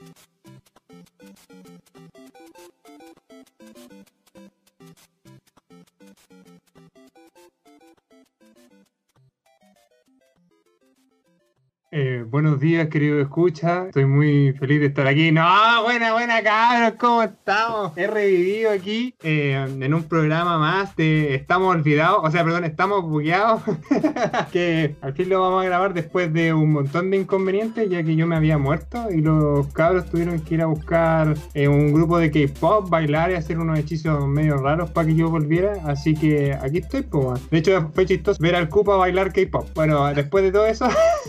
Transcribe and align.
you 0.00 0.37
Eh, 11.90 12.22
buenos 12.28 12.60
días, 12.60 12.88
querido 12.88 13.18
escucha. 13.18 13.86
Estoy 13.86 14.04
muy 14.04 14.52
feliz 14.52 14.80
de 14.80 14.86
estar 14.86 15.06
aquí. 15.06 15.32
No, 15.32 15.82
buena, 15.84 16.12
buena, 16.12 16.42
cabros. 16.42 16.98
¿Cómo 17.00 17.22
estamos? 17.22 17.96
He 17.96 18.06
revivido 18.06 18.70
aquí 18.70 19.14
eh, 19.22 19.54
en 19.54 19.94
un 19.94 20.02
programa 20.02 20.58
más 20.58 20.94
de 20.96 21.34
Estamos 21.34 21.74
Olvidados. 21.74 22.20
O 22.22 22.30
sea, 22.30 22.44
perdón, 22.44 22.64
Estamos 22.64 23.04
Bugueados. 23.04 23.62
que 24.52 24.96
al 25.00 25.14
fin 25.14 25.30
lo 25.30 25.40
vamos 25.40 25.62
a 25.62 25.66
grabar 25.66 25.94
después 25.94 26.30
de 26.30 26.52
un 26.52 26.72
montón 26.74 27.10
de 27.10 27.16
inconvenientes, 27.16 27.88
ya 27.88 28.02
que 28.02 28.16
yo 28.16 28.26
me 28.26 28.36
había 28.36 28.58
muerto 28.58 29.10
y 29.10 29.22
los 29.22 29.68
cabros 29.68 30.10
tuvieron 30.10 30.40
que 30.40 30.56
ir 30.56 30.62
a 30.62 30.66
buscar 30.66 31.36
eh, 31.54 31.68
un 31.68 31.94
grupo 31.94 32.18
de 32.18 32.30
K-pop, 32.30 32.90
bailar 32.90 33.30
y 33.30 33.34
hacer 33.34 33.58
unos 33.58 33.78
hechizos 33.78 34.28
medio 34.28 34.58
raros 34.58 34.90
para 34.90 35.06
que 35.06 35.14
yo 35.14 35.30
volviera. 35.30 35.72
Así 35.86 36.14
que 36.14 36.52
aquí 36.52 36.78
estoy, 36.78 37.00
pues. 37.00 37.48
De 37.48 37.58
hecho, 37.58 37.90
fue 37.94 38.04
chistoso 38.04 38.42
ver 38.42 38.56
al 38.56 38.68
Cupa 38.68 38.96
bailar 38.96 39.32
K-pop. 39.32 39.66
Bueno, 39.74 40.12
después 40.12 40.44
de 40.44 40.52
todo 40.52 40.66
eso. 40.66 40.86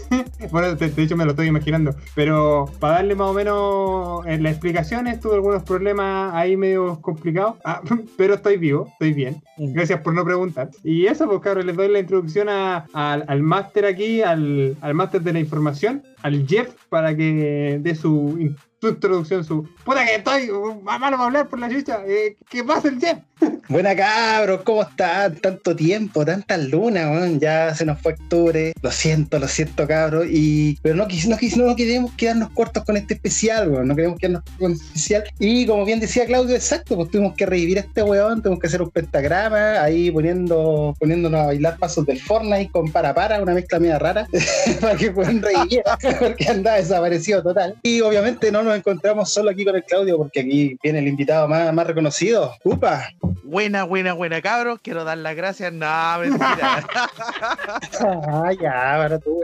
Bueno, 0.52 0.76
de, 0.76 1.04
hecho 1.04 1.16
me 1.16 1.26
lo 1.26 1.32
estoy 1.32 1.48
imaginando. 1.48 1.96
Pero 2.16 2.66
para 2.80 2.96
darle 2.96 3.16
más 3.16 3.30
o 3.30 3.34
menos 3.34 4.26
en 4.26 4.44
las 4.44 4.54
explicaciones, 4.54 5.20
tuve 5.20 5.36
algunos 5.36 5.64
problemas 5.64 6.34
ahí 6.34 6.58
medio 6.58 7.00
complicados. 7.02 7.56
Ah, 7.64 7.82
pero 8.18 8.36
estoy 8.36 8.58
vivo, 8.58 8.88
estoy 8.94 9.14
bien. 9.14 9.42
Gracias 9.58 10.02
por 10.02 10.14
no 10.14 10.24
preguntar. 10.24 10.70
Y 10.84 11.06
eso, 11.06 11.28
pues 11.28 11.42
cabrón, 11.42 11.68
les 11.68 11.76
doy 11.76 11.90
la 11.90 12.00
introducción 12.00 12.48
al 12.50 13.44
máster 13.44 13.86
aquí, 13.86 14.22
al, 14.22 14.78
al 14.82 14.94
máster 14.94 15.22
de 15.22 15.34
la 15.34 15.40
información, 15.40 16.04
al 16.22 16.48
Jeff, 16.48 16.74
para 16.90 17.16
que 17.16 17.80
dé 17.82 17.96
su 17.96 18.38
tu 18.80 18.88
introducción, 18.88 19.44
su 19.44 19.68
puta 19.84 20.06
que 20.06 20.16
estoy 20.16 20.50
malo 20.50 21.18
para 21.18 21.24
hablar 21.26 21.50
por 21.50 21.60
la 21.60 21.70
chucha. 21.70 22.02
Eh, 22.08 22.38
¿Qué 22.50 22.64
pasa 22.64 22.88
el 22.88 23.00
Jeff? 23.00 23.20
Buena 23.70 23.96
cabros, 23.96 24.62
¿cómo 24.64 24.84
están? 24.84 25.36
Tanto 25.36 25.76
tiempo, 25.76 26.26
tantas 26.26 26.60
lunas, 26.66 27.40
ya 27.40 27.74
se 27.76 27.86
nos 27.86 28.02
fue 28.02 28.14
octubre. 28.14 28.74
Lo 28.82 28.92
siento, 28.92 29.40
lo 29.40 29.48
siento, 29.48 29.88
cabros. 29.88 30.26
Y, 30.30 30.78
pero 30.82 30.96
no, 30.96 31.06
no, 31.06 31.68
no 31.68 31.76
queremos 31.76 32.12
quedarnos 32.14 32.50
cortos 32.52 32.84
con 32.84 32.98
este 32.98 33.14
especial, 33.14 33.88
no 33.88 33.96
queremos 33.96 34.18
quedarnos 34.18 34.44
cortos 34.44 34.60
con 34.60 34.72
este 34.72 34.86
especial. 34.86 35.24
Y 35.40 35.66
como 35.66 35.86
bien 35.86 36.00
decía 36.00 36.26
Claudio, 36.26 36.56
exacto, 36.56 36.96
pues 36.96 37.12
tuvimos 37.12 37.36
que 37.36 37.46
revivir 37.46 37.78
a 37.78 37.82
este 37.82 38.04
weón, 38.04 38.42
tuvimos 38.42 38.60
que 38.60 38.68
hacer 38.68 38.82
un 38.82 38.90
pentagrama, 38.90 39.82
ahí 39.82 40.12
poniendo, 40.12 40.96
poniéndonos 41.00 41.42
a 41.42 41.46
bailar 41.48 41.78
pasos 41.78 42.06
del 42.06 42.20
Fortnite 42.20 42.72
con 42.72 42.92
para 42.92 43.14
para, 43.14 43.42
una 43.42 43.54
mezcla 43.54 43.80
media 43.80 44.00
rara, 44.00 44.28
para 44.82 44.96
que 44.96 45.12
puedan 45.12 45.42
revivir, 45.42 45.84
porque 46.20 46.48
andaba 46.48 46.78
desaparecido 46.78 47.44
total. 47.44 47.76
Y 47.84 48.02
obviamente 48.02 48.52
no 48.52 48.64
nos 48.64 48.69
encontramos 48.76 49.32
solo 49.32 49.50
aquí 49.50 49.66
con 49.66 49.76
el 49.76 49.84
Claudio, 49.84 50.18
porque 50.18 50.42
aquí 50.42 50.78
viene 50.82 51.00
el 51.00 51.08
invitado 51.08 51.48
más, 51.48 51.74
más 51.74 51.88
reconocido. 51.88 52.54
¡Upa! 52.64 53.10
Buena, 53.50 53.84
buena, 53.84 54.14
buena, 54.14 54.44
cabros. 54.44 54.80
Quiero 54.80 55.04
dar 55.04 55.18
las 55.18 55.36
gracias. 55.36 55.74
No, 55.74 56.20
mentira. 56.20 56.88
ah, 58.00 58.52
ya, 58.62 58.72
para 58.72 59.18
tú. 59.18 59.42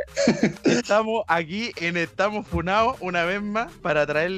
Estamos 0.63 1.23
aquí 1.27 1.71
en 1.77 1.97
Estamos 1.97 2.45
Funados 2.45 2.97
una 2.99 3.25
vez 3.25 3.41
más 3.41 3.71
para 3.81 4.05
traer 4.05 4.29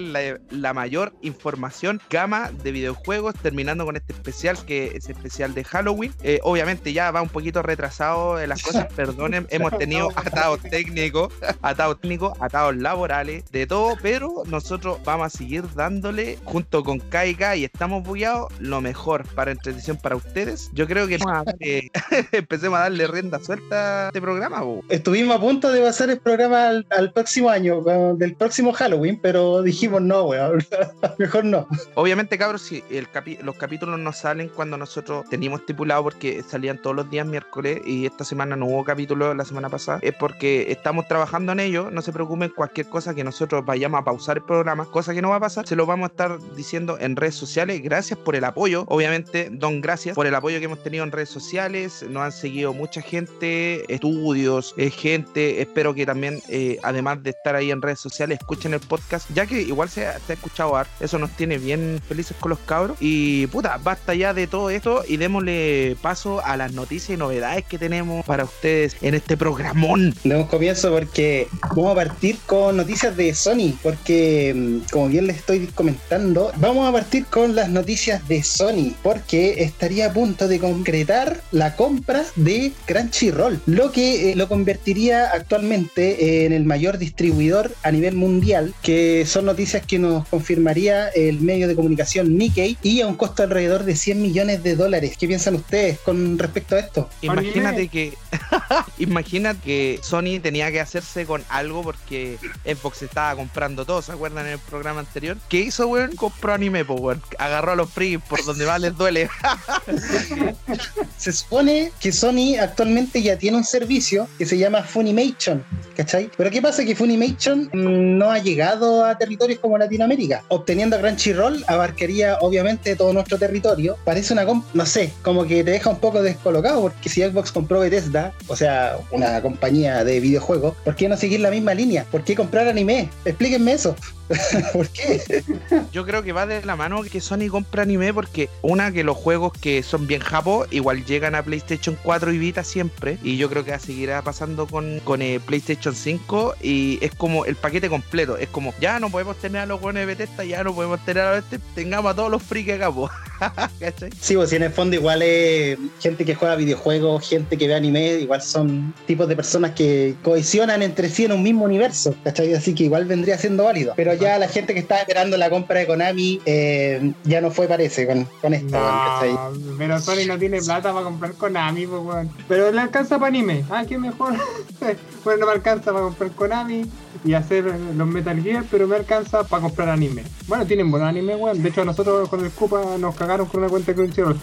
la, 0.52 0.74
mayor 0.74 1.12
información, 1.22 2.00
gama 2.10 2.50
de 2.64 2.72
videojuegos, 2.72 3.36
terminando 3.36 3.84
con 3.84 3.98
este 3.98 4.14
especial 4.14 4.58
que 4.66 4.94
es 4.96 5.10
especial 5.10 5.54
de 5.54 5.66
Halloween. 5.66 6.14
Eh, 6.24 6.40
obviamente 6.44 6.94
ya 6.94 7.12
va 7.12 7.22
un 7.22 7.28
poquito 7.28 7.62
retrasado 7.62 8.38
las 8.48 8.64
cosas, 8.64 8.86
perdonen. 8.94 9.48
Hemos 9.52 9.78
tenido 9.78 10.12
atados 10.16 10.62
técnicos, 10.62 11.34
atados 11.62 12.00
técnicos, 12.00 12.38
atados 12.40 12.78
laborales, 12.78 13.44
de 13.52 13.68
todo, 13.68 13.98
pero 14.02 14.44
nosotros 14.46 14.77
vamos 15.04 15.28
a 15.28 15.30
seguir 15.30 15.64
dándole 15.76 16.38
junto 16.44 16.84
con 16.84 17.00
Kaika 17.00 17.56
y 17.56 17.66
estamos 17.66 18.04
bugueados 18.04 18.52
lo 18.60 18.82
mejor 18.82 19.26
para 19.36 19.52
entretención 19.52 19.98
para 19.98 20.16
ustedes. 20.16 20.70
Yo 20.74 20.88
creo 20.88 21.08
que 21.08 21.18
empecemos 22.32 22.78
a 22.80 22.84
darle 22.84 23.08
rienda 23.08 23.40
suelta 23.40 24.06
a 24.06 24.08
este 24.08 24.22
programa. 24.22 24.64
Estuvimos 24.90 25.38
a 25.38 25.40
punto 25.40 25.72
de 25.72 25.82
pasar 25.82 26.10
el 26.10 26.20
programa 26.20 26.68
al, 26.68 27.14
próximo 27.14 27.50
año, 27.50 27.82
del 28.16 28.36
próximo 28.36 28.74
Halloween, 28.74 29.20
pero 29.22 29.62
dijimos 29.62 30.02
no, 30.02 30.24
weón. 30.24 30.64
Mejor 31.18 31.46
no. 31.46 31.68
Obviamente, 31.96 32.38
cabros, 32.38 32.62
si 32.62 32.84
el 32.90 33.08
los 33.42 33.56
capítulos 33.56 34.00
no 34.00 34.14
salen 34.14 34.50
cuando 34.50 34.78
nosotros 34.78 35.26
teníamos 35.30 35.62
estipulado 35.62 36.04
porque 36.04 36.44
salían 36.44 36.82
todos 36.82 36.96
los 36.96 37.10
días 37.10 37.26
miércoles 37.26 37.82
y 37.86 38.06
esta 38.06 38.24
semana 38.24 38.56
no 38.56 38.68
hubo 38.68 38.84
capítulo 38.84 39.34
la 39.34 39.46
semana 39.46 39.70
pasada, 39.70 40.00
es 40.02 40.14
porque 40.16 40.72
estamos 40.72 41.08
trabajando 41.08 41.52
en 41.52 41.60
ello. 41.60 41.90
No 41.92 42.02
se 42.02 42.14
preocupen, 42.14 42.52
cualquier 42.56 42.88
cosa 42.88 43.14
que 43.14 43.24
nosotros 43.24 43.66
vayamos 43.66 44.02
a 44.02 44.04
pausar 44.04 44.38
el 44.38 44.44
programa, 44.44 44.67
cosa 44.76 45.14
que 45.14 45.22
no 45.22 45.30
va 45.30 45.38
a 45.38 45.40
pasar, 45.40 45.68
se 45.68 45.76
lo 45.76 45.86
vamos 45.86 46.10
a 46.10 46.12
estar 46.12 46.40
diciendo 46.56 46.98
en 47.00 47.16
redes 47.16 47.36
sociales. 47.36 47.82
Gracias 47.82 48.20
por 48.20 48.36
el 48.36 48.44
apoyo. 48.44 48.86
Obviamente, 48.88 49.50
don, 49.52 49.82
gracias 49.82 50.16
por 50.16 50.28
el 50.28 50.36
apoyo 50.36 50.60
que 50.60 50.66
hemos 50.66 50.84
tenido 50.84 51.04
en 51.04 51.12
redes 51.12 51.30
sociales. 51.30 52.06
Nos 52.10 52.24
han 52.24 52.32
seguido 52.32 52.74
mucha 52.74 53.02
gente, 53.02 53.92
estudios, 53.94 54.74
eh, 54.78 54.90
gente. 54.90 55.62
Espero 55.62 55.94
que 55.94 56.06
también, 56.06 56.42
eh, 56.50 56.78
además 56.84 57.24
de 57.24 57.32
estar 57.32 57.56
ahí 57.56 57.72
en 57.72 57.82
redes 57.82 58.00
sociales, 58.00 58.40
escuchen 58.40 58.74
el 58.74 58.80
podcast, 58.80 59.30
ya 59.34 59.46
que 59.46 59.62
igual 59.62 59.90
se, 59.90 60.08
ha 60.08 60.18
escuchado 60.28 60.76
art. 60.76 60.90
Eso 61.00 61.18
nos 61.18 61.32
tiene 61.32 61.58
bien 61.58 62.02
felices 62.08 62.36
con 62.40 62.50
los 62.50 62.60
cabros. 62.60 62.98
Y 63.00 63.48
puta, 63.48 63.80
basta 63.84 64.14
ya 64.14 64.34
de 64.34 64.48
todo 64.48 64.70
esto 64.70 65.04
y 65.08 65.18
démosle 65.18 65.98
paso 66.02 66.42
a 66.44 66.58
las 66.58 66.74
noticias 66.74 67.12
y 67.12 67.18
novedades 67.18 67.66
que 67.66 67.78
tenemos 67.78 68.26
para 68.26 68.44
ustedes 68.44 68.98
en 69.02 69.16
este 69.16 69.38
programón. 69.38 70.14
Demos 70.24 70.50
comienzo 70.50 70.92
porque 70.92 71.48
vamos 71.76 71.92
a 71.92 71.96
partir 71.96 72.38
con 72.46 72.78
noticias 72.78 73.16
de 73.16 73.34
Sony, 73.34 73.74
porque 73.82 74.54
mm, 74.58 74.82
como 74.92 75.08
bien 75.08 75.28
les 75.28 75.38
estoy 75.38 75.68
comentando, 75.68 76.52
vamos 76.58 76.88
a 76.88 76.92
partir 76.92 77.26
con 77.26 77.56
las 77.56 77.70
noticias 77.70 78.28
de 78.28 78.44
Sony, 78.44 78.94
porque 79.04 79.64
estaría 79.64 80.08
a 80.08 80.14
punto 80.14 80.48
de 80.48 80.60
concretar 80.60 81.42
la 81.52 81.76
compra 81.76 82.24
de 82.36 82.72
Crunchyroll, 82.86 83.62
lo 83.66 83.92
que 83.92 84.32
eh, 84.32 84.36
lo 84.36 84.48
convertiría 84.48 85.32
actualmente 85.32 86.46
en 86.46 86.54
el 86.54 86.66
mayor 86.66 86.98
distribuidor 86.98 87.74
a 87.84 87.92
nivel 87.92 88.16
mundial, 88.16 88.74
que 88.82 89.26
son 89.26 89.46
noticias 89.46 89.86
que 89.86 90.00
nos 90.00 90.28
confirmaría 90.28 91.10
el 91.10 91.40
medio 91.42 91.68
de 91.68 91.76
comunicación 91.76 92.38
Nikkei 92.38 92.78
y 92.82 93.02
a 93.02 93.08
un 93.08 93.16
costo 93.16 93.44
alrededor 93.44 93.84
de 93.84 93.96
100 93.96 94.22
millones 94.22 94.64
de 94.64 94.76
dólares. 94.76 95.16
¿Qué 95.20 95.28
piensan 95.28 95.56
ustedes 95.56 96.00
con 96.00 96.38
respecto 96.38 96.76
a 96.76 96.80
esto? 96.80 97.10
Imagínate 97.22 97.88
que 97.88 98.14
imagínate 98.98 99.60
que 99.62 100.00
Sony 100.02 100.40
tenía 100.42 100.72
que 100.72 100.80
hacerse 100.80 101.26
con 101.26 101.44
algo 101.50 101.84
porque 101.84 102.38
Xbox 102.66 103.04
estaba 103.04 103.36
comprando 103.36 103.86
todo, 103.86 104.02
¿se 104.02 104.12
acuerdan 104.12 104.47
el 104.48 104.60
programa 104.60 105.02
anterior? 105.02 105.38
¿Qué 105.50 105.60
hizo, 105.60 105.88
weón? 105.88 106.16
Compró 106.16 106.54
anime, 106.54 106.86
pues, 106.86 107.20
Agarró 107.38 107.72
a 107.74 107.76
los 107.76 107.90
free 107.90 108.18
por 108.18 108.44
donde 108.44 108.66
más 108.66 108.80
les 108.82 108.96
duele 108.96 109.30
se 111.18 111.32
supone 111.32 111.92
que 112.00 112.12
Sony 112.12 112.58
actualmente 112.60 113.22
ya 113.22 113.38
tiene 113.38 113.58
un 113.58 113.64
servicio 113.64 114.28
que 114.38 114.46
se 114.46 114.58
llama 114.58 114.84
Funimation, 114.84 115.64
¿cachai? 115.96 116.30
Pero 116.38 116.50
¿qué 116.52 116.62
pasa? 116.62 116.86
Que 116.86 116.96
Funimation 116.96 117.70
no 117.74 118.32
ha 118.32 118.40
llegado 118.40 119.04
a 119.04 119.18
territorios 119.18 119.60
como 119.60 119.78
Latinoamérica. 119.78 120.44
Obteniendo 120.50 121.00
Crunchyroll 121.00 121.64
abarcaría 121.68 122.38
obviamente 122.42 122.96
todo 122.96 123.14
nuestro 123.14 123.38
territorio. 123.38 123.98
Parece 124.06 124.34
una, 124.34 124.46
no 124.46 124.86
sé, 124.86 125.12
como 125.24 125.46
que 125.46 125.64
te 125.64 125.72
deja 125.72 125.90
un 125.90 126.00
poco 126.00 126.22
descolocado 126.22 126.82
porque 126.82 127.10
si 127.10 127.22
Xbox 127.22 127.52
compró 127.52 127.80
Bethesda, 127.80 128.34
o 128.48 128.56
sea, 128.56 128.98
una 129.12 129.42
compañía 129.42 130.04
de 130.04 130.20
videojuegos, 130.20 130.76
¿por 130.84 130.96
qué 130.96 131.10
no 131.10 131.18
seguir 131.18 131.40
la 131.40 131.52
misma 131.52 131.74
línea? 131.74 132.06
¿Por 132.12 132.24
qué 132.24 132.36
comprar 132.36 132.68
anime? 132.68 133.10
Explíquenme 133.26 133.74
eso. 133.74 133.96
¿Por 134.74 134.90
qué? 134.90 135.44
Yo 135.92 136.06
creo 136.06 136.24
que 136.24 136.34
va 136.34 136.46
de 136.46 136.64
la 136.64 136.76
mano 136.76 137.02
que 137.04 137.22
Sony 137.22 137.50
compra 137.50 137.84
anime 137.84 138.14
porque 138.14 138.50
una 138.62 138.92
que 138.92 139.04
los 139.04 139.18
juegos 139.18 139.54
que 139.54 139.84
son 139.84 140.08
bien 140.08 140.22
japo 140.22 140.66
igual 140.72 141.06
llegan 141.06 141.36
a 141.36 141.44
PlayStation 141.44 141.98
4 142.04 142.34
y 142.34 142.38
Vita 142.38 142.64
siempre 142.64 143.18
y 143.24 143.38
yo 143.38 143.50
creo 143.50 143.64
que 143.64 143.78
seguirá 143.80 144.22
pasando 144.22 144.68
con, 144.68 145.00
con 145.04 145.22
eh, 145.22 145.40
PlayStation 145.40 145.96
5 145.96 146.56
y 146.62 147.00
es 147.02 147.14
como 147.16 147.46
el 147.46 147.56
paquete 147.56 147.90
completo, 147.90 148.38
es 148.38 148.50
como 148.50 148.74
ya 148.80 149.00
no 149.00 149.10
podemos 149.10 149.38
tener 149.38 149.62
a 149.62 149.66
los 149.66 149.80
buenos 149.80 150.02
de 150.02 150.06
Bethesda, 150.06 150.44
ya 150.44 150.64
no 150.64 150.74
podemos 150.74 151.04
tener 151.06 151.24
a 151.24 151.38
este, 151.38 151.60
tengamos 151.76 152.12
a 152.12 152.16
todos 152.16 152.32
los 152.32 152.44
free 152.44 152.66
que 152.66 152.78
sí, 154.20 154.36
pues 154.36 154.50
si 154.50 154.56
en 154.56 154.64
el 154.64 154.72
fondo 154.72 154.96
igual 154.96 155.22
es 155.22 155.78
gente 156.00 156.26
que 156.26 156.36
juega 156.36 156.56
videojuegos, 156.56 157.28
gente 157.28 157.58
que 157.58 157.68
ve 157.68 157.76
anime, 157.76 158.14
igual 158.20 158.42
son 158.42 158.94
tipos 159.06 159.28
de 159.28 159.36
personas 159.36 159.72
que 159.72 160.16
cohesionan 160.24 160.82
entre 160.82 161.10
sí 161.10 161.26
en 161.26 161.32
un 161.32 161.44
mismo 161.44 161.66
universo, 161.66 162.16
¿cachai? 162.24 162.54
Así 162.54 162.74
que 162.74 162.86
igual 162.86 163.06
vendría 163.06 163.38
siendo 163.38 163.66
válido. 163.66 163.94
Pero 163.96 164.14
ya 164.20 164.38
la 164.38 164.48
gente 164.48 164.74
que 164.74 164.80
estaba 164.80 165.02
esperando 165.02 165.38
la 165.38 165.50
compra 165.50 165.80
de 165.80 165.88
Konami 165.88 166.42
eh, 166.46 167.14
ya 167.24 167.42
no 167.42 167.52
fue, 167.52 167.68
parece, 167.68 168.06
con, 168.08 168.26
con 168.42 168.54
esto, 168.54 168.78
no, 168.78 169.54
Pero 169.78 170.00
Sony 170.00 170.26
no 170.28 170.38
tiene 170.38 170.62
plata 170.62 170.92
para 170.92 171.06
comprar 171.06 171.34
Konami, 171.34 171.88
pues, 171.88 172.02
bueno. 172.02 172.34
Pero 172.48 172.72
le 172.72 172.82
alcanza 172.82 173.18
para 173.18 173.28
anime. 173.28 173.64
Ah, 173.70 173.84
qué 173.88 173.98
mejor. 173.98 174.34
bueno, 175.24 175.40
no 175.42 175.46
me 175.48 175.52
alcanza 175.54 175.92
para 175.92 176.06
comprar 176.06 176.32
Konami 176.32 176.86
y 177.26 177.34
hacer 177.34 177.66
los 177.66 178.08
Metal 178.08 178.42
Gear, 178.42 178.64
pero 178.70 178.88
me 178.88 178.96
alcanza 178.96 179.44
para 179.44 179.64
comprar 179.64 179.90
anime. 179.90 180.24
Bueno, 180.48 180.66
tienen 180.66 180.90
buen 180.92 181.04
anime, 181.04 181.36
weón. 181.36 181.62
De 181.62 181.70
hecho, 181.70 181.84
nosotros 181.84 182.30
con 182.30 182.44
el 182.46 182.52
Cupa 182.52 182.98
nos 182.98 183.16
pagaron 183.16 183.48
con 183.48 183.62
una 183.62 183.70
cuenta 183.70 183.92
de 183.92 183.96
Crunchyroll. 183.96 184.40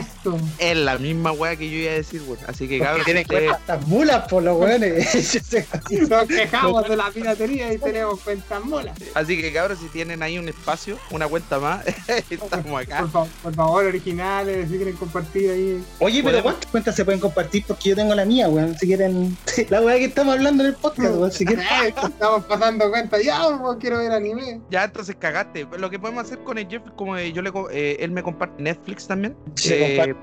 ¡Esto! 0.00 0.36
Es 0.58 0.76
la 0.76 0.98
misma 0.98 1.32
weá 1.32 1.56
que 1.56 1.68
yo 1.70 1.76
iba 1.76 1.92
a 1.92 1.94
decir, 1.96 2.22
weón. 2.26 2.38
Así 2.46 2.66
que 2.66 2.78
cabrón, 2.80 3.04
tienen 3.04 3.22
ustedes- 3.22 3.50
cuentas 3.50 3.86
mulas 3.86 4.28
por 4.28 4.42
los 4.42 4.58
weones. 4.58 5.44
Nos 6.08 6.24
quejamos 6.26 6.88
de 6.88 6.96
la 6.96 7.10
piratería 7.10 7.72
y 7.72 7.78
tenemos 7.78 8.20
cuentas 8.20 8.64
molas. 8.64 8.98
Así 9.14 9.40
que 9.40 9.52
cabrón, 9.52 9.76
si 9.78 9.86
tienen 9.88 10.22
ahí 10.22 10.38
un 10.38 10.48
espacio, 10.48 10.98
una 11.10 11.26
cuenta 11.28 11.58
más, 11.58 11.84
estamos 12.30 12.82
acá. 12.82 13.00
Por, 13.00 13.10
fa- 13.10 13.26
por 13.42 13.54
favor, 13.54 13.84
originales, 13.86 14.68
si 14.70 14.76
quieren 14.76 14.96
compartir 14.96 15.50
ahí. 15.50 15.84
Oye, 15.98 16.22
pero 16.22 16.38
Podemos- 16.38 16.42
¿cuántas 16.42 16.70
cuentas 16.70 16.96
se 16.96 17.04
pueden 17.04 17.20
compartir? 17.20 17.64
Porque 17.66 17.90
yo 17.90 17.96
tengo 17.96 18.14
la 18.14 18.24
mía, 18.24 18.48
weón. 18.48 18.76
Si 18.78 18.86
quieren. 18.86 19.36
La 19.70 19.80
weá 19.80 19.96
que 19.96 20.04
estamos 20.06 20.34
hablando 20.34 20.62
en 20.62 20.70
el 20.70 20.76
podcast, 20.76 21.14
weón. 21.14 21.32
Si 21.32 21.44
quieren. 21.44 21.64
Estamos 21.96 22.44
pasando 22.44 22.88
cuenta. 22.90 23.20
Ya, 23.22 23.40
pues, 23.60 23.78
quiero 23.80 23.98
ver 23.98 24.12
anime. 24.12 24.60
Ya, 24.70 24.84
entonces 24.84 25.16
cagaste. 25.18 25.66
Lo 25.78 25.90
que 25.90 25.98
podemos 25.98 26.24
hacer 26.24 26.38
con 26.40 26.58
el 26.58 26.68
Jeff, 26.68 26.82
como 26.96 27.16
eh, 27.16 27.32
yo 27.32 27.42
le, 27.42 27.52
co- 27.52 27.68
eh, 27.70 27.96
él 28.00 28.10
me 28.10 28.22
comparte 28.22 28.62
Netflix 28.62 29.06
también. 29.06 29.36
Se 29.54 29.96
Eh, 29.96 30.14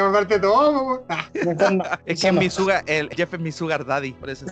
comparte. 0.00 0.38
Todo, 0.40 0.84
pues. 0.84 1.00
Ah. 1.08 1.98
Es 2.06 2.20
que 2.20 2.28
es 2.28 2.32
mi 2.34 2.50
sugar, 2.50 2.82
el 2.86 3.08
Jeff 3.10 3.32
es 3.34 3.40
mi 3.40 3.52
sugar 3.52 3.84
daddy, 3.84 4.12
por 4.12 4.30
eso. 4.30 4.46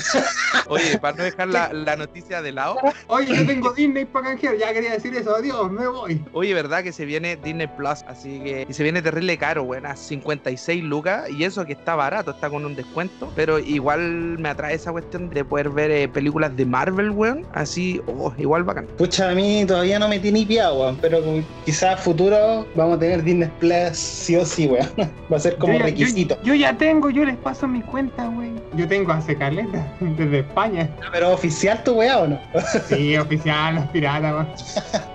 Oye, 0.69 0.99
para 0.99 1.17
no 1.17 1.25
dejar 1.25 1.49
la, 1.49 1.73
la 1.73 1.97
noticia 1.97 2.43
de 2.43 2.53
lado, 2.53 2.77
Oye, 3.09 3.35
yo 3.37 3.47
tengo 3.47 3.70
Disney 3.73 4.05
para 4.05 4.29
canjear. 4.29 4.57
Ya 4.57 4.73
quería 4.73 4.93
decir 4.93 5.15
eso. 5.15 5.35
Adiós, 5.37 5.71
me 5.71 5.87
voy. 5.87 6.23
oye, 6.33 6.55
verdad 6.55 6.83
que 6.83 6.93
se 6.93 7.05
viene 7.05 7.37
Disney 7.37 7.67
Plus, 7.77 8.03
así 8.09 8.41
que 8.41 8.67
y 8.69 8.73
se 8.73 8.83
viene 8.83 9.03
terrible 9.03 9.37
caro, 9.39 9.63
weón, 9.63 9.87
a 9.87 9.97
56 9.97 10.83
lucas, 10.85 11.29
y 11.31 11.45
eso 11.45 11.65
que 11.65 11.73
está 11.73 11.95
barato, 11.95 12.31
está 12.33 12.51
con 12.51 12.65
un 12.65 12.75
descuento, 12.77 13.33
pero 13.37 13.59
igual 13.59 14.39
me 14.39 14.49
atrae 14.49 14.75
esa 14.75 14.93
cuestión 14.93 15.31
de 15.31 15.45
poder 15.45 15.71
ver 15.71 15.91
eh, 15.91 16.09
películas 16.09 16.57
de 16.57 16.67
Marvel, 16.67 17.11
weón, 17.11 17.47
así, 17.53 18.01
oh, 18.07 18.33
igual 18.39 18.65
bacán. 18.65 18.87
Pucha, 18.99 19.31
a 19.31 19.35
mí 19.35 19.65
todavía 19.67 19.99
no 19.99 20.09
me 20.09 20.19
tiene 20.19 20.45
piado, 20.47 20.81
weón. 20.81 20.99
Pero 21.01 21.23
quizás 21.65 22.01
futuro 22.01 22.67
vamos 22.75 22.97
a 22.97 23.01
tener 23.01 23.23
Disney 23.23 23.51
Plus 23.61 23.97
sí 23.97 24.37
o 24.37 24.45
sí, 24.45 24.67
weón. 24.67 24.89
Va 25.33 25.37
a 25.37 25.41
ser 25.41 25.57
como 25.57 25.73
Yo 25.75 25.79
ya- 25.81 25.85
requisito. 25.87 26.37
Yo, 26.43 26.55
yo 26.55 26.55
ya 26.55 26.77
tengo, 26.77 27.11
yo 27.11 27.25
les 27.25 27.37
paso 27.37 27.67
mi 27.69 27.83
cuenta, 27.83 28.27
güey. 28.29 28.51
Yo 28.75 28.87
tengo 28.87 29.13
hace 29.13 29.37
caleta, 29.37 29.93
desde 30.01 30.41
España. 30.41 30.89
Pero 31.13 31.33
oficial 31.33 31.83
tu 31.85 31.95
weá 31.95 32.19
o 32.21 32.29
no? 32.29 32.41
Sí, 32.89 33.17
oficial, 33.17 33.60
los 33.73 33.87
piratas. 33.89 34.47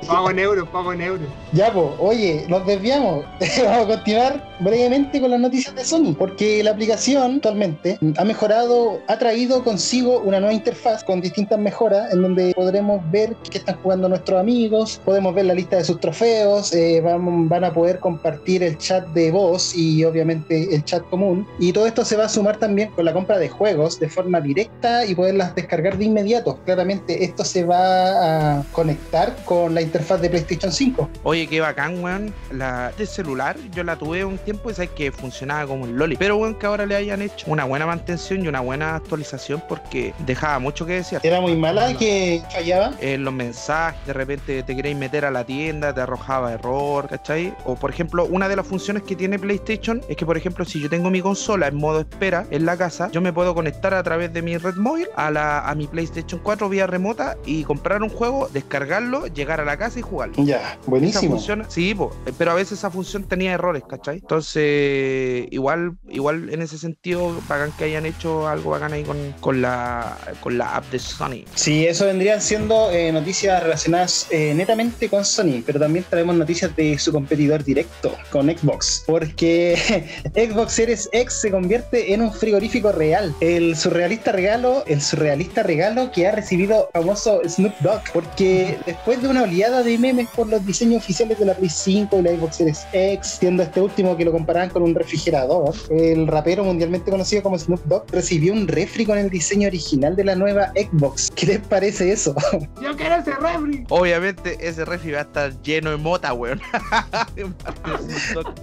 Pago 0.08 0.30
en 0.30 0.40
euros, 0.40 0.68
pago 0.70 0.94
en 0.94 1.02
euros. 1.02 1.28
Ya, 1.52 1.72
pues, 1.74 1.88
oye, 2.00 2.46
nos 2.48 2.66
desviamos. 2.66 3.26
Vamos 3.64 3.86
a 3.86 3.88
continuar 3.88 4.56
brevemente 4.60 5.20
con 5.20 5.32
las 5.32 5.40
noticias 5.40 5.76
de 5.76 5.84
Sony, 5.84 6.16
porque 6.18 6.64
la 6.64 6.72
aplicación 6.72 7.36
actualmente 7.36 7.98
ha 8.18 8.24
mejorado, 8.24 9.00
ha 9.08 9.18
traído 9.18 9.64
consigo 9.64 10.20
una 10.20 10.40
nueva 10.40 10.54
interfaz 10.54 11.04
con 11.04 11.22
distintas 11.22 11.60
mejoras, 11.60 12.14
en 12.14 12.22
donde 12.22 12.54
podremos 12.56 13.02
ver 13.12 13.36
qué 13.50 13.58
están 13.58 13.78
jugando 13.82 14.08
nuestros 14.08 14.40
amigos, 14.40 15.02
podemos 15.04 15.34
ver 15.34 15.46
la 15.46 15.54
lista 15.56 15.78
de 15.78 15.84
sus 15.84 16.00
trofeos, 16.00 16.74
eh, 16.74 17.02
van, 17.02 17.50
van 17.50 17.64
a 17.64 17.74
poder 17.74 18.00
compartir 18.00 18.64
el 18.64 18.78
chat 18.78 19.08
de 19.10 19.32
voz 19.32 19.76
y 19.76 20.04
obviamente 20.06 20.74
el 20.74 20.84
chat 20.86 21.04
común. 21.10 21.48
Y 21.60 21.74
todo 21.74 21.88
esto 21.88 22.06
se 22.06 22.16
va 22.16 22.26
a 22.26 22.30
sumar 22.30 22.58
también 22.58 22.92
con 22.92 23.06
la 23.06 23.14
compra 23.14 23.38
de 23.38 23.50
juegos 23.50 24.00
de 24.00 24.10
forma 24.10 24.40
directa 24.40 25.06
y 25.06 25.16
poderlas 25.16 25.56
descargar 25.56 25.98
de 25.98 26.06
inmediato. 26.06 26.60
Claramente 26.66 27.24
esto 27.24 27.44
se 27.44 27.64
va 27.64 28.35
a 28.35 28.35
conectar 28.72 29.36
con 29.46 29.74
la 29.74 29.82
interfaz 29.82 30.22
de 30.22 30.30
PlayStation 30.30 30.72
5. 30.72 31.10
Oye, 31.24 31.48
qué 31.48 31.62
bacán, 31.62 32.04
weón. 32.04 32.34
La 32.52 32.92
de 32.98 33.06
celular, 33.06 33.58
yo 33.74 33.84
la 33.84 33.96
tuve 33.96 34.26
un 34.26 34.38
tiempo 34.38 34.70
y 34.70 34.74
sabes 34.74 34.92
que 34.92 35.12
funcionaba 35.12 35.68
como 35.68 35.84
un 35.84 35.98
loli. 35.98 36.16
Pero, 36.18 36.38
weón, 36.38 36.56
que 36.56 36.66
ahora 36.66 36.86
le 36.86 36.96
hayan 36.96 37.22
hecho 37.22 37.46
una 37.50 37.66
buena 37.66 37.86
mantención 37.86 38.44
y 38.44 38.48
una 38.48 38.62
buena 38.62 38.96
actualización 38.96 39.64
porque 39.68 40.14
dejaba 40.26 40.60
mucho 40.60 40.86
que 40.86 40.94
decir. 40.94 41.20
Era 41.24 41.42
muy 41.42 41.56
mala 41.56 41.96
que 41.98 42.42
fallaba. 42.52 42.94
En 43.00 43.24
los 43.24 43.34
mensajes, 43.34 44.06
de 44.06 44.14
repente 44.14 44.64
te 44.64 44.76
queréis 44.76 44.96
meter 44.96 45.26
a 45.26 45.32
la 45.32 45.44
tienda, 45.44 45.94
te 45.94 46.02
arrojaba 46.02 46.54
error, 46.54 47.08
¿cachai? 47.08 47.54
O 47.66 47.76
por 47.76 47.90
ejemplo, 47.90 48.26
una 48.26 48.48
de 48.48 48.56
las 48.56 48.68
funciones 48.68 49.04
que 49.04 49.16
tiene 49.16 49.40
PlayStation 49.40 50.02
es 50.08 50.18
que, 50.18 50.26
por 50.26 50.38
ejemplo, 50.38 50.66
si 50.66 50.80
yo 50.80 50.90
tengo 50.90 51.10
mi 51.10 51.22
consola 51.22 51.68
en 51.68 51.76
modo 51.76 52.00
espera 52.00 52.46
en 52.52 52.66
la 52.66 52.78
casa, 52.78 53.10
yo 53.12 53.22
me 53.22 53.34
puedo 53.34 53.54
conectar 53.54 53.94
a 53.94 54.04
través 54.04 54.34
de 54.34 54.42
mi 54.42 54.58
red 54.58 54.76
móvil 54.76 55.08
a, 55.16 55.32
la, 55.32 55.68
a 55.68 55.76
mi 55.76 55.88
PlayStation 55.88 56.40
4 56.44 56.70
vía 56.70 56.88
remota 56.88 57.38
y 57.46 57.64
comprar 57.64 58.02
un 58.04 58.10
juego, 58.16 58.50
descargarlo, 58.52 59.28
llegar 59.28 59.62
a 59.62 59.66
la 59.66 59.78
casa 59.78 60.00
y 60.00 60.02
jugarlo. 60.02 60.36
Ya, 60.44 60.72
Esa 60.74 60.78
buenísimo. 60.88 61.32
función, 61.36 61.66
sí, 61.70 61.94
po, 61.94 62.16
eh, 62.26 62.32
pero 62.38 62.52
a 62.52 62.54
veces 62.56 62.80
esa 62.80 62.90
función 62.92 63.24
tenía 63.24 63.54
errores, 63.54 63.84
¿cachai? 63.88 64.18
Entonces, 64.18 65.48
igual, 65.52 65.94
igual 66.10 66.50
en 66.50 66.62
ese 66.62 66.78
sentido, 66.78 67.36
bacán 67.48 67.72
que 67.78 67.86
hayan 67.86 68.06
hecho 68.06 68.48
algo 68.48 68.72
bacán 68.72 68.94
ahí 68.94 69.04
con, 69.04 69.18
con 69.40 69.62
la 69.62 70.18
con 70.42 70.58
la 70.58 70.76
app 70.78 70.86
de 70.92 71.00
Sony. 71.00 71.44
Sí, 71.56 71.86
eso 71.86 72.06
vendrían 72.06 72.42
siendo 72.42 72.92
eh, 72.92 73.12
noticias 73.12 73.62
relacionadas 73.62 74.28
eh, 74.32 74.54
netamente 74.56 75.10
con 75.10 75.24
Sony, 75.26 75.62
pero 75.66 75.80
también 75.80 76.06
traemos 76.10 76.36
noticias 76.36 76.76
de 76.76 76.98
su 76.98 77.12
competidor 77.12 77.64
directo, 77.64 78.16
con 78.32 78.48
Xbox, 78.50 79.04
porque 79.06 80.06
Xbox 80.36 80.74
Series 80.74 81.10
X 81.12 81.34
se 81.42 81.52
convierte 81.52 82.14
en 82.14 82.22
un 82.22 82.32
frigorífico 82.34 82.92
real. 82.92 83.34
El 83.42 83.76
surrealista 83.76 84.32
regalo, 84.32 84.84
el 84.88 85.02
surrealista 85.02 85.64
regalo 85.64 86.12
que 86.12 86.28
ha 86.28 86.32
recibido 86.32 86.90
famoso 86.94 87.42
Snoop 87.48 87.74
Dogg, 87.80 88.02
porque 88.14 88.78
después 88.86 89.22
de 89.22 89.28
una 89.28 89.44
oleada 89.44 89.84
de 89.84 89.98
memes 89.98 90.28
por 90.30 90.48
los 90.48 90.66
diseños 90.66 91.04
oficiales 91.04 91.40
de 91.40 91.46
la 91.46 91.54
Play 91.54 91.70
5 91.70 92.20
y 92.20 92.22
la 92.22 92.32
Xbox 92.32 92.56
Series 92.56 92.88
X, 92.94 93.38
siendo 93.40 93.64
este 93.64 93.82
último 93.82 94.16
que 94.18 94.26
lo 94.26 94.32
comparaban 94.32 94.70
con 94.70 94.84
un 94.84 94.96
refrigerador, 94.96 95.74
el 95.90 96.28
rapero 96.28 96.64
mundialmente 96.64 97.12
conocido 97.12 97.44
como 97.44 97.58
Snoop 97.58 97.84
Dogg 97.86 98.06
recibió 98.12 98.54
un 98.54 98.68
refri 98.68 99.06
con 99.06 99.18
el 99.18 99.30
diseño 99.30 99.68
original 99.68 100.16
de 100.16 100.24
la 100.24 100.36
nueva 100.36 100.72
Xbox. 100.76 101.32
¿Qué 101.36 101.46
les 101.48 101.60
parece 101.60 102.12
eso? 102.12 102.36
Yo 102.82 102.96
quiero 102.96 103.16
ese 103.16 103.32
refri. 103.36 103.86
Obviamente 103.90 104.58
ese 104.60 104.86
refri 104.86 105.12
va 105.12 105.20
a 105.20 105.24
estar 105.24 105.62
lleno 105.62 105.92
de 105.92 105.98
mota, 105.98 106.34
weón. 106.34 106.62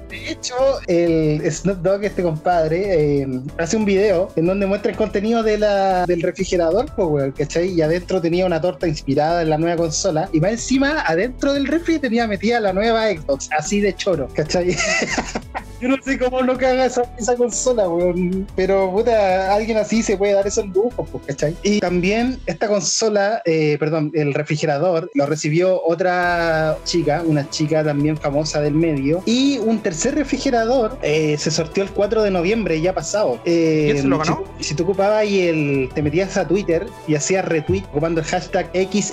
De 0.09 0.31
hecho, 0.31 0.55
el 0.87 1.51
Snoop 1.51 1.79
Dogg, 1.79 2.05
este 2.05 2.23
compadre, 2.23 3.23
eh, 3.23 3.29
hace 3.59 3.77
un 3.77 3.85
video 3.85 4.31
en 4.37 4.47
donde 4.47 4.67
muestra 4.67 4.91
el 4.91 4.97
contenido 4.97 5.43
de 5.43 5.59
la, 5.59 6.05
del 6.07 6.23
refrigerador, 6.23 6.87
pues, 6.95 7.09
weón, 7.09 7.33
¿cachai? 7.33 7.69
Y 7.69 7.83
adentro 7.83 8.21
tenía 8.21 8.47
una 8.47 8.61
torta 8.61 8.87
inspirada 8.87 9.32
en 9.41 9.51
la 9.51 9.59
nueva 9.59 9.77
consola. 9.77 10.29
Y 10.33 10.41
más 10.41 10.53
encima, 10.53 11.01
adentro 11.07 11.55
del 11.55 11.67
refri 11.67 11.99
tenía 11.99 12.27
metida 12.27 12.61
la 12.61 12.73
nueva 12.73 13.09
Xbox, 13.09 13.49
así 13.57 13.81
de 13.81 13.95
choro, 13.95 14.29
¿cachai? 14.35 14.77
Yo 15.83 15.89
no 15.89 15.97
sé 16.01 16.17
cómo 16.17 16.43
no 16.43 16.57
caga 16.57 16.87
esa, 16.87 17.03
esa 17.19 17.35
consola, 17.35 17.89
weón. 17.89 18.47
Pero, 18.55 18.89
puta, 18.93 19.53
alguien 19.53 19.79
así 19.79 20.01
se 20.05 20.17
puede 20.17 20.33
dar 20.33 20.47
esos 20.47 20.69
lujos, 20.69 21.09
pues, 21.11 21.25
¿cachai? 21.27 21.57
Y 21.65 21.81
también 21.81 22.39
esta 22.47 22.69
consola, 22.69 23.43
eh, 23.45 23.77
perdón, 23.81 24.13
el 24.15 24.33
refrigerador, 24.33 25.11
lo 25.15 25.27
recibió 25.27 25.83
otra 25.85 26.79
chica, 26.85 27.25
una 27.27 27.51
chica 27.51 27.83
también 27.83 28.17
famosa 28.17 28.61
del 28.61 28.75
medio. 28.75 29.25
Y 29.27 29.59
un 29.59 29.83
tercer 29.83 30.15
refrigerador 30.15 30.97
eh, 31.03 31.37
se 31.37 31.51
sorteó 31.51 31.83
el 31.83 31.91
4 31.91 32.23
de 32.23 32.31
noviembre, 32.31 32.81
ya 32.81 32.95
pasado. 32.95 33.41
Eh, 33.45 33.89
¿Quién 33.91 34.03
se 34.03 34.09
lo 34.09 34.19
ganó? 34.19 34.45
Si, 34.59 34.65
si 34.65 34.75
tú 34.77 34.85
ocupabas 34.85 35.27
y 35.27 35.49
el, 35.49 35.91
te 35.93 36.01
metías 36.01 36.37
a 36.37 36.47
Twitter 36.47 36.87
y 37.09 37.17
hacías 37.17 37.45
retweet 37.45 37.83
ocupando 37.91 38.21
el 38.21 38.27
hashtag 38.27 38.71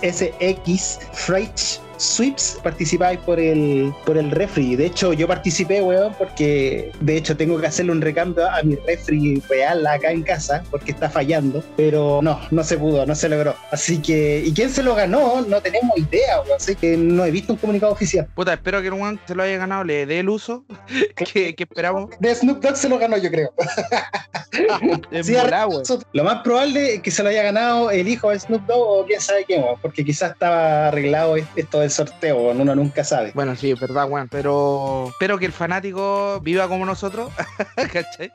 XSX 0.09 1.03
Freight 1.13 1.79
Sweeps 1.99 2.59
participáis 2.63 3.19
por 3.19 3.39
el 3.39 3.93
por 4.05 4.17
el 4.17 4.31
refri. 4.31 4.75
De 4.77 4.85
hecho, 4.85 5.11
yo 5.11 5.27
participé, 5.27 5.81
weón, 5.81 6.13
porque 6.17 6.91
de 7.01 7.17
hecho 7.17 7.35
tengo 7.35 7.59
que 7.59 7.67
hacerle 7.67 7.91
un 7.91 8.01
recambio 8.01 8.49
a 8.49 8.63
mi 8.63 8.75
refri 8.75 9.43
real 9.49 9.85
acá 9.85 10.11
en 10.11 10.23
casa, 10.23 10.63
porque 10.71 10.91
está 10.91 11.09
fallando. 11.09 11.61
Pero 11.75 12.21
no, 12.23 12.39
no 12.51 12.63
se 12.63 12.77
pudo, 12.77 13.05
no 13.05 13.15
se 13.15 13.27
logró. 13.27 13.53
Así 13.71 14.01
que, 14.01 14.41
¿y 14.45 14.53
quién 14.53 14.69
se 14.69 14.81
lo 14.81 14.95
ganó? 14.95 15.41
No 15.41 15.61
tenemos 15.61 15.97
idea, 15.97 16.41
weón. 16.41 16.55
Así 16.55 16.75
que 16.75 16.95
no 16.95 17.25
he 17.25 17.31
visto 17.31 17.53
un 17.53 17.59
comunicado 17.59 17.91
oficial. 17.91 18.27
Puta, 18.33 18.53
espero 18.53 18.81
que 18.81 18.87
el 18.87 18.93
weón 18.93 19.19
se 19.27 19.35
lo 19.35 19.43
haya 19.43 19.57
ganado, 19.57 19.83
le 19.83 20.05
dé 20.05 20.19
el 20.19 20.29
uso 20.29 20.63
que, 21.15 21.53
que 21.53 21.63
esperamos. 21.63 22.11
De 22.19 22.33
Snoop 22.33 22.61
Dogg 22.61 22.77
se 22.77 22.87
lo 22.87 22.97
ganó, 22.97 23.17
yo 23.17 23.29
creo. 23.29 23.51
Sí, 25.21 25.33
weón. 25.33 25.83
Lo 26.13 26.23
más 26.23 26.41
probable 26.43 26.95
es 26.95 27.01
que 27.01 27.11
se 27.11 27.23
lo 27.23 27.29
haya 27.29 27.43
ganado 27.43 27.91
el 27.91 28.07
hijo 28.07 28.29
de 28.29 28.39
Snoop 28.39 28.65
Dogg 28.65 28.79
o 28.79 29.05
quién 29.05 29.21
sabe 29.21 29.45
quién, 29.45 29.63
weón, 29.63 29.77
porque 29.81 30.03
quizás 30.03 30.31
estaba 30.31 30.87
arreglado 30.87 31.35
esto 31.37 31.81
sorteo, 31.91 32.51
uno 32.51 32.75
nunca 32.75 33.03
sabe. 33.03 33.31
Bueno, 33.33 33.55
sí, 33.55 33.71
es 33.71 33.79
verdad, 33.79 34.09
weón. 34.09 34.27
Pero 34.29 35.07
espero 35.09 35.37
que 35.37 35.45
el 35.45 35.51
fanático 35.51 36.39
viva 36.41 36.67
como 36.67 36.85
nosotros, 36.85 37.31
¿cachai? 37.75 38.31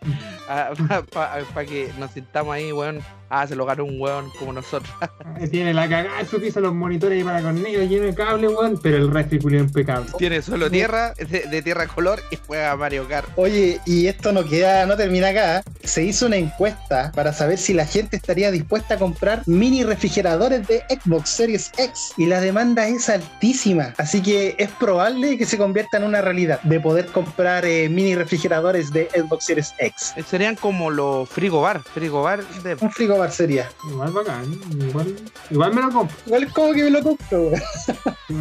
Para 1.13 1.67
que 1.67 1.91
nos 1.99 2.11
sintamos 2.13 2.55
ahí, 2.55 2.73
weón. 2.73 3.01
Ah, 3.37 3.49
se 3.49 3.57
lo 3.57 3.67
ganó 3.67 3.85
un 3.85 4.01
weón 4.01 4.31
como 4.39 4.53
nosotros. 4.53 4.95
Tiene 5.51 5.75
la 5.75 5.89
cagada 5.89 6.21
en 6.21 6.29
su 6.29 6.41
piso, 6.41 6.61
los 6.61 6.73
monitores 6.73 7.19
ahí 7.19 7.25
para 7.25 7.43
con 7.43 7.67
ellos, 7.67 7.89
lleno 7.89 8.05
de 8.05 8.15
cable, 8.15 8.47
weón. 8.47 8.79
Pero 8.81 8.97
el 8.97 9.11
refri 9.11 9.41
culiao 9.41 9.65
impecable. 9.65 10.09
Tiene 10.19 10.41
solo 10.41 10.71
tierra, 10.71 11.15
de, 11.15 11.41
de 11.41 11.63
tierra 11.63 11.89
color 11.89 12.21
y 12.31 12.39
juega 12.47 12.77
Mario 12.77 13.09
Kart. 13.09 13.29
Oye, 13.35 13.81
y 13.87 14.07
esto 14.07 14.33
no 14.33 14.45
queda, 14.45 14.87
no 14.87 14.97
termina 14.97 15.31
acá. 15.31 15.65
Se 15.83 16.05
hizo 16.05 16.27
una 16.27 16.37
encuesta 16.37 17.11
para 17.13 17.33
saber 17.33 17.59
si 17.59 17.75
la 17.75 17.87
gente 17.87 18.15
estaría 18.15 18.53
dispuesta 18.53 18.95
a 18.95 18.99
comprar 18.99 19.43
mini 19.47 19.83
refrigeradores 19.83 20.69
de 20.69 20.85
Xbox 20.89 21.31
Series 21.31 21.73
X. 21.77 22.13
Y 22.17 22.27
la 22.27 22.41
demanda 22.41 22.87
es 22.87 23.09
altísima. 23.09 23.95
Así 23.99 24.23
que 24.23 24.55
es 24.59 24.71
probable 24.71 25.37
que 25.39 25.45
se 25.45 25.59
convierta 25.59 25.97
en 25.97 26.05
una 26.05 26.21
realidad 26.23 26.61
de 26.63 26.79
poder 26.79 27.07
comprar 27.07 27.65
eh, 27.65 27.89
mini 27.89 28.15
refrigeradores 28.15 28.93
de 28.93 29.09
Xbox 29.13 29.45
Series 29.45 29.75
X. 29.79 30.15
Serían 30.25 30.55
como 30.55 30.89
los 30.89 31.29
frigobar, 31.29 31.83
frigobar 31.83 32.45
de... 32.63 32.77
Un 32.81 32.93
frigobar, 32.93 33.24
probar 33.25 33.33
sería. 33.33 33.71
Igual 33.89 34.13
bacán, 34.13 34.61
igual, 34.81 35.17
igual 35.51 35.75
me 35.75 35.83
lo 35.83 35.91
compro. 35.91 36.17
Igual 36.27 36.43
es 36.45 36.53
como 36.53 36.73
que 36.73 36.85
me 36.85 36.91
lo 36.91 37.03
compro. 37.03 37.51
Sí, 38.27 38.35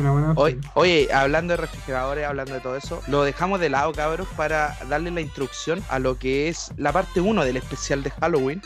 oye, 0.75 1.09
hablando 1.13 1.53
de 1.53 1.57
refrigeradores, 1.57 2.25
hablando 2.25 2.53
de 2.53 2.59
todo 2.61 2.77
eso, 2.77 3.01
lo 3.07 3.23
dejamos 3.23 3.59
de 3.59 3.69
lado, 3.69 3.91
cabros, 3.91 4.27
para 4.37 4.77
darle 4.89 5.11
la 5.11 5.21
introducción 5.21 5.83
a 5.89 5.99
lo 5.99 6.17
que 6.17 6.47
es 6.47 6.71
la 6.77 6.91
parte 6.91 7.19
1 7.19 7.43
del 7.43 7.57
especial 7.57 8.01
de 8.03 8.11
Halloween. 8.11 8.61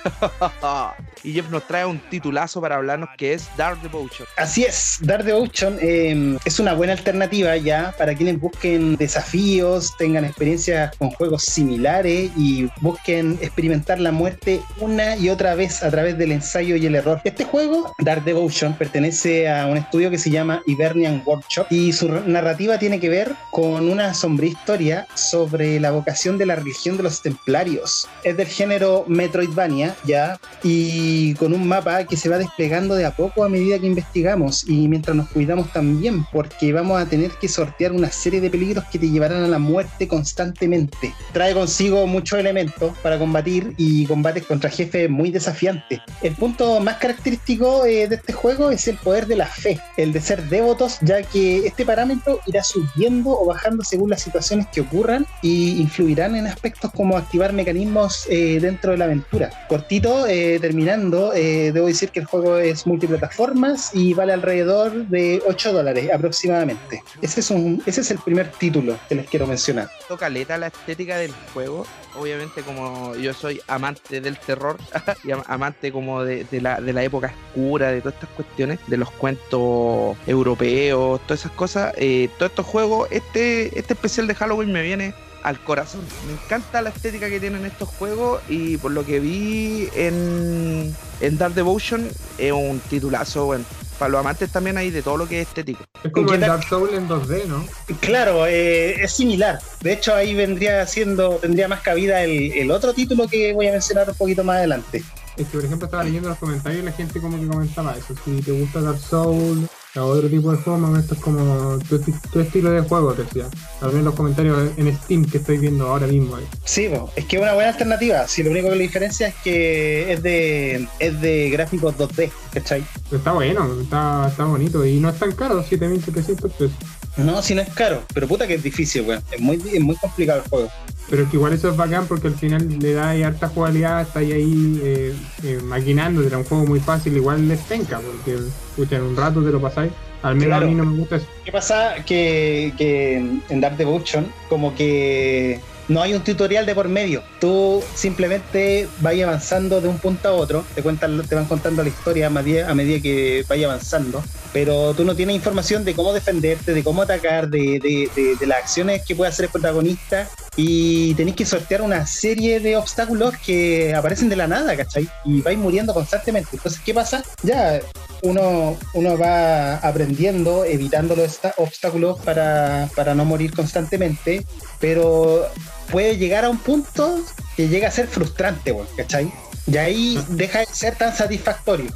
y 1.24 1.34
Jeff 1.34 1.50
nos 1.50 1.66
trae 1.68 1.86
un 1.86 2.00
titulazo 2.10 2.62
para 2.62 2.76
hablarnos 2.76 3.10
que 3.18 3.34
es 3.34 3.50
Dark 3.58 3.82
Devotion. 3.82 4.28
Así 4.38 4.64
es, 4.64 5.00
Dark 5.02 5.24
Devotion 5.24 5.78
eh, 5.82 6.38
es 6.46 6.60
una 6.60 6.74
buena 6.74 6.94
alternativa 6.94 7.58
ya 7.58 7.94
para 7.98 8.14
quienes 8.14 8.40
busquen 8.40 8.96
desafíos, 8.98 9.96
tengan 9.98 10.26
experiencias 10.26 10.96
con 10.98 11.10
juegos 11.12 11.44
similares 11.44 12.32
y 12.38 12.70
busquen 12.82 13.40
experimentar 13.42 14.00
la 14.00 14.12
muerte 14.12 14.62
una 14.80 15.16
y 15.16 15.30
otra 15.30 15.56
vez 15.56 15.84
a 15.84 15.90
través 15.90 16.07
del 16.14 16.32
ensayo 16.32 16.76
y 16.76 16.86
el 16.86 16.96
error. 16.96 17.22
Este 17.24 17.44
juego, 17.44 17.94
Dark 18.00 18.24
Devotion, 18.24 18.74
pertenece 18.74 19.50
a 19.50 19.68
un 19.68 19.78
estudio 19.78 20.10
que 20.10 20.18
se 20.18 20.30
llama 20.30 20.62
Hibernian 20.66 21.24
Workshop 21.26 21.68
y 21.70 21.94
su 21.94 22.08
narrativa 22.08 22.78
tiene 22.78 23.00
que 23.00 23.10
ver 23.10 23.34
con 23.52 23.90
una 23.90 24.14
sombría 24.14 24.52
historia 24.52 25.08
sobre 25.16 25.80
la 25.80 25.92
vocación 25.92 26.38
de 26.38 26.46
la 26.46 26.56
religión 26.56 26.98
de 26.98 27.04
los 27.04 27.22
templarios. 27.22 28.08
Es 28.24 28.38
del 28.38 28.48
género 28.48 29.06
Metroidvania, 29.08 29.96
ya, 30.06 30.40
y 30.64 31.34
con 31.36 31.54
un 31.54 31.68
mapa 31.68 32.04
que 32.06 32.18
se 32.18 32.30
va 32.30 32.38
desplegando 32.38 32.96
de 32.96 33.06
a 33.06 33.16
poco 33.16 33.44
a 33.44 33.50
medida 33.50 33.80
que 33.80 33.88
investigamos 33.88 34.68
y 34.68 34.88
mientras 34.88 35.16
nos 35.16 35.30
cuidamos 35.30 35.72
también, 35.72 36.26
porque 36.32 36.74
vamos 36.74 37.02
a 37.02 37.06
tener 37.06 37.32
que 37.32 37.48
sortear 37.48 37.92
una 37.92 38.12
serie 38.12 38.42
de 38.42 38.50
peligros 38.50 38.86
que 38.92 39.00
te 39.00 39.10
llevarán 39.10 39.44
a 39.44 39.48
la 39.48 39.60
muerte 39.60 40.08
constantemente. 40.08 41.14
Trae 41.34 41.54
consigo 41.54 42.06
muchos 42.08 42.40
elementos 42.40 42.96
para 43.02 43.18
combatir 43.18 43.74
y 43.78 44.06
combates 44.06 44.46
contra 44.46 44.70
jefes 44.70 45.10
muy 45.10 45.32
desafiantes. 45.32 45.87
El 46.22 46.36
punto 46.36 46.80
más 46.80 46.98
característico 46.98 47.86
eh, 47.86 48.08
de 48.08 48.16
este 48.16 48.34
juego 48.34 48.70
es 48.72 48.88
el 48.88 48.98
poder 48.98 49.28
de 49.28 49.36
la 49.36 49.46
fe, 49.46 49.80
el 49.98 50.12
de 50.14 50.22
ser 50.22 50.44
devotos, 50.50 50.98
ya 51.02 51.24
que 51.24 51.66
este 51.68 51.86
parámetro 51.86 52.40
irá 52.46 52.64
subiendo 52.64 53.32
o 53.32 53.46
bajando 53.46 53.84
según 53.84 54.10
las 54.10 54.22
situaciones 54.22 54.68
que 54.68 54.82
ocurran 54.82 55.26
y 55.42 55.80
influirán 55.82 56.36
en 56.36 56.48
aspectos 56.48 56.92
como 56.92 57.18
activar 57.18 57.54
mecanismos 57.54 58.26
eh, 58.30 58.60
dentro 58.62 58.92
de 58.92 58.98
la 58.98 59.06
aventura. 59.06 59.50
Cortito, 59.70 60.28
eh, 60.28 60.60
terminando, 60.60 61.32
debo 61.32 61.88
decir 61.88 62.10
que 62.10 62.20
el 62.20 62.26
juego 62.26 62.58
es 62.58 62.86
multiplataformas 62.88 63.92
y 63.94 64.14
vale 64.14 64.34
alrededor 64.34 65.08
de 65.08 65.42
8 65.48 65.74
dólares 65.74 66.10
aproximadamente. 66.14 67.04
Ese 67.22 67.40
es, 67.42 67.52
un, 67.52 67.82
ese 67.86 68.02
es 68.02 68.12
el 68.12 68.20
primer 68.20 68.52
título 68.52 68.98
que 69.08 69.16
les 69.16 69.30
quiero 69.30 69.48
mencionar. 69.48 69.90
Caleta 70.18 70.58
la 70.58 70.68
estética 70.68 71.18
del 71.18 71.32
juego. 71.54 71.86
Obviamente, 72.20 72.62
como 72.64 73.16
yo 73.16 73.34
soy 73.34 73.62
amante 73.68 74.22
del 74.22 74.38
terror 74.38 74.78
y 75.24 75.32
am- 75.32 75.44
amante 75.48 75.92
como 75.92 76.24
de, 76.24 76.44
de 76.46 76.62
la, 76.62 76.82
de 76.82 76.94
la 76.94 77.04
época 77.04 77.34
oscura, 77.50 77.92
de 77.92 78.02
todas 78.02 78.16
estas 78.16 78.30
cuestiones, 78.32 78.80
de 78.88 78.98
los 78.98 79.12
cuentos 79.12 80.18
europeos, 80.26 81.22
todas 81.28 81.42
esas 81.42 81.52
cosas, 81.52 81.94
eh, 81.98 82.30
todos 82.38 82.52
estos 82.52 82.66
juegos, 82.66 83.08
este, 83.12 83.78
este 83.78 83.94
especial 83.94 84.28
de 84.28 84.36
Halloween 84.36 84.72
me 84.72 84.82
viene 84.82 85.14
al 85.44 85.60
corazón. 85.64 86.02
Me 86.26 86.34
encanta 86.34 86.82
la 86.82 86.90
estética 86.90 87.30
que 87.30 87.40
tienen 87.40 87.66
estos 87.66 87.90
juegos 87.90 88.42
y 88.50 88.78
por 88.78 88.92
lo 88.92 89.06
que 89.06 89.20
vi 89.20 89.90
en, 89.96 90.96
en 91.22 91.38
Dark 91.38 91.54
Devotion 91.54 92.08
es 92.38 92.52
un 92.52 92.80
titulazo, 92.80 93.46
bueno. 93.46 93.66
Para 93.98 94.10
los 94.10 94.20
amantes 94.20 94.52
también 94.52 94.78
hay 94.78 94.92
de 94.92 95.02
todo 95.02 95.18
lo 95.18 95.28
que 95.28 95.42
es 95.42 95.48
estético. 95.48 95.84
Es 96.04 96.12
como 96.12 96.28
¿Qué 96.28 96.36
el? 96.36 96.42
Dark 96.42 96.64
Souls 96.70 96.94
en 96.94 97.10
2D, 97.10 97.46
¿no? 97.46 97.66
Claro, 98.00 98.46
eh, 98.46 99.02
es 99.02 99.12
similar. 99.12 99.60
De 99.82 99.94
hecho, 99.94 100.14
ahí 100.14 100.36
vendría 100.36 100.86
siendo, 100.86 101.38
tendría 101.38 101.68
más 101.68 101.82
cabida 101.82 102.24
el, 102.24 102.52
el 102.54 102.70
otro 102.70 102.94
título 102.94 103.28
que 103.28 103.54
voy 103.54 103.68
a 103.68 103.72
mencionar 103.72 104.08
un 104.08 104.16
poquito 104.16 104.44
más 104.44 104.58
adelante. 104.58 105.04
Es 105.36 105.48
que, 105.48 105.58
por 105.58 105.66
ejemplo, 105.66 105.86
estaba 105.86 106.04
leyendo 106.04 106.30
los 106.30 106.38
comentarios 106.38 106.84
y 106.84 106.86
la 106.86 106.92
gente 106.92 107.20
como 107.20 107.40
que 107.40 107.48
comentaba 107.48 107.96
eso. 107.98 108.14
Si 108.24 108.40
te 108.42 108.52
gusta 108.52 108.82
Dark 108.82 109.00
Souls 109.00 109.68
o 110.04 110.08
otro 110.08 110.30
tipo 110.30 110.52
de 110.52 110.58
juego, 110.58 110.80
más 110.80 110.90
o 110.90 110.92
menos 110.94 111.04
esto 111.06 111.16
es 111.16 111.22
como 111.22 111.78
tu, 111.90 111.98
esti- 112.00 112.30
tu 112.32 112.40
estilo 112.40 112.72
de 112.72 112.82
juego, 112.82 113.14
te 113.14 113.24
decía. 113.24 113.46
Al 113.82 113.90
menos 113.90 114.06
los 114.06 114.16
comentarios 114.16 114.72
en 114.78 114.96
Steam 114.98 115.26
que 115.26 115.38
estoy 115.38 115.58
viendo 115.58 115.88
ahora 115.88 116.08
mismo. 116.08 116.36
ahí. 116.36 116.46
Sí, 116.64 116.90
es 117.16 117.26
que 117.26 117.36
es 117.38 117.42
una 117.42 117.54
buena 117.54 117.70
alternativa. 117.70 118.28
Si 118.28 118.44
lo 118.44 118.52
único 118.52 118.70
que 118.70 118.76
le 118.76 118.84
diferencia 118.84 119.28
es 119.28 119.36
que 119.44 120.12
es 120.14 120.24
de, 120.24 120.88
es 121.00 121.22
de 121.22 121.50
gráficos 121.50 121.96
2D, 121.98 122.32
¿cachai? 122.54 122.84
Está 123.12 123.32
bueno, 123.34 123.70
está, 123.82 124.28
está 124.30 124.46
bonito 124.46 124.86
y 124.86 125.00
no 125.00 125.10
es 125.10 125.18
tan 125.20 125.32
caro, 125.34 125.64
7700 125.64 126.52
pesos. 126.54 126.72
No, 127.18 127.42
si 127.42 127.56
no 127.56 127.62
es 127.62 127.70
caro, 127.74 128.04
pero 128.14 128.28
puta 128.28 128.46
que 128.46 128.54
es 128.56 128.64
difícil, 128.64 129.02
weón. 129.02 129.24
Es 129.32 129.40
muy, 129.42 129.56
es 129.74 129.82
muy 129.82 129.96
complicado 129.96 130.42
el 130.44 130.50
juego. 130.50 130.70
Pero 131.10 131.30
que 131.30 131.38
igual 131.38 131.54
eso 131.54 131.70
es 131.70 131.78
bacán 131.78 132.06
porque 132.06 132.28
al 132.28 132.36
final 132.36 132.80
le 132.80 132.94
da 132.94 133.12
harta 133.12 133.48
jugabilidad, 133.48 134.02
está 134.02 134.20
ahí, 134.20 134.32
ahí 134.34 134.82
eh, 134.84 135.14
eh, 135.44 135.60
maquinando, 135.64 136.22
era 136.22 136.38
un 136.38 136.44
juego 136.44 136.66
muy 136.66 136.80
fácil, 136.82 137.16
igual 137.16 137.48
les 137.48 137.60
penca, 137.62 138.00
porque 138.00 138.38
escucha, 138.72 138.98
en 138.98 139.04
un 139.04 139.16
rato 139.16 139.42
te 139.44 139.52
lo 139.52 139.62
pasáis. 139.62 139.92
Al 140.24 140.34
menos 140.36 140.48
Claro. 140.50 140.66
a 140.66 140.70
mí 140.70 140.76
no 140.76 140.84
me 140.86 140.98
gusta 140.98 141.16
eso. 141.18 141.28
¿Qué 141.46 141.52
pasa? 141.52 141.96
Que, 142.06 142.74
que 142.78 143.18
en 143.50 143.62
Dark 143.62 143.78
Devotion, 143.78 144.28
como 144.50 144.76
que 144.76 145.62
no 145.88 146.02
hay 146.02 146.14
un 146.16 146.24
tutorial 146.24 146.66
de 146.66 146.74
por 146.76 146.90
medio. 146.90 147.22
Tú 147.40 147.82
simplemente 147.94 148.88
vas 149.00 149.14
avanzando 149.22 149.80
de 149.80 149.88
un 149.88 150.00
punto 150.00 150.28
a 150.28 150.32
otro, 150.34 150.66
te 150.76 150.82
cuentan, 150.82 151.22
te 151.26 151.36
van 151.36 151.46
contando 151.46 151.84
la 151.84 151.90
historia 151.90 152.28
a 152.28 152.30
medida, 152.32 152.70
a 152.70 152.74
medida 152.76 153.00
que 153.00 153.46
vaya 153.48 153.68
avanzando, 153.68 154.22
pero 154.52 154.94
tú 154.96 155.06
no 155.06 155.16
tienes 155.16 155.36
información 155.36 155.86
de 155.86 155.94
cómo 155.94 156.12
defenderte, 156.14 156.74
de 156.74 156.84
cómo 156.84 157.04
atacar, 157.04 157.48
de, 157.48 157.80
de- 157.80 158.10
de- 158.16 158.36
de 158.36 158.48
las 158.48 158.58
acciones 158.64 159.04
que 159.06 159.16
puede 159.16 159.30
hacer 159.30 159.46
el 159.46 159.52
protagonista, 159.52 160.28
y 160.58 161.14
tenés 161.14 161.36
que 161.36 161.46
sortear 161.46 161.84
una 161.84 162.08
serie 162.08 162.60
de 162.60 162.76
obstáculos 162.76 163.38
que 163.38 163.94
aparecen 163.94 164.28
de 164.28 164.36
la 164.36 164.48
nada, 164.48 164.76
¿cachai? 164.76 165.08
Y 165.24 165.42
vais 165.42 165.58
muriendo 165.58 165.94
constantemente. 165.94 166.50
Entonces, 166.54 166.82
¿qué 166.84 166.96
pasa? 166.96 167.24
Ya 167.44 167.80
uno, 168.24 168.76
uno 168.94 169.18
va 169.20 169.76
aprendiendo, 169.76 170.66
evitando 170.66 171.16
los 171.16 171.40
obstáculos 171.58 172.20
para, 172.22 172.90
para 172.96 173.14
no 173.14 173.24
morir 173.24 173.54
constantemente, 173.54 174.46
pero 174.80 175.48
puede 175.92 176.18
llegar 176.18 176.44
a 176.44 176.50
un 176.50 176.58
punto 176.58 177.22
que 177.56 177.68
llega 177.68 177.90
a 177.90 177.92
ser 177.92 178.08
frustrante, 178.08 178.76
¿cachai? 178.98 179.32
Y 179.68 179.78
ahí 179.78 180.20
deja 180.30 180.60
de 180.60 180.66
ser 180.66 180.96
tan 180.96 181.16
satisfactorio. 181.16 181.92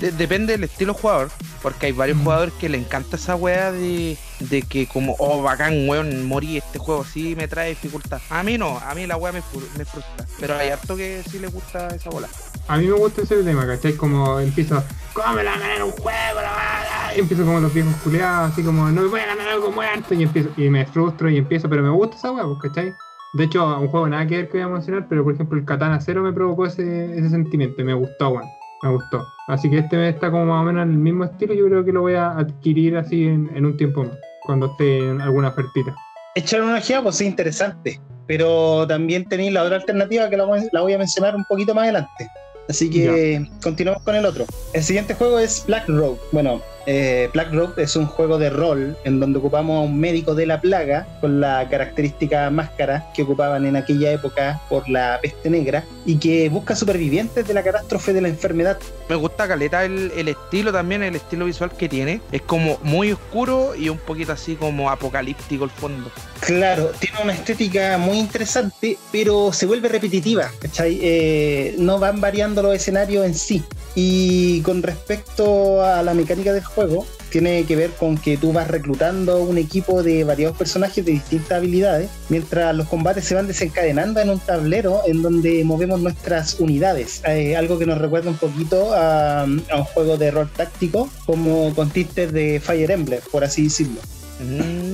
De- 0.00 0.12
depende 0.12 0.52
del 0.52 0.64
estilo 0.64 0.92
jugador, 0.92 1.30
porque 1.62 1.86
hay 1.86 1.92
varios 1.92 2.18
Mm. 2.18 2.22
jugadores 2.24 2.54
que 2.60 2.68
le 2.68 2.76
encanta 2.78 3.16
esa 3.16 3.34
weá 3.34 3.72
de, 3.72 4.16
de 4.40 4.62
que 4.62 4.86
como, 4.86 5.16
oh, 5.18 5.42
bacán, 5.42 5.88
weón, 5.88 6.26
morí 6.26 6.58
este 6.58 6.78
juego, 6.78 7.02
sí 7.04 7.34
me 7.34 7.48
trae 7.48 7.70
dificultad. 7.70 8.20
A 8.28 8.42
mí 8.42 8.58
no, 8.58 8.78
a 8.78 8.94
mí 8.94 9.06
la 9.06 9.16
weá 9.16 9.32
me, 9.32 9.40
fru- 9.40 9.66
me 9.78 9.84
frustra, 9.86 10.26
pero 10.38 10.54
hay 10.56 10.68
harto 10.68 10.96
que 10.96 11.22
sí 11.30 11.38
le 11.38 11.48
gusta 11.48 11.88
esa 11.88 12.10
bola. 12.10 12.28
A 12.68 12.76
mí 12.76 12.86
me 12.86 12.92
gusta 12.92 13.22
ese 13.22 13.42
tema, 13.42 13.66
¿cachai? 13.66 13.94
Como 13.94 14.38
empiezo, 14.40 14.82
¿cómo 15.14 15.32
me 15.34 15.44
la 15.44 15.52
ganar 15.56 15.82
un 15.84 15.92
juego? 15.92 16.40
la 16.42 17.14
Y 17.16 17.20
empiezo 17.20 17.44
como 17.46 17.60
los 17.60 17.72
viejos 17.72 17.94
culeados, 18.04 18.52
así 18.52 18.62
como, 18.62 18.86
no 18.90 19.02
me 19.02 19.08
voy 19.08 19.20
a 19.20 19.26
ganar 19.26 19.48
algo 19.48 19.70
muerto, 19.72 20.12
y 20.12 20.24
empiezo, 20.24 20.50
y 20.58 20.68
me 20.68 20.84
frustro 20.84 21.30
y 21.30 21.38
empiezo, 21.38 21.70
pero 21.70 21.82
me 21.82 21.90
gusta 21.90 22.16
esa 22.16 22.32
hueá, 22.32 22.44
pues, 22.44 22.58
¿cachai? 22.70 22.92
De 23.32 23.44
hecho, 23.44 23.64
un 23.78 23.88
juego 23.88 24.08
nada 24.08 24.26
que 24.26 24.36
ver 24.36 24.46
que 24.48 24.58
voy 24.58 24.62
a 24.62 24.68
mencionar, 24.68 25.06
pero 25.08 25.24
por 25.24 25.32
ejemplo 25.34 25.58
el 25.58 25.64
Katana 25.64 26.00
Zero 26.00 26.22
me 26.22 26.32
provocó 26.32 26.66
ese, 26.66 27.18
ese 27.18 27.30
sentimiento 27.30 27.80
y 27.80 27.84
me 27.84 27.94
gustó, 27.94 28.28
weón. 28.28 28.44
Me 28.82 28.90
gustó. 28.90 29.26
Así 29.48 29.70
que 29.70 29.78
este 29.78 30.08
está 30.08 30.30
como 30.30 30.46
más 30.46 30.62
o 30.62 30.64
menos 30.64 30.84
en 30.84 30.92
el 30.92 30.98
mismo 30.98 31.24
estilo, 31.24 31.54
yo 31.54 31.66
creo 31.66 31.84
que 31.84 31.92
lo 31.92 32.00
voy 32.02 32.14
a 32.14 32.32
adquirir 32.32 32.96
así 32.96 33.24
en, 33.24 33.48
en 33.54 33.64
un 33.64 33.76
tiempo 33.76 34.02
más, 34.02 34.18
cuando 34.44 34.66
esté 34.66 34.98
en 34.98 35.20
alguna 35.20 35.48
ofertita. 35.48 35.94
Echar 36.34 36.62
una 36.62 36.78
ojeada, 36.78 37.04
pues 37.04 37.20
es 37.20 37.26
interesante, 37.28 38.00
pero 38.26 38.86
también 38.86 39.24
tenéis 39.24 39.52
la 39.52 39.62
otra 39.62 39.76
alternativa 39.76 40.28
que 40.28 40.36
la 40.36 40.44
voy, 40.44 40.60
la 40.72 40.80
voy 40.82 40.92
a 40.94 40.98
mencionar 40.98 41.36
un 41.36 41.44
poquito 41.44 41.74
más 41.74 41.84
adelante. 41.84 42.28
Así 42.68 42.90
que 42.90 43.48
continuamos 43.62 44.02
con 44.02 44.16
el 44.16 44.26
otro. 44.26 44.44
El 44.72 44.82
siguiente 44.82 45.14
juego 45.14 45.38
es 45.38 45.64
Black 45.66 45.88
Road. 45.88 46.16
Bueno, 46.32 46.60
eh, 46.86 47.28
Black 47.32 47.52
Road 47.52 47.78
es 47.78 47.96
un 47.96 48.06
juego 48.06 48.38
de 48.38 48.50
rol 48.50 48.96
en 49.04 49.20
donde 49.20 49.38
ocupamos 49.38 49.78
a 49.78 49.80
un 49.80 49.98
médico 49.98 50.34
de 50.34 50.46
la 50.46 50.60
plaga 50.60 51.06
con 51.20 51.40
la 51.40 51.68
característica 51.68 52.48
máscara 52.50 53.06
que 53.14 53.22
ocupaban 53.22 53.66
en 53.66 53.76
aquella 53.76 54.12
época 54.12 54.60
por 54.68 54.88
la 54.88 55.18
peste 55.20 55.50
negra 55.50 55.84
y 56.04 56.16
que 56.16 56.48
busca 56.48 56.76
supervivientes 56.76 57.46
de 57.46 57.54
la 57.54 57.62
catástrofe 57.62 58.12
de 58.12 58.20
la 58.20 58.28
enfermedad. 58.28 58.78
Me 59.08 59.16
gusta 59.16 59.46
caleta 59.48 59.84
el, 59.84 60.12
el 60.16 60.28
estilo 60.28 60.72
también, 60.72 61.02
el 61.02 61.16
estilo 61.16 61.44
visual 61.44 61.70
que 61.72 61.88
tiene. 61.88 62.20
Es 62.32 62.42
como 62.42 62.78
muy 62.82 63.12
oscuro 63.12 63.74
y 63.76 63.88
un 63.88 63.98
poquito 63.98 64.32
así 64.32 64.54
como 64.56 64.90
apocalíptico 64.90 65.64
el 65.64 65.70
fondo. 65.70 66.10
Claro, 66.40 66.92
tiene 66.98 67.18
una 67.22 67.32
estética 67.32 67.98
muy 67.98 68.18
interesante, 68.18 68.98
pero 69.10 69.52
se 69.52 69.66
vuelve 69.66 69.88
repetitiva. 69.88 70.50
Eh, 70.84 71.74
no 71.78 71.98
van 71.98 72.20
variando 72.20 72.62
los 72.62 72.74
escenarios 72.74 73.26
en 73.26 73.34
sí. 73.34 73.62
Y 73.94 74.60
con 74.60 74.82
respecto 74.82 75.82
a 75.82 76.02
la 76.02 76.14
mecánica 76.14 76.52
del 76.52 76.64
juego, 76.64 77.06
tiene 77.30 77.64
que 77.64 77.76
ver 77.76 77.90
con 77.90 78.16
que 78.16 78.36
tú 78.36 78.52
vas 78.52 78.68
reclutando 78.68 79.42
un 79.42 79.58
equipo 79.58 80.02
de 80.02 80.24
variados 80.24 80.56
personajes 80.56 81.04
de 81.04 81.12
distintas 81.12 81.58
habilidades, 81.58 82.08
mientras 82.28 82.74
los 82.74 82.88
combates 82.88 83.24
se 83.24 83.34
van 83.34 83.46
desencadenando 83.46 84.20
en 84.20 84.30
un 84.30 84.38
tablero 84.38 85.02
en 85.06 85.22
donde 85.22 85.64
movemos 85.64 86.00
nuestras 86.00 86.60
unidades. 86.60 87.22
Eh, 87.26 87.56
algo 87.56 87.78
que 87.78 87.86
nos 87.86 87.98
recuerda 87.98 88.30
un 88.30 88.36
poquito 88.36 88.94
a, 88.94 89.44
un 89.44 89.84
juego 89.84 90.16
de 90.16 90.30
rol 90.30 90.50
táctico, 90.54 91.08
como 91.24 91.74
con 91.74 91.92
de 91.92 92.60
Fire 92.62 92.90
Emblem, 92.90 93.20
por 93.32 93.42
así 93.42 93.64
decirlo. 93.64 94.00
Mm. 94.38 94.85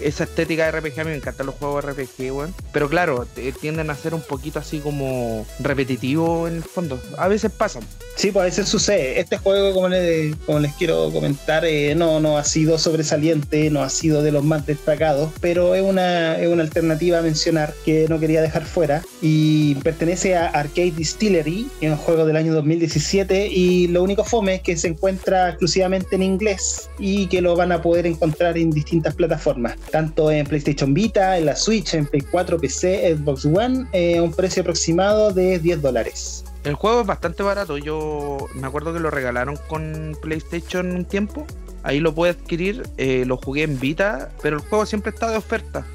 Esa 0.00 0.24
estética 0.24 0.64
de 0.70 0.72
RPG, 0.80 1.00
a 1.00 1.04
mí 1.04 1.10
me 1.10 1.16
encantan 1.16 1.46
los 1.46 1.54
juegos 1.56 1.84
RPG, 1.84 2.32
weón. 2.32 2.54
Pero 2.72 2.88
claro, 2.88 3.26
tienden 3.60 3.90
a 3.90 3.94
ser 3.94 4.14
un 4.14 4.20
poquito 4.22 4.58
así 4.58 4.78
como 4.80 5.46
repetitivo 5.60 6.48
en 6.48 6.56
el 6.56 6.62
fondo. 6.62 7.00
A 7.18 7.28
veces 7.28 7.50
pasan. 7.52 7.82
Sí, 8.16 8.30
pues 8.32 8.42
a 8.42 8.46
veces 8.46 8.68
sucede. 8.68 9.20
Este 9.20 9.36
juego, 9.38 9.74
como, 9.74 9.88
le- 9.88 10.34
como 10.46 10.58
les 10.58 10.72
quiero 10.74 11.10
comentar, 11.12 11.64
eh, 11.66 11.94
no, 11.94 12.18
no 12.20 12.38
ha 12.38 12.44
sido 12.44 12.78
sobresaliente, 12.78 13.70
no 13.70 13.82
ha 13.82 13.90
sido 13.90 14.22
de 14.22 14.32
los 14.32 14.42
más 14.44 14.64
destacados, 14.66 15.30
pero 15.40 15.74
es 15.74 15.82
una, 15.82 16.38
es 16.38 16.48
una 16.48 16.62
alternativa 16.62 17.18
a 17.18 17.22
mencionar 17.22 17.74
que 17.84 18.06
no 18.08 18.18
quería 18.18 18.40
dejar 18.42 18.64
fuera. 18.64 19.02
Y 19.20 19.74
pertenece 19.76 20.34
a 20.36 20.46
Arcade 20.48 20.92
Distillery, 20.92 21.68
es 21.80 21.90
un 21.90 21.96
juego 21.98 22.24
del 22.24 22.36
año 22.36 22.54
2017, 22.54 23.48
y 23.48 23.88
lo 23.88 24.02
único 24.02 24.24
fome 24.24 24.56
es 24.56 24.62
que 24.62 24.76
se 24.76 24.88
encuentra 24.88 25.48
exclusivamente 25.50 26.16
en 26.16 26.22
inglés 26.22 26.88
y 26.98 27.26
que 27.26 27.40
lo 27.40 27.54
van 27.56 27.72
a 27.72 27.82
poder 27.82 28.06
encontrar 28.06 28.56
en 28.56 28.70
distintas 28.70 29.14
plataformas, 29.14 29.76
tanto 29.90 30.30
en 30.30 30.46
PlayStation 30.46 30.94
Vita, 30.94 31.38
en 31.38 31.46
la 31.46 31.56
Switch, 31.56 31.94
en 31.94 32.06
Play 32.06 32.22
4, 32.30 32.58
PC, 32.58 33.16
Xbox 33.16 33.44
One, 33.46 33.86
eh, 33.92 34.18
a 34.18 34.22
un 34.22 34.32
precio 34.32 34.62
aproximado 34.62 35.32
de 35.32 35.58
10 35.58 35.82
dólares. 35.82 36.44
El 36.64 36.74
juego 36.74 37.02
es 37.02 37.06
bastante 37.06 37.42
barato. 37.42 37.78
Yo 37.78 38.38
me 38.54 38.66
acuerdo 38.66 38.92
que 38.92 39.00
lo 39.00 39.10
regalaron 39.10 39.56
con 39.68 40.16
PlayStation 40.20 40.90
un 40.96 41.04
tiempo. 41.04 41.46
Ahí 41.84 42.00
lo 42.00 42.12
pude 42.14 42.30
adquirir. 42.30 42.82
eh, 42.96 43.24
lo 43.26 43.36
jugué 43.36 43.62
en 43.62 43.78
Vita, 43.78 44.30
pero 44.42 44.56
el 44.56 44.62
juego 44.62 44.84
siempre 44.86 45.10
está 45.10 45.30
de 45.30 45.36
oferta. 45.36 45.86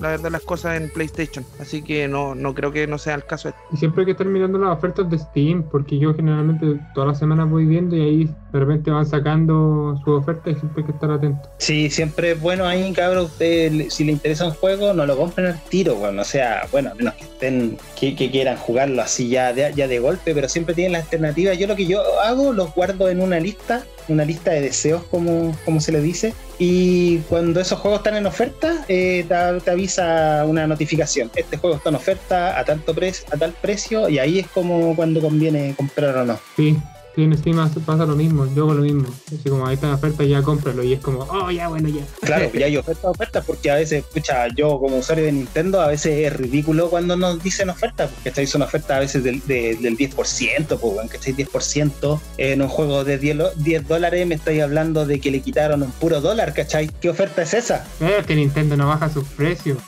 La 0.00 0.08
verdad, 0.08 0.30
las 0.30 0.42
cosas 0.42 0.80
en 0.80 0.90
PlayStation. 0.90 1.44
Así 1.60 1.82
que 1.82 2.08
no, 2.08 2.34
no 2.34 2.54
creo 2.54 2.72
que 2.72 2.86
no 2.86 2.98
sea 2.98 3.14
el 3.14 3.24
caso. 3.24 3.48
este. 3.48 3.60
Y 3.72 3.76
siempre 3.76 4.02
hay 4.02 4.06
que 4.06 4.12
estar 4.12 4.26
mirando 4.26 4.58
las 4.58 4.76
ofertas 4.76 5.08
de 5.10 5.18
Steam, 5.18 5.62
porque 5.64 5.98
yo 5.98 6.14
generalmente 6.14 6.80
todas 6.94 7.08
las 7.08 7.18
semanas 7.18 7.48
voy 7.48 7.66
viendo 7.66 7.96
y 7.96 8.00
ahí 8.00 8.30
de 8.52 8.58
repente 8.58 8.90
van 8.90 9.06
sacando 9.06 10.00
su 10.04 10.12
oferta 10.12 10.50
y 10.50 10.54
siempre 10.54 10.82
hay 10.82 10.86
que 10.86 10.92
estar 10.92 11.10
atento. 11.10 11.48
Sí, 11.58 11.90
siempre 11.90 12.32
es 12.32 12.40
bueno 12.40 12.66
ahí, 12.66 12.92
cabrón. 12.92 13.26
Usted, 13.26 13.88
si 13.88 14.04
le 14.04 14.12
interesa 14.12 14.46
un 14.46 14.52
juego, 14.52 14.92
no 14.92 15.06
lo 15.06 15.16
compren 15.16 15.46
al 15.46 15.62
tiro, 15.64 15.94
bueno. 15.96 16.22
O 16.22 16.24
sea, 16.24 16.66
bueno, 16.72 16.90
a 16.90 16.94
menos 16.94 17.14
que 17.14 17.24
estén, 17.24 17.78
que, 17.98 18.16
que 18.16 18.30
quieran 18.30 18.56
jugarlo 18.56 19.02
así 19.02 19.28
ya 19.28 19.52
de, 19.52 19.72
ya 19.74 19.88
de 19.88 19.98
golpe, 19.98 20.34
pero 20.34 20.48
siempre 20.48 20.74
tienen 20.74 20.92
la 20.92 20.98
alternativa. 20.98 21.54
Yo 21.54 21.66
lo 21.66 21.76
que 21.76 21.86
yo 21.86 22.00
hago, 22.20 22.52
los 22.52 22.74
guardo 22.74 23.08
en 23.08 23.20
una 23.20 23.40
lista, 23.40 23.84
una 24.08 24.24
lista 24.24 24.50
de 24.50 24.60
deseos, 24.60 25.02
como, 25.10 25.56
como 25.64 25.80
se 25.80 25.92
le 25.92 26.00
dice. 26.00 26.34
Y 26.58 27.18
cuando 27.28 27.60
esos 27.60 27.78
juegos 27.80 28.00
están 28.00 28.16
en 28.16 28.26
oferta, 28.26 28.84
eh, 28.88 29.24
te, 29.28 29.60
te 29.64 29.70
avisa 29.70 30.44
una 30.46 30.66
notificación. 30.66 31.30
Este 31.34 31.56
juego 31.56 31.76
está 31.76 31.88
en 31.90 31.96
oferta 31.96 32.58
a 32.58 32.64
tanto 32.64 32.94
pre- 32.94 33.12
a 33.32 33.36
tal 33.36 33.52
precio, 33.52 34.08
y 34.08 34.18
ahí 34.18 34.38
es 34.38 34.46
como 34.48 34.94
cuando 34.94 35.20
conviene 35.20 35.74
comprar 35.76 36.16
o 36.18 36.24
no. 36.24 36.38
Sí, 36.56 36.76
sí, 37.14 37.22
en 37.22 37.36
Steam 37.36 37.70
pasa 37.86 38.06
lo 38.06 38.16
mismo, 38.16 38.46
yo 38.54 38.64
hago 38.64 38.74
lo 38.74 38.82
mismo. 38.82 39.06
Así 39.26 39.48
como 39.48 39.66
ahí 39.66 39.74
está 39.74 39.88
en 39.88 39.94
oferta, 39.94 40.24
ya 40.24 40.42
cómpralo. 40.42 40.82
Y 40.82 40.92
es 40.94 41.00
como, 41.00 41.20
oh, 41.30 41.50
ya, 41.50 41.68
bueno, 41.68 41.88
ya. 41.88 42.02
Claro, 42.22 42.50
y 42.52 42.62
hay 42.62 42.76
ofertas, 42.76 43.04
ofertas, 43.04 43.44
porque 43.44 43.70
a 43.70 43.74
veces, 43.76 44.04
escucha, 44.04 44.48
yo 44.54 44.78
como 44.78 44.98
usuario 44.98 45.24
de 45.24 45.32
Nintendo, 45.32 45.80
a 45.80 45.88
veces 45.88 46.26
es 46.26 46.32
ridículo 46.32 46.88
cuando 46.90 47.16
nos 47.16 47.42
dicen 47.42 47.68
ofertas, 47.70 48.10
porque 48.10 48.28
estáis 48.30 48.54
una 48.54 48.64
oferta 48.66 48.96
a 48.96 49.00
veces 49.00 49.22
del, 49.24 49.40
de- 49.46 49.76
del 49.80 49.96
10%, 49.96 50.66
pues, 50.66 50.94
bueno, 50.94 51.08
que 51.10 51.16
estáis 51.16 51.36
10% 51.36 52.20
en 52.38 52.62
un 52.62 52.68
juego 52.68 53.04
de 53.04 53.18
10, 53.18 53.36
lo- 53.36 53.50
10 53.56 53.86
dólares, 53.88 54.26
me 54.26 54.34
estáis 54.36 54.62
hablando 54.62 55.06
de 55.06 55.20
que 55.20 55.30
le 55.30 55.40
quitaron 55.40 55.82
un 55.82 55.90
puro 55.92 56.20
dólar, 56.20 56.54
¿cachai? 56.54 56.88
¿Qué 57.00 57.10
oferta 57.10 57.42
es 57.42 57.54
esa? 57.54 57.84
Es 58.00 58.26
que 58.26 58.34
Nintendo 58.34 58.76
no 58.76 58.86
baja 58.88 59.08
sus 59.10 59.24
precios. 59.28 59.78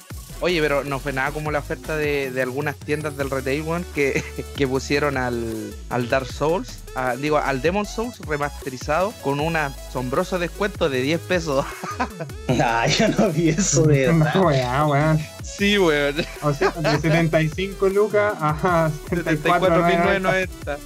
Oye, 0.44 0.60
pero 0.60 0.84
no 0.84 0.98
fue 0.98 1.14
nada 1.14 1.30
como 1.30 1.50
la 1.50 1.60
oferta 1.60 1.96
de, 1.96 2.30
de 2.30 2.42
algunas 2.42 2.76
tiendas 2.76 3.16
del 3.16 3.30
retail, 3.30 3.62
weón, 3.62 3.86
que, 3.94 4.22
que 4.56 4.68
pusieron 4.68 5.16
al, 5.16 5.74
al 5.88 6.08
Dark 6.10 6.26
Souls, 6.26 6.80
a- 6.94 7.16
digo, 7.16 7.38
al 7.38 7.62
Demon 7.62 7.86
Souls 7.86 8.18
remasterizado 8.18 9.14
con 9.22 9.40
un 9.40 9.56
asombroso 9.56 10.38
descuento 10.38 10.90
de 10.90 11.00
10 11.00 11.20
pesos. 11.22 11.64
Ah, 12.60 12.86
yo 12.86 13.08
no 13.08 13.30
vi 13.30 13.48
eso 13.48 13.82
de 13.84 14.06
verdad. 14.12 14.36
Weá, 14.42 14.86
weón. 14.86 15.18
Sí, 15.42 15.78
weón. 15.78 16.14
O 16.42 16.52
sea, 16.52 16.70
de 16.72 16.90
75 17.00 17.88
lucas 17.88 18.34
a 18.38 18.90
74.990. 19.10 20.48
74.990. 20.68 20.76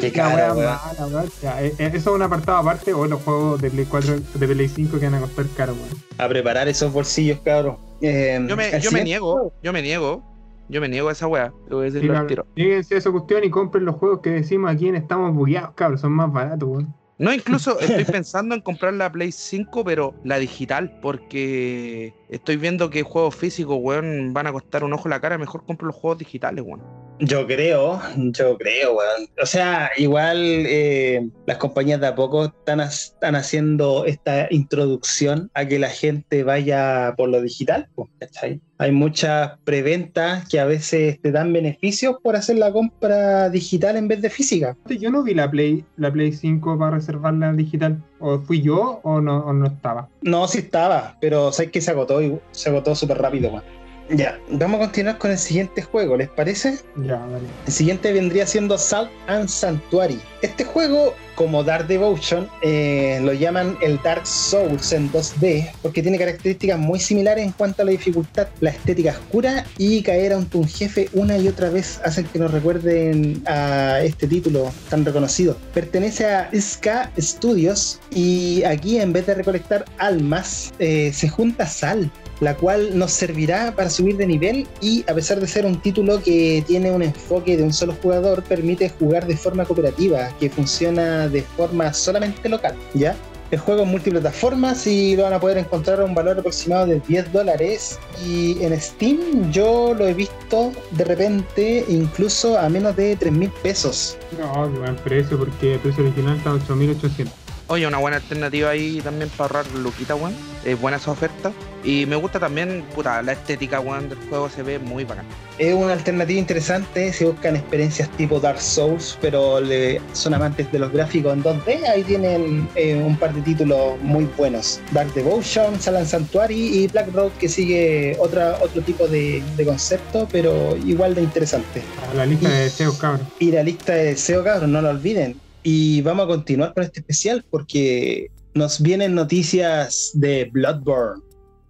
Qué 0.00 0.12
caro, 0.12 0.54
weón. 0.54 1.26
eh, 1.42 1.74
eh, 1.78 1.90
Eso 1.94 1.96
es 2.10 2.16
un 2.16 2.22
apartado 2.22 2.58
aparte 2.58 2.92
o 2.92 3.06
los 3.06 3.22
juegos 3.22 3.62
de 3.62 3.70
Play 3.70 3.86
4, 3.86 4.20
de 4.34 4.46
Play 4.48 4.68
5 4.68 4.98
que 5.00 5.06
van 5.06 5.14
a 5.14 5.20
costar 5.20 5.46
caro, 5.56 5.72
weón. 5.72 6.02
A 6.18 6.28
preparar 6.28 6.68
esos 6.68 6.92
bolsillos, 6.92 7.38
cabrón. 7.42 7.78
Eh, 8.00 8.44
Yo 8.48 8.56
me, 8.56 8.80
yo 8.80 8.90
me 8.92 9.04
niego, 9.04 9.52
yo 9.62 9.72
me 9.72 9.82
niego, 9.82 10.22
yo 10.68 10.80
me 10.80 10.88
niego 10.88 11.08
a 11.08 11.12
esa 11.12 11.26
weá. 11.26 11.52
Lo 11.68 11.76
voy 11.78 11.84
a 11.88 11.90
decir 11.90 12.02
Sí, 12.02 12.08
al 12.08 12.14
la- 12.14 12.26
tiro. 12.26 12.46
Lléguense 12.54 12.94
a 12.94 12.98
esa 12.98 13.10
cuestión 13.10 13.44
y 13.44 13.50
compren 13.50 13.84
los 13.84 13.96
juegos 13.96 14.20
que 14.20 14.30
decimos 14.30 14.70
aquí 14.70 14.88
en 14.88 14.96
Estamos 14.96 15.34
Bugueados, 15.34 15.70
cabrón. 15.74 15.98
Son 15.98 16.12
más 16.12 16.32
baratos, 16.32 16.68
weón. 16.68 16.94
No, 17.18 17.32
incluso 17.32 17.78
estoy 17.80 18.04
pensando 18.04 18.54
en 18.54 18.60
comprar 18.60 18.92
la 18.92 19.10
Play 19.10 19.32
5, 19.32 19.84
pero 19.84 20.14
la 20.24 20.38
digital, 20.38 20.98
porque 21.00 22.12
estoy 22.28 22.56
viendo 22.58 22.90
que 22.90 23.02
juegos 23.02 23.34
físicos, 23.34 23.78
weón, 23.80 24.34
van 24.34 24.46
a 24.48 24.52
costar 24.52 24.84
un 24.84 24.92
ojo 24.92 25.08
la 25.08 25.20
cara. 25.20 25.38
Mejor 25.38 25.64
compro 25.64 25.86
los 25.86 25.96
juegos 25.96 26.18
digitales, 26.18 26.62
weón. 26.66 26.82
Yo 27.18 27.46
creo, 27.46 28.00
yo 28.16 28.58
creo, 28.58 28.96
weón. 28.96 29.28
O 29.42 29.46
sea, 29.46 29.90
igual 29.96 30.38
eh, 30.38 31.28
las 31.46 31.56
compañías 31.56 32.00
de 32.00 32.08
a 32.08 32.14
poco 32.14 32.46
están, 32.46 32.80
están 32.80 33.34
haciendo 33.36 34.04
esta 34.04 34.48
introducción 34.50 35.50
a 35.54 35.66
que 35.66 35.78
la 35.78 35.88
gente 35.88 36.42
vaya 36.42 37.14
por 37.16 37.30
lo 37.30 37.40
digital, 37.40 37.88
pues, 37.94 38.10
¿cachai? 38.18 38.60
Hay 38.78 38.92
muchas 38.92 39.52
preventas 39.64 40.46
que 40.48 40.60
a 40.60 40.66
veces 40.66 41.18
te 41.22 41.32
dan 41.32 41.52
beneficios 41.52 42.16
por 42.22 42.36
hacer 42.36 42.58
la 42.58 42.70
compra 42.70 43.48
digital 43.48 43.96
en 43.96 44.08
vez 44.08 44.20
de 44.20 44.28
física. 44.28 44.76
Yo 44.86 45.10
no 45.10 45.22
vi 45.22 45.32
la 45.32 45.50
Play, 45.50 45.84
la 45.96 46.12
Play 46.12 46.32
5 46.32 46.78
para 46.78 46.96
reservarla 46.96 47.52
digital. 47.54 48.02
¿O 48.18 48.38
fui 48.38 48.60
yo 48.60 49.00
o 49.02 49.20
no, 49.20 49.38
o 49.38 49.52
no 49.54 49.66
estaba? 49.66 50.08
No, 50.20 50.46
sí 50.48 50.58
estaba, 50.58 51.16
pero 51.20 51.52
sabes 51.52 51.70
que 51.70 51.80
se 51.80 51.90
agotó 51.90 52.22
y 52.22 52.38
se 52.50 52.68
agotó 52.68 52.94
súper 52.94 53.18
rápido, 53.18 53.50
weón. 53.50 53.75
Ya, 54.08 54.38
vamos 54.50 54.80
a 54.80 54.84
continuar 54.84 55.18
con 55.18 55.32
el 55.32 55.38
siguiente 55.38 55.82
juego, 55.82 56.16
¿les 56.16 56.28
parece? 56.28 56.78
Ya, 56.96 57.16
vale. 57.16 57.46
El 57.66 57.72
siguiente 57.72 58.12
vendría 58.12 58.46
siendo 58.46 58.78
Salt 58.78 59.10
and 59.26 59.48
Sanctuary. 59.48 60.20
Este 60.42 60.64
juego, 60.64 61.14
como 61.34 61.64
Dark 61.64 61.88
Devotion, 61.88 62.48
eh, 62.62 63.18
lo 63.22 63.32
llaman 63.32 63.76
el 63.82 64.00
Dark 64.04 64.24
Souls 64.24 64.92
en 64.92 65.10
2D 65.10 65.72
porque 65.82 66.02
tiene 66.02 66.18
características 66.18 66.78
muy 66.78 67.00
similares 67.00 67.44
en 67.44 67.50
cuanto 67.50 67.82
a 67.82 67.84
la 67.84 67.90
dificultad, 67.90 68.46
la 68.60 68.70
estética 68.70 69.10
oscura 69.10 69.66
y 69.76 70.02
caer 70.02 70.34
ante 70.34 70.56
un 70.56 70.68
jefe 70.68 71.08
una 71.12 71.36
y 71.36 71.48
otra 71.48 71.70
vez 71.70 72.00
hacen 72.04 72.26
que 72.26 72.38
nos 72.38 72.52
recuerden 72.52 73.42
a 73.46 74.00
este 74.02 74.28
título 74.28 74.72
tan 74.88 75.04
reconocido. 75.04 75.56
Pertenece 75.74 76.26
a 76.26 76.48
Ska 76.54 77.10
Studios 77.18 77.98
y 78.10 78.62
aquí 78.62 79.00
en 79.00 79.12
vez 79.12 79.26
de 79.26 79.34
recolectar 79.34 79.84
almas, 79.98 80.72
eh, 80.78 81.10
se 81.12 81.28
junta 81.28 81.66
sal 81.66 82.10
la 82.40 82.56
cual 82.56 82.98
nos 82.98 83.12
servirá 83.12 83.74
para 83.74 83.90
subir 83.90 84.16
de 84.16 84.26
nivel 84.26 84.66
y 84.80 85.04
a 85.08 85.14
pesar 85.14 85.40
de 85.40 85.46
ser 85.46 85.66
un 85.66 85.80
título 85.80 86.22
que 86.22 86.62
tiene 86.66 86.90
un 86.90 87.02
enfoque 87.02 87.56
de 87.56 87.62
un 87.62 87.72
solo 87.72 87.94
jugador, 88.02 88.42
permite 88.42 88.88
jugar 88.88 89.26
de 89.26 89.36
forma 89.36 89.64
cooperativa, 89.64 90.28
que 90.38 90.50
funciona 90.50 91.28
de 91.28 91.42
forma 91.42 91.92
solamente 91.92 92.48
local, 92.48 92.74
¿ya? 92.94 93.16
El 93.50 93.60
juego 93.60 93.82
es 93.82 93.88
multiplataformas 93.88 94.88
y 94.88 95.14
lo 95.14 95.22
van 95.22 95.34
a 95.34 95.40
poder 95.40 95.58
encontrar 95.58 96.00
a 96.00 96.04
un 96.04 96.14
valor 96.14 96.36
aproximado 96.38 96.86
de 96.86 96.98
10 97.06 97.32
dólares. 97.32 97.96
Y 98.26 98.60
en 98.60 98.78
Steam 98.80 99.52
yo 99.52 99.94
lo 99.94 100.08
he 100.08 100.14
visto 100.14 100.72
de 100.90 101.04
repente 101.04 101.84
incluso 101.88 102.58
a 102.58 102.68
menos 102.68 102.96
de 102.96 103.14
3 103.14 103.32
mil 103.32 103.50
pesos. 103.62 104.18
No, 104.36 104.72
qué 104.72 104.78
buen 104.80 104.96
precio 104.96 105.38
porque 105.38 105.74
el 105.74 105.80
precio 105.80 106.02
original 106.02 106.36
está 106.36 106.50
8.800. 106.54 107.28
Oye, 107.68 107.86
una 107.86 107.98
buena 107.98 108.16
alternativa 108.16 108.70
ahí 108.70 109.00
también 109.00 109.28
para 109.30 109.58
ahorrar 109.58 109.72
luquita, 109.76 110.16
weón. 110.16 110.34
Es 110.64 110.80
buena 110.80 110.96
esa 110.96 111.12
oferta. 111.12 111.52
Y 111.86 112.04
me 112.04 112.16
gusta 112.16 112.40
también, 112.40 112.84
puta, 112.96 113.22
la 113.22 113.32
estética, 113.32 113.78
weón, 113.78 114.08
del 114.08 114.18
juego 114.28 114.50
se 114.50 114.62
ve 114.64 114.78
muy 114.80 115.04
bacán. 115.04 115.24
Es 115.56 115.72
una 115.72 115.92
alternativa 115.92 116.38
interesante 116.38 117.12
si 117.12 117.24
buscan 117.24 117.54
experiencias 117.54 118.10
tipo 118.16 118.40
Dark 118.40 118.60
Souls, 118.60 119.16
pero 119.20 119.60
le- 119.60 120.00
son 120.12 120.34
amantes 120.34 120.70
de 120.72 120.80
los 120.80 120.92
gráficos 120.92 121.32
en 121.32 121.44
2D. 121.44 121.86
Ahí 121.88 122.02
tienen 122.02 122.68
eh, 122.74 122.96
un 122.96 123.16
par 123.16 123.32
de 123.32 123.40
títulos 123.42 124.00
muy 124.02 124.28
buenos: 124.36 124.80
Dark 124.92 125.14
Devotion, 125.14 125.80
Salan 125.80 126.06
Sanctuary 126.06 126.56
y 126.82 126.88
Black 126.88 127.12
Road, 127.14 127.30
que 127.38 127.48
sigue 127.48 128.16
otra, 128.18 128.58
otro 128.60 128.82
tipo 128.82 129.06
de, 129.06 129.40
de 129.56 129.64
concepto, 129.64 130.26
pero 130.32 130.76
igual 130.84 131.14
de 131.14 131.22
interesante. 131.22 131.82
A 132.10 132.14
la 132.14 132.26
lista 132.26 132.48
de 132.48 132.58
deseos, 132.64 132.98
cabrón. 132.98 133.26
Y 133.38 133.52
la 133.52 133.62
lista 133.62 133.94
de 133.94 134.04
deseo, 134.06 134.42
cabros, 134.42 134.68
no 134.68 134.82
lo 134.82 134.90
olviden. 134.90 135.40
Y 135.62 136.02
vamos 136.02 136.24
a 136.24 136.28
continuar 136.28 136.74
con 136.74 136.82
este 136.82 136.98
especial 137.00 137.44
porque 137.48 138.26
nos 138.54 138.80
vienen 138.82 139.14
noticias 139.14 140.10
de 140.14 140.48
Bloodborne. 140.52 141.22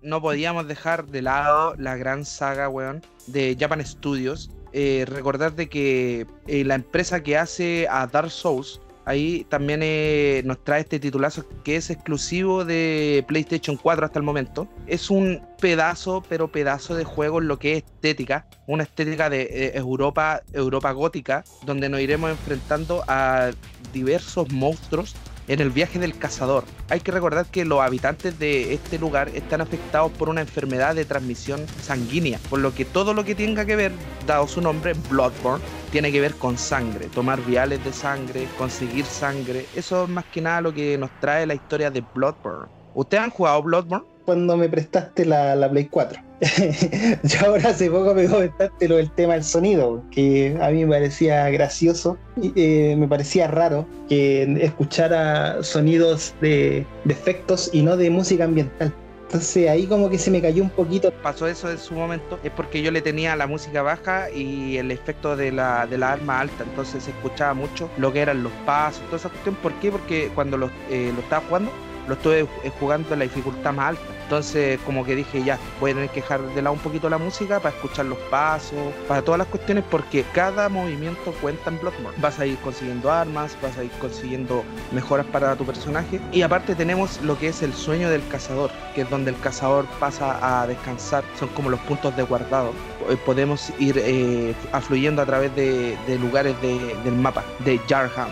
No 0.06 0.22
podíamos 0.22 0.68
dejar 0.68 1.08
de 1.08 1.20
lado 1.20 1.74
la 1.78 1.96
gran 1.96 2.24
saga, 2.24 2.68
weón, 2.68 3.02
de 3.26 3.56
Japan 3.58 3.84
Studios. 3.84 4.52
Eh, 4.72 5.04
recordar 5.04 5.56
de 5.56 5.68
que 5.68 6.28
eh, 6.46 6.62
la 6.64 6.76
empresa 6.76 7.24
que 7.24 7.36
hace 7.36 7.88
a 7.90 8.06
Dark 8.06 8.30
Souls, 8.30 8.80
ahí 9.04 9.44
también 9.48 9.80
eh, 9.82 10.42
nos 10.44 10.62
trae 10.62 10.82
este 10.82 11.00
titulazo 11.00 11.44
que 11.64 11.74
es 11.74 11.90
exclusivo 11.90 12.64
de 12.64 13.24
PlayStation 13.26 13.76
4 13.76 14.06
hasta 14.06 14.20
el 14.20 14.24
momento. 14.24 14.68
Es 14.86 15.10
un 15.10 15.42
pedazo, 15.60 16.22
pero 16.28 16.52
pedazo 16.52 16.94
de 16.94 17.02
juego 17.02 17.40
en 17.40 17.48
lo 17.48 17.58
que 17.58 17.72
es 17.72 17.78
estética, 17.78 18.46
una 18.68 18.84
estética 18.84 19.28
de 19.28 19.42
eh, 19.42 19.72
Europa, 19.74 20.40
Europa 20.52 20.92
gótica, 20.92 21.42
donde 21.64 21.88
nos 21.88 22.00
iremos 22.00 22.30
enfrentando 22.30 23.02
a 23.08 23.50
diversos 23.92 24.52
monstruos 24.52 25.16
en 25.48 25.60
el 25.60 25.70
viaje 25.70 25.98
del 25.98 26.16
cazador. 26.18 26.64
Hay 26.88 27.00
que 27.00 27.12
recordar 27.12 27.46
que 27.46 27.64
los 27.64 27.80
habitantes 27.80 28.38
de 28.38 28.74
este 28.74 28.98
lugar 28.98 29.28
están 29.34 29.60
afectados 29.60 30.12
por 30.12 30.28
una 30.28 30.40
enfermedad 30.40 30.94
de 30.94 31.04
transmisión 31.04 31.64
sanguínea, 31.82 32.38
por 32.50 32.60
lo 32.60 32.74
que 32.74 32.84
todo 32.84 33.14
lo 33.14 33.24
que 33.24 33.34
tenga 33.34 33.64
que 33.64 33.76
ver, 33.76 33.92
dado 34.26 34.46
su 34.48 34.60
nombre, 34.60 34.94
Bloodborne, 35.10 35.64
tiene 35.90 36.12
que 36.12 36.20
ver 36.20 36.34
con 36.34 36.58
sangre, 36.58 37.06
tomar 37.06 37.40
viales 37.44 37.84
de 37.84 37.92
sangre, 37.92 38.48
conseguir 38.58 39.04
sangre. 39.04 39.66
Eso 39.74 40.04
es 40.04 40.08
más 40.08 40.24
que 40.26 40.40
nada 40.40 40.60
lo 40.60 40.74
que 40.74 40.98
nos 40.98 41.10
trae 41.20 41.46
la 41.46 41.54
historia 41.54 41.90
de 41.90 42.02
Bloodborne. 42.14 42.68
¿Ustedes 42.94 43.24
han 43.24 43.30
jugado 43.30 43.62
Bloodborne? 43.62 44.15
Cuando 44.26 44.56
me 44.56 44.68
prestaste 44.68 45.24
la, 45.24 45.56
la 45.56 45.70
Play 45.70 45.86
4. 45.86 46.20
Yo 47.22 47.46
ahora 47.46 47.70
hace 47.70 47.90
poco 47.90 48.12
me 48.12 48.28
comentaste 48.28 48.88
lo 48.88 48.96
del 48.96 49.10
tema 49.12 49.34
del 49.34 49.44
sonido, 49.44 50.02
que 50.10 50.58
a 50.60 50.68
mí 50.70 50.84
me 50.84 50.90
parecía 50.90 51.48
gracioso 51.48 52.18
y 52.42 52.52
eh, 52.56 52.94
me 52.98 53.08
parecía 53.08 53.46
raro 53.46 53.86
que 54.08 54.42
escuchara 54.60 55.62
sonidos 55.62 56.34
de, 56.42 56.84
de 57.04 57.12
efectos 57.12 57.70
y 57.72 57.82
no 57.82 57.96
de 57.96 58.10
música 58.10 58.44
ambiental. 58.44 58.92
Entonces 59.26 59.68
ahí 59.68 59.86
como 59.86 60.08
que 60.08 60.18
se 60.18 60.30
me 60.30 60.40
cayó 60.40 60.62
un 60.62 60.70
poquito. 60.70 61.10
Pasó 61.22 61.46
eso 61.48 61.70
en 61.70 61.78
su 61.78 61.94
momento, 61.94 62.38
es 62.44 62.52
porque 62.52 62.82
yo 62.82 62.90
le 62.90 63.02
tenía 63.02 63.34
la 63.34 63.46
música 63.46 63.82
baja 63.82 64.30
y 64.30 64.76
el 64.76 64.90
efecto 64.90 65.36
de 65.36 65.52
la, 65.52 65.86
de 65.86 65.98
la 65.98 66.12
arma 66.12 66.40
alta, 66.40 66.64
entonces 66.64 67.04
se 67.04 67.10
escuchaba 67.10 67.54
mucho 67.54 67.90
lo 67.96 68.12
que 68.12 68.20
eran 68.20 68.42
los 68.42 68.52
pasos, 68.64 69.02
toda 69.06 69.16
esa 69.16 69.28
cuestión. 69.28 69.56
¿Por 69.56 69.72
qué? 69.74 69.90
Porque 69.90 70.30
cuando 70.34 70.56
lo, 70.56 70.70
eh, 70.90 71.12
lo 71.14 71.20
estaba 71.20 71.44
jugando, 71.46 71.70
lo 72.06 72.14
estuve 72.14 72.46
jugando 72.78 73.12
en 73.12 73.18
la 73.18 73.24
dificultad 73.24 73.72
más 73.72 73.88
alta. 73.90 74.15
Entonces, 74.26 74.80
como 74.84 75.04
que 75.04 75.14
dije, 75.14 75.44
ya, 75.44 75.56
voy 75.78 75.92
a 75.92 75.94
tener 75.94 76.10
que 76.10 76.20
dejar 76.20 76.42
de 76.42 76.60
lado 76.60 76.74
un 76.74 76.80
poquito 76.80 77.08
la 77.08 77.16
música 77.16 77.60
para 77.60 77.72
escuchar 77.72 78.06
los 78.06 78.18
pasos, 78.28 78.92
para 79.06 79.22
todas 79.22 79.38
las 79.38 79.46
cuestiones, 79.46 79.84
porque 79.88 80.24
cada 80.34 80.68
movimiento 80.68 81.32
cuenta 81.40 81.70
en 81.70 81.78
Bloodborne. 81.78 82.18
Vas 82.20 82.40
a 82.40 82.46
ir 82.46 82.58
consiguiendo 82.58 83.08
armas, 83.12 83.56
vas 83.62 83.78
a 83.78 83.84
ir 83.84 83.90
consiguiendo 84.00 84.64
mejoras 84.90 85.26
para 85.26 85.54
tu 85.54 85.64
personaje. 85.64 86.20
Y 86.32 86.42
aparte 86.42 86.74
tenemos 86.74 87.20
lo 87.22 87.38
que 87.38 87.48
es 87.48 87.62
el 87.62 87.72
sueño 87.72 88.10
del 88.10 88.26
cazador, 88.26 88.72
que 88.96 89.02
es 89.02 89.10
donde 89.10 89.30
el 89.30 89.38
cazador 89.38 89.86
pasa 90.00 90.38
a 90.42 90.66
descansar. 90.66 91.22
Son 91.38 91.48
como 91.50 91.70
los 91.70 91.78
puntos 91.80 92.16
de 92.16 92.24
guardado. 92.24 92.72
Eh, 93.08 93.16
podemos 93.24 93.72
ir 93.78 93.96
eh, 93.96 94.56
afluyendo 94.72 95.22
a 95.22 95.26
través 95.26 95.54
de, 95.54 95.96
lugares 96.20 96.60
del 96.60 97.14
mapa, 97.14 97.44
de 97.64 97.78
Jarham 97.88 98.30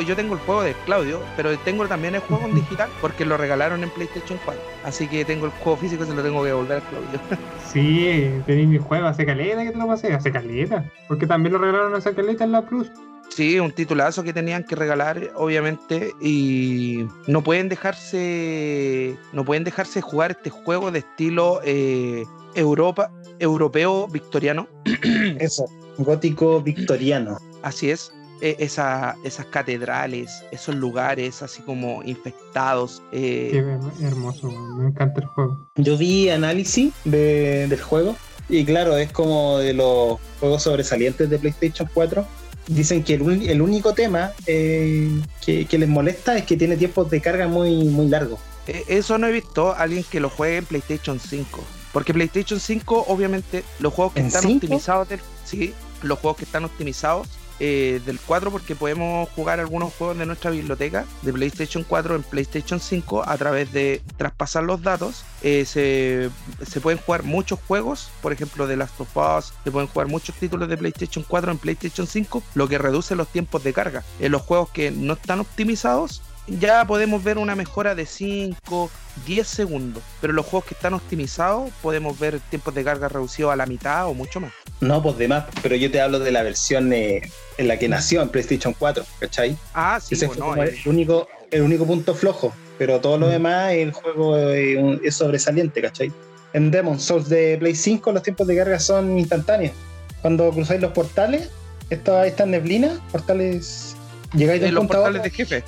yo 0.00 0.16
tengo 0.16 0.34
el 0.34 0.40
juego 0.40 0.62
de 0.62 0.74
Claudio, 0.86 1.20
pero 1.36 1.56
tengo 1.58 1.86
también 1.86 2.14
el 2.14 2.20
juego 2.20 2.46
en 2.46 2.54
digital 2.56 2.88
porque 3.00 3.24
lo 3.24 3.36
regalaron 3.36 3.82
en 3.82 3.90
PlayStation 3.90 4.38
4. 4.44 4.62
Así 4.84 5.06
que 5.06 5.24
tengo 5.24 5.46
el 5.46 5.52
juego 5.52 5.76
físico 5.76 6.04
y 6.04 6.06
se 6.06 6.14
lo 6.14 6.22
tengo 6.22 6.42
que 6.42 6.48
devolver 6.48 6.78
a 6.78 6.88
Claudio. 6.88 7.20
sí, 7.66 8.30
tenéis 8.46 8.68
mi 8.68 8.78
juego 8.78 9.06
hace 9.06 9.26
caleta 9.26 9.62
que 9.62 9.70
te 9.70 9.78
lo 9.78 9.86
pasé, 9.86 10.12
hace 10.12 10.32
caleta. 10.32 10.84
Porque 11.08 11.26
también 11.26 11.52
lo 11.52 11.58
regalaron 11.58 11.94
hace 11.94 12.14
caleta 12.14 12.44
en 12.44 12.52
la 12.52 12.62
Plus. 12.62 12.90
Sí, 13.28 13.58
un 13.58 13.72
titulazo 13.72 14.22
que 14.22 14.34
tenían 14.34 14.62
que 14.62 14.76
regalar, 14.76 15.30
obviamente, 15.36 16.12
y 16.20 17.06
no 17.26 17.42
pueden 17.42 17.70
dejarse, 17.70 19.16
no 19.32 19.44
pueden 19.44 19.64
dejarse 19.64 20.02
jugar 20.02 20.32
este 20.32 20.50
juego 20.50 20.90
de 20.90 20.98
estilo 20.98 21.60
eh, 21.64 22.24
Europa, 22.54 23.10
europeo 23.38 24.06
victoriano. 24.08 24.68
Eso, 25.38 25.64
gótico 25.96 26.60
victoriano. 26.60 27.38
Así 27.62 27.90
es. 27.90 28.12
E, 28.42 28.56
esa, 28.58 29.14
esas 29.22 29.46
catedrales, 29.46 30.42
esos 30.50 30.74
lugares 30.74 31.42
así 31.42 31.62
como 31.62 32.02
infectados. 32.02 33.00
Eh. 33.12 33.50
Qué 33.52 34.04
hermoso, 34.04 34.50
me 34.50 34.88
encanta 34.88 35.20
el 35.20 35.28
juego. 35.28 35.60
Yo 35.76 35.96
vi 35.96 36.28
análisis 36.28 36.92
del 37.04 37.80
juego 37.80 38.16
y 38.48 38.64
claro, 38.64 38.96
es 38.98 39.12
como 39.12 39.58
de 39.58 39.74
los 39.74 40.18
juegos 40.40 40.64
sobresalientes 40.64 41.30
de 41.30 41.38
PlayStation 41.38 41.88
4. 41.94 42.26
Dicen 42.66 43.04
que 43.04 43.14
el, 43.14 43.62
único 43.62 43.94
tema 43.94 44.32
eh, 44.46 45.20
que, 45.44 45.66
les 45.70 45.88
molesta 45.88 46.36
es 46.36 46.44
que 46.44 46.56
tiene 46.56 46.76
tiempos 46.76 47.10
de 47.10 47.20
carga 47.20 47.46
muy, 47.46 47.84
muy 47.84 48.08
largos. 48.08 48.40
E, 48.66 48.82
eso 48.88 49.18
no 49.18 49.28
he 49.28 49.32
visto 49.32 49.72
alguien 49.72 50.04
que 50.10 50.18
lo 50.18 50.28
juegue 50.28 50.56
en 50.56 50.64
PlayStation 50.64 51.20
5. 51.20 51.62
Porque 51.92 52.12
PlayStation 52.12 52.58
5, 52.58 53.04
obviamente, 53.06 53.62
los 53.78 53.94
juegos 53.94 54.14
que 54.14 54.20
están 54.20 54.46
optimizados, 54.46 55.06
sí, 55.44 55.74
los 56.02 56.18
juegos 56.18 56.38
que 56.38 56.44
están 56.44 56.64
optimizados 56.64 57.28
eh, 57.64 58.00
del 58.04 58.18
4 58.18 58.50
porque 58.50 58.74
podemos 58.74 59.28
jugar 59.36 59.60
algunos 59.60 59.94
juegos 59.94 60.18
de 60.18 60.26
nuestra 60.26 60.50
biblioteca 60.50 61.04
de 61.22 61.32
PlayStation 61.32 61.84
4 61.84 62.16
en 62.16 62.24
PlayStation 62.24 62.80
5 62.80 63.22
a 63.24 63.38
través 63.38 63.72
de 63.72 64.02
traspasar 64.16 64.64
los 64.64 64.82
datos. 64.82 65.24
Eh, 65.42 65.64
se, 65.64 66.28
se, 66.68 66.80
pueden 66.80 66.98
jugar 66.98 67.22
muchos 67.22 67.60
juegos, 67.68 68.10
por 68.20 68.32
ejemplo 68.32 68.66
de 68.66 68.76
Last 68.76 69.00
of 69.00 69.16
Us, 69.16 69.54
se 69.62 69.70
pueden 69.70 69.86
jugar 69.86 70.08
muchos 70.08 70.34
títulos 70.34 70.68
de 70.68 70.76
PlayStation 70.76 71.24
4 71.28 71.52
en 71.52 71.58
PlayStation 71.58 72.08
5, 72.08 72.42
lo 72.54 72.66
que 72.66 72.78
reduce 72.78 73.14
los 73.14 73.28
tiempos 73.28 73.62
de 73.62 73.72
carga. 73.72 74.02
En 74.18 74.32
los 74.32 74.42
juegos 74.42 74.70
que 74.70 74.90
no 74.90 75.12
están 75.12 75.38
optimizados 75.38 76.20
ya 76.46 76.84
podemos 76.86 77.22
ver 77.22 77.38
una 77.38 77.54
mejora 77.54 77.94
de 77.94 78.06
5, 78.06 78.90
10 79.26 79.46
segundos. 79.46 80.02
Pero 80.20 80.32
los 80.32 80.46
juegos 80.46 80.68
que 80.68 80.74
están 80.74 80.94
optimizados 80.94 81.70
podemos 81.82 82.18
ver 82.18 82.40
tiempos 82.50 82.74
de 82.74 82.84
carga 82.84 83.08
reducidos 83.08 83.52
a 83.52 83.56
la 83.56 83.66
mitad 83.66 84.06
o 84.06 84.14
mucho 84.14 84.40
más. 84.40 84.52
No, 84.80 85.02
pues 85.02 85.16
de 85.18 85.28
más, 85.28 85.44
pero 85.62 85.76
yo 85.76 85.90
te 85.90 86.00
hablo 86.00 86.18
de 86.18 86.32
la 86.32 86.42
versión 86.42 86.92
eh, 86.92 87.22
en 87.58 87.68
la 87.68 87.78
que 87.78 87.88
nació 87.88 88.22
en 88.22 88.28
PlayStation 88.28 88.74
4, 88.76 89.04
¿cachai? 89.20 89.56
Ah, 89.74 90.00
sí, 90.02 90.14
Ese 90.14 90.26
bueno, 90.26 90.52
pues, 90.56 90.84
el, 90.84 90.88
único, 90.88 91.28
el 91.50 91.62
único 91.62 91.86
punto 91.86 92.14
flojo. 92.14 92.52
Pero 92.78 93.00
todo 93.00 93.18
lo 93.18 93.28
mm. 93.28 93.30
demás, 93.30 93.72
el 93.72 93.92
juego 93.92 94.38
es 94.38 95.14
sobresaliente, 95.14 95.80
¿cachai? 95.80 96.12
En 96.52 96.70
Demon 96.70 96.98
Souls 96.98 97.28
de 97.28 97.56
Play 97.58 97.74
5 97.74 98.12
los 98.12 98.22
tiempos 98.22 98.46
de 98.46 98.56
carga 98.56 98.78
son 98.80 99.18
instantáneos. 99.18 99.72
Cuando 100.20 100.50
cruzáis 100.50 100.80
los 100.80 100.92
portales, 100.92 101.50
esta, 101.90 102.26
esta 102.26 102.46
neblina, 102.46 103.00
portales 103.10 103.91
Llegáis 104.34 104.60
de 104.60 104.68
un 104.68 104.86
punto 104.88 105.12
de 105.12 105.30
jefe. 105.30 105.64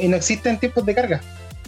y 0.00 0.08
no 0.08 0.16
existen 0.16 0.58
tiempos 0.58 0.84
de 0.86 0.94
carga. 0.94 1.20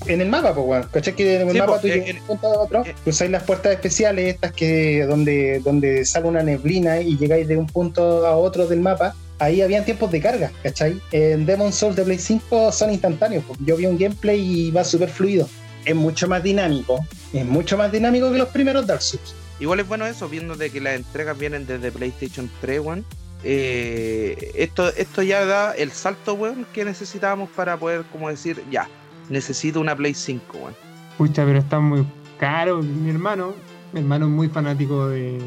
En 0.07 0.21
el 0.21 0.29
mapa, 0.29 0.55
pues, 0.55 0.67
bueno, 0.67 0.89
¿cachai? 0.91 1.15
Que 1.15 1.41
en 1.41 1.49
el 1.49 1.59
mapa 1.59 1.81
tú 1.81 1.89
llegas 1.89 2.07
de 2.07 2.13
un 2.21 2.27
punto 2.27 2.47
a 2.47 2.59
otro, 2.61 2.85
cruzáis 3.03 3.31
las 3.31 3.43
puertas 3.43 3.73
especiales, 3.73 4.35
estas 4.35 4.53
que 4.53 5.05
donde, 5.05 5.61
donde 5.61 6.05
sale 6.05 6.29
una 6.29 6.43
neblina 6.43 7.01
y 7.01 7.17
llegáis 7.17 7.49
de 7.49 7.57
un 7.57 7.67
punto 7.67 8.27
a 8.27 8.37
otro 8.37 8.67
del 8.67 8.81
mapa. 8.81 9.15
Ahí 9.41 9.61
habían 9.61 9.85
tiempos 9.85 10.11
de 10.11 10.21
carga, 10.21 10.51
¿cachai? 10.63 11.01
En 11.13 11.47
Demon 11.47 11.73
Souls 11.73 11.95
de 11.95 12.05
Play 12.05 12.19
5 12.19 12.73
son 12.73 12.91
instantáneos. 12.91 13.45
Yo 13.65 13.77
vi 13.77 13.87
un 13.87 13.97
gameplay 13.97 14.41
y 14.41 14.71
va 14.71 14.83
súper 14.83 15.09
fluido. 15.09 15.49
Es 15.85 15.95
mucho 15.95 16.27
más 16.27 16.43
dinámico. 16.43 17.05
Es 17.33 17.45
mucho 17.45 17.77
más 17.77 17.93
dinámico 17.93 18.33
que 18.33 18.39
los 18.39 18.49
primeros 18.49 18.87
Dark 18.87 19.03
Souls. 19.03 19.35
Igual 19.61 19.81
es 19.81 19.89
bueno 19.89 20.07
eso, 20.07 20.29
viendo 20.29 20.57
de 20.57 20.71
que 20.71 20.81
las 20.81 20.97
entregas 20.97 21.39
vienen 21.39 21.67
desde 21.67 21.93
PlayStation 21.93 22.51
3, 22.61 22.81
One 22.85 23.05
eh, 23.45 24.53
esto, 24.57 24.89
esto 24.95 25.23
ya 25.23 25.45
da 25.45 25.73
el 25.73 25.93
salto, 25.93 26.35
weón, 26.35 26.67
que 26.73 26.85
necesitábamos 26.85 27.49
para 27.51 27.77
poder, 27.77 28.05
como 28.11 28.29
decir, 28.29 28.63
ya, 28.71 28.89
necesito 29.29 29.81
una 29.81 29.95
Play 29.97 30.15
5, 30.15 30.59
weón. 30.59 30.75
Pucha, 31.17 31.45
pero 31.45 31.59
está 31.59 31.81
muy 31.81 32.07
caro. 32.39 32.83
Mi 32.83 33.11
hermano, 33.11 33.55
mi 33.93 34.01
hermano 34.01 34.27
es 34.27 34.33
muy 34.33 34.49
fanático 34.49 35.09
de, 35.09 35.39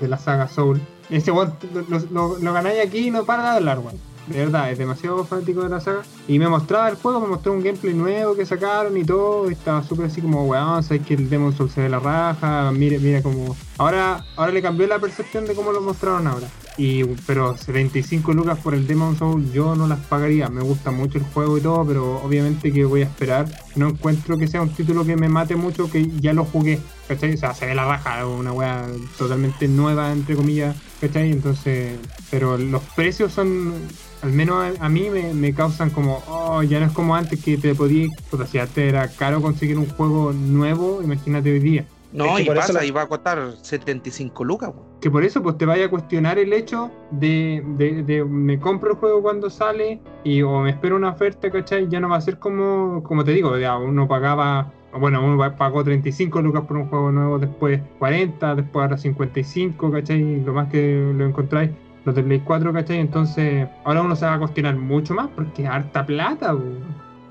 de 0.00 0.08
la 0.08 0.18
saga 0.18 0.48
Soul. 0.48 0.80
Ese 1.10 1.30
lo, 1.30 2.38
ganáis 2.40 2.80
aquí 2.86 3.08
y 3.08 3.10
no 3.10 3.24
para 3.24 3.42
de 3.42 3.56
hablar, 3.56 3.78
weón. 3.80 3.98
De 4.28 4.38
verdad, 4.38 4.70
es 4.70 4.78
demasiado 4.78 5.24
fanático 5.24 5.62
de 5.62 5.68
la 5.68 5.80
saga. 5.80 6.02
Y 6.28 6.38
me 6.38 6.48
mostraba 6.48 6.88
el 6.88 6.94
juego, 6.94 7.20
me 7.20 7.26
mostró 7.26 7.52
un 7.52 7.62
gameplay 7.62 7.92
nuevo 7.92 8.36
que 8.36 8.46
sacaron 8.46 8.96
y 8.96 9.04
todo. 9.04 9.50
Y 9.50 9.54
estaba 9.54 9.82
súper 9.82 10.06
así 10.06 10.20
como, 10.20 10.44
weón, 10.46 10.82
sabes 10.82 11.04
que 11.04 11.14
el 11.14 11.28
Demon 11.28 11.52
Soul 11.52 11.70
se 11.70 11.82
ve 11.82 11.88
la 11.88 11.98
raja. 11.98 12.70
Mire, 12.70 12.98
mire 13.00 13.22
como. 13.22 13.56
Ahora, 13.78 14.24
ahora 14.36 14.52
le 14.52 14.62
cambió 14.62 14.86
la 14.86 15.00
percepción 15.00 15.44
de 15.44 15.54
cómo 15.54 15.72
lo 15.72 15.80
mostraron 15.80 16.26
ahora. 16.28 16.46
Y, 16.78 17.04
pero 17.26 17.56
75 17.56 18.32
lucas 18.32 18.58
por 18.58 18.74
el 18.74 18.86
Demon 18.86 19.16
Soul 19.16 19.52
yo 19.52 19.76
no 19.76 19.86
las 19.86 19.98
pagaría. 20.00 20.48
Me 20.48 20.62
gusta 20.62 20.90
mucho 20.90 21.18
el 21.18 21.24
juego 21.24 21.58
y 21.58 21.60
todo, 21.60 21.84
pero 21.86 22.16
obviamente 22.22 22.72
que 22.72 22.84
voy 22.84 23.02
a 23.02 23.04
esperar. 23.04 23.46
No 23.76 23.88
encuentro 23.88 24.38
que 24.38 24.48
sea 24.48 24.62
un 24.62 24.70
título 24.70 25.04
que 25.04 25.16
me 25.16 25.28
mate 25.28 25.56
mucho, 25.56 25.90
que 25.90 26.08
ya 26.20 26.32
lo 26.32 26.44
jugué. 26.44 26.80
¿Cachai? 27.08 27.34
O 27.34 27.36
sea, 27.36 27.54
se 27.54 27.66
ve 27.66 27.74
la 27.74 27.84
baja, 27.84 28.26
una 28.26 28.52
wea 28.52 28.86
totalmente 29.18 29.68
nueva, 29.68 30.12
entre 30.12 30.34
comillas. 30.34 30.74
¿Cachai? 31.00 31.30
Entonces, 31.30 31.98
pero 32.30 32.56
los 32.56 32.82
precios 32.96 33.32
son, 33.32 33.74
al 34.22 34.32
menos 34.32 34.78
a, 34.78 34.88
mí 34.88 35.10
me, 35.10 35.34
me, 35.34 35.52
causan 35.52 35.90
como, 35.90 36.22
oh, 36.28 36.62
ya 36.62 36.80
no 36.80 36.86
es 36.86 36.92
como 36.92 37.14
antes 37.14 37.42
que 37.42 37.58
te 37.58 37.74
podía, 37.74 38.08
o 38.30 38.46
si 38.46 38.58
antes 38.58 38.88
era 38.88 39.08
caro 39.08 39.42
conseguir 39.42 39.78
un 39.78 39.88
juego 39.88 40.32
nuevo, 40.32 41.00
imagínate 41.02 41.52
hoy 41.52 41.60
día. 41.60 41.86
No, 42.12 42.38
y 42.38 42.44
pasa, 42.44 42.84
y 42.84 42.90
va 42.90 43.02
a 43.02 43.08
costar 43.08 43.52
75 43.62 44.44
lucas. 44.44 44.70
Que 45.00 45.10
por 45.10 45.24
eso 45.24 45.42
pues 45.42 45.56
te 45.56 45.66
vaya 45.66 45.86
a 45.86 45.90
cuestionar 45.90 46.38
el 46.38 46.52
hecho 46.52 46.90
de, 47.10 47.62
de, 47.76 48.24
me 48.24 48.58
compro 48.60 48.92
el 48.92 48.96
juego 48.96 49.22
cuando 49.22 49.50
sale 49.50 50.00
y 50.22 50.42
o 50.42 50.60
me 50.60 50.70
espero 50.70 50.96
una 50.96 51.10
oferta, 51.10 51.50
¿cachai? 51.50 51.88
Ya 51.88 52.00
no 52.00 52.08
va 52.08 52.16
a 52.16 52.20
ser 52.20 52.38
como, 52.38 53.02
como 53.02 53.24
te 53.24 53.32
digo, 53.32 53.56
ya 53.58 53.76
uno 53.76 54.06
pagaba, 54.06 54.72
bueno, 54.98 55.24
uno 55.24 55.56
pagó 55.56 55.82
35 55.82 56.42
lucas 56.42 56.64
por 56.66 56.76
un 56.76 56.88
juego 56.88 57.10
nuevo, 57.10 57.38
después 57.38 57.80
40, 57.98 58.56
después 58.56 58.82
ahora 58.82 58.98
55, 58.98 59.90
¿cachai? 59.90 60.42
Lo 60.42 60.52
más 60.52 60.68
que 60.68 61.12
lo 61.16 61.26
encontráis, 61.26 61.70
los 62.04 62.14
de 62.14 62.22
Play 62.22 62.40
4, 62.40 62.72
¿cachai? 62.72 62.98
Entonces 62.98 63.68
ahora 63.84 64.02
uno 64.02 64.14
se 64.14 64.26
va 64.26 64.34
a 64.34 64.38
cuestionar 64.38 64.76
mucho 64.76 65.14
más 65.14 65.28
porque 65.34 65.62
es 65.62 65.68
harta 65.68 66.04
plata, 66.04 66.54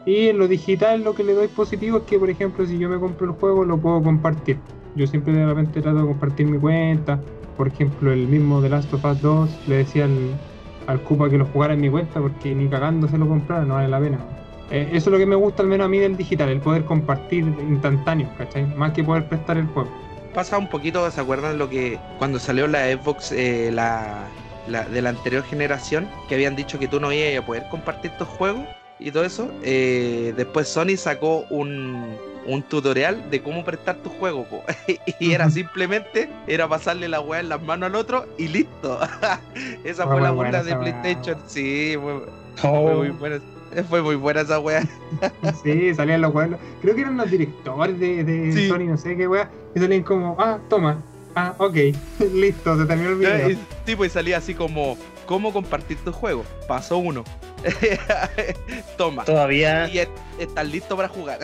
y 0.05 0.27
en 0.27 0.37
lo 0.37 0.47
digital 0.47 1.03
lo 1.03 1.13
que 1.13 1.23
le 1.23 1.33
doy 1.33 1.47
positivo 1.47 1.99
es 1.99 2.03
que, 2.03 2.17
por 2.17 2.29
ejemplo, 2.29 2.65
si 2.65 2.77
yo 2.77 2.89
me 2.89 2.99
compro 2.99 3.27
el 3.27 3.33
juego, 3.33 3.63
lo 3.65 3.77
puedo 3.77 4.01
compartir. 4.01 4.57
Yo 4.95 5.05
siempre 5.07 5.33
de 5.33 5.45
repente 5.45 5.81
trato 5.81 5.99
de 5.99 6.05
compartir 6.05 6.47
mi 6.47 6.57
cuenta. 6.57 7.19
Por 7.55 7.67
ejemplo, 7.67 8.11
el 8.11 8.27
mismo 8.27 8.61
The 8.61 8.69
Last 8.69 8.93
of 8.93 9.05
Us 9.05 9.21
2 9.21 9.49
le 9.67 9.77
decía 9.77 10.05
al, 10.05 10.35
al 10.87 11.01
Cupa 11.01 11.29
que 11.29 11.37
lo 11.37 11.45
jugara 11.45 11.73
en 11.73 11.81
mi 11.81 11.89
cuenta 11.89 12.19
porque 12.19 12.55
ni 12.55 12.67
cagando 12.67 13.07
se 13.07 13.17
lo 13.17 13.27
comprara, 13.27 13.63
no 13.63 13.75
vale 13.75 13.87
la 13.87 13.99
pena. 13.99 14.17
Eh, 14.71 14.89
eso 14.93 15.09
es 15.09 15.13
lo 15.13 15.17
que 15.17 15.25
me 15.25 15.35
gusta 15.35 15.61
al 15.61 15.69
menos 15.69 15.85
a 15.85 15.89
mí 15.89 15.99
del 15.99 16.17
digital, 16.17 16.49
el 16.49 16.61
poder 16.61 16.85
compartir 16.85 17.43
instantáneo, 17.69 18.29
¿cachai? 18.37 18.65
Más 18.75 18.93
que 18.93 19.03
poder 19.03 19.27
prestar 19.27 19.57
el 19.57 19.67
juego. 19.67 19.89
Pasa 20.33 20.57
un 20.57 20.69
poquito, 20.69 21.09
¿se 21.11 21.19
acuerdan 21.19 21.57
lo 21.57 21.69
que 21.69 21.99
cuando 22.17 22.39
salió 22.39 22.67
la 22.67 22.85
Xbox, 22.85 23.33
eh, 23.33 23.69
la, 23.71 24.29
la, 24.67 24.85
de 24.85 25.01
la 25.01 25.09
anterior 25.09 25.43
generación, 25.43 26.07
que 26.29 26.35
habían 26.35 26.55
dicho 26.55 26.79
que 26.79 26.87
tú 26.87 27.01
no 27.01 27.11
ibas 27.11 27.43
a 27.43 27.45
poder 27.45 27.67
compartir 27.69 28.11
tus 28.17 28.29
juegos 28.29 28.65
y 29.01 29.11
todo 29.11 29.23
eso? 29.25 29.51
Eh, 29.63 30.33
después 30.37 30.67
Sony 30.67 30.95
sacó 30.97 31.45
un, 31.49 32.15
un 32.45 32.63
tutorial 32.63 33.29
de 33.29 33.41
cómo 33.41 33.63
prestar 33.65 33.97
tu 33.97 34.09
juego, 34.09 34.45
po. 34.45 34.63
y 35.19 35.31
era 35.33 35.49
simplemente, 35.49 36.29
era 36.47 36.67
pasarle 36.67 37.09
la 37.09 37.19
weá 37.19 37.39
en 37.39 37.49
las 37.49 37.61
manos 37.61 37.87
al 37.89 37.95
otro 37.95 38.25
y 38.37 38.47
listo. 38.47 38.99
esa 39.83 40.05
Fue 40.05 40.13
fue 40.13 40.21
la 40.21 40.31
burla 40.31 40.63
de 40.63 40.71
weá. 40.73 40.79
PlayStation, 41.01 41.37
sí, 41.47 41.95
fue, 42.01 42.13
Oh, 42.63 42.83
fue 42.87 42.95
muy 42.95 43.09
buena. 43.09 43.39
Fue 43.89 44.01
muy 44.01 44.15
buena 44.15 44.41
esa 44.41 44.59
weá. 44.59 44.83
Sí, 45.63 45.93
salían 45.95 46.21
los 46.21 46.31
juegos. 46.33 46.59
Creo 46.81 46.93
que 46.95 47.01
eran 47.01 47.17
los 47.17 47.31
directores 47.31 47.99
de, 47.99 48.23
de 48.23 48.51
Sí. 48.51 48.67
Sony, 48.67 48.85
no 48.85 48.97
sé 48.97 49.15
qué 49.15 49.27
wea. 49.27 49.49
Y 49.75 49.79
salían 49.79 50.03
como, 50.03 50.35
ah, 50.39 50.59
toma. 50.69 51.01
Ah, 51.35 51.55
ok. 51.57 51.75
Listo, 52.33 52.77
se 52.77 52.85
terminó 52.85 53.11
el 53.11 53.15
video. 53.15 53.51
Y, 53.51 53.57
tipo, 53.85 54.03
y 54.03 54.09
salía 54.09 54.37
así 54.37 54.53
como, 54.53 54.97
¿cómo 55.25 55.51
compartir 55.53 55.97
tu 56.03 56.11
juego? 56.11 56.43
Paso 56.67 56.97
uno. 56.97 57.23
Toma. 58.97 59.23
todavía, 59.25 59.87
Y 59.89 59.99
es- 59.99 60.09
estás 60.39 60.65
listo 60.67 60.95
para 60.95 61.07
jugar. 61.07 61.39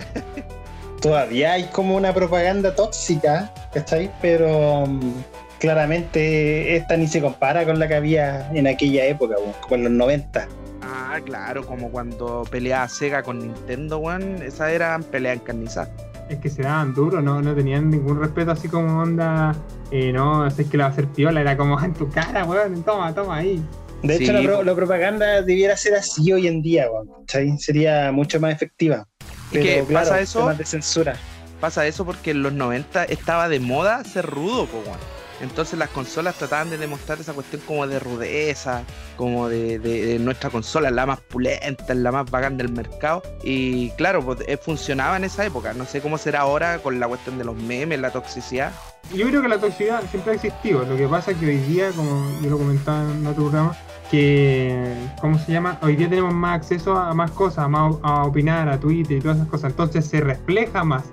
todavía 1.01 1.53
hay 1.53 1.65
como 1.65 1.95
una 1.95 2.13
propaganda 2.13 2.73
tóxica, 2.75 3.53
¿cachai? 3.73 4.11
Pero 4.21 4.85
mm, 4.87 5.11
claramente 5.59 6.75
esta 6.75 6.97
ni 6.97 7.07
se 7.07 7.21
compara 7.21 7.65
con 7.65 7.79
la 7.79 7.87
que 7.87 7.95
había 7.95 8.49
en 8.53 8.67
aquella 8.67 9.05
época, 9.05 9.35
en 9.71 9.83
los 9.83 9.91
90. 9.91 10.47
Ah, 10.81 11.19
claro, 11.25 11.65
como 11.65 11.91
cuando 11.91 12.43
peleaba 12.49 12.87
Sega 12.87 13.21
con 13.23 13.39
Nintendo, 13.39 13.97
weón. 13.99 14.41
Esas 14.41 14.71
eran 14.71 15.03
peleas 15.03 15.35
encarnizadas. 15.37 15.89
Es 16.29 16.39
que 16.39 16.49
se 16.49 16.61
daban 16.63 16.93
duro, 16.93 17.21
no, 17.21 17.41
no 17.41 17.55
tenían 17.55 17.89
ningún 17.89 18.19
respeto 18.19 18.51
así 18.51 18.67
como 18.67 19.01
onda. 19.01 19.55
Eh, 19.91 20.11
no, 20.11 20.45
es 20.45 20.55
que 20.55 20.77
la 20.77 20.85
va 20.85 20.89
a 20.89 20.93
hacer 20.93 21.07
piola, 21.07 21.39
era 21.41 21.55
como 21.55 21.79
en 21.83 21.93
tu 21.93 22.09
cara, 22.09 22.43
weón. 22.45 22.83
Toma, 22.83 23.13
toma 23.15 23.37
ahí. 23.37 23.63
De 24.03 24.17
Sí, 24.17 24.23
hecho, 24.25 24.33
la, 24.33 24.41
pro- 24.43 24.57
po. 24.57 24.63
la 24.63 24.75
propaganda 24.75 25.41
debiera 25.41 25.75
ser 25.77 25.95
así 25.95 26.31
hoy 26.31 26.47
en 26.47 26.61
día, 26.61 26.87
weón. 26.91 27.57
Sería 27.59 28.11
mucho 28.11 28.39
más 28.39 28.53
efectiva. 28.53 29.07
Es 29.51 29.59
que 29.59 29.73
Pero 29.75 29.85
claro, 29.87 30.05
pasa 30.09 30.19
eso- 30.21 30.39
temas 30.39 30.57
de 30.57 30.65
censura. 30.65 31.15
Pasa 31.61 31.87
eso 31.87 32.05
porque 32.05 32.31
en 32.31 32.43
los 32.43 32.53
90 32.53 33.05
estaba 33.05 33.49
de 33.49 33.59
moda 33.59 34.03
ser 34.03 34.25
rudo, 34.27 34.65
po, 34.67 34.77
weón. 34.85 34.99
Entonces 35.41 35.78
las 35.78 35.89
consolas 35.89 36.36
trataban 36.36 36.69
de 36.69 36.78
demostrar 36.78 37.19
esa 37.19 37.34
cuestión 37.34 37.62
como 37.65 37.86
de 37.88 38.00
rudeza, 38.00 38.84
como 39.15 39.47
de, 39.47 40.17
nuestra 40.19 40.50
consola, 40.50 40.89
la 40.89 41.06
más 41.06 41.19
pulenta, 41.21 41.93
la 41.93 42.12
más 42.12 42.30
bacán 42.30 42.58
del 42.58 42.71
mercado. 42.71 43.21
Y 43.43 43.91
claro, 43.91 44.23
pues 44.23 44.39
eh, 44.47 44.58
funcionaba 44.58 45.17
en 45.17 45.26
esa 45.26 45.45
época. 45.45 45.73
No 45.73 45.86
sé 45.86 46.02
cómo 46.02 46.17
será 46.17 46.41
ahora 46.41 46.80
con 46.80 47.00
la 47.00 47.08
cuestión 47.08 47.38
de 47.38 47.45
los 47.45 47.56
memes, 47.56 48.00
la 48.00 48.12
toxicidad. 48.12 48.71
Yo 49.13 49.28
creo 49.28 49.41
que 49.41 49.47
la 49.47 49.60
toxicidad 49.60 50.04
siempre 50.10 50.32
ha 50.32 50.36
existido. 50.36 50.84
Lo 50.84 50.97
que 50.97 51.08
pasa 51.08 51.32
es 51.32 51.38
que 51.38 51.45
hoy 51.45 51.58
día, 51.58 51.91
como 51.91 52.30
yo 52.41 52.50
lo 52.50 52.58
comentaba 52.58 53.04
en 53.12 53.26
otro 53.26 53.43
programa, 53.43 53.78
que, 54.10 54.95
¿cómo 55.21 55.38
se 55.38 55.52
llama? 55.52 55.78
Hoy 55.82 55.95
día 55.95 56.10
tenemos 56.10 56.34
más 56.34 56.58
acceso 56.58 56.95
a 56.95 57.13
más 57.13 57.32
cosas, 57.32 57.60
a, 57.60 57.67
más, 57.67 57.95
a 58.04 58.23
opinar, 58.23 58.69
a 58.69 58.80
Twitter 58.80 59.17
y 59.17 59.21
todas 59.21 59.38
esas 59.38 59.50
cosas. 59.50 59.71
Entonces 59.71 60.06
se 60.06 60.21
refleja 60.21 60.84
más. 60.84 61.04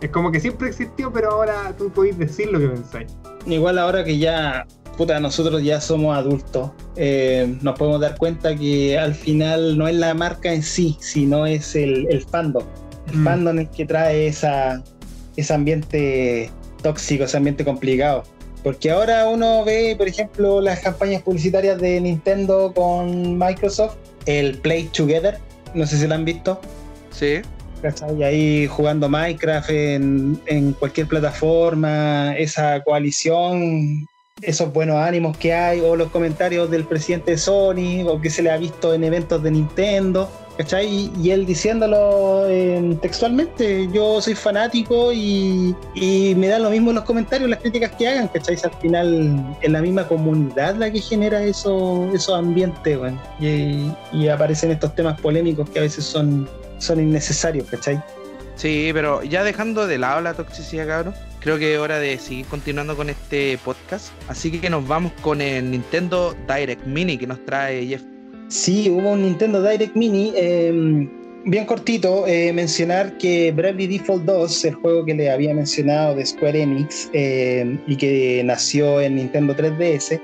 Es 0.00 0.10
como 0.10 0.30
que 0.30 0.40
siempre 0.40 0.68
existió, 0.68 1.12
pero 1.12 1.30
ahora 1.30 1.74
tú 1.76 1.90
podés 1.90 2.18
decir 2.18 2.50
lo 2.50 2.58
que 2.58 2.68
pensáis. 2.68 3.16
Igual 3.46 3.78
ahora 3.78 4.04
que 4.04 4.18
ya, 4.18 4.66
puta, 4.96 5.20
nosotros 5.20 5.62
ya 5.62 5.80
somos 5.80 6.16
adultos, 6.16 6.70
eh, 6.96 7.56
nos 7.62 7.78
podemos 7.78 8.00
dar 8.00 8.16
cuenta 8.16 8.54
que 8.56 8.98
al 8.98 9.14
final 9.14 9.78
no 9.78 9.86
es 9.88 9.94
la 9.94 10.14
marca 10.14 10.52
en 10.52 10.62
sí, 10.62 10.96
sino 11.00 11.46
es 11.46 11.74
el, 11.76 12.06
el 12.10 12.22
fandom. 12.24 12.64
El 13.12 13.18
Mm. 13.18 13.24
fandom 13.24 13.58
el 13.60 13.68
que 13.70 13.86
trae 13.86 14.26
esa, 14.26 14.82
ese 15.36 15.54
ambiente 15.54 16.50
tóxico, 16.82 17.24
ese 17.24 17.36
ambiente 17.36 17.64
complicado. 17.64 18.24
Porque 18.64 18.90
ahora 18.90 19.28
uno 19.28 19.64
ve, 19.64 19.94
por 19.96 20.08
ejemplo, 20.08 20.60
las 20.60 20.80
campañas 20.80 21.22
publicitarias 21.22 21.80
de 21.80 22.00
Nintendo 22.00 22.72
con 22.74 23.38
Microsoft, 23.38 23.94
el 24.26 24.58
Play 24.58 24.84
Together, 24.92 25.38
no 25.72 25.86
sé 25.86 25.98
si 25.98 26.06
lo 26.08 26.16
han 26.16 26.24
visto. 26.24 26.60
Sí. 27.12 27.42
¿Cachai? 27.82 28.22
Ahí 28.22 28.66
jugando 28.66 29.08
Minecraft 29.08 29.70
en, 29.70 30.72
cualquier 30.78 31.06
plataforma, 31.06 32.36
esa 32.36 32.82
coalición, 32.82 34.06
esos 34.42 34.72
buenos 34.72 34.96
ánimos 34.96 35.36
que 35.36 35.52
hay, 35.52 35.80
o 35.80 35.96
los 35.96 36.10
comentarios 36.10 36.70
del 36.70 36.84
presidente 36.84 37.32
de 37.32 37.38
Sony, 37.38 38.06
o 38.06 38.20
que 38.20 38.30
se 38.30 38.42
le 38.42 38.50
ha 38.50 38.56
visto 38.56 38.94
en 38.94 39.04
eventos 39.04 39.42
de 39.42 39.50
Nintendo, 39.50 40.30
¿cachai? 40.58 41.10
Y, 41.18 41.30
él 41.30 41.46
diciéndolo 41.46 42.46
eh, 42.48 42.96
textualmente, 43.00 43.88
yo 43.92 44.20
soy 44.20 44.34
fanático 44.34 45.12
y, 45.12 45.74
me 46.36 46.48
dan 46.48 46.62
lo 46.62 46.70
mismo 46.70 46.92
los 46.92 47.04
comentarios, 47.04 47.48
las 47.48 47.60
críticas 47.60 47.92
que 47.92 48.08
hagan, 48.08 48.28
¿cachai? 48.28 48.56
Al 48.62 48.72
final 48.80 49.56
es 49.62 49.70
la 49.70 49.80
misma 49.80 50.06
comunidad 50.06 50.76
la 50.76 50.90
que 50.90 51.00
genera 51.00 51.42
eso- 51.42 52.10
esos 52.12 52.34
ambientes, 52.34 52.98
y 53.40 54.28
aparecen 54.28 54.70
estos 54.70 54.94
temas 54.94 55.20
polémicos 55.20 55.68
que 55.70 55.78
a 55.78 55.82
veces 55.82 56.04
son 56.04 56.48
son 56.78 57.00
innecesarios, 57.00 57.68
¿cachai? 57.68 58.02
Sí, 58.54 58.90
pero 58.94 59.22
ya 59.22 59.44
dejando 59.44 59.86
de 59.86 59.98
lado 59.98 60.20
la 60.22 60.34
toxicidad, 60.34 60.86
cabrón, 60.86 61.14
creo 61.40 61.58
que 61.58 61.74
es 61.74 61.78
hora 61.78 61.98
de 61.98 62.18
seguir 62.18 62.46
continuando 62.46 62.96
con 62.96 63.10
este 63.10 63.58
podcast. 63.64 64.08
Así 64.28 64.50
que 64.50 64.70
nos 64.70 64.86
vamos 64.88 65.12
con 65.20 65.40
el 65.40 65.70
Nintendo 65.70 66.34
Direct 66.48 66.86
Mini 66.86 67.18
que 67.18 67.26
nos 67.26 67.44
trae 67.44 67.86
Jeff. 67.86 68.02
Sí, 68.48 68.88
hubo 68.90 69.12
un 69.12 69.22
Nintendo 69.22 69.62
Direct 69.62 69.94
Mini, 69.94 70.32
eh, 70.36 71.08
bien 71.46 71.64
cortito, 71.64 72.26
eh, 72.26 72.52
mencionar 72.52 73.16
que 73.18 73.52
Bravely 73.52 73.98
Default 73.98 74.24
2, 74.24 74.64
el 74.64 74.74
juego 74.74 75.04
que 75.04 75.14
le 75.14 75.30
había 75.30 75.54
mencionado 75.54 76.16
de 76.16 76.26
Square 76.26 76.62
Enix 76.62 77.08
eh, 77.12 77.78
y 77.86 77.96
que 77.96 78.42
nació 78.44 79.00
en 79.00 79.16
Nintendo 79.16 79.54
3DS, 79.54 80.20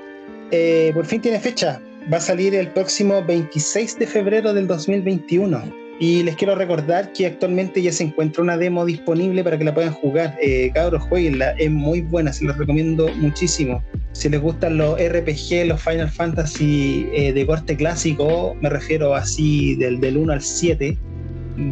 eh, 0.51 0.91
por 0.93 1.05
fin 1.05 1.21
tiene 1.21 1.39
fecha. 1.39 1.81
Va 2.11 2.17
a 2.17 2.21
salir 2.21 2.53
el 2.53 2.67
próximo 2.67 3.23
26 3.23 3.99
de 3.99 4.07
febrero 4.07 4.53
del 4.53 4.67
2021. 4.67 5.82
Y 6.03 6.21
les 6.23 6.35
quiero 6.35 6.53
recordar 6.53 7.13
que 7.13 7.25
actualmente 7.25 7.81
ya 7.81 7.93
se 7.93 8.03
encuentra 8.03 8.43
una 8.43 8.57
demo 8.57 8.85
disponible 8.85 9.41
para 9.41 9.57
que 9.57 9.63
la 9.63 9.73
puedan 9.73 9.93
jugar. 9.93 10.37
Eh, 10.41 10.69
cabros, 10.73 11.01
jueguenla, 11.03 11.51
es 11.51 11.71
muy 11.71 12.01
buena, 12.01 12.33
se 12.33 12.43
los 12.43 12.57
recomiendo 12.57 13.07
muchísimo. 13.15 13.81
Si 14.11 14.27
les 14.27 14.41
gustan 14.41 14.75
los 14.75 14.99
RPG, 14.99 15.65
los 15.65 15.81
Final 15.81 16.09
Fantasy 16.09 17.07
eh, 17.13 17.31
de 17.31 17.45
corte 17.45 17.77
clásico, 17.77 18.53
me 18.59 18.69
refiero 18.69 19.15
así 19.15 19.75
del, 19.75 20.01
del 20.01 20.17
1 20.17 20.33
al 20.33 20.41
7, 20.41 20.97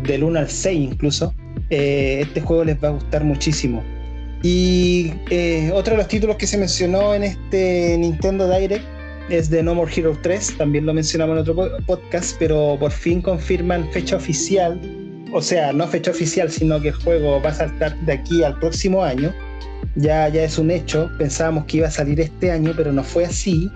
del 0.08 0.24
1 0.24 0.40
al 0.40 0.50
6 0.50 0.80
incluso, 0.80 1.36
eh, 1.70 2.20
este 2.22 2.40
juego 2.40 2.64
les 2.64 2.82
va 2.82 2.88
a 2.88 2.92
gustar 2.92 3.26
muchísimo. 3.26 3.84
Y 4.44 5.12
eh, 5.30 5.72
otro 5.74 5.92
de 5.92 5.98
los 5.98 6.08
títulos 6.08 6.38
que 6.38 6.48
se 6.48 6.58
mencionó 6.58 7.14
en 7.14 7.24
este 7.24 7.98
Nintendo 7.98 8.50
Direct 8.50 9.01
es 9.32 9.50
de 9.50 9.64
No 9.64 9.76
More 9.76 9.92
Hero 9.96 10.18
3, 10.22 10.58
también 10.58 10.86
lo 10.86 10.94
mencionamos 10.94 11.36
en 11.36 11.42
otro 11.42 11.56
po- 11.56 11.70
podcast, 11.86 12.36
pero 12.40 12.78
por 12.80 12.92
fin 12.92 13.22
confirman 13.22 13.90
fecha 13.92 14.16
oficial, 14.18 14.80
o 15.34 15.42
sea, 15.42 15.72
no 15.74 15.88
fecha 15.88 16.12
oficial, 16.12 16.52
sino 16.52 16.82
que 16.82 16.90
el 16.90 16.94
juego 16.96 17.42
va 17.42 17.50
a 17.50 17.54
saltar 17.54 17.98
de 18.02 18.14
aquí 18.14 18.44
al 18.44 18.60
próximo 18.60 19.04
año. 19.04 19.34
Ya, 19.96 20.28
ya 20.30 20.44
es 20.44 20.58
un 20.58 20.72
hecho, 20.72 21.10
pensábamos 21.18 21.66
que 21.66 21.78
iba 21.78 21.88
a 21.88 21.92
salir 21.92 22.20
este 22.20 22.52
año, 22.52 22.74
pero 22.76 22.92
no 22.92 23.04
fue 23.04 23.26
así. 23.26 23.70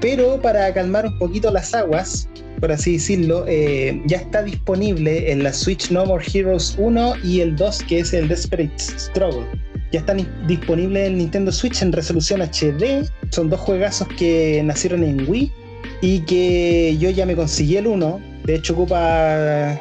Pero 0.00 0.40
para 0.40 0.72
calmar 0.72 1.06
un 1.06 1.18
poquito 1.18 1.50
las 1.50 1.74
aguas, 1.74 2.28
por 2.58 2.72
así 2.72 2.94
decirlo, 2.94 3.44
eh, 3.46 4.00
ya 4.06 4.16
está 4.18 4.42
disponible 4.42 5.30
en 5.30 5.42
la 5.42 5.52
Switch 5.52 5.90
No 5.90 6.06
More 6.06 6.24
Heroes 6.32 6.74
1 6.78 7.14
y 7.22 7.40
el 7.40 7.54
2, 7.56 7.82
que 7.84 7.98
es 8.00 8.12
el 8.12 8.26
Desperate 8.28 8.72
Struggle. 8.78 9.44
Ya 9.92 10.00
están 10.00 10.26
disponibles 10.46 11.08
en 11.08 11.18
Nintendo 11.18 11.50
Switch 11.50 11.82
en 11.82 11.92
resolución 11.92 12.40
HD. 12.42 13.08
Son 13.30 13.50
dos 13.50 13.60
juegazos 13.60 14.06
que 14.16 14.62
nacieron 14.64 15.02
en 15.02 15.28
Wii 15.28 15.52
y 16.00 16.20
que 16.20 16.96
yo 16.98 17.10
ya 17.10 17.26
me 17.26 17.34
conseguí 17.34 17.76
el 17.76 17.86
1. 17.86 18.20
De 18.44 18.54
hecho, 18.54 18.74
ocupa. 18.74 19.78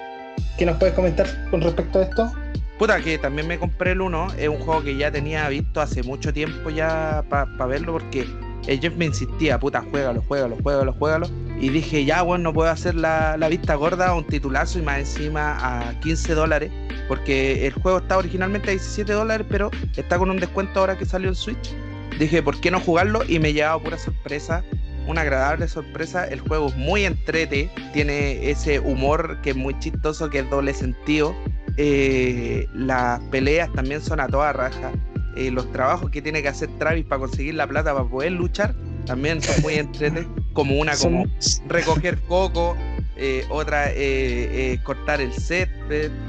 ¿Qué 0.58 0.65
nos 0.65 0.78
puedes 0.78 0.95
comentar 0.95 1.28
con 1.52 1.62
respecto 1.62 2.00
a 2.00 2.04
esto? 2.04 2.32
Puta, 2.78 3.00
que 3.02 3.17
también 3.17 3.48
me 3.48 3.60
compré 3.60 3.91
el 3.91 4.02
1. 4.02 4.34
Es 4.38 4.50
un 4.50 4.58
juego 4.58 4.84
que 4.84 4.98
ya 4.98 5.12
tenía 5.12 5.48
visto 5.50 5.80
hace 5.80 6.02
mucho 6.02 6.34
tiempo 6.34 6.69
ya 6.69 7.24
para 7.30 7.65
verlo 7.65 7.93
porque 7.93 8.26
el 8.67 8.80
Jeff 8.80 8.95
me 8.95 9.06
insistía, 9.06 9.60
puta, 9.60 9.84
juégalo, 9.89 10.22
juégalo, 10.28 10.58
juégalo, 10.62 10.93
juégalo. 10.93 11.28
Y 11.60 11.69
dije, 11.69 12.06
ya, 12.06 12.22
bueno, 12.22 12.45
no 12.45 12.54
puedo 12.54 12.69
hacer 12.69 12.95
la, 12.95 13.36
la 13.38 13.50
vista 13.50 13.76
gorda 13.76 14.10
a 14.10 14.15
un 14.15 14.26
titulazo 14.26 14.80
y 14.80 14.82
más 14.82 15.00
encima 15.00 15.58
a 15.60 16.00
15 16.00 16.34
dólares. 16.34 16.72
Porque 17.10 17.67
el 17.67 17.74
juego 17.74 17.98
está 17.98 18.17
originalmente 18.17 18.69
a 18.69 18.72
17 18.72 19.12
dólares, 19.12 19.45
pero 19.50 19.72
está 19.98 20.17
con 20.17 20.30
un 20.30 20.38
descuento 20.38 20.80
ahora 20.80 20.98
que 20.98 21.06
salió 21.06 21.28
en 21.28 21.36
Switch. 21.36 21.76
Dije, 22.17 22.41
¿por 22.41 22.62
qué 22.62 22.72
no 22.72 22.80
jugarlo? 22.80 23.22
Y 23.28 23.39
me 23.39 23.52
llevaba 23.52 23.82
pura 23.82 23.98
sorpresa, 23.98 24.63
una 25.08 25.22
agradable 25.22 25.67
sorpresa. 25.67 26.26
El 26.26 26.39
juego 26.39 26.67
es 26.67 26.78
muy 26.78 27.06
entrete, 27.06 27.69
tiene 27.93 28.50
ese 28.50 28.80
humor 28.80 29.41
que 29.41 29.50
es 29.50 29.56
muy 29.56 29.78
chistoso, 29.80 30.30
que 30.30 30.39
es 30.39 30.50
doble 30.50 30.74
sentido. 30.74 31.36
Eh, 31.78 32.67
las 32.74 33.19
peleas 33.32 33.74
también 33.74 34.02
son 34.02 34.19
a 34.19 34.28
toda 34.28 34.54
raja. 34.54 34.91
Eh, 35.36 35.50
los 35.50 35.72
trabajos 35.72 36.12
que 36.12 36.22
tiene 36.22 36.41
que 36.41 36.50
hacer 36.50 36.69
Travis 36.78 37.06
para 37.06 37.19
conseguir 37.19 37.56
la 37.56 37.65
plata 37.65 37.93
para 37.93 38.08
poder 38.08 38.34
luchar 38.34 38.76
también 39.06 39.41
son 39.41 39.62
muy 39.63 39.74
entrete. 39.76 40.28
Como 40.60 40.76
una, 40.80 40.95
como 40.98 41.26
recoger 41.67 42.19
coco, 42.28 42.76
eh, 43.17 43.43
otra 43.50 43.89
eh, 43.91 43.95
eh, 43.98 44.80
cortar 44.84 45.19
el 45.22 45.34
set. 45.34 45.69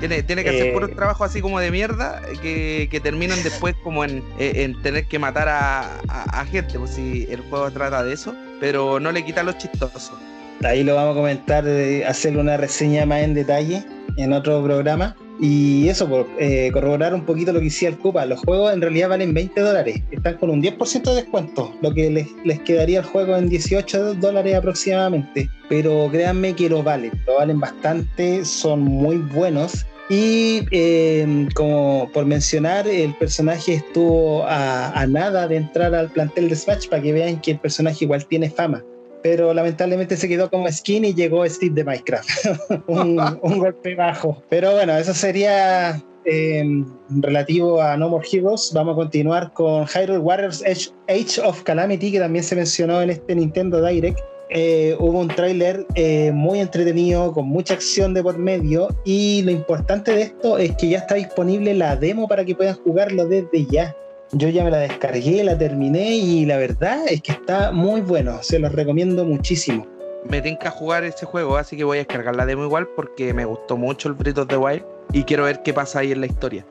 tiene, 0.01 0.23
tiene 0.23 0.43
que 0.43 0.51
hacer 0.51 0.73
puros 0.73 0.90
trabajos 0.97 1.29
así 1.31 1.40
como 1.40 1.61
de 1.61 1.71
mierda 1.71 2.21
que, 2.43 2.88
que 2.90 3.01
terminan 3.01 3.43
después 3.43 3.75
como 3.85 4.05
en, 4.05 4.23
en 4.38 4.81
tener 4.83 5.07
que 5.07 5.19
matar 5.19 5.49
a, 5.49 5.81
a- 6.09 6.40
a 6.40 6.45
gente, 6.47 6.79
pues 6.79 6.90
si 6.93 7.27
el 7.31 7.40
juego 7.43 7.71
trata 7.71 8.03
de 8.03 8.12
eso, 8.12 8.35
pero 8.61 8.99
no 9.01 9.12
le 9.12 9.25
quita 9.25 9.43
lo 9.43 9.53
chistoso. 9.53 10.19
Ahí 10.64 10.83
lo 10.85 10.95
vamos 10.95 11.12
a 11.12 11.21
comentar, 11.21 11.64
hacerle 12.07 12.40
una 12.40 12.57
reseña 12.57 13.07
más 13.07 13.21
en 13.23 13.35
detalle 13.35 13.85
en 14.16 14.33
otro 14.33 14.62
programa. 14.62 15.16
Y 15.40 15.88
eso, 15.88 16.07
por 16.07 16.26
eh, 16.38 16.70
corroborar 16.70 17.14
un 17.14 17.24
poquito 17.24 17.50
lo 17.53 17.61
que 17.61 17.66
decía 17.66 17.88
el 17.88 17.96
Cupa, 17.96 18.26
los 18.26 18.40
juegos 18.40 18.74
en 18.74 18.83
realidad 18.83 19.09
valen 19.09 19.33
20 19.33 19.59
dólares, 19.59 20.03
están 20.11 20.37
con 20.37 20.50
un 20.50 20.62
10% 20.62 21.03
de 21.03 21.14
descuento, 21.14 21.74
lo 21.81 21.94
que 21.94 22.11
les, 22.11 22.29
les 22.44 22.61
quedaría 22.61 22.98
el 22.98 23.07
juego 23.07 23.37
en 23.37 23.48
18 23.48 24.16
dólares 24.16 24.55
aproximadamente. 24.55 25.48
Pero 25.70 26.09
créanme 26.12 26.55
que 26.55 26.68
lo 26.68 26.83
valen, 26.83 27.12
lo 27.26 27.37
valen 27.37 27.59
bastante, 27.59 28.44
son 28.44 28.83
muy 28.83 29.16
buenos. 29.16 29.87
Y 30.11 30.66
eh, 30.72 31.48
como 31.55 32.11
por 32.12 32.26
mencionar, 32.26 32.87
el 32.87 33.14
personaje 33.14 33.74
estuvo 33.74 34.44
a, 34.44 34.90
a 34.90 35.07
nada 35.07 35.48
de 35.48 35.57
entrar 35.57 35.94
al 35.94 36.11
plantel 36.11 36.50
de 36.50 36.57
Smash 36.57 36.88
para 36.88 37.00
que 37.00 37.12
vean 37.12 37.40
que 37.40 37.53
el 37.53 37.61
personaje 37.61 38.05
igual 38.05 38.26
tiene 38.26 38.50
fama 38.50 38.85
pero 39.23 39.53
lamentablemente 39.55 40.17
se 40.17 40.29
quedó 40.29 40.51
como 40.51 40.71
skin 40.71 41.05
y 41.05 41.15
llegó 41.15 41.49
Steve 41.49 41.75
de 41.75 41.85
Minecraft. 41.85 42.29
un, 42.87 43.17
golpe 43.59 43.95
bajo. 43.95 44.43
Pero 44.49 44.73
bueno, 44.73 44.97
eso 44.97 45.15
sería 45.15 46.03
eh, 46.25 46.85
relativo 47.09 47.81
a 47.81 47.97
No 47.97 48.09
More 48.09 48.27
Heroes. 48.31 48.73
Vamos 48.75 48.95
a 48.95 48.97
continuar 48.97 49.53
con 49.53 49.87
Hyrule 49.87 50.19
Warriors 50.19 50.63
Age, 50.63 50.91
Age 51.09 51.41
of 51.43 51.63
Calamity, 51.63 52.13
que 52.13 52.19
también 52.19 52.45
se 52.45 52.57
mencionó 52.57 53.03
en 53.03 53.11
este 53.11 53.35
Nintendo 53.35 53.85
Direct. 53.85 54.19
Eh, 54.53 54.97
hubo 54.99 55.21
un 55.21 55.29
tráiler 55.29 55.87
eh, 55.95 56.33
muy 56.33 56.59
entretenido, 56.59 57.33
con 57.33 57.47
mucha 57.47 57.75
acción 57.75 58.15
de 58.15 58.23
por 58.23 58.37
medio, 58.37 58.89
y 59.05 59.43
lo 59.43 59.53
importante 59.53 60.13
de 60.13 60.23
esto 60.23 60.59
es 60.59 60.75
que 60.77 60.89
ya 60.89 60.99
está 60.99 61.15
disponible 61.15 61.73
la 61.73 61.95
demo 61.95 62.27
para 62.27 62.45
que 62.45 62.57
puedan 62.57 62.75
jugarlo 62.75 63.27
desde 63.27 63.65
ya. 63.67 63.95
Yo 64.33 64.49
ya 64.49 64.62
me 64.62 64.71
la 64.71 64.79
descargué, 64.79 65.43
la 65.43 65.59
terminé 65.59 66.14
y 66.16 66.47
la 66.47 66.57
verdad 66.57 67.01
es 67.09 67.21
que 67.21 67.33
está 67.33 67.73
muy 67.73 68.01
bueno, 68.01 68.40
se 68.43 68.61
los 68.61 68.71
recomiendo 68.71 69.25
muchísimo. 69.25 69.87
Me 70.29 70.40
tinca 70.40 70.71
jugar 70.71 71.03
ese 71.03 71.27
juego, 71.27 71.57
así 71.57 71.77
que 71.77 71.83
voy 71.83 71.99
a 71.99 72.01
descargar 72.01 72.37
la 72.37 72.47
demo 72.47 72.64
igual 72.64 72.87
porque 72.95 73.35
me 73.35 73.45
gustó 73.45 73.77
mucho 73.77 74.09
el 74.09 74.14
Breath 74.14 74.38
of 74.38 74.47
the 74.47 74.57
Wild 74.57 74.85
y 75.12 75.25
quiero 75.25 75.45
ver 75.45 75.62
qué 75.62 75.75
pasa 75.75 76.01
ahí 76.01 76.12
en 76.12 76.21
la 76.21 76.27
historia. 76.27 76.64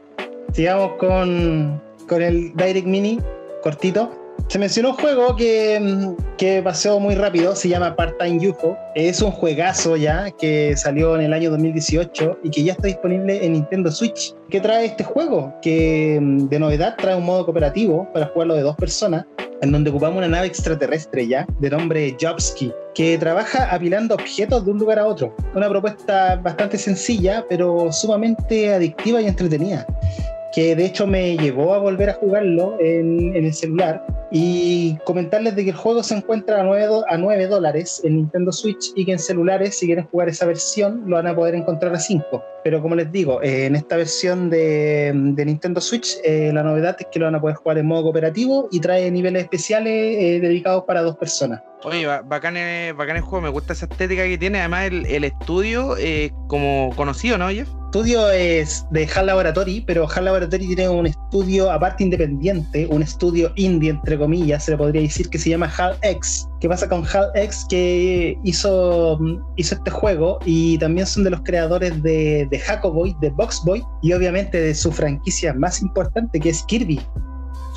Sigamos 0.54 0.94
con, 1.00 1.82
con 2.08 2.22
el 2.22 2.56
Direct 2.56 2.88
Mini, 2.88 3.20
cortito. 3.62 4.29
Se 4.50 4.58
mencionó 4.58 4.90
un 4.90 4.96
juego 4.96 5.36
que, 5.36 6.16
que 6.40 6.64
pasó 6.64 7.00
muy 7.00 7.14
rápido, 7.14 7.56
se 7.56 7.70
llama 7.70 7.96
Part-Time 7.96 8.50
UFO. 8.50 8.76
Es 8.96 9.22
un 9.22 9.30
juegazo 9.30 9.96
ya 9.96 10.32
que 10.32 10.76
salió 10.76 11.14
en 11.14 11.22
el 11.22 11.34
año 11.34 11.52
2018 11.52 12.40
y 12.44 12.50
que 12.50 12.64
ya 12.64 12.72
está 12.72 12.88
disponible 12.88 13.46
en 13.46 13.54
Nintendo 13.54 13.92
Switch. 13.92 14.34
¿Qué 14.50 14.60
trae 14.60 14.88
este 14.88 15.04
juego? 15.04 15.54
Que 15.62 16.18
mm, 16.20 16.48
de 16.48 16.58
novedad 16.58 16.96
trae 16.98 17.16
un 17.16 17.26
modo 17.26 17.46
cooperativo 17.46 18.12
para 18.12 18.26
jugarlo 18.26 18.56
de 18.56 18.64
dos 18.64 18.76
personas, 18.76 19.24
en 19.62 19.72
donde 19.72 19.92
ocupamos 19.92 20.18
una 20.18 20.28
nave 20.28 20.48
extraterrestre 20.48 21.28
ya, 21.28 21.46
de 21.60 21.70
nombre 21.70 22.18
Jobski, 22.20 22.74
que 22.96 23.20
trabaja 23.20 23.72
apilando 23.72 24.16
objetos 24.16 24.66
de 24.66 24.72
un 24.72 24.80
lugar 24.80 24.98
a 24.98 25.06
otro. 25.06 25.36
Una 25.54 25.70
propuesta 25.70 26.38
bastante 26.38 26.80
sencilla, 26.80 27.46
pero 27.48 27.92
sumamente 27.92 28.74
adictiva 28.74 29.22
y 29.22 29.28
entretenida 29.28 29.86
que 30.52 30.76
de 30.76 30.86
hecho 30.88 31.06
me 31.06 31.38
llevó 31.38 31.76
a 31.76 31.78
volver 31.78 32.10
a 32.10 32.14
jugarlo 32.14 32.76
en, 32.80 33.36
en 33.36 33.46
el 33.46 33.54
celular 33.54 34.04
y 34.32 34.98
comentarles 35.06 35.56
de 35.56 35.64
que 35.64 35.70
el 35.72 35.76
juego 35.76 36.04
se 36.04 36.16
encuentra 36.16 36.60
a 36.62 36.64
9, 36.64 36.86
do- 36.86 37.06
a 37.10 37.18
9 37.18 37.48
dólares 37.48 38.02
en 38.04 38.18
Nintendo 38.18 38.52
Switch 38.52 38.92
y 38.96 39.06
que 39.06 39.14
en 39.14 39.20
celulares 39.20 39.78
si 39.80 39.88
quieren 39.88 40.06
jugar 40.06 40.30
esa 40.30 40.46
versión 40.46 41.04
lo 41.08 41.16
van 41.16 41.28
a 41.28 41.36
poder 41.36 41.56
encontrar 41.56 41.94
a 41.96 42.00
5. 42.00 42.44
Pero 42.64 42.82
como 42.82 42.96
les 42.96 43.12
digo, 43.12 43.42
eh, 43.42 43.66
en 43.66 43.76
esta 43.76 43.96
versión 43.98 44.50
de, 44.50 45.12
Nintendo 45.14 45.82
Switch 45.82 46.18
eh, 46.24 46.52
la 46.54 46.62
novedad 46.62 46.96
es 47.00 47.08
que 47.12 47.18
lo 47.20 47.26
van 47.26 47.36
a 47.36 47.42
poder 47.42 47.56
jugar 47.56 47.78
en 47.80 47.86
modo 47.88 48.04
cooperativo 48.04 48.68
y 48.72 48.80
trae 48.80 49.10
niveles 49.10 49.44
especiales 49.44 49.94
eh, 50.20 50.40
dedicados 50.42 50.84
para 50.86 51.02
dos 51.02 51.18
personas. 51.18 51.62
Oye, 51.84 52.06
ba- 52.06 52.22
bacán, 52.22 52.56
bacán 52.98 53.16
el 53.16 53.22
juego, 53.22 53.42
me 53.42 53.50
gusta 53.50 53.74
esa 53.74 53.86
estética 53.86 54.24
que 54.26 54.38
tiene, 54.38 54.60
además 54.60 54.88
el, 54.88 55.06
el 55.06 55.24
estudio 55.24 55.96
eh, 55.98 56.32
como 56.48 56.92
conocido, 56.96 57.38
¿no, 57.38 57.50
Jeff? 57.50 57.70
Estudio 57.90 58.30
es 58.30 58.86
de 58.92 59.10
HAL 59.12 59.26
Laboratory, 59.26 59.82
pero 59.82 60.08
HAL 60.08 60.26
Laboratory 60.26 60.68
tiene 60.68 60.88
un 60.90 61.08
estudio 61.08 61.72
aparte 61.72 62.04
independiente, 62.04 62.86
un 62.92 63.02
estudio 63.02 63.52
indie, 63.56 63.90
entre 63.90 64.16
comillas, 64.16 64.66
se 64.66 64.72
le 64.72 64.78
podría 64.78 65.02
decir 65.02 65.28
que 65.28 65.40
se 65.40 65.50
llama 65.50 65.74
HAL 65.76 65.98
X. 66.04 66.48
¿Qué 66.62 66.70
pasa 66.70 66.88
con 66.88 67.04
HAL 67.04 67.32
X? 67.34 67.66
Que 67.68 68.38
hizo, 68.44 69.18
hizo 69.56 69.74
este 69.74 69.90
juego 69.90 70.38
y 70.46 70.78
también 70.78 71.08
son 71.08 71.24
de 71.24 71.32
los 71.32 71.42
creadores 71.42 72.04
de, 72.04 72.48
de 72.52 72.60
Hackoboy, 72.60 73.16
de 73.22 73.32
Boxboy 73.32 73.84
y 74.04 74.14
obviamente 74.14 74.62
de 74.62 74.76
su 74.76 74.92
franquicia 74.92 75.56
más 75.56 75.82
importante 75.82 76.40
que 76.40 76.50
es 76.50 76.62
Kirby. 76.68 77.00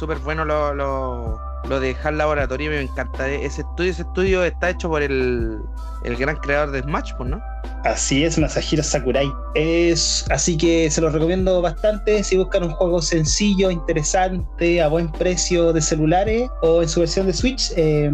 Súper 0.02 0.18
bueno 0.18 0.44
lo, 0.44 0.74
lo, 0.74 1.78
de 1.78 1.94
HAL 2.02 2.18
Laboratory, 2.18 2.68
me 2.68 2.80
encanta 2.80 3.30
eh, 3.30 3.44
ese 3.44 3.60
estudio. 3.60 3.92
Ese 3.92 4.02
estudio 4.02 4.42
está 4.42 4.70
hecho 4.70 4.88
por 4.88 5.00
el, 5.00 5.60
el 6.02 6.16
gran 6.16 6.34
creador 6.38 6.72
de 6.72 6.80
Smash, 6.80 7.12
pues, 7.16 7.30
¿no? 7.30 7.40
Así 7.84 8.24
es, 8.24 8.36
Masahiro 8.36 8.82
Sakurai. 8.82 9.30
Es, 9.54 10.26
así 10.30 10.56
que 10.56 10.90
se 10.90 11.00
los 11.00 11.12
recomiendo 11.12 11.62
bastante 11.62 12.24
si 12.24 12.36
buscan 12.36 12.64
un 12.64 12.70
juego 12.70 13.00
sencillo, 13.00 13.70
interesante, 13.70 14.82
a 14.82 14.88
buen 14.88 15.08
precio 15.12 15.72
de 15.72 15.80
celulares 15.80 16.50
o 16.62 16.82
en 16.82 16.88
su 16.88 16.98
versión 16.98 17.28
de 17.28 17.34
Switch. 17.34 17.70
eh, 17.76 18.10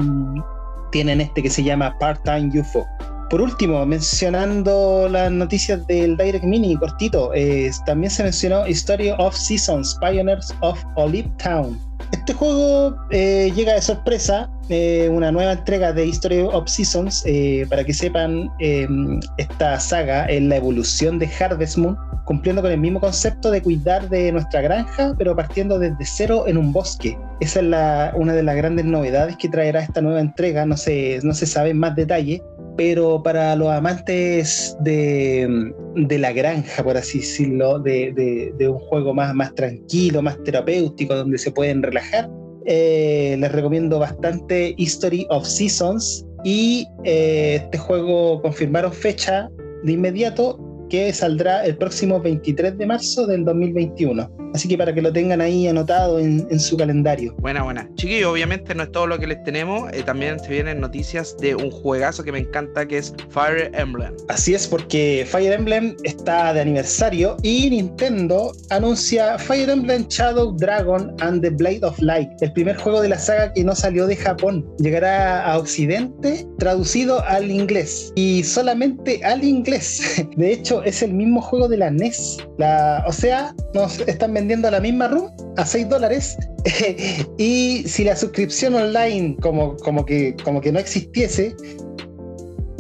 tienen 0.93 1.23
este 1.23 1.43
que 1.43 1.49
se 1.49 1.65
llama 1.65 1.97
Part-Time 1.99 2.51
UFO. 2.61 2.87
Por 3.31 3.43
último, 3.43 3.85
mencionando 3.85 5.07
las 5.11 5.31
noticias 5.31 5.87
del 5.87 6.17
Direct 6.17 6.45
Mini, 6.45 6.75
cortito, 6.77 7.31
eh, 7.35 7.71
también 7.85 8.11
se 8.11 8.23
mencionó 8.23 8.67
History 8.67 9.11
of 9.19 9.35
Seasons, 9.37 9.99
Pioneers 10.01 10.55
of 10.61 10.83
Olive 10.97 11.31
Town. 11.37 11.79
Este 12.13 12.33
juego 12.33 12.97
eh, 13.11 13.53
llega 13.55 13.75
de 13.75 13.83
sorpresa, 13.83 14.51
eh, 14.71 15.11
una 15.13 15.31
nueva 15.31 15.53
entrega 15.53 15.93
de 15.93 16.07
History 16.07 16.41
of 16.41 16.69
Seasons. 16.69 17.23
eh, 17.27 17.67
para 17.69 17.85
que 17.85 17.93
sepan, 17.93 18.51
eh, 18.61 18.89
esta 19.37 19.79
saga 19.79 20.25
es 20.25 20.41
la 20.43 20.57
evolución 20.57 21.19
de 21.19 21.29
Harvest 21.39 21.77
Moon, 21.77 21.99
cumpliendo 22.25 22.63
con 22.63 22.71
el 22.71 22.79
mismo 22.79 22.99
concepto 22.99 23.51
de 23.51 23.61
cuidar 23.63 24.09
de 24.09 24.33
nuestra 24.33 24.63
granja, 24.63 25.15
pero 25.19 25.37
partiendo 25.37 25.79
desde 25.79 26.05
cero 26.07 26.45
en 26.47 26.57
un 26.57 26.73
bosque. 26.73 27.19
Esa 27.41 27.61
es 27.61 28.15
una 28.15 28.33
de 28.33 28.43
las 28.43 28.57
grandes 28.57 28.87
novedades 28.87 29.37
que 29.37 29.51
traerá 29.51 29.81
esta 29.81 30.01
nueva 30.01 30.21
entrega. 30.21 30.65
No 30.65 30.79
se, 30.79 31.21
no 31.23 31.35
se 31.35 31.47
sabe 31.47 31.75
más 31.75 31.95
detalle, 31.95 32.43
pero 32.79 33.21
para 33.25 33.57
los 33.57 33.69
amantes 33.71 34.77
de, 34.81 35.73
de 35.97 36.19
la 36.19 36.33
granja, 36.33 36.85
por 36.85 36.97
así 36.97 37.19
decirlo, 37.19 37.81
de, 37.81 38.13
de- 38.13 38.55
de 38.57 38.69
un 38.69 38.79
juego 38.79 39.13
más, 39.13 39.35
más 39.35 39.53
tranquilo, 39.57 40.23
más 40.23 40.41
terapéutico, 40.45 41.17
donde 41.17 41.39
se 41.39 41.51
pueden 41.51 41.83
relajar, 41.83 42.31
eh, 42.67 43.37
les 43.39 43.51
recomiendo 43.51 43.99
bastante 43.99 44.75
History 44.79 45.27
of 45.29 45.45
Seasons. 45.45 46.25
Y 46.45 46.87
eh, 47.03 47.57
este 47.65 47.79
juego 47.79 48.41
confirmaron 48.43 48.93
fecha 48.93 49.51
de 49.83 49.93
inmediato 49.93 50.57
que 50.89 51.13
saldrá 51.13 51.67
el 51.67 51.77
próximo 51.77 52.21
23 52.21 52.79
de 52.79 52.87
marzo 52.87 53.27
del 53.27 53.45
2021. 53.45 54.31
Así 54.55 54.69
que 54.69 54.77
para 54.79 54.95
que 54.95 55.03
lo 55.03 55.13
tengan 55.13 55.41
ahí 55.41 55.67
anotado 55.67 56.19
en, 56.19 56.47
en 56.51 56.61
su 56.61 56.77
calendario. 56.77 57.35
Buena, 57.39 57.63
buena. 57.63 57.89
Chiquillos, 57.95 58.33
obviamente 58.33 58.75
no 58.75 58.83
es 58.85 58.93
todo 58.93 59.07
lo 59.07 59.19
que 59.19 59.27
les 59.27 59.43
tenemos. 59.45 59.91
eh, 59.93 60.03
también 60.03 60.39
se 60.41 60.49
vienen 60.49 60.81
noticias 60.81 61.37
de 61.41 61.55
un 61.55 61.71
juegazo 61.71 62.23
que 62.25 62.33
me 62.33 62.39
encanta, 62.39 62.87
que 62.87 62.99
es 62.99 63.15
Fire 63.31 63.71
Emblem. 63.75 64.15
Así 64.29 64.55
es, 64.55 64.67
porque 64.67 65.27
Fire 65.29 65.53
Emblem 65.53 65.97
está 66.05 66.53
de 66.53 66.61
aniversario 66.61 67.37
y 67.43 67.71
Nintendo 67.71 68.53
anuncia 68.71 69.39
Fire 69.39 69.69
Emblem 69.69 70.07
Shadow 70.09 70.57
Dragon 70.57 71.15
and 71.21 71.43
the 71.43 71.51
Blade 71.51 71.81
of 71.83 71.99
Light, 72.01 72.29
el 72.41 72.53
primer 72.53 72.77
juego 72.77 73.01
de 73.01 73.09
la 73.09 73.19
saga 73.19 73.53
que 73.53 73.65
no 73.65 73.75
salió 73.75 74.07
de 74.07 74.17
Japón. 74.17 74.67
Llegará 74.79 75.45
a 75.45 75.59
Occidente 75.59 76.47
traducido 76.59 77.23
al 77.25 77.51
inglés 77.51 78.13
y 78.17 78.43
solamente 78.45 79.21
al 79.25 79.45
inglés. 79.45 80.25
De 80.37 80.53
hecho, 80.53 80.83
es 80.85 81.03
el 81.03 81.13
mismo 81.13 81.41
juego 81.41 81.69
de 81.69 81.77
la 81.79 81.91
NES. 81.91 82.39
La, 82.59 83.05
o 83.07 83.13
sea, 83.13 83.55
nos 83.75 84.01
están 84.01 84.33
vendiendo 84.39 84.71
la 84.71 84.81
misma 84.81 85.09
ROM 85.09 85.31
a 85.57 85.67
6 85.67 85.89
dólares 85.89 86.37
y 87.39 87.83
si 87.87 88.05
la 88.05 88.15
suscripción 88.15 88.75
online 88.75 89.37
como, 89.41 89.77
como, 89.79 90.05
que, 90.05 90.37
como 90.45 90.61
que 90.61 90.71
no 90.71 90.79
existiese, 90.79 91.55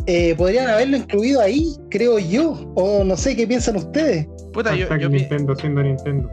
eh, 0.06 0.34
podrían 0.36 0.68
haberlo 0.68 0.96
incluido 0.96 1.40
ahí, 1.40 1.74
creo 1.90 2.18
yo. 2.18 2.72
O 2.76 3.04
no 3.04 3.16
sé 3.16 3.36
qué 3.36 3.46
piensan 3.46 3.76
ustedes. 3.76 4.26
Puta, 4.52 4.74
yo, 4.74 4.86
yo 4.96 5.10
pi- 5.10 5.18
Nintendo 5.18 5.54
siendo 5.56 5.82
Nintendo. 5.82 6.30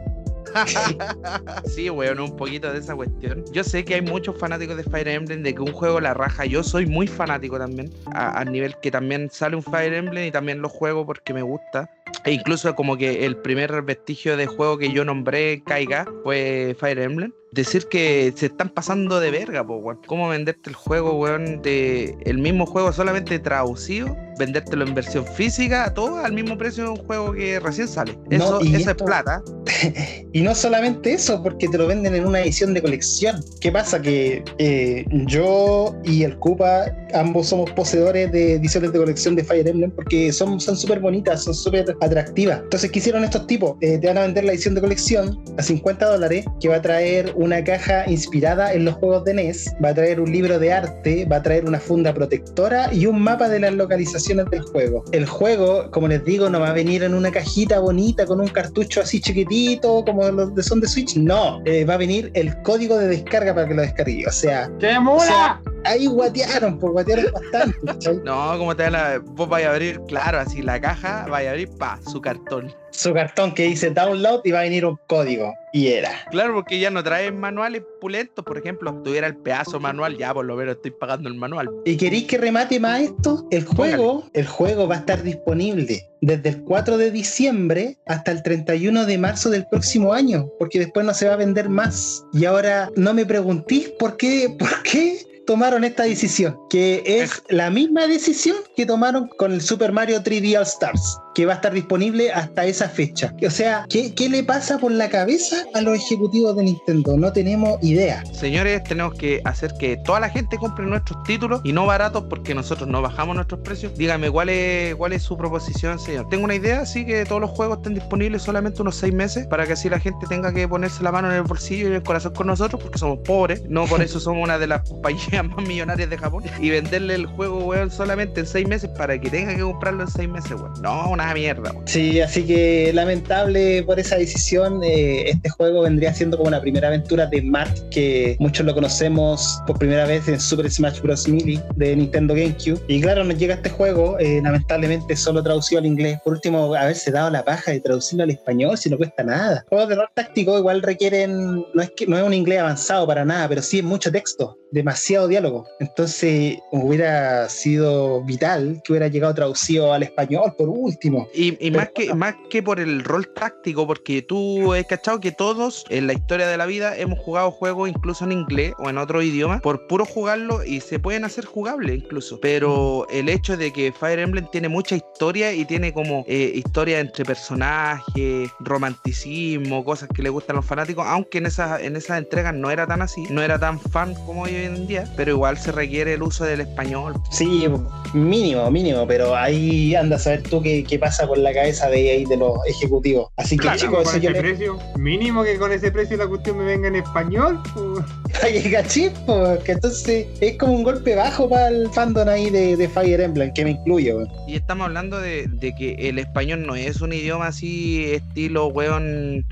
sí, 1.66 1.90
weón, 1.90 2.20
un 2.20 2.34
poquito 2.36 2.72
de 2.72 2.78
esa 2.78 2.94
cuestión. 2.94 3.44
Yo 3.52 3.62
sé 3.64 3.84
que 3.84 3.96
hay 3.96 4.00
muchos 4.02 4.38
fanáticos 4.38 4.76
de 4.76 4.84
Fire 4.84 5.08
Emblem, 5.08 5.42
de 5.42 5.54
que 5.54 5.60
un 5.60 5.72
juego 5.72 6.00
la 6.00 6.14
raja. 6.14 6.46
Yo 6.46 6.62
soy 6.62 6.86
muy 6.86 7.06
fanático 7.06 7.58
también, 7.58 7.90
a, 8.14 8.40
a 8.40 8.44
nivel 8.44 8.74
que 8.80 8.90
también 8.90 9.28
sale 9.30 9.56
un 9.56 9.62
Fire 9.62 9.92
Emblem 9.92 10.26
y 10.28 10.30
también 10.30 10.62
lo 10.62 10.68
juego 10.68 11.04
porque 11.04 11.34
me 11.34 11.42
gusta. 11.42 11.90
E 12.24 12.32
incluso 12.32 12.74
como 12.74 12.96
que 12.96 13.24
el 13.24 13.36
primer 13.36 13.82
vestigio 13.82 14.36
de 14.36 14.46
juego 14.46 14.78
que 14.78 14.92
yo 14.92 15.04
nombré 15.04 15.62
caiga 15.64 16.06
fue 16.22 16.76
Fire 16.78 16.98
Emblem. 16.98 17.32
Decir 17.56 17.86
que 17.88 18.32
se 18.36 18.46
están 18.46 18.68
pasando 18.68 19.18
de 19.18 19.30
verga, 19.30 19.66
po, 19.66 19.76
weón. 19.78 19.98
¿Cómo 20.06 20.28
venderte 20.28 20.70
el 20.70 20.76
juego, 20.76 21.18
weón, 21.18 21.62
de 21.62 22.14
el 22.24 22.38
mismo 22.38 22.66
juego 22.66 22.92
solamente 22.92 23.38
traducido? 23.38 24.14
Vendértelo 24.38 24.84
en 24.84 24.94
versión 24.94 25.24
física, 25.24 25.94
todo 25.94 26.18
al 26.18 26.34
mismo 26.34 26.58
precio 26.58 26.84
de 26.84 26.90
un 26.90 26.96
juego 26.96 27.32
que 27.32 27.58
recién 27.58 27.88
sale. 27.88 28.18
Eso, 28.30 28.58
No, 28.60 28.64
y 28.64 28.74
eso 28.74 28.90
esto- 28.90 29.04
es 29.04 29.06
plata. 29.06 29.42
Y 30.32 30.42
no 30.42 30.54
solamente 30.54 31.14
eso, 31.14 31.42
porque 31.42 31.66
te 31.66 31.78
lo 31.78 31.86
venden 31.86 32.14
en 32.14 32.26
una 32.26 32.42
edición 32.42 32.74
de 32.74 32.82
colección. 32.82 33.42
¿Qué 33.62 33.72
pasa? 33.72 34.02
Que 34.02 34.44
eh, 34.58 35.06
yo 35.26 35.94
y 36.04 36.24
el 36.24 36.38
Koopa, 36.38 36.84
ambos 37.14 37.46
somos 37.48 37.70
poseedores 37.70 38.30
de 38.32 38.54
ediciones 38.56 38.92
de 38.92 38.98
colección 38.98 39.34
de 39.34 39.42
Fire 39.44 39.66
Emblem 39.66 39.90
porque 39.92 40.30
son 40.32 40.60
son 40.60 40.76
súper 40.76 41.00
bonitas, 41.00 41.44
son 41.44 41.54
súper 41.54 41.96
atractivas. 42.02 42.60
Entonces, 42.64 42.90
¿qué 42.90 42.98
hicieron 42.98 43.24
estos 43.24 43.46
tipos? 43.46 43.76
Eh, 43.80 43.96
te 43.98 44.06
van 44.08 44.18
a 44.18 44.22
vender 44.22 44.44
la 44.44 44.52
edición 44.52 44.74
de 44.74 44.82
colección 44.82 45.42
a 45.56 45.62
50 45.62 46.04
dólares, 46.06 46.44
que 46.60 46.68
va 46.68 46.76
a 46.76 46.82
traer 46.82 47.32
una 47.46 47.62
caja 47.62 48.04
inspirada 48.10 48.72
en 48.72 48.84
los 48.84 48.94
juegos 48.96 49.24
de 49.24 49.34
NES, 49.34 49.74
va 49.82 49.90
a 49.90 49.94
traer 49.94 50.20
un 50.20 50.30
libro 50.30 50.58
de 50.58 50.72
arte, 50.72 51.24
va 51.26 51.36
a 51.36 51.42
traer 51.42 51.64
una 51.64 51.78
funda 51.78 52.12
protectora 52.12 52.92
y 52.92 53.06
un 53.06 53.22
mapa 53.22 53.48
de 53.48 53.60
las 53.60 53.72
localizaciones 53.72 54.46
del 54.50 54.62
juego. 54.62 55.04
El 55.12 55.26
juego, 55.26 55.90
como 55.92 56.08
les 56.08 56.24
digo, 56.24 56.50
no 56.50 56.60
va 56.60 56.70
a 56.70 56.72
venir 56.72 57.04
en 57.04 57.14
una 57.14 57.30
cajita 57.30 57.78
bonita 57.78 58.26
con 58.26 58.40
un 58.40 58.48
cartucho 58.48 59.00
así 59.00 59.20
chiquitito 59.20 60.04
como 60.04 60.28
los 60.28 60.54
de 60.54 60.62
son 60.62 60.80
de 60.80 60.88
Switch. 60.88 61.16
No, 61.16 61.62
eh, 61.64 61.84
va 61.84 61.94
a 61.94 61.98
venir 61.98 62.30
el 62.34 62.60
código 62.62 62.98
de 62.98 63.08
descarga 63.08 63.54
para 63.54 63.68
que 63.68 63.74
lo 63.74 63.82
descargue. 63.82 64.26
O 64.26 64.32
sea, 64.32 64.68
¡Qué 64.80 64.96
o 64.96 65.00
mula! 65.00 65.24
sea, 65.24 65.60
ahí 65.84 66.06
guatearon, 66.06 66.78
pues 66.78 66.92
guatearon 66.92 67.32
bastante. 67.32 68.14
No, 68.24 68.58
como 68.58 68.74
te 68.74 68.84
da 68.84 68.90
la. 68.90 69.22
Vos 69.24 69.48
vais 69.48 69.66
a 69.66 69.70
abrir, 69.70 70.00
claro, 70.08 70.40
así 70.40 70.62
la 70.62 70.80
caja, 70.80 71.26
vais 71.28 71.46
a 71.46 71.52
abrir, 71.52 71.68
pa, 71.78 72.00
su 72.10 72.20
cartón. 72.20 72.74
Su 72.90 73.12
cartón 73.12 73.54
que 73.54 73.64
dice 73.64 73.90
download 73.90 74.40
y 74.44 74.50
va 74.52 74.60
a 74.60 74.62
venir 74.62 74.84
un 74.86 74.98
código. 75.06 75.54
Y 75.76 75.88
era. 75.88 76.24
Claro, 76.30 76.54
porque 76.54 76.80
ya 76.80 76.88
no 76.90 77.04
traen 77.04 77.38
manuales 77.38 77.82
pulentos. 78.00 78.42
Por 78.46 78.56
ejemplo, 78.56 78.94
tuviera 79.04 79.26
el 79.26 79.36
pedazo 79.36 79.78
manual, 79.78 80.16
ya 80.16 80.32
por 80.32 80.46
lo 80.46 80.56
menos 80.56 80.76
estoy 80.76 80.92
pagando 80.92 81.28
el 81.28 81.34
manual. 81.34 81.68
¿Y 81.84 81.98
queréis 81.98 82.24
que 82.24 82.38
remate 82.38 82.80
más 82.80 83.02
esto? 83.02 83.46
El 83.50 83.66
juego, 83.66 84.26
el 84.32 84.46
juego 84.46 84.88
va 84.88 84.94
a 84.94 84.98
estar 85.00 85.22
disponible 85.22 86.08
desde 86.22 86.48
el 86.48 86.62
4 86.62 86.96
de 86.96 87.10
diciembre 87.10 87.98
hasta 88.06 88.32
el 88.32 88.42
31 88.42 89.04
de 89.04 89.18
marzo 89.18 89.50
del 89.50 89.66
próximo 89.66 90.14
año, 90.14 90.48
porque 90.58 90.78
después 90.78 91.04
no 91.04 91.12
se 91.12 91.28
va 91.28 91.34
a 91.34 91.36
vender 91.36 91.68
más. 91.68 92.24
Y 92.32 92.46
ahora 92.46 92.88
no 92.96 93.12
me 93.12 93.26
preguntéis 93.26 93.90
por 93.98 94.16
qué, 94.16 94.48
por 94.58 94.82
qué 94.82 95.26
tomaron 95.46 95.84
esta 95.84 96.04
decisión, 96.04 96.58
que 96.70 97.02
es 97.04 97.42
la 97.50 97.68
misma 97.68 98.06
decisión 98.06 98.56
que 98.76 98.86
tomaron 98.86 99.28
con 99.36 99.52
el 99.52 99.60
Super 99.60 99.92
Mario 99.92 100.22
3D 100.22 100.56
All 100.56 100.64
Stars, 100.64 101.18
que 101.36 101.44
va 101.44 101.52
a 101.52 101.56
estar 101.56 101.74
disponible 101.74 102.32
hasta 102.32 102.64
esa 102.64 102.88
fecha. 102.88 103.34
O 103.46 103.50
sea, 103.50 103.84
¿qué, 103.90 104.14
qué 104.14 104.30
le 104.30 104.42
pasa 104.42 104.78
por 104.78 104.90
la 104.90 105.10
cabeza 105.10 105.66
a 105.74 105.82
los 105.82 105.94
ejecutivos 105.98 106.56
de 106.56 106.62
Nintendo? 106.62 107.14
No 107.18 107.30
tenemos 107.30 107.78
idea. 107.82 108.24
Señores, 108.32 108.82
tenemos 108.84 109.12
que 109.16 109.42
hacer 109.44 109.74
que 109.78 109.98
toda 109.98 110.18
la 110.18 110.30
gente 110.30 110.56
compre 110.56 110.86
nuestros 110.86 111.22
títulos 111.24 111.60
y 111.62 111.74
no 111.74 111.84
baratos 111.84 112.24
porque 112.30 112.54
nosotros 112.54 112.88
no 112.88 113.02
bajamos 113.02 113.36
nuestros 113.36 113.60
precios. 113.60 113.94
Dígame 113.98 114.30
cuál 114.30 114.48
es, 114.48 114.94
cuál 114.94 115.12
es 115.12 115.24
su 115.24 115.36
proposición, 115.36 115.98
señor. 115.98 116.26
Tengo 116.30 116.44
una 116.44 116.54
idea, 116.54 116.86
sí, 116.86 117.04
que 117.04 117.26
todos 117.26 117.42
los 117.42 117.50
juegos 117.50 117.76
estén 117.78 117.92
disponibles 117.92 118.40
solamente 118.40 118.80
unos 118.80 118.96
seis 118.96 119.12
meses 119.12 119.46
para 119.46 119.66
que 119.66 119.74
así 119.74 119.90
la 119.90 120.00
gente 120.00 120.26
tenga 120.30 120.54
que 120.54 120.66
ponerse 120.66 121.02
la 121.02 121.12
mano 121.12 121.28
en 121.28 121.36
el 121.36 121.42
bolsillo 121.42 121.84
y 121.84 121.88
en 121.88 121.96
el 121.96 122.02
corazón 122.02 122.32
con 122.32 122.46
nosotros 122.46 122.80
porque 122.80 122.96
somos 122.96 123.18
pobres. 123.18 123.62
No 123.68 123.84
por 123.84 124.00
eso 124.00 124.20
somos 124.20 124.42
una 124.42 124.58
de 124.58 124.68
las 124.68 124.88
compañías 124.88 125.44
más 125.44 125.68
millonarias 125.68 126.08
de 126.08 126.16
Japón 126.16 126.44
y 126.58 126.70
venderle 126.70 127.14
el 127.14 127.26
juego, 127.26 127.58
weón, 127.58 127.90
solamente 127.90 128.40
en 128.40 128.46
seis 128.46 128.66
meses 128.66 128.88
para 128.96 129.20
que 129.20 129.28
tenga 129.28 129.54
que 129.54 129.60
comprarlo 129.60 130.04
en 130.04 130.10
seis 130.10 130.30
meses, 130.30 130.52
weón. 130.52 130.72
No, 130.80 131.10
una 131.10 131.25
mierda, 131.34 131.72
weón. 131.72 131.86
Sí, 131.86 132.20
así 132.20 132.44
que 132.44 132.92
lamentable 132.92 133.82
por 133.82 133.98
esa 133.98 134.16
decisión. 134.16 134.82
eh, 134.82 135.30
este 135.30 135.48
juego 135.50 135.82
vendría 135.82 136.12
siendo 136.14 136.36
como 136.36 136.50
la 136.50 136.60
primera 136.60 136.88
aventura 136.88 137.26
de 137.26 137.42
Matt, 137.42 137.78
que 137.90 138.36
muchos 138.38 138.64
lo 138.66 138.74
conocemos 138.74 139.60
por 139.66 139.78
primera 139.78 140.06
vez 140.06 140.28
en 140.28 140.40
Super 140.40 140.70
Smash 140.70 141.00
Bros. 141.00 141.28
Melee 141.28 141.60
de 141.76 141.96
Nintendo 141.96 142.34
GameCube. 142.34 142.80
Y 142.88 143.00
claro, 143.00 143.24
nos 143.24 143.38
llega 143.38 143.54
este 143.54 143.70
juego, 143.70 144.18
eh, 144.18 144.40
lamentablemente 144.42 145.16
solo 145.16 145.42
traducido 145.42 145.80
al 145.80 145.86
inglés. 145.86 146.18
Por 146.24 146.34
último, 146.34 146.74
haberse 146.74 147.10
dado 147.10 147.30
la 147.30 147.44
paja 147.44 147.72
de 147.72 147.80
traducirlo 147.80 148.24
al 148.24 148.30
español 148.30 148.76
si 148.76 148.90
no 148.90 148.96
cuesta 148.96 149.22
nada. 149.22 149.64
Juegos 149.68 149.88
de 149.88 149.94
rol 149.96 150.08
táctico 150.14 150.58
igual 150.58 150.82
requieren, 150.82 151.64
no 151.74 151.82
es 151.82 151.90
que 151.96 152.06
no 152.06 152.16
es 152.16 152.24
un 152.24 152.34
inglés 152.34 152.60
avanzado 152.60 153.06
para 153.06 153.24
nada, 153.24 153.48
pero 153.48 153.62
sí 153.62 153.78
es 153.78 153.84
mucho 153.84 154.10
texto, 154.10 154.58
demasiado 154.70 155.28
diálogo. 155.28 155.66
Entonces 155.80 156.58
hubiera 156.72 157.48
sido 157.48 158.22
vital 158.24 158.80
que 158.84 158.92
hubiera 158.92 159.08
llegado 159.08 159.34
traducido 159.34 159.92
al 159.92 160.02
español 160.02 160.54
por 160.56 160.68
último. 160.68 161.28
Y, 161.34 161.48
y 161.64 161.70
Pero 161.70 161.76
más, 161.76 161.88
que, 161.94 162.14
más 162.14 162.34
que 162.50 162.62
por 162.62 162.80
el 162.80 163.04
rol 163.04 163.32
táctico, 163.34 163.86
porque 163.86 164.22
tú 164.22 164.72
has 164.72 164.84
cachado 164.86 165.20
que 165.20 165.32
todos 165.32 165.84
en 165.88 166.06
la 166.06 166.12
historia 166.12 166.46
de 166.46 166.56
la 166.56 166.66
vida 166.66 166.96
hemos 166.96 167.18
jugado 167.18 167.50
juegos 167.50 167.88
incluso 167.88 168.24
en 168.24 168.32
inglés 168.32 168.72
o 168.78 168.90
en 168.90 168.98
otro 168.98 169.22
idioma 169.22 169.60
por 169.60 169.86
puro 169.86 170.04
jugarlo 170.04 170.64
y 170.64 170.80
se 170.80 170.98
pueden 170.98 171.24
hacer 171.24 171.44
jugables 171.44 171.96
incluso. 171.96 172.38
Pero 172.40 173.06
el 173.10 173.28
hecho 173.28 173.56
de 173.56 173.72
que 173.72 173.92
Fire 173.92 174.18
Emblem 174.18 174.46
tiene 174.50 174.68
mucha 174.68 174.96
historia 174.96 175.52
y 175.52 175.64
tiene 175.64 175.92
como 175.92 176.24
eh, 176.26 176.52
historia 176.54 177.00
entre 177.00 177.24
personajes, 177.24 178.50
romanticismo, 178.60 179.84
cosas 179.84 180.08
que 180.14 180.22
le 180.22 180.30
gustan 180.30 180.56
a 180.56 180.58
los 180.58 180.66
fanáticos, 180.66 181.06
aunque 181.06 181.38
en 181.38 181.46
esas, 181.46 181.80
en 181.80 181.96
esas 181.96 182.18
entregas 182.18 182.54
no 182.54 182.70
era 182.70 182.86
tan 182.86 183.02
así, 183.02 183.22
no 183.30 183.42
era 183.42 183.58
tan 183.58 183.78
fan 183.80 184.14
como 184.26 184.46
hoy 184.56 184.64
en 184.64 184.86
día, 184.86 185.04
pero 185.16 185.32
igual 185.32 185.58
se 185.58 185.72
requiere 185.72 186.14
el 186.14 186.22
uso 186.22 186.44
del 186.44 186.60
español. 186.60 187.14
Sí, 187.30 187.66
mínimo, 188.14 188.70
mínimo, 188.70 189.06
pero 189.06 189.34
ahí 189.36 189.94
anda 189.94 190.16
a 190.16 190.18
saber 190.18 190.42
tú 190.42 190.62
qué, 190.62 190.84
qué 190.84 190.98
pasa 190.98 191.26
por 191.26 191.38
la 191.38 191.52
cabeza 191.52 191.88
de 191.88 192.10
ahí 192.10 192.24
de 192.24 192.36
los 192.36 192.52
ejecutivos. 192.66 193.30
Así 193.36 193.56
que 193.56 193.62
Claro, 193.62 193.78
chicos, 193.78 194.04
con 194.04 194.16
ese 194.16 194.30
le 194.30 194.38
precio, 194.40 194.78
mínimo 194.96 195.42
que 195.44 195.56
con 195.58 195.72
ese 195.72 195.90
precio 195.90 196.16
la 196.16 196.26
cuestión 196.26 196.58
me 196.58 196.64
venga 196.64 196.88
en 196.88 196.96
español. 196.96 197.60
pues. 197.74 198.04
Ay, 198.42 198.70
cachis, 198.70 199.10
porque 199.26 199.72
entonces 199.72 200.26
es 200.40 200.58
como 200.58 200.72
un 200.74 200.82
golpe 200.82 201.14
bajo 201.14 201.48
para 201.48 201.68
el 201.68 201.88
fandom 201.90 202.28
ahí 202.28 202.50
de, 202.50 202.76
de 202.76 202.88
Fire 202.88 203.20
Emblem, 203.20 203.52
que 203.54 203.64
me 203.64 203.70
incluyo. 203.72 204.16
weón. 204.18 204.28
Y 204.46 204.56
estamos 204.56 204.86
hablando 204.86 205.18
de, 205.20 205.46
de 205.48 205.74
que 205.74 205.94
el 206.08 206.18
español 206.18 206.66
no 206.66 206.74
es 206.76 207.00
un 207.00 207.12
idioma 207.12 207.48
así, 207.48 208.04
estilo, 208.12 208.66
weón, 208.68 209.44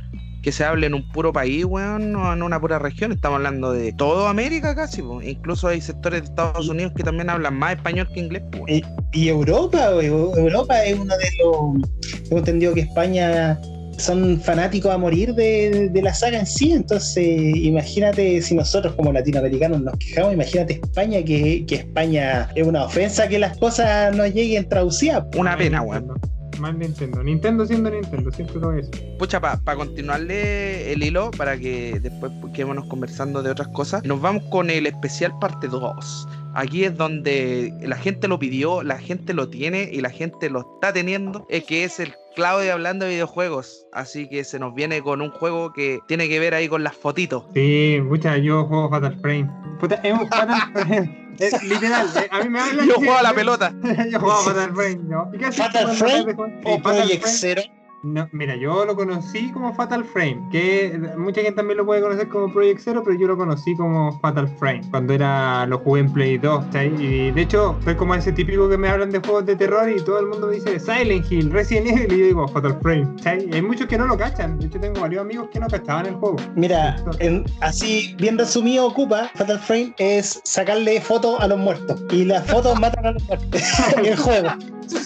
que 0.45 0.53
se 0.53 0.63
hable 0.63 0.87
en 0.87 0.95
un 0.95 1.09
puro 1.11 1.33
país, 1.33 1.65
weón, 1.65 2.15
o 2.15 2.33
en 2.35 2.43
una 2.43 2.61
pura 2.61 2.79
región. 2.79 3.13
Estamos 3.13 3.39
hablando 3.39 3.73
de 3.73 3.95
toda 3.95 4.29
América 4.29 4.75
casi, 4.75 5.01
po. 5.01 5.23
Incluso 5.23 5.69
hay 5.69 5.81
sectores 5.81 6.21
de 6.21 6.27
Estados 6.27 6.69
Unidos 6.69 6.93
que 6.95 7.03
también 7.03 7.31
hablan 7.31 7.55
más 7.55 7.77
español 7.77 8.07
que 8.13 8.21
inglés, 8.21 8.43
weón. 8.53 8.83
Y 9.13 9.29
Europa, 9.29 9.97
weón, 9.97 10.39
Europa 10.39 10.85
es 10.85 10.99
uno 10.99 11.15
de 11.17 11.29
los. 11.39 11.91
Tengo 12.25 12.39
entendido 12.39 12.75
que 12.75 12.83
España 12.83 13.59
son 13.97 14.41
fanáticos 14.41 14.93
a 14.93 14.99
morir 14.99 15.35
de, 15.35 15.89
de 15.89 16.03
la 16.03 16.13
saga 16.13 16.39
en 16.41 16.47
sí. 16.47 16.73
Entonces, 16.73 17.27
imagínate 17.27 18.43
si 18.43 18.55
nosotros 18.55 18.93
como 18.95 19.13
latinoamericanos 19.13 19.81
nos 19.81 19.97
quejamos, 19.97 20.35
imagínate 20.35 20.75
España, 20.75 21.23
que, 21.25 21.65
que 21.67 21.77
España 21.77 22.51
es 22.55 22.67
una 22.67 22.85
ofensa 22.85 23.29
que 23.29 23.39
las 23.39 23.57
cosas 23.57 24.15
no 24.15 24.27
lleguen 24.27 24.69
traducidas. 24.69 25.25
Una 25.39 25.57
pena, 25.57 25.81
Nintendo. 25.81 26.17
Nintendo. 26.73 27.23
Nintendo 27.23 27.67
siendo 27.67 27.91
Nintendo, 27.91 28.31
siempre 28.31 28.57
lo 28.57 28.73
es. 28.73 28.91
Pucha, 29.19 29.41
para 29.41 29.77
continuarle 29.77 30.93
el 30.93 31.03
hilo, 31.03 31.31
para 31.33 31.59
que 31.59 31.99
después 32.01 32.33
quedémonos 32.53 32.87
conversando 32.87 33.43
de 33.43 33.51
otras 33.51 33.69
cosas, 33.69 34.05
nos 34.05 34.21
vamos 34.21 34.45
con 34.51 34.71
el 34.71 34.87
especial 34.87 35.33
parte 35.41 35.69
2. 35.69 36.29
Aquí 36.55 36.85
es 36.85 36.97
donde 36.97 37.73
la 37.83 37.97
gente 37.97 38.29
lo 38.29 38.39
pidió, 38.39 38.83
la 38.83 38.99
gente 38.99 39.35
lo 39.35 39.49
tiene 39.49 39.89
y 39.93 40.01
la 40.01 40.11
gente 40.11 40.51
lo 40.51 40.61
está 40.75 40.93
teniendo, 40.93 41.47
es 41.51 41.65
que 41.65 41.85
es 41.85 41.99
el 41.99 42.15
Claudio 42.37 42.73
hablando 42.73 43.05
de 43.05 43.13
videojuegos. 43.13 43.87
Así 43.93 44.29
que 44.29 44.45
se 44.45 44.59
nos 44.59 44.75
viene 44.75 45.03
con 45.03 45.21
un 45.21 45.31
juego 45.31 45.73
que 45.73 45.99
tiene 46.07 46.29
que 46.29 46.39
ver 46.39 46.55
ahí 46.55 46.69
con 46.69 46.85
las 46.85 46.95
fotitos. 46.95 47.45
Sí, 47.55 47.99
mucha, 48.03 48.37
yo 48.39 48.65
juego 48.67 48.91
Fatal 48.91 49.19
Frame. 49.21 49.51
Puta, 49.81 49.97
es 49.97 50.13
un 50.13 50.29
Fatal 50.29 50.73
Frame. 50.73 51.24
Es 51.39 51.63
literal, 51.63 52.11
eh, 52.17 52.29
a 52.31 52.43
mí 52.43 52.49
me 52.49 52.61
hablan. 52.61 52.87
Yo 52.89 52.95
juego 52.97 53.17
a 53.17 53.23
la 53.23 53.35
pelota. 53.35 53.73
yo 54.11 54.21
juego 54.21 54.33
a 54.33 54.43
Fatal 54.43 54.75
Frame, 54.75 55.01
¿no? 55.05 55.31
¿Y 55.33 55.39
qué 55.39 55.47
haces 55.47 55.65
Fatal 55.65 55.97
Frame 55.97 56.35
O 56.65 56.83
Project. 56.83 57.27
Zero. 57.27 57.63
No, 58.05 58.29
mira, 58.33 58.55
yo 58.55 58.85
lo 58.85 58.95
conocí 58.95 59.51
como 59.51 59.73
Fatal 59.75 60.05
Frame, 60.05 60.47
que 60.53 61.01
mucha 61.17 61.41
gente 61.41 61.57
también 61.57 61.79
lo 61.79 61.87
puede 61.87 62.03
conocer 62.03 62.29
como 62.29 62.53
Project 62.53 62.81
Zero, 62.81 63.03
pero 63.03 63.17
yo 63.19 63.27
lo 63.27 63.35
conocí 63.37 63.75
como 63.77 64.19
Fatal 64.21 64.47
Frame, 64.59 64.83
cuando 64.91 65.15
era 65.15 65.65
lo 65.67 65.79
jugué 65.79 66.03
en 66.03 66.13
Play 66.13 66.37
2, 66.37 66.67
¿cachai? 66.67 66.93
Y 67.03 67.31
de 67.31 67.41
hecho, 67.41 67.79
soy 67.83 67.95
como 67.95 68.15
ese 68.15 68.31
típico 68.33 68.69
que 68.69 68.77
me 68.77 68.89
hablan 68.91 69.11
de 69.11 69.21
juegos 69.21 69.47
de 69.47 69.57
terror 69.57 69.89
y 69.91 70.03
todo 70.05 70.19
el 70.21 70.27
mundo 70.27 70.49
me 70.49 70.57
dice 70.57 70.79
Silent 70.79 71.33
Hill, 71.33 71.51
Resident 71.51 71.87
Evil, 71.87 72.13
y 72.13 72.19
yo 72.19 72.27
digo 72.27 72.49
Fatal 72.49 72.79
Frame. 72.83 73.09
Y 73.51 73.55
hay 73.55 73.63
muchos 73.63 73.87
que 73.87 73.97
no 73.97 74.07
lo 74.07 74.19
cachan, 74.19 74.59
de 74.59 74.67
hecho 74.67 74.79
tengo 74.79 75.01
varios 75.01 75.23
amigos 75.23 75.49
que 75.51 75.59
no 75.59 75.67
cachaban 75.69 76.05
el 76.05 76.15
juego. 76.17 76.37
Mira, 76.57 77.03
en- 77.21 77.45
así 77.63 78.15
bien 78.19 78.37
resumido, 78.37 78.87
ocupa 78.87 79.31
Fatal 79.35 79.59
Frame 79.61 79.95
es 79.97 80.43
sacarle 80.45 81.01
fotos 81.01 81.41
a 81.41 81.49
los 81.49 81.59
muertos. 81.59 82.03
Y 82.11 82.27
las 82.27 82.47
fotos 82.51 82.79
matan 82.79 83.07
a 83.07 83.13
los 83.13 83.23
muertos 83.25 83.63
en 83.97 84.05
el 84.05 84.17
juego. 84.17 84.49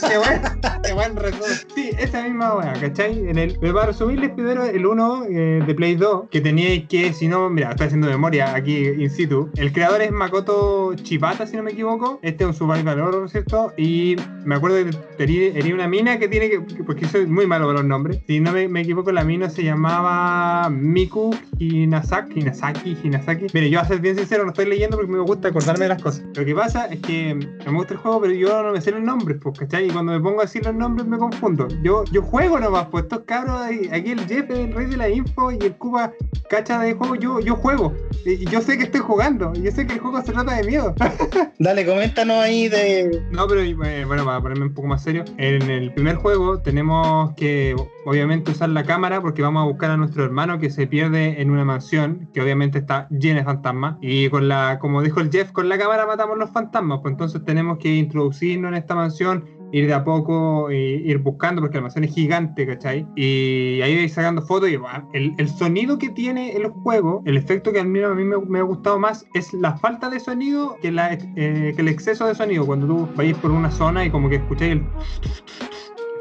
Qué 0.08 0.18
buen, 0.18 0.42
qué 0.82 0.92
buen 0.92 1.14
resumen. 1.16 1.50
Sí, 1.72 1.90
esa 1.98 2.22
misma 2.22 2.52
¿cachai? 2.88 3.28
En 3.28 3.38
el, 3.38 3.58
para 3.58 3.86
resumirles 3.86 4.30
primero 4.30 4.64
el 4.64 4.86
1 4.86 5.24
eh, 5.24 5.62
de 5.66 5.74
Play 5.74 5.96
2, 5.96 6.28
que 6.30 6.40
tenía 6.40 6.86
que, 6.86 7.12
si 7.12 7.28
no, 7.28 7.50
mira, 7.50 7.70
estoy 7.70 7.86
haciendo 7.86 8.08
memoria 8.08 8.54
aquí 8.54 8.76
in 8.76 9.10
situ. 9.10 9.50
El 9.56 9.72
creador 9.72 10.02
es 10.02 10.10
Makoto 10.10 10.94
Chibata, 10.94 11.46
si 11.46 11.56
no 11.56 11.62
me 11.62 11.72
equivoco. 11.72 12.18
Este 12.22 12.44
es 12.44 12.48
un 12.48 12.54
survival 12.54 13.00
horror, 13.00 13.28
¿cierto? 13.30 13.72
Y 13.76 14.16
me 14.44 14.54
acuerdo 14.54 14.78
que 15.16 15.52
tenía 15.52 15.74
una 15.74 15.88
mina 15.88 16.18
que 16.18 16.28
tiene 16.28 16.48
que, 16.48 16.60
porque 16.84 17.06
soy 17.06 17.26
muy 17.26 17.46
malo 17.46 17.66
con 17.66 17.74
los 17.74 17.84
nombres. 17.84 18.20
Si 18.26 18.40
no 18.40 18.52
me, 18.52 18.68
me 18.68 18.80
equivoco, 18.80 19.12
la 19.12 19.24
mina 19.24 19.50
se 19.50 19.62
llamaba 19.62 20.68
Miku 20.70 21.34
Hinasaki, 21.58 22.40
Hinasaki, 22.40 22.96
Hinasaki. 23.02 23.46
Mire, 23.52 23.70
yo 23.70 23.80
a 23.80 23.84
ser 23.84 24.00
bien 24.00 24.16
sincero, 24.16 24.44
no 24.44 24.50
estoy 24.50 24.66
leyendo 24.66 24.96
porque 24.96 25.12
me 25.12 25.20
gusta 25.20 25.48
acordarme 25.48 25.84
de 25.84 25.88
las 25.90 26.02
cosas. 26.02 26.24
Lo 26.34 26.44
que 26.44 26.54
pasa 26.54 26.86
es 26.86 27.00
que 27.00 27.34
me 27.34 27.72
gusta 27.72 27.94
el 27.94 28.00
juego, 28.00 28.20
pero 28.20 28.32
yo 28.32 28.62
no 28.62 28.72
me 28.72 28.80
sé 28.80 28.90
los 28.90 29.02
nombres, 29.02 29.38
pues, 29.42 29.58
¿cachai? 29.58 29.88
Y 29.88 29.90
cuando 29.90 30.12
me 30.12 30.20
pongo 30.20 30.40
así 30.40 30.60
los 30.60 30.74
nombres 30.74 31.06
me 31.06 31.18
confundo. 31.18 31.68
Yo, 31.82 32.04
yo 32.12 32.22
juego 32.22 32.58
nomás, 32.58 32.77
pues 32.86 33.04
estos 33.04 33.20
cabros, 33.20 33.60
aquí 33.62 34.10
el 34.10 34.26
Jeff, 34.26 34.48
el 34.50 34.72
rey 34.72 34.86
de 34.86 34.96
la 34.96 35.08
info 35.08 35.52
y 35.52 35.58
el 35.58 35.76
Cuba 35.76 36.12
cacha 36.48 36.78
de 36.80 36.94
juego, 36.94 37.14
yo, 37.14 37.40
yo 37.40 37.56
juego. 37.56 37.94
Y 38.24 38.44
yo 38.46 38.60
sé 38.60 38.76
que 38.78 38.84
estoy 38.84 39.00
jugando, 39.00 39.52
yo 39.54 39.70
sé 39.70 39.86
que 39.86 39.94
el 39.94 40.00
juego 40.00 40.22
se 40.22 40.32
trata 40.32 40.54
de 40.54 40.64
miedo. 40.64 40.94
Dale, 41.58 41.86
coméntanos 41.86 42.36
ahí 42.36 42.68
de... 42.68 43.22
No, 43.30 43.46
pero 43.46 43.60
eh, 43.60 44.04
bueno, 44.04 44.24
para 44.24 44.40
ponerme 44.40 44.66
un 44.66 44.74
poco 44.74 44.88
más 44.88 45.02
serio, 45.02 45.24
en 45.36 45.62
el 45.70 45.92
primer 45.92 46.16
juego 46.16 46.60
tenemos 46.60 47.34
que 47.34 47.74
obviamente 48.04 48.50
usar 48.50 48.70
la 48.70 48.84
cámara 48.84 49.20
porque 49.20 49.42
vamos 49.42 49.62
a 49.62 49.66
buscar 49.66 49.90
a 49.90 49.96
nuestro 49.96 50.24
hermano 50.24 50.58
que 50.58 50.70
se 50.70 50.86
pierde 50.86 51.40
en 51.40 51.50
una 51.50 51.64
mansión 51.64 52.28
que 52.32 52.40
obviamente 52.40 52.78
está 52.78 53.08
llena 53.10 53.40
de 53.40 53.44
fantasmas 53.44 53.96
y 54.00 54.28
con 54.30 54.48
la, 54.48 54.78
como 54.80 55.02
dijo 55.02 55.20
el 55.20 55.30
Jeff, 55.30 55.52
con 55.52 55.68
la 55.68 55.78
cámara 55.78 56.06
matamos 56.06 56.38
los 56.38 56.50
fantasmas, 56.50 57.00
pues 57.02 57.12
entonces 57.12 57.44
tenemos 57.44 57.78
que 57.78 57.94
introducirnos 57.94 58.70
en 58.70 58.74
esta 58.76 58.94
mansión 58.94 59.44
ir 59.72 59.86
de 59.86 59.94
a 59.94 60.04
poco, 60.04 60.70
ir 60.70 61.18
buscando, 61.18 61.60
porque 61.60 61.76
la 61.76 61.82
mansión 61.82 62.04
es 62.04 62.14
gigante, 62.14 62.66
¿cachai? 62.66 63.06
Y 63.16 63.80
ahí 63.82 63.96
vais 63.96 64.12
sacando 64.12 64.42
fotos 64.42 64.70
y 64.70 64.78
el, 65.12 65.34
el, 65.38 65.48
sonido 65.48 65.98
que 65.98 66.10
tiene 66.10 66.52
el 66.52 66.68
juego, 66.68 67.22
el 67.26 67.36
efecto 67.36 67.72
que 67.72 67.80
a 67.80 67.84
mí, 67.84 68.00
a 68.02 68.14
mí 68.14 68.24
me, 68.24 68.58
ha 68.58 68.62
gustado 68.62 68.98
más 68.98 69.26
es 69.34 69.52
la 69.52 69.76
falta 69.76 70.10
de 70.10 70.20
sonido 70.20 70.76
que, 70.80 70.92
la, 70.92 71.12
eh, 71.14 71.72
que 71.74 71.80
el 71.80 71.88
exceso 71.88 72.26
de 72.26 72.34
sonido. 72.34 72.66
Cuando 72.66 72.86
tú 72.86 73.08
vais 73.16 73.36
por 73.36 73.50
una 73.50 73.70
zona 73.70 74.04
y 74.04 74.10
como 74.10 74.28
que 74.28 74.36
escucháis 74.36 74.72
el 74.72 74.82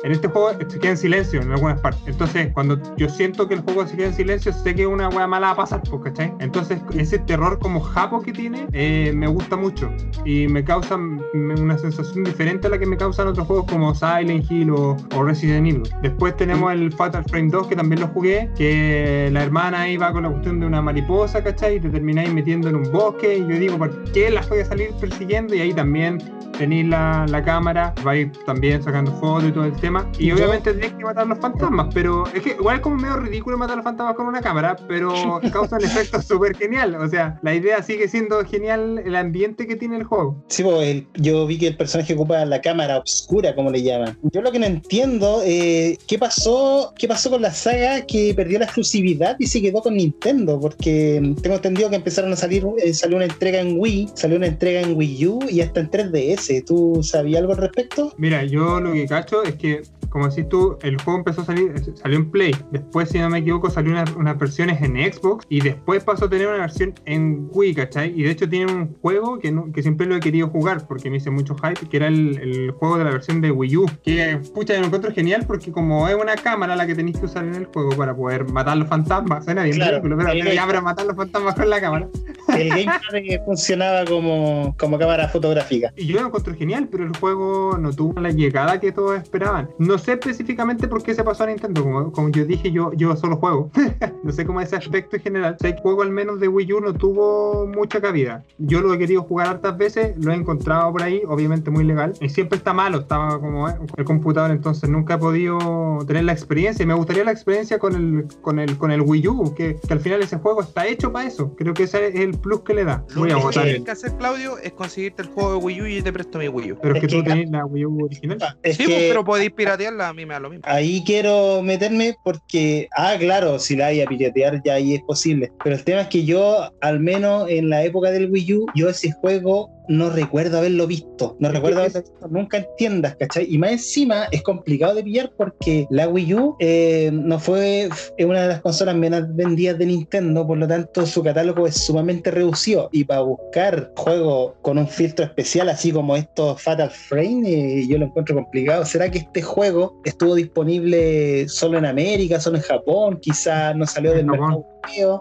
en 0.04 0.12
este 0.12 0.28
juego 0.28 0.52
se 0.68 0.80
queda 0.80 0.92
en 0.92 0.98
silencio 0.98 1.42
en 1.42 1.52
algunas 1.52 1.80
partes. 1.82 2.02
Entonces, 2.06 2.50
cuando 2.54 2.80
yo 2.98 3.10
siento 3.10 3.48
que 3.48 3.56
el 3.56 3.62
juego 3.62 3.86
se 3.88 3.96
queda 3.96 4.08
en 4.08 4.14
silencio, 4.14 4.54
sé 4.54 4.76
que 4.76 4.86
una 4.86 5.10
wea 5.10 5.28
mala 5.28 5.48
va 5.48 5.54
a 5.54 5.56
pasar, 5.58 5.82
pues, 5.90 6.02
¿cachai? 6.04 6.34
Entonces, 6.40 6.80
ese 6.96 7.20
terror 7.20 7.60
como 7.60 7.80
japo 7.80 8.22
que 8.22 8.32
tiene, 8.32 8.68
eh, 8.74 9.12
me 9.16 9.28
gusta 9.28 9.56
mucho. 9.56 9.90
Y 10.26 10.48
me 10.48 10.64
causa 10.64 10.96
una 10.96 11.78
sensación 11.78 12.24
diferente 12.24 12.68
a 12.68 12.70
la 12.70 12.78
que 12.78 12.86
me 12.86 12.98
causan 12.98 13.28
otros 13.28 13.48
juegos 13.48 13.66
como 13.70 13.94
Silent 13.96 14.50
Hill 14.50 14.72
o, 14.72 14.98
Resident 15.24 15.68
Evil. 15.68 15.84
Después 16.02 16.36
tenemos 16.38 16.72
el 16.72 16.92
Fatal 16.94 17.24
Frame 17.26 17.50
2, 17.50 17.68
que 17.68 17.76
también 17.76 18.02
lo 18.02 18.08
jugué, 18.08 18.50
que 18.56 19.30
la 19.32 19.44
hermana 19.44 19.90
iba 19.90 20.12
con 20.12 20.24
la 20.24 20.30
cuestión 20.30 20.60
de 20.60 20.68
una 20.68 20.82
mariposa, 20.82 21.44
¿cachai? 21.44 21.78
Y 21.78 21.80
te 21.80 21.90
termináis 21.90 22.32
metiendo 22.34 22.70
en 22.70 22.76
un 22.76 22.92
bosque. 22.92 23.38
Y 23.38 23.42
yo 23.42 23.60
digo, 23.60 23.78
¿por 23.78 24.12
qué 24.12 24.30
las 24.30 24.48
voy 24.50 24.60
a 24.60 24.66
salir 24.66 24.92
persiguiendo? 25.00 25.56
Y 25.56 25.62
ahí 25.62 25.74
también 25.74 26.20
tenéis 26.58 26.88
la, 26.88 27.26
la 27.30 27.44
cámara, 27.44 27.94
vais 28.04 28.32
también 28.46 28.82
sacando 28.82 29.12
fotos 29.14 29.50
y 29.50 29.52
todo 29.52 29.66
el 29.66 29.74
tema. 29.74 29.87
Y 30.20 30.32
obviamente 30.32 30.74
tenéis 30.74 30.94
que 30.94 31.04
matar 31.04 31.28
los 31.28 31.40
fantasmas, 31.40 31.88
pero 31.94 32.26
es 32.34 32.42
que 32.42 32.52
igual 32.52 32.78
es 32.78 32.82
como 32.82 32.98
medio 32.98 33.18
ridículo 33.18 33.58
matar 33.58 33.78
los 33.78 33.84
fantasmas 33.84 34.16
con 34.16 34.28
una 34.28 34.42
cámara, 34.42 34.76
pero 34.88 35.40
causa 35.54 35.78
un 35.78 35.84
efecto 35.84 36.22
súper 36.22 36.56
genial. 36.58 36.96
O 36.96 37.08
sea, 37.08 37.40
la 37.42 37.54
idea 37.54 37.82
sigue 37.82 38.08
siendo 38.08 38.44
genial 38.44 39.02
el 39.06 39.16
ambiente 39.16 39.66
que 39.66 39.76
tiene 39.76 39.98
el 39.98 40.04
juego. 40.04 40.44
Sí, 40.48 40.64
pues 40.64 41.04
yo 41.16 41.46
vi 41.48 41.58
que 41.58 41.68
el 41.68 41.78
personaje 41.78 42.14
ocupa 42.14 42.44
la 42.46 42.62
cámara 42.62 43.00
oscura, 43.00 43.56
como 43.56 43.72
le 43.72 43.82
llaman. 43.82 44.18
Yo 44.24 44.42
lo 44.42 44.52
que 44.52 44.60
no 44.60 44.66
entiendo, 44.66 45.42
eh, 45.46 45.98
¿qué 46.08 46.20
pasó 46.20 46.94
qué 46.98 47.08
pasó 47.08 47.30
con 47.30 47.42
la 47.42 47.52
saga 47.52 48.06
que 48.06 48.34
perdió 48.36 48.60
la 48.60 48.66
exclusividad 48.66 49.38
y 49.40 49.48
se 49.48 49.62
quedó 49.62 49.82
con 49.82 49.96
Nintendo? 49.96 50.60
Porque 50.60 51.36
tengo 51.42 51.56
entendido 51.56 51.90
que 51.90 51.96
empezaron 51.96 52.34
a 52.34 52.36
salir, 52.36 52.66
eh, 52.84 52.94
salió 52.94 53.18
una 53.18 53.26
entrega 53.26 53.60
en 53.60 53.80
Wii, 53.80 54.10
salió 54.16 54.38
una 54.38 54.48
entrega 54.48 54.82
en 54.82 54.98
Wii 54.98 55.28
U 55.28 55.40
y 55.50 55.62
hasta 55.62 55.80
en 55.80 55.90
3DS. 55.90 56.66
¿Tú 56.66 57.02
sabías 57.04 57.40
algo 57.40 57.54
al 57.54 57.60
respecto? 57.60 58.14
Mira, 58.18 58.44
yo 58.44 58.80
lo 58.80 58.94
que 58.94 59.08
cacho 59.08 59.44
es 59.44 59.56
que 59.56 59.77
como 60.10 60.28
decís 60.28 60.48
tú, 60.50 60.78
el 60.82 61.02
juego 61.02 61.20
empezó 61.20 61.42
a 61.42 61.46
salir, 61.46 61.74
salió 61.96 62.18
en 62.18 62.32
Play, 62.32 62.56
después, 62.72 63.10
si 63.10 63.20
no 63.20 63.30
me 63.30 63.40
equivoco, 63.40 63.70
salió 63.70 63.94
unas 64.16 64.38
versiones 64.38 64.82
en 64.82 64.96
Xbox 64.96 65.46
y 65.50 65.62
después 65.62 66.04
pasó 66.04 66.26
a 66.26 66.30
tener 66.30 66.48
una 66.48 66.58
versión 66.58 66.94
en 67.06 67.50
Wii, 67.52 67.76
¿cachai? 67.76 68.14
Y 68.20 68.24
de 68.24 68.32
hecho 68.32 68.48
tiene 68.48 68.72
un 68.72 68.96
juego 69.02 69.40
que, 69.40 69.54
que 69.74 69.82
siempre 69.82 70.08
lo 70.08 70.16
he 70.16 70.20
querido 70.20 70.48
jugar 70.50 70.88
porque 70.88 71.10
me 71.10 71.18
hice 71.18 71.30
mucho 71.30 71.56
hype, 71.56 71.88
que 71.90 71.98
era 71.98 72.08
el, 72.08 72.38
el 72.40 72.72
juego 72.72 72.98
de 72.98 73.04
la 73.04 73.12
versión 73.12 73.42
de 73.42 73.52
Wii 73.52 73.78
U, 73.78 73.86
que 74.04 74.40
pucha, 74.54 74.74
yo 74.74 74.82
lo 74.82 74.88
encuentro 74.88 75.12
genial 75.12 75.46
porque 75.46 75.72
como 75.72 76.08
es 76.08 76.16
una 76.16 76.36
cámara 76.36 76.76
la 76.76 76.88
que 76.88 76.96
tenéis 76.96 77.20
que 77.20 77.26
usar 77.26 77.44
en 77.46 77.56
el 77.56 77.66
juego 77.66 77.92
para 77.92 78.16
poder 78.16 78.50
matar 78.52 78.78
los 78.78 78.88
fantasmas, 78.88 79.46
suena 79.46 79.64
bien 79.64 79.76
claro, 79.76 80.02
pero 80.02 80.18
ya 80.34 80.82
matar 80.82 81.06
los 81.06 81.16
fantasmas 81.16 81.56
con 81.56 81.70
la 81.70 81.82
cámara. 81.82 82.08
El 82.56 82.70
gamepad 82.70 83.00
funcionaba 83.46 84.06
como, 84.06 84.76
como 84.78 84.98
cámara 84.98 85.28
fotográfica. 85.28 85.94
Y 85.96 86.08
yo 86.08 86.20
lo 86.20 86.28
encuentro 86.28 86.56
genial, 86.56 86.88
pero 86.90 87.04
el 87.04 87.16
juego 87.18 87.78
no 87.78 87.92
tuvo 87.94 88.20
la 88.20 88.32
llegada 88.32 88.80
que 88.80 88.92
todos 88.92 89.22
esperaban. 89.22 89.70
No 89.80 89.97
sé 89.98 90.14
específicamente 90.14 90.88
por 90.88 91.04
qué 91.04 91.14
se 91.14 91.24
pasó 91.24 91.44
a 91.44 91.48
Nintendo. 91.48 91.84
Como, 91.84 92.12
como 92.12 92.30
yo 92.30 92.46
dije, 92.46 92.72
yo, 92.72 92.92
yo 92.94 93.16
solo 93.16 93.38
juego. 93.38 93.70
no 94.24 94.32
sé 94.32 94.46
cómo 94.46 94.62
ese 94.62 94.76
aspecto 94.76 95.16
en 95.16 95.22
general. 95.22 95.58
el 95.62 95.76
juego 95.78 96.02
al 96.02 96.12
menos 96.12 96.40
de 96.40 96.48
Wii 96.48 96.74
U 96.74 96.82
no 96.82 96.94
tuvo 96.94 97.68
mucha 97.68 98.02
cabida. 98.02 98.44
Yo 98.58 98.82
lo 98.82 98.94
he 98.94 98.98
querido 98.98 99.24
jugar 99.24 99.48
hartas 99.48 99.78
veces, 99.78 100.16
lo 100.18 100.32
he 100.32 100.36
encontrado 100.36 100.92
por 100.92 101.04
ahí, 101.04 101.22
obviamente 101.28 101.72
muy 101.72 101.84
legal. 101.84 102.14
Y 102.22 102.30
siempre 102.30 102.58
está 102.58 102.74
malo, 102.74 103.00
estaba 103.00 103.40
como 103.40 103.70
eh, 103.70 103.76
el 103.98 104.06
computador, 104.06 104.52
entonces 104.52 104.90
nunca 104.90 105.16
he 105.16 105.18
podido 105.18 106.00
tener 106.08 106.24
la 106.24 106.34
experiencia. 106.34 106.84
Y 106.84 106.88
me 106.88 106.94
gustaría 106.94 107.24
la 107.24 107.32
experiencia 107.32 107.80
con 107.80 107.96
el, 107.96 108.28
con 108.42 108.60
el, 108.60 108.78
con 108.78 108.92
el 108.92 109.02
Wii 109.02 109.28
U, 109.28 109.54
que, 109.56 109.78
que 109.86 109.94
al 109.94 110.00
final 110.00 110.22
ese 110.22 110.38
juego 110.38 110.62
está 110.62 110.88
hecho 110.88 111.12
para 111.12 111.28
eso. 111.28 111.56
Creo 111.56 111.74
que 111.74 111.84
ese 111.84 112.08
es 112.08 112.16
el 112.16 112.38
plus 112.38 112.62
que 112.62 112.74
le 112.74 112.86
da. 112.86 113.04
Voy 113.16 113.32
a 113.32 113.38
votar. 113.38 113.56
Lo 113.56 113.62
que 113.62 113.68
tienes 113.68 113.86
que 113.86 113.92
hacer, 113.92 114.14
Claudio, 114.18 114.58
es 114.60 114.72
conseguirte 114.74 115.22
el 115.22 115.30
juego 115.30 115.52
de 115.54 115.58
Wii 115.58 115.82
U 115.82 115.86
y 115.86 115.96
yo 115.98 116.04
te 116.04 116.14
presto 116.14 116.40
mi 116.40 116.48
Wii 116.48 116.72
U. 116.74 116.78
Pero 116.82 116.96
es, 116.96 117.02
que, 117.02 117.08
tú 117.08 117.24
tenés 117.24 117.50
la 117.50 117.66
Wii 117.66 117.86
U 117.86 118.06
original. 118.06 118.40
sí, 118.64 118.84
pues, 118.86 119.06
pero 119.10 119.24
podéis 119.24 119.52
lo 119.92 120.14
mismo. 120.14 120.64
Ahí 120.64 121.04
quiero 121.06 121.62
meterme 121.62 122.16
porque, 122.24 122.88
ah, 122.96 123.16
claro, 123.20 123.60
si 123.60 123.76
la 123.76 123.88
hay 123.88 124.02
a 124.02 124.06
piratear 124.06 124.62
ya 124.64 124.76
ahí 124.76 124.96
es 124.96 125.02
posible. 125.04 125.52
Pero 125.64 125.76
el 125.76 125.84
tema 125.84 126.02
es 126.02 126.08
que 126.08 126.26
yo, 126.26 126.72
al 126.82 127.00
menos 127.00 127.50
en 127.50 127.70
la 127.70 127.84
época 127.84 128.12
del 128.12 128.32
Wii 128.32 128.54
U, 128.54 128.66
yo 128.76 128.90
ese 128.90 129.12
juego 129.12 129.70
no 129.88 130.10
recuerdo 130.10 130.58
haberlo 130.58 130.88
visto. 130.88 131.36
No 131.40 131.50
recuerdo 131.50 131.80
haberlo 131.80 132.02
visto 132.02 132.28
nunca 132.30 132.58
en 132.58 132.68
tiendas, 132.78 133.16
¿cachai? 133.16 133.48
Y 133.50 133.58
más 133.58 133.72
encima 133.72 134.28
es 134.32 134.42
complicado 134.44 134.96
de 134.96 135.04
pillar 135.04 135.32
porque 135.38 135.88
la 135.90 136.08
Wii 136.08 136.34
U 136.34 136.56
eh, 136.60 137.10
no 137.14 137.40
fue 137.40 137.90
una 138.20 138.44
de 138.44 138.48
las 138.48 138.62
consolas 138.62 138.96
menos 138.96 139.24
vendidas 139.36 139.78
de 139.78 139.86
Nintendo, 139.86 140.46
por 140.46 140.58
lo 140.58 140.68
tanto 140.68 141.06
su 141.06 141.24
catálogo 141.24 141.68
es 141.68 141.76
sumamente 141.76 142.32
reducido. 142.32 142.90
Y 142.92 143.04
para 143.04 143.22
buscar 143.22 143.92
juegos 143.96 144.54
con 144.62 144.78
un 144.78 144.88
filtro 144.88 145.26
especial, 145.26 145.70
así 145.70 145.92
como 145.92 146.16
estos 146.16 146.62
Fatal 146.62 146.90
Frame, 146.90 147.42
eh, 147.46 147.88
yo 147.88 147.98
lo 147.98 148.06
encuentro 148.06 148.36
complicado. 148.36 148.86
¿Será 148.86 149.10
que 149.10 149.20
este 149.20 149.42
juego 149.42 150.02
estuvo 150.06 150.36
disponible 150.36 151.48
solo 151.48 151.78
en 151.78 151.86
América, 151.86 152.40
solo 152.40 152.58
en 152.58 152.64
Japón? 152.64 153.20
Quizás 153.22 153.76
no 153.76 153.86
salió 153.86 154.14
del 154.14 154.26
mercado 154.26 154.66
yo, 154.96 155.20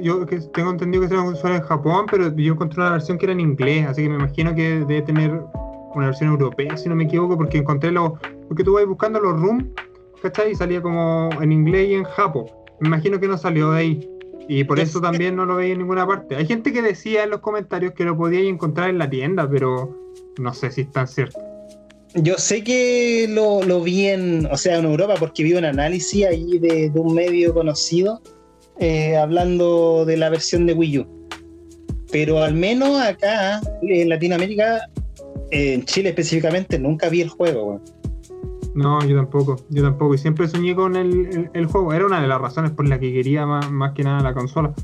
yo 0.00 0.26
tengo 0.52 0.70
entendido 0.70 1.02
que 1.02 1.08
se 1.08 1.36
solo 1.40 1.54
en 1.54 1.62
Japón, 1.62 2.06
pero 2.10 2.34
yo 2.34 2.52
encontré 2.52 2.80
una 2.80 2.92
versión 2.92 3.18
que 3.18 3.26
era 3.26 3.32
en 3.32 3.40
inglés, 3.40 3.86
así 3.86 4.02
que 4.02 4.08
me 4.08 4.16
imagino 4.16 4.54
que 4.54 4.80
debe 4.80 5.02
tener 5.02 5.40
una 5.94 6.06
versión 6.06 6.30
europea, 6.30 6.76
si 6.76 6.88
no 6.88 6.94
me 6.94 7.04
equivoco, 7.04 7.36
porque 7.36 7.58
encontré 7.58 7.92
lo. 7.92 8.18
Porque 8.48 8.64
tú 8.64 8.74
vas 8.74 8.86
buscando 8.86 9.20
los 9.20 9.40
rooms, 9.40 9.66
¿cachai? 10.22 10.52
Y 10.52 10.54
salía 10.54 10.82
como 10.82 11.30
en 11.40 11.52
inglés 11.52 11.90
y 11.90 11.94
en 11.94 12.04
Japón. 12.04 12.46
Me 12.80 12.88
imagino 12.88 13.20
que 13.20 13.28
no 13.28 13.38
salió 13.38 13.70
de 13.72 13.78
ahí. 13.78 14.10
Y 14.48 14.64
por 14.64 14.78
eso 14.78 15.00
también 15.00 15.36
no 15.36 15.46
lo 15.46 15.56
veía 15.56 15.72
en 15.72 15.78
ninguna 15.78 16.06
parte. 16.06 16.36
Hay 16.36 16.46
gente 16.46 16.72
que 16.72 16.82
decía 16.82 17.24
en 17.24 17.30
los 17.30 17.40
comentarios 17.40 17.94
que 17.94 18.04
lo 18.04 18.16
podía 18.16 18.40
encontrar 18.40 18.90
en 18.90 18.98
la 18.98 19.08
tienda, 19.08 19.48
pero 19.48 19.96
no 20.38 20.52
sé 20.52 20.70
si 20.70 20.82
es 20.82 20.92
tan 20.92 21.08
cierto. 21.08 21.40
Yo 22.14 22.36
sé 22.36 22.62
que 22.62 23.26
lo, 23.28 23.62
lo 23.62 23.80
vi 23.80 24.06
en, 24.06 24.46
o 24.46 24.56
sea, 24.56 24.78
en 24.78 24.84
Europa, 24.84 25.14
porque 25.18 25.42
vi 25.42 25.54
un 25.54 25.64
análisis 25.64 26.26
ahí 26.26 26.58
de, 26.58 26.90
de 26.90 27.00
un 27.00 27.14
medio 27.14 27.54
conocido 27.54 28.20
eh, 28.78 29.16
hablando 29.16 30.04
de 30.04 30.16
la 30.16 30.30
versión 30.30 30.66
de 30.66 30.74
Wii 30.74 30.98
U. 30.98 31.06
Pero 32.10 32.42
al 32.42 32.54
menos 32.54 33.00
acá, 33.00 33.60
en 33.82 34.08
Latinoamérica, 34.08 34.88
en 35.50 35.84
Chile 35.84 36.10
específicamente, 36.10 36.78
nunca 36.78 37.08
vi 37.08 37.20
el 37.20 37.28
juego. 37.28 37.80
No, 38.74 39.04
yo 39.06 39.16
tampoco, 39.16 39.56
yo 39.70 39.82
tampoco. 39.82 40.14
Y 40.14 40.18
siempre 40.18 40.48
soñé 40.48 40.74
con 40.74 40.96
el, 40.96 41.50
el, 41.52 41.66
juego. 41.66 41.92
Era 41.92 42.06
una 42.06 42.20
de 42.20 42.28
las 42.28 42.40
razones 42.40 42.72
por 42.72 42.88
las 42.88 42.98
que 42.98 43.12
quería 43.12 43.46
más, 43.46 43.70
más 43.70 43.92
que 43.92 44.02
nada 44.02 44.20
la 44.20 44.34
consola. 44.34 44.74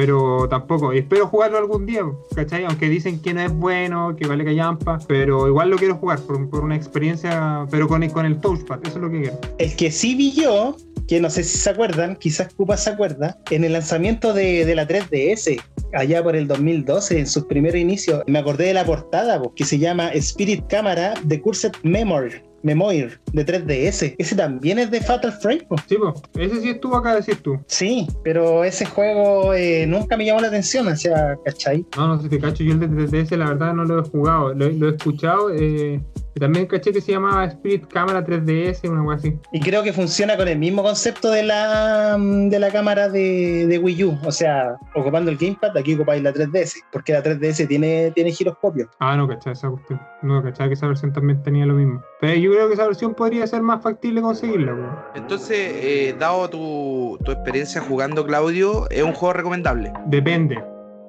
Pero 0.00 0.48
tampoco, 0.48 0.94
y 0.94 0.98
espero 1.00 1.26
jugarlo 1.26 1.58
algún 1.58 1.84
día, 1.84 2.00
¿cachai? 2.34 2.64
Aunque 2.64 2.88
dicen 2.88 3.20
que 3.20 3.34
no 3.34 3.42
es 3.42 3.52
bueno, 3.52 4.16
que 4.16 4.26
vale 4.26 4.46
callampa, 4.46 4.98
pero 5.06 5.46
igual 5.46 5.68
lo 5.68 5.76
quiero 5.76 5.96
jugar 5.96 6.20
por, 6.20 6.48
por 6.48 6.64
una 6.64 6.74
experiencia, 6.74 7.66
pero 7.70 7.86
con 7.86 8.02
el, 8.02 8.10
con 8.10 8.24
el 8.24 8.40
touchpad, 8.40 8.78
eso 8.82 8.96
es 8.96 9.02
lo 9.02 9.10
que 9.10 9.20
quiero. 9.20 9.38
El 9.58 9.76
que 9.76 9.90
sí 9.90 10.14
vi 10.14 10.32
yo 10.32 10.74
que 11.06 11.20
no 11.20 11.28
sé 11.28 11.44
si 11.44 11.58
se 11.58 11.68
acuerdan, 11.68 12.16
quizás 12.16 12.54
Cupa 12.54 12.78
se 12.78 12.88
acuerda, 12.88 13.36
en 13.50 13.62
el 13.62 13.74
lanzamiento 13.74 14.32
de, 14.32 14.64
de 14.64 14.74
la 14.74 14.88
3DS, 14.88 15.60
allá 15.92 16.22
por 16.22 16.34
el 16.34 16.48
2012, 16.48 17.18
en 17.18 17.26
sus 17.26 17.44
primeros 17.44 17.78
inicios, 17.78 18.22
me 18.26 18.38
acordé 18.38 18.68
de 18.68 18.74
la 18.74 18.86
portada, 18.86 19.38
que 19.54 19.66
se 19.66 19.78
llama 19.78 20.08
Spirit 20.14 20.66
Camera 20.68 21.12
The 21.28 21.42
Cursed 21.42 21.72
Memory 21.82 22.49
Memoir 22.62 23.20
de 23.32 23.46
3DS. 23.46 24.14
Ese 24.18 24.36
también 24.36 24.78
es 24.78 24.90
de 24.90 25.00
Fatal 25.00 25.32
Frame. 25.32 25.66
po. 25.68 25.76
Sí, 25.86 25.96
pues, 25.96 26.50
ese 26.50 26.60
sí 26.60 26.70
estuvo 26.70 26.96
acá, 26.96 27.14
decís 27.14 27.40
tú. 27.42 27.58
Sí, 27.66 28.06
pero 28.24 28.64
ese 28.64 28.84
juego 28.84 29.54
eh, 29.54 29.86
nunca 29.86 30.16
me 30.16 30.24
llamó 30.26 30.40
la 30.40 30.48
atención, 30.48 30.86
o 30.88 30.96
sea, 30.96 31.36
¿cachai? 31.44 31.84
No, 31.96 32.08
no 32.08 32.16
sé 32.18 32.24
si 32.24 32.28
te 32.28 32.38
cacho, 32.38 32.62
yo 32.64 32.72
el 32.72 32.80
de 32.80 32.88
3DS 32.88 33.36
la 33.36 33.48
verdad 33.48 33.74
no 33.74 33.84
lo 33.84 34.00
he 34.00 34.08
jugado, 34.08 34.54
lo, 34.54 34.68
lo 34.68 34.88
he 34.88 34.90
escuchado. 34.96 35.50
Eh, 35.54 36.00
también 36.38 36.66
caché 36.66 36.92
que 36.92 37.00
se 37.00 37.12
llamaba 37.12 37.44
Spirit 37.44 37.86
Camera 37.88 38.24
3DS, 38.24 38.88
una 38.88 39.04
cosa 39.04 39.16
así. 39.16 39.38
Y 39.52 39.60
creo 39.60 39.82
que 39.82 39.92
funciona 39.92 40.36
con 40.36 40.48
el 40.48 40.58
mismo 40.58 40.82
concepto 40.82 41.30
de 41.30 41.42
la, 41.42 42.16
mm, 42.18 42.48
de 42.48 42.58
la 42.58 42.70
cámara 42.70 43.08
de, 43.08 43.66
de 43.66 43.78
Wii 43.78 44.04
U. 44.04 44.18
O 44.24 44.32
sea, 44.32 44.76
ocupando 44.94 45.30
el 45.30 45.36
gamepad, 45.36 45.76
aquí 45.76 45.94
ocupáis 45.94 46.22
la 46.22 46.32
3DS, 46.32 46.76
porque 46.92 47.12
la 47.12 47.22
3DS 47.22 47.68
tiene, 47.68 48.10
tiene 48.12 48.30
giroscopio. 48.32 48.88
Ah, 49.00 49.16
no 49.16 49.28
cachaba 49.28 49.52
esa 49.52 49.68
cuestión. 49.68 50.00
No 50.22 50.42
cachaba 50.42 50.68
que 50.68 50.74
esa 50.74 50.86
versión 50.86 51.12
también 51.12 51.42
tenía 51.42 51.66
lo 51.66 51.74
mismo. 51.74 52.02
Pero 52.20 52.34
yo 52.38 52.50
creo 52.52 52.68
que 52.68 52.74
esa 52.74 52.86
versión 52.86 53.14
podría 53.14 53.46
ser 53.46 53.62
más 53.62 53.82
factible 53.82 54.20
conseguirla. 54.20 54.74
Entonces, 55.14 55.56
eh, 55.58 56.14
dado 56.18 56.48
tu, 56.50 57.18
tu 57.24 57.32
experiencia 57.32 57.80
jugando, 57.80 58.26
Claudio, 58.26 58.88
es 58.90 59.02
un 59.02 59.12
juego 59.14 59.32
recomendable. 59.32 59.92
Depende. 60.06 60.62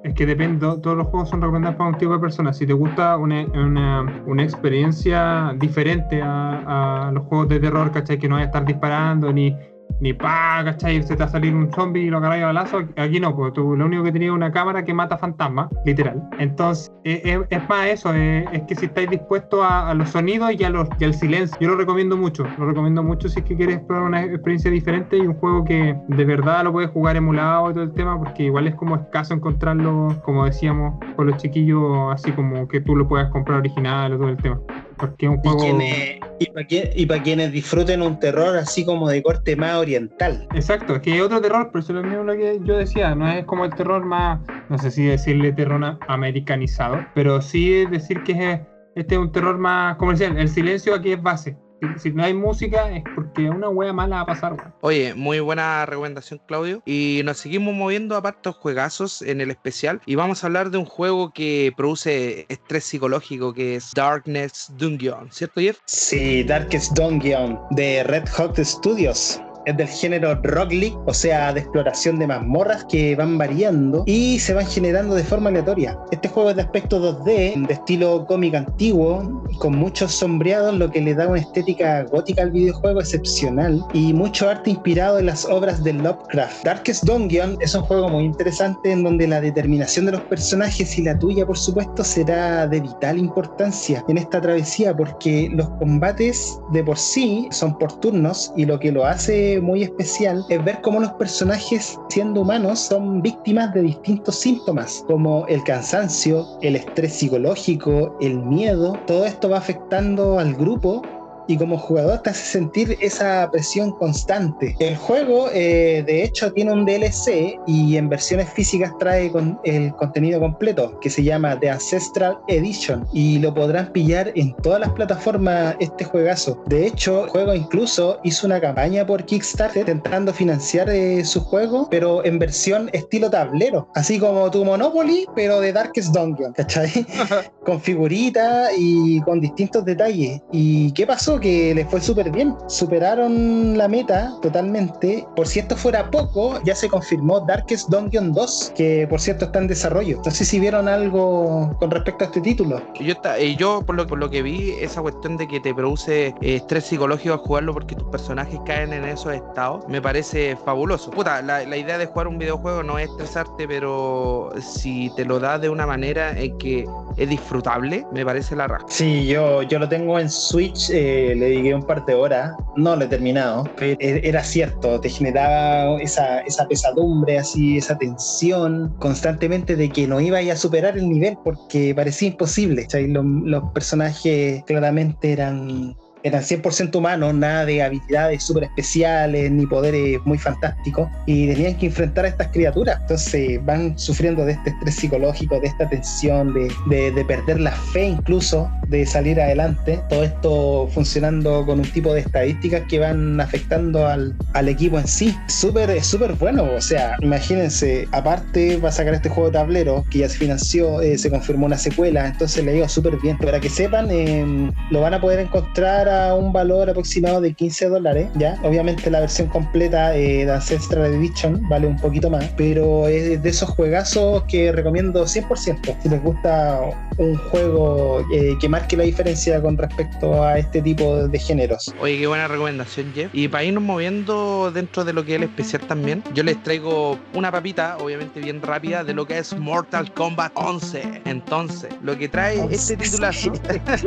Es 0.04 0.14
que 0.14 0.26
depende, 0.26 0.58
to- 0.58 0.80
todos 0.80 0.96
los 0.96 1.06
juegos 1.08 1.28
son 1.28 1.40
recomendados 1.42 1.76
para 1.76 1.90
un 1.90 1.98
tipo 1.98 2.12
de 2.12 2.18
persona. 2.18 2.52
Si 2.52 2.66
te 2.66 2.72
gusta 2.72 3.16
una, 3.18 3.44
una, 3.54 4.22
una 4.26 4.42
experiencia 4.42 5.54
diferente 5.58 6.20
a, 6.20 7.08
a 7.08 7.12
los 7.12 7.24
juegos 7.26 7.48
de 7.50 7.60
terror, 7.60 7.92
¿cachai? 7.92 8.18
Que 8.18 8.28
no 8.28 8.34
vaya 8.34 8.44
a 8.44 8.48
estar 8.48 8.64
disparando 8.64 9.32
ni, 9.32 9.56
ni 10.02 10.12
pa, 10.12 10.62
¿cachai? 10.64 11.00
Se 11.04 11.14
te 11.14 11.22
va 11.22 11.26
a 11.26 11.28
salir 11.28 11.54
un 11.54 11.72
zombie 11.72 12.02
y 12.02 12.10
lo 12.10 12.18
agarráis 12.18 12.42
a 12.42 12.46
balazo. 12.46 12.78
Aquí 12.96 13.20
no, 13.20 13.34
porque 13.36 13.52
tú 13.52 13.76
lo 13.76 13.86
único 13.86 14.02
que 14.02 14.10
tenías 14.10 14.30
es 14.30 14.34
una 14.34 14.50
cámara 14.50 14.84
que 14.84 14.92
mata 14.92 15.16
fantasmas, 15.16 15.68
literal. 15.86 16.20
Entonces, 16.40 16.92
eh, 17.04 17.22
eh, 17.24 17.46
es 17.48 17.68
más 17.68 17.86
eso, 17.86 18.12
eh, 18.12 18.44
es 18.52 18.62
que 18.62 18.74
si 18.74 18.86
estáis 18.86 19.08
dispuestos 19.08 19.60
a, 19.62 19.90
a 19.90 19.94
los 19.94 20.10
sonidos 20.10 20.52
y, 20.58 20.64
a 20.64 20.70
los, 20.70 20.88
y 20.98 21.04
al 21.04 21.14
silencio, 21.14 21.56
yo 21.60 21.68
lo 21.68 21.76
recomiendo 21.76 22.16
mucho. 22.16 22.44
Lo 22.58 22.66
recomiendo 22.66 23.04
mucho 23.04 23.28
si 23.28 23.38
es 23.38 23.44
que 23.44 23.56
quieres 23.56 23.78
probar 23.80 24.06
una 24.08 24.24
experiencia 24.24 24.72
diferente 24.72 25.16
y 25.16 25.20
un 25.20 25.34
juego 25.34 25.64
que 25.64 25.96
de 26.08 26.24
verdad 26.24 26.64
lo 26.64 26.72
puedes 26.72 26.90
jugar 26.90 27.14
emulado 27.14 27.70
y 27.70 27.74
todo 27.74 27.84
el 27.84 27.92
tema, 27.92 28.18
porque 28.18 28.42
igual 28.42 28.66
es 28.66 28.74
como 28.74 28.96
escaso 28.96 29.34
encontrarlo, 29.34 30.20
como 30.24 30.44
decíamos, 30.44 30.98
con 31.14 31.28
los 31.28 31.36
chiquillos, 31.36 32.12
así 32.12 32.32
como 32.32 32.66
que 32.66 32.80
tú 32.80 32.96
lo 32.96 33.06
puedas 33.06 33.30
comprar 33.30 33.60
original 33.60 34.14
o 34.14 34.18
todo 34.18 34.28
el 34.30 34.36
tema. 34.36 34.58
Porque 34.96 35.26
es 35.26 35.32
Y, 35.32 35.36
juego. 35.36 35.58
quienes, 35.58 36.20
y 36.38 37.06
para 37.06 37.18
y 37.18 37.22
quienes 37.22 37.52
disfruten 37.52 38.02
un 38.02 38.18
terror 38.18 38.56
así 38.56 38.84
como 38.84 39.08
de 39.08 39.22
corte 39.22 39.56
más 39.56 39.76
oriental. 39.76 40.46
Exacto, 40.54 40.96
es 40.96 41.02
que 41.02 41.12
hay 41.12 41.20
otro 41.20 41.40
terror, 41.40 41.70
pero 41.72 41.80
eso 41.80 41.92
es 41.92 42.02
lo 42.02 42.08
mismo 42.08 42.24
lo 42.24 42.34
que 42.34 42.60
yo 42.64 42.76
decía, 42.76 43.14
no 43.14 43.28
es 43.30 43.44
como 43.44 43.64
el 43.64 43.74
terror 43.74 44.04
más, 44.04 44.40
no 44.68 44.78
sé 44.78 44.90
si 44.90 45.04
decirle 45.04 45.52
terror 45.52 45.98
americanizado, 46.08 47.04
pero 47.14 47.40
sí 47.40 47.74
es 47.74 47.90
decir 47.90 48.22
que 48.24 48.32
es, 48.32 48.60
este 48.94 49.14
es 49.14 49.20
un 49.20 49.32
terror 49.32 49.58
más 49.58 49.96
comercial. 49.96 50.36
El 50.36 50.48
silencio 50.48 50.94
aquí 50.94 51.12
es 51.12 51.22
base. 51.22 51.56
Si, 51.98 52.10
no 52.10 52.24
hay 52.24 52.34
música 52.34 52.90
es 52.90 53.02
porque 53.14 53.48
una 53.48 53.68
wea 53.68 53.92
mala 53.92 54.16
va 54.16 54.22
a 54.22 54.26
pasar. 54.26 54.74
Oye, 54.80 55.14
muy 55.14 55.40
buena 55.40 55.84
recomendación, 55.86 56.40
Claudio. 56.46 56.82
Y 56.86 57.22
nos 57.24 57.38
seguimos 57.38 57.74
moviendo 57.74 58.16
a 58.16 58.22
partos 58.22 58.56
juegazos 58.56 59.22
en 59.22 59.40
el 59.40 59.50
especial. 59.50 60.00
Y 60.06 60.14
vamos 60.14 60.42
a 60.42 60.46
hablar 60.46 60.70
de 60.70 60.78
un 60.78 60.84
juego 60.84 61.32
que 61.32 61.72
produce 61.76 62.46
estrés 62.48 62.84
psicológico, 62.84 63.52
que 63.52 63.76
es 63.76 63.92
Darkness 63.94 64.72
Dungeon, 64.76 65.30
¿cierto, 65.30 65.60
Jeff? 65.60 65.78
Sí, 65.86 66.44
Darkest 66.44 66.92
Dungeon 66.96 67.58
de 67.70 68.04
Red 68.04 68.28
Hot 68.36 68.58
Studios. 68.58 69.40
Es 69.64 69.76
del 69.76 69.88
género 69.88 70.34
Rock 70.42 70.72
League, 70.72 70.96
o 71.06 71.14
sea, 71.14 71.52
de 71.52 71.60
exploración 71.60 72.18
de 72.18 72.26
mazmorras 72.26 72.84
que 72.84 73.14
van 73.14 73.38
variando 73.38 74.02
y 74.06 74.38
se 74.38 74.54
van 74.54 74.66
generando 74.66 75.14
de 75.14 75.22
forma 75.22 75.50
aleatoria. 75.50 75.96
Este 76.10 76.28
juego 76.28 76.50
es 76.50 76.56
de 76.56 76.62
aspecto 76.62 77.00
2D, 77.00 77.66
de 77.66 77.74
estilo 77.74 78.26
cómic 78.26 78.54
antiguo, 78.54 79.42
con 79.58 79.76
muchos 79.76 80.12
sombreados, 80.12 80.74
lo 80.74 80.90
que 80.90 81.00
le 81.00 81.14
da 81.14 81.28
una 81.28 81.40
estética 81.40 82.04
gótica 82.04 82.42
al 82.42 82.50
videojuego 82.50 83.00
excepcional 83.00 83.84
y 83.92 84.12
mucho 84.12 84.48
arte 84.48 84.70
inspirado 84.70 85.18
en 85.18 85.26
las 85.26 85.44
obras 85.44 85.82
de 85.84 85.92
Lovecraft. 85.92 86.64
Darkest 86.64 87.04
Dungeon 87.04 87.56
es 87.60 87.74
un 87.74 87.82
juego 87.82 88.08
muy 88.08 88.24
interesante 88.24 88.90
en 88.90 89.04
donde 89.04 89.26
la 89.26 89.40
determinación 89.40 90.06
de 90.06 90.12
los 90.12 90.22
personajes 90.22 90.98
y 90.98 91.02
la 91.02 91.18
tuya, 91.18 91.46
por 91.46 91.58
supuesto, 91.58 92.04
será 92.04 92.66
de 92.66 92.80
vital 92.80 93.18
importancia 93.18 94.04
en 94.08 94.18
esta 94.18 94.40
travesía 94.40 94.96
porque 94.96 95.48
los 95.52 95.68
combates 95.70 96.58
de 96.72 96.82
por 96.82 96.98
sí 96.98 97.48
son 97.50 97.78
por 97.78 97.92
turnos 98.00 98.52
y 98.56 98.64
lo 98.64 98.78
que 98.78 98.92
lo 98.92 99.04
hace 99.04 99.51
muy 99.60 99.82
especial 99.82 100.44
es 100.48 100.64
ver 100.64 100.80
cómo 100.82 101.00
los 101.00 101.12
personajes, 101.12 101.98
siendo 102.08 102.42
humanos, 102.42 102.80
son 102.80 103.20
víctimas 103.22 103.72
de 103.74 103.82
distintos 103.82 104.36
síntomas 104.36 105.04
como 105.06 105.46
el 105.48 105.62
cansancio, 105.64 106.46
el 106.62 106.76
estrés 106.76 107.12
psicológico, 107.14 108.16
el 108.20 108.38
miedo. 108.38 108.98
Todo 109.06 109.24
esto 109.24 109.50
va 109.50 109.58
afectando 109.58 110.38
al 110.38 110.54
grupo 110.54 111.02
y 111.48 111.56
como 111.56 111.78
jugador 111.78 112.20
te 112.20 112.30
hace 112.30 112.44
sentir 112.44 112.96
esa 113.00 113.48
presión 113.50 113.92
constante. 113.92 114.76
El 114.78 114.96
juego, 114.96 115.48
eh, 115.52 116.02
de 116.06 116.24
hecho, 116.24 116.52
tiene 116.52 116.72
un 116.72 116.84
DLC 116.84 117.58
y 117.66 117.96
en 117.96 118.08
versiones 118.08 118.48
físicas 118.50 118.92
trae 118.98 119.30
con 119.30 119.58
el 119.64 119.94
contenido 119.96 120.40
completo 120.40 120.98
que 121.00 121.10
se 121.10 121.22
llama 121.22 121.58
The 121.58 121.70
Ancestral 121.70 122.38
Edition 122.48 123.06
y 123.12 123.38
lo 123.38 123.54
podrán 123.54 123.92
pillar 123.92 124.32
en 124.34 124.54
todas 124.56 124.80
las 124.80 124.90
plataformas 124.90 125.76
este 125.80 126.04
juegazo. 126.04 126.62
De 126.66 126.86
hecho, 126.86 127.24
el 127.24 127.30
juego 127.30 127.54
incluso 127.54 128.18
hizo 128.22 128.46
una 128.46 128.60
campaña 128.60 129.06
por 129.06 129.24
Kickstarter 129.24 129.88
intentando 129.88 130.32
financiar 130.32 130.88
eh, 130.90 131.24
su 131.24 131.40
juego, 131.40 131.88
pero 131.90 132.24
en 132.24 132.38
versión 132.38 132.88
estilo 132.92 133.30
tablero, 133.30 133.88
así 133.94 134.18
como 134.18 134.50
tu 134.50 134.64
Monopoly, 134.64 135.26
pero 135.34 135.60
de 135.60 135.72
Darkest 135.72 136.14
Dungeon, 136.14 136.52
¿cachai? 136.52 136.90
con 137.64 137.80
figuritas 137.80 138.70
y 138.76 139.20
con 139.22 139.40
distintos 139.40 139.84
detalles. 139.84 140.40
¿Y 140.50 140.92
qué 140.92 141.06
pasó? 141.06 141.31
Que 141.40 141.74
les 141.74 141.88
fue 141.88 142.00
súper 142.00 142.30
bien. 142.30 142.54
Superaron 142.68 143.76
la 143.76 143.88
meta 143.88 144.34
totalmente. 144.42 145.26
Por 145.34 145.46
si 145.46 145.60
esto 145.60 145.76
fuera 145.76 146.10
poco, 146.10 146.60
ya 146.64 146.74
se 146.74 146.88
confirmó 146.88 147.40
Darkest 147.40 147.88
Dungeon 147.88 148.32
2, 148.32 148.72
que 148.76 149.06
por 149.08 149.20
cierto 149.20 149.46
está 149.46 149.58
en 149.58 149.68
desarrollo. 149.68 150.20
No 150.24 150.30
sé 150.30 150.44
si 150.44 150.60
vieron 150.60 150.88
algo 150.88 151.74
con 151.78 151.90
respecto 151.90 152.24
a 152.24 152.26
este 152.26 152.40
título. 152.40 152.80
Y 152.98 153.06
Yo, 153.06 153.14
yo 153.58 153.82
por, 153.84 153.96
lo, 153.96 154.06
por 154.06 154.18
lo 154.18 154.30
que 154.30 154.42
vi, 154.42 154.72
esa 154.80 155.02
cuestión 155.02 155.36
de 155.36 155.48
que 155.48 155.60
te 155.60 155.74
produce 155.74 156.28
eh, 156.28 156.34
estrés 156.56 156.84
psicológico 156.84 157.34
al 157.34 157.40
jugarlo 157.40 157.72
porque 157.72 157.94
tus 157.94 158.08
personajes 158.08 158.58
caen 158.66 158.92
en 158.92 159.04
esos 159.04 159.34
estados, 159.34 159.86
me 159.88 160.00
parece 160.00 160.56
fabuloso. 160.64 161.10
Puta, 161.10 161.42
la, 161.42 161.64
la 161.64 161.76
idea 161.76 161.98
de 161.98 162.06
jugar 162.06 162.28
un 162.28 162.38
videojuego 162.38 162.82
no 162.82 162.98
es 162.98 163.08
estresarte, 163.10 163.66
pero 163.66 164.52
si 164.60 165.10
te 165.16 165.24
lo 165.24 165.40
da 165.40 165.58
de 165.58 165.68
una 165.68 165.86
manera 165.86 166.38
en 166.38 166.56
que 166.58 166.86
es 167.16 167.28
disfrutable, 167.28 168.06
me 168.12 168.24
parece 168.24 168.56
la 168.56 168.68
raja. 168.68 168.84
Sí, 168.88 169.26
yo, 169.26 169.62
yo 169.62 169.78
lo 169.78 169.88
tengo 169.88 170.18
en 170.18 170.30
Switch, 170.30 170.90
eh, 170.90 171.21
le 171.28 171.46
dediqué 171.46 171.74
un 171.74 171.82
par 171.82 172.04
de 172.04 172.14
horas, 172.14 172.52
no 172.76 172.96
lo 172.96 173.04
he 173.04 173.08
terminado, 173.08 173.64
pero 173.76 173.96
era 174.00 174.42
cierto, 174.42 175.00
te 175.00 175.08
generaba 175.08 176.00
esa, 176.00 176.40
esa 176.40 176.66
pesadumbre, 176.66 177.38
así, 177.38 177.78
esa 177.78 177.96
tensión 177.98 178.94
constantemente 178.98 179.76
de 179.76 179.88
que 179.90 180.06
no 180.06 180.20
ibas 180.20 180.48
a 180.48 180.56
superar 180.56 180.96
el 180.96 181.08
nivel 181.08 181.36
porque 181.44 181.94
parecía 181.94 182.28
imposible. 182.28 182.86
O 182.86 182.90
sea, 182.90 183.00
los 183.00 183.62
personajes 183.72 184.64
claramente 184.64 185.32
eran 185.32 185.96
eran 186.22 186.42
100% 186.42 186.94
humanos, 186.96 187.34
nada 187.34 187.64
de 187.64 187.82
habilidades 187.82 188.42
súper 188.44 188.64
especiales 188.64 189.50
ni 189.50 189.66
poderes 189.66 190.20
muy 190.24 190.38
fantásticos, 190.38 191.08
y 191.26 191.48
tenían 191.48 191.76
que 191.76 191.86
enfrentar 191.86 192.24
a 192.24 192.28
estas 192.28 192.48
criaturas. 192.48 192.98
Entonces 193.02 193.64
van 193.64 193.98
sufriendo 193.98 194.44
de 194.44 194.52
este 194.52 194.70
estrés 194.70 194.94
psicológico, 194.96 195.58
de 195.60 195.66
esta 195.68 195.88
tensión, 195.88 196.52
de, 196.54 196.72
de- 196.88 197.10
de 197.12 197.24
perder 197.24 197.60
la 197.60 197.72
fe 197.72 198.04
incluso, 198.04 198.70
de 198.88 199.04
salir 199.06 199.40
adelante. 199.40 200.00
Todo 200.08 200.22
esto 200.24 200.88
funcionando 200.92 201.64
con 201.66 201.80
un 201.80 201.86
tipo 201.90 202.12
de 202.14 202.20
estadísticas 202.20 202.82
que 202.88 202.98
van 202.98 203.40
afectando 203.40 204.06
al, 204.06 204.34
al 204.54 204.68
equipo 204.68 204.98
en 204.98 205.06
sí. 205.06 205.36
Súper, 205.48 206.02
súper 206.04 206.32
bueno, 206.34 206.64
o 206.76 206.80
sea, 206.80 207.16
imagínense, 207.20 208.06
aparte 208.12 208.76
va 208.78 208.88
a 208.90 208.92
sacar 208.92 209.14
este 209.14 209.28
juego 209.28 209.50
de 209.50 209.54
tablero 209.58 210.04
que 210.10 210.18
ya 210.20 210.28
se 210.28 210.38
financió, 210.38 211.00
eh, 211.00 211.18
se 211.18 211.30
confirmó 211.30 211.66
una 211.66 211.78
secuela, 211.78 212.26
entonces 212.26 212.64
le 212.64 212.72
digo 212.72 212.88
súper 212.88 213.16
bien. 213.20 213.36
Para 213.38 213.60
que 213.60 213.68
sepan, 213.68 214.08
eh, 214.10 214.70
lo 214.90 215.00
van 215.00 215.14
a 215.14 215.20
poder 215.20 215.40
encontrar 215.40 216.08
a 216.12 216.34
un 216.34 216.52
valor 216.52 216.90
aproximado 216.90 217.40
de 217.40 217.52
15 217.54 217.88
dólares, 217.88 218.28
¿ya? 218.36 218.56
Obviamente 218.62 219.10
la 219.10 219.20
versión 219.20 219.48
completa 219.48 220.16
eh, 220.16 220.44
de 220.44 220.52
Ancestral 220.52 221.14
Edition 221.14 221.60
vale 221.68 221.86
un 221.86 221.96
poquito 221.96 222.30
más, 222.30 222.52
pero 222.56 223.08
es 223.08 223.42
de 223.42 223.48
esos 223.48 223.70
juegazos 223.70 224.44
que 224.44 224.72
recomiendo 224.72 225.24
100%. 225.24 225.96
Si 226.02 226.08
les 226.08 226.22
gusta 226.22 226.80
un 227.18 227.36
juego 227.36 228.24
eh, 228.32 228.54
que 228.60 228.68
marque 228.68 228.96
la 228.96 229.04
diferencia 229.04 229.60
con 229.60 229.76
respecto 229.76 230.42
a 230.42 230.58
este 230.58 230.82
tipo 230.82 231.28
de 231.28 231.38
géneros. 231.38 231.94
Oye, 232.00 232.18
qué 232.18 232.26
buena 232.26 232.48
recomendación, 232.48 233.12
Jeff. 233.14 233.30
Y 233.32 233.48
para 233.48 233.64
irnos 233.64 233.82
moviendo 233.82 234.70
dentro 234.72 235.04
de 235.04 235.12
lo 235.12 235.24
que 235.24 235.32
es 235.32 235.36
el 235.38 235.44
especial 235.44 235.82
también, 235.82 236.22
yo 236.34 236.42
les 236.42 236.62
traigo 236.62 237.18
una 237.34 237.50
papita, 237.50 237.96
obviamente 237.98 238.40
bien 238.40 238.62
rápida, 238.62 239.04
de 239.04 239.14
lo 239.14 239.26
que 239.26 239.38
es 239.38 239.56
Mortal 239.58 240.12
Kombat 240.12 240.52
11. 240.54 241.22
Entonces, 241.24 241.90
lo 242.02 242.16
que 242.16 242.28
trae 242.28 242.66
este 242.70 242.96
titulazo 242.96 243.52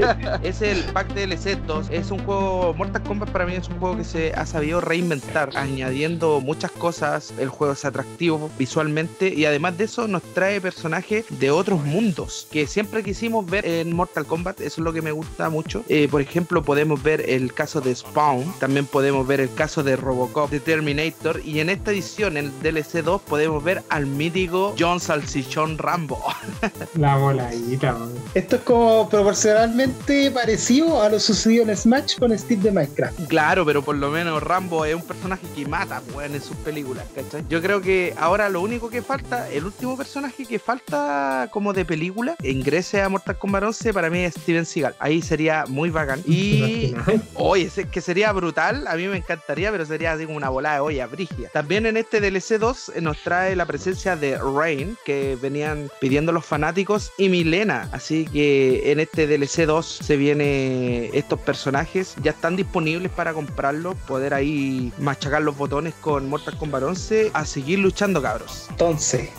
es 0.43 0.62
el 0.62 0.84
pack 0.93 1.14
de 1.14 1.28
DLC2, 1.28 1.88
es 1.95 2.11
un 2.11 2.19
juego, 2.19 2.73
Mortal 2.73 3.03
Kombat 3.03 3.29
para 3.29 3.45
mí 3.45 3.53
es 3.53 3.69
un 3.69 3.79
juego 3.79 3.97
que 3.97 4.03
se 4.03 4.33
ha 4.33 4.45
sabido 4.45 4.81
reinventar, 4.81 5.51
añadiendo 5.55 6.41
muchas 6.41 6.71
cosas, 6.71 7.33
el 7.39 7.47
juego 7.47 7.73
es 7.73 7.85
atractivo 7.85 8.49
visualmente 8.59 9.33
y 9.33 9.45
además 9.45 9.77
de 9.77 9.85
eso 9.85 10.07
nos 10.07 10.21
trae 10.33 10.59
personajes 10.59 11.25
de 11.29 11.51
otros 11.51 11.83
mundos 11.85 12.47
que 12.51 12.67
siempre 12.67 13.03
quisimos 13.03 13.45
ver 13.45 13.65
en 13.65 13.95
Mortal 13.95 14.25
Kombat, 14.25 14.59
eso 14.59 14.81
es 14.81 14.85
lo 14.85 14.91
que 14.91 15.01
me 15.01 15.11
gusta 15.11 15.49
mucho. 15.49 15.83
Eh, 15.87 16.07
por 16.09 16.21
ejemplo, 16.21 16.63
podemos 16.63 17.01
ver 17.01 17.29
el 17.29 17.53
caso 17.53 17.79
de 17.79 17.95
Spawn, 17.95 18.53
también 18.59 18.85
podemos 18.85 19.25
ver 19.25 19.39
el 19.39 19.53
caso 19.53 19.81
de 19.83 19.95
Robocop, 19.95 20.49
de 20.49 20.59
Terminator 20.59 21.41
y 21.45 21.59
en 21.59 21.69
esta 21.69 21.91
edición, 21.91 22.37
en 22.37 22.47
el 22.47 22.61
DLC 22.61 23.03
2, 23.03 23.21
podemos 23.21 23.63
ver 23.63 23.83
al 23.89 24.05
mítico 24.05 24.75
John 24.77 24.99
Salsichón 24.99 25.77
Rambo. 25.77 26.21
La 26.95 27.15
voladita, 27.15 27.95
weón. 27.95 28.13
Esto 28.33 28.57
es 28.57 28.61
como 28.63 29.07
proporcionalmente 29.09 30.31
parecido 30.31 31.01
a 31.01 31.09
lo 31.09 31.19
sucedido 31.19 31.63
en 31.63 31.69
Smash 31.86 32.17
con 32.17 32.36
Steve 32.36 32.63
de 32.63 32.71
Minecraft. 32.71 33.27
Claro, 33.27 33.63
pero 33.63 33.83
por 33.83 33.95
lo 33.95 34.09
menos 34.09 34.41
Rambo 34.41 34.86
es 34.86 34.95
un 34.95 35.03
personaje 35.03 35.45
que 35.55 35.67
mata, 35.67 36.01
weón, 36.15 36.33
en 36.33 36.41
sus 36.41 36.57
películas, 36.57 37.05
¿cachai? 37.13 37.45
Yo 37.47 37.61
creo 37.61 37.79
que 37.79 38.15
ahora 38.17 38.49
lo 38.49 38.61
único 38.61 38.89
que 38.89 39.03
falta, 39.03 39.47
el 39.51 39.65
último 39.65 39.95
personaje 39.95 40.47
que 40.47 40.57
falta 40.57 41.47
como 41.51 41.73
de 41.73 41.86
película, 41.86 42.38
ingrese 42.41 43.03
a 43.03 43.09
Mortal 43.09 43.38
Kombat 43.38 43.65
11, 43.65 43.93
para 43.93 44.09
mí 44.09 44.21
es 44.21 44.33
Steven 44.33 44.65
Seagal. 44.65 44.95
Ahí 44.97 45.21
sería 45.21 45.65
muy 45.67 45.91
bacán. 45.91 46.23
Y, 46.25 46.95
oye, 47.36 47.69
es 47.75 47.86
que 47.86 48.01
sería 48.01 48.31
brutal, 48.31 48.88
a 48.88 48.95
mí 48.95 49.07
me 49.07 49.17
encantaría, 49.17 49.69
pero 49.69 49.86
sería 49.86 50.13
así 50.13 50.25
como 50.25 50.38
una 50.38 50.49
bola 50.49 50.73
de 50.73 50.79
olla 50.79 51.05
brigia. 51.05 51.49
También 51.49 51.86
en 51.86 51.97
este 51.97 52.19
DLC 52.19 52.57
2 52.57 52.93
eh, 52.95 53.01
nos 53.01 53.21
trae 53.21 53.55
la 53.55 53.67
presencia 53.67 54.15
de 54.15 54.39
Rain, 54.39 54.97
que 55.05 55.38
venían 55.39 55.91
pidiendo 56.01 56.31
los 56.31 56.45
fanáticos, 56.45 57.11
y 57.19 57.29
Milena. 57.29 57.89
Así 57.91 58.25
que 58.25 58.91
en 58.91 58.99
este 58.99 59.27
DLC 59.27 59.67
2 59.67 59.86
se 59.86 60.17
viene 60.17 61.11
estos 61.13 61.39
personajes, 61.41 61.74
ya 62.21 62.32
están 62.32 62.55
disponibles 62.55 63.11
para 63.11 63.34
comprarlos, 63.34 63.95
poder 64.07 64.34
ahí 64.34 64.93
machacar 64.97 65.41
los 65.41 65.57
botones 65.57 65.93
con 65.95 66.30
Mortal 66.30 66.57
Kombat 66.57 66.84
11, 66.84 67.32
a 67.34 67.45
seguir 67.45 67.80
luchando, 67.80 68.21
cabros. 68.21 68.67
Entonces, 68.69 69.30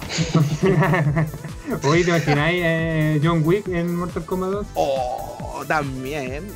Oye, 1.84 2.04
¿te 2.04 2.10
imagináis 2.10 2.62
eh, 2.64 3.20
John 3.22 3.42
Wick 3.44 3.66
en 3.68 3.96
Mortal 3.96 4.24
Kombat 4.24 4.50
2? 4.50 4.66
Oh, 4.74 5.62
también. 5.66 6.46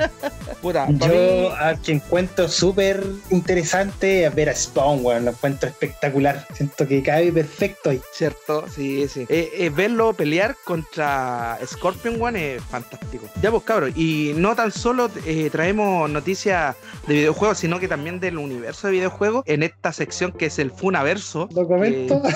Puta, 0.62 0.86
yo 0.90 1.06
mí- 1.08 1.48
al 1.58 1.80
que 1.80 1.92
encuentro 1.92 2.48
súper 2.48 3.02
interesante 3.30 4.26
es 4.26 4.34
ver 4.34 4.48
a 4.50 4.54
Spawn, 4.54 5.04
weón. 5.04 5.24
Lo 5.24 5.30
encuentro 5.30 5.68
espectacular. 5.68 6.46
Siento 6.54 6.86
que 6.86 7.02
cabe 7.02 7.32
perfecto 7.32 7.90
ahí. 7.90 8.00
¿Cierto? 8.12 8.64
Sí, 8.74 9.06
sí. 9.08 9.24
Eh, 9.28 9.50
eh, 9.54 9.70
verlo 9.70 10.12
pelear 10.12 10.56
contra 10.64 11.58
Scorpion 11.64 12.20
One 12.20 12.56
es 12.56 12.62
fantástico. 12.64 13.26
Ya 13.40 13.50
pues 13.50 13.62
cabros, 13.62 13.92
y 13.96 14.32
no 14.36 14.54
tan 14.56 14.72
solo 14.72 15.10
eh, 15.26 15.48
traemos 15.50 16.10
noticias 16.10 16.76
de 17.06 17.14
videojuegos, 17.14 17.58
sino 17.58 17.78
que 17.78 17.88
también 17.88 18.20
del 18.20 18.36
universo 18.38 18.88
de 18.88 18.94
videojuegos 18.94 19.44
en 19.46 19.62
esta 19.62 19.92
sección 19.92 20.32
que 20.32 20.46
es 20.46 20.58
el 20.58 20.70
Funaverso. 20.72 21.48
Lo 21.54 21.66
comento. 21.66 22.20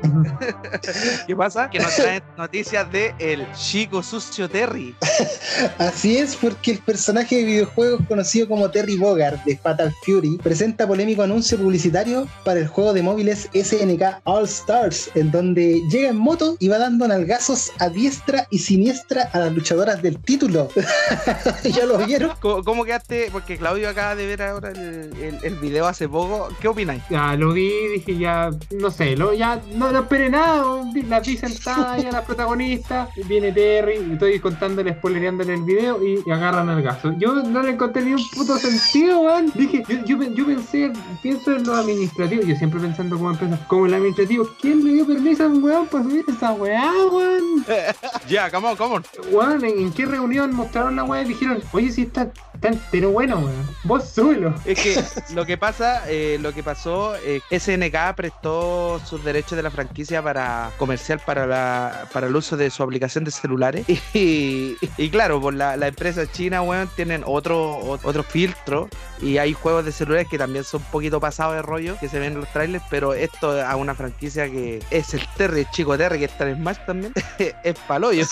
¿Qué 1.26 1.36
pasa? 1.36 1.70
Que 1.70 1.78
nos 1.78 1.94
trae 1.94 2.22
noticias 2.36 2.90
de 2.92 3.14
el 3.18 3.46
chico 3.52 4.02
sucio 4.02 4.48
Terry. 4.48 4.94
Así 5.78 6.16
es, 6.18 6.36
porque 6.36 6.72
el 6.72 6.78
personaje 6.78 7.36
de 7.36 7.44
videojuegos 7.44 8.00
conocido 8.08 8.48
como 8.48 8.70
Terry 8.70 8.96
Bogard 8.96 9.38
de 9.44 9.56
Fatal 9.56 9.92
Fury 10.04 10.38
presenta 10.42 10.86
polémico 10.86 11.22
anuncio 11.22 11.58
publicitario 11.58 12.26
para 12.44 12.60
el 12.60 12.68
juego 12.68 12.92
de 12.92 13.02
móviles 13.02 13.48
SNK 13.52 14.20
All 14.24 14.44
Stars, 14.44 15.10
en 15.14 15.30
donde 15.30 15.80
llega 15.90 16.08
en 16.10 16.16
moto 16.16 16.56
y 16.58 16.68
va 16.68 16.78
dando 16.78 17.06
nalgazos 17.08 17.72
a 17.78 17.88
diestra 17.88 18.46
y 18.50 18.58
siniestra 18.58 19.28
a 19.32 19.38
las 19.40 19.52
luchadoras 19.52 20.02
del 20.02 20.18
título. 20.18 20.68
¿Ya 21.64 21.84
lo 21.86 21.98
vieron? 21.98 22.32
¿Cómo, 22.40 22.62
cómo 22.64 22.84
quedaste? 22.84 23.28
Porque 23.32 23.56
Claudio 23.58 23.88
acaba 23.88 24.14
de 24.14 24.26
ver 24.26 24.42
ahora 24.42 24.70
el, 24.70 25.12
el- 25.20 25.38
el 25.42 25.54
video 25.56 25.86
hace 25.86 26.08
poco. 26.08 26.48
¿Qué 26.60 26.68
opináis? 26.68 27.02
Ya 27.10 27.34
lo 27.36 27.52
vi, 27.52 27.70
dije 27.94 28.16
ya, 28.18 28.50
no 28.70 28.90
sé, 28.90 29.16
lo, 29.16 29.32
ya 29.32 29.60
no, 29.74 29.90
no 29.90 30.00
esperé 30.00 30.28
nada, 30.30 30.64
las 31.08 31.26
vi 31.26 31.36
sentadas 31.36 32.02
ya 32.02 32.12
las 32.12 32.24
protagonistas, 32.24 33.08
y 33.16 33.22
viene 33.24 33.52
Terry, 33.52 33.98
y 34.08 34.12
estoy 34.12 34.38
contándole, 34.40 34.94
spoilereándole 34.94 35.54
el 35.54 35.62
video 35.62 36.04
y, 36.04 36.22
y 36.24 36.30
agarran 36.30 36.68
el 36.68 36.82
gaso. 36.82 37.12
Yo 37.18 37.34
no 37.34 37.62
le 37.62 37.70
encontré 37.72 38.02
ni 38.02 38.14
un 38.14 38.22
puto 38.34 38.56
sentido, 38.58 39.20
weón. 39.20 39.52
Dije, 39.54 39.82
yo, 39.88 39.96
yo, 40.04 40.22
yo 40.34 40.46
pensé, 40.46 40.92
pienso 41.22 41.54
en 41.54 41.64
lo 41.64 41.74
administrativo, 41.74 42.42
yo 42.42 42.56
siempre 42.56 42.80
pensando 42.80 43.16
como 43.16 43.30
empresa, 43.30 43.58
como 43.66 43.86
el 43.86 43.94
administrativo, 43.94 44.48
¿quién 44.60 44.84
le 44.84 44.92
dio 44.92 45.06
permiso 45.06 45.44
a 45.44 45.46
un 45.48 45.62
weón 45.62 45.86
para 45.86 46.04
subir 46.04 46.24
esa 46.28 46.52
weá, 46.52 46.90
weón? 47.10 47.64
Ya, 48.28 48.50
come 48.50 48.68
on, 48.68 48.76
come 48.76 48.94
on. 48.96 49.04
Weón, 49.30 49.64
¿en, 49.64 49.78
en 49.78 49.92
qué 49.92 50.06
reunión 50.06 50.54
mostraron 50.54 50.96
la 50.96 51.04
weá 51.04 51.22
y 51.22 51.28
dijeron, 51.28 51.62
oye, 51.72 51.90
si 51.90 52.02
está, 52.02 52.30
está 52.60 52.68
entero 52.68 53.10
bueno, 53.10 53.38
weón? 53.38 53.76
Vos 53.84 54.04
súbelo. 54.04 54.54
Es 54.66 54.80
que 54.80 55.02
lo 55.34 55.46
que 55.46 55.56
pasa, 55.56 56.02
eh, 56.08 56.38
lo 56.40 56.52
que 56.52 56.62
pasó, 56.62 57.16
eh, 57.16 57.40
SNK 57.50 58.14
prestó 58.14 59.00
sus 59.06 59.24
derechos 59.24 59.56
de 59.56 59.62
la 59.62 59.70
franquicia 59.70 60.22
para 60.22 60.70
comercial 60.76 61.20
para 61.24 61.46
la 61.46 62.06
para 62.12 62.26
el 62.26 62.36
uso 62.36 62.56
de 62.56 62.70
su 62.70 62.82
aplicación 62.82 63.24
de 63.24 63.30
celulares 63.30 63.86
y, 64.14 64.76
y 64.98 65.10
claro, 65.10 65.40
por 65.40 65.54
la, 65.54 65.76
la 65.76 65.88
empresa 65.88 66.30
china, 66.30 66.60
weón, 66.62 66.88
tienen 66.94 67.22
otro 67.26 67.98
otro 68.02 68.22
filtro 68.22 68.88
y 69.22 69.38
hay 69.38 69.54
juegos 69.54 69.84
de 69.84 69.92
celulares 69.92 70.28
que 70.28 70.38
también 70.38 70.64
son 70.64 70.82
un 70.82 70.90
poquito 70.90 71.20
pasados 71.20 71.54
de 71.54 71.62
rollo 71.62 71.96
que 71.98 72.08
se 72.08 72.18
ven 72.18 72.32
en 72.32 72.40
los 72.40 72.48
trailers, 72.52 72.84
pero 72.90 73.14
esto 73.14 73.60
a 73.64 73.76
una 73.76 73.94
franquicia 73.94 74.50
que 74.50 74.82
es 74.90 75.14
el 75.14 75.26
Terry, 75.36 75.60
el 75.60 75.70
chico 75.70 75.96
Terry 75.96 76.18
que 76.18 76.24
está 76.26 76.48
en 76.48 76.56
Smash 76.56 76.78
también, 76.86 77.12
es 77.38 77.78
paloyo. 77.86 78.24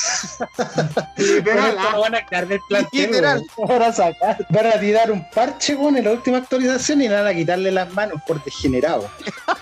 Literal, 1.16 1.76
ah. 1.78 1.98
van 1.98 2.14
a 2.14 2.46
del 2.46 2.60
plantel, 2.68 3.10
Literal. 3.10 3.42
weón. 3.56 4.17
Van 4.50 4.66
a 4.66 4.80
tirar 4.80 5.10
un 5.10 5.28
parche 5.30 5.74
weón, 5.74 5.96
en 5.96 6.04
la 6.04 6.12
última 6.12 6.38
actualización 6.38 7.02
y 7.02 7.08
van 7.08 7.26
a 7.26 7.34
quitarle 7.34 7.70
las 7.70 7.92
manos 7.92 8.20
por 8.26 8.42
degenerado. 8.44 9.08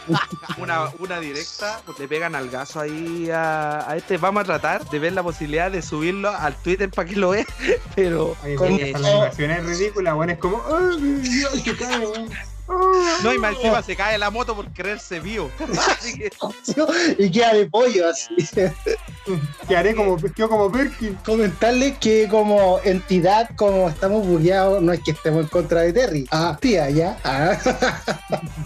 una, 0.58 0.90
una 0.98 1.20
directa, 1.20 1.80
pues, 1.84 1.98
le 1.98 2.08
pegan 2.08 2.34
al 2.34 2.48
gaso 2.48 2.80
ahí 2.80 3.28
a, 3.30 3.88
a 3.90 3.96
este. 3.96 4.16
Vamos 4.16 4.42
a 4.42 4.44
tratar 4.44 4.88
de 4.88 4.98
ver 4.98 5.12
la 5.12 5.22
posibilidad 5.22 5.70
de 5.70 5.82
subirlo 5.82 6.30
al 6.30 6.54
Twitter 6.56 6.90
para 6.90 7.08
que 7.08 7.16
lo 7.16 7.30
vea, 7.30 7.44
pero 7.94 8.36
Oye, 8.44 8.56
Con 8.56 8.72
esto- 8.72 8.98
animación 9.06 9.50
es 9.50 9.64
ridícula, 9.66 10.14
weón. 10.14 10.30
Es 10.30 10.38
como, 10.38 10.62
¡ay, 10.66 10.96
Dios, 11.22 11.62
cae, 11.78 11.98
weón! 12.06 12.28
¡Ah! 12.68 13.18
no, 13.22 13.32
y 13.32 13.38
más 13.38 13.56
encima 13.56 13.82
se 13.82 13.96
cae 13.96 14.18
la 14.18 14.30
moto 14.30 14.54
por 14.54 14.70
creerse 14.72 15.20
vivo. 15.20 15.50
Y 17.18 17.30
queda 17.30 17.54
de 17.54 17.66
pollo 17.66 18.08
así. 18.08 18.34
Que 19.66 19.76
haré 19.76 19.96
como, 19.96 20.16
quedo 20.16 20.48
como 20.48 20.70
Perkin. 20.70 21.14
Comentarles 21.24 21.98
que 21.98 22.28
como 22.28 22.78
entidad, 22.84 23.50
como 23.56 23.88
estamos 23.88 24.24
bugueados, 24.24 24.80
no 24.80 24.92
es 24.92 25.00
que 25.02 25.10
estemos 25.10 25.42
en 25.42 25.48
contra 25.48 25.80
de 25.80 25.92
Terry. 25.92 26.28
Ah, 26.30 26.56
tía, 26.60 26.88
ya. 26.90 27.18
Ah. 27.24 27.58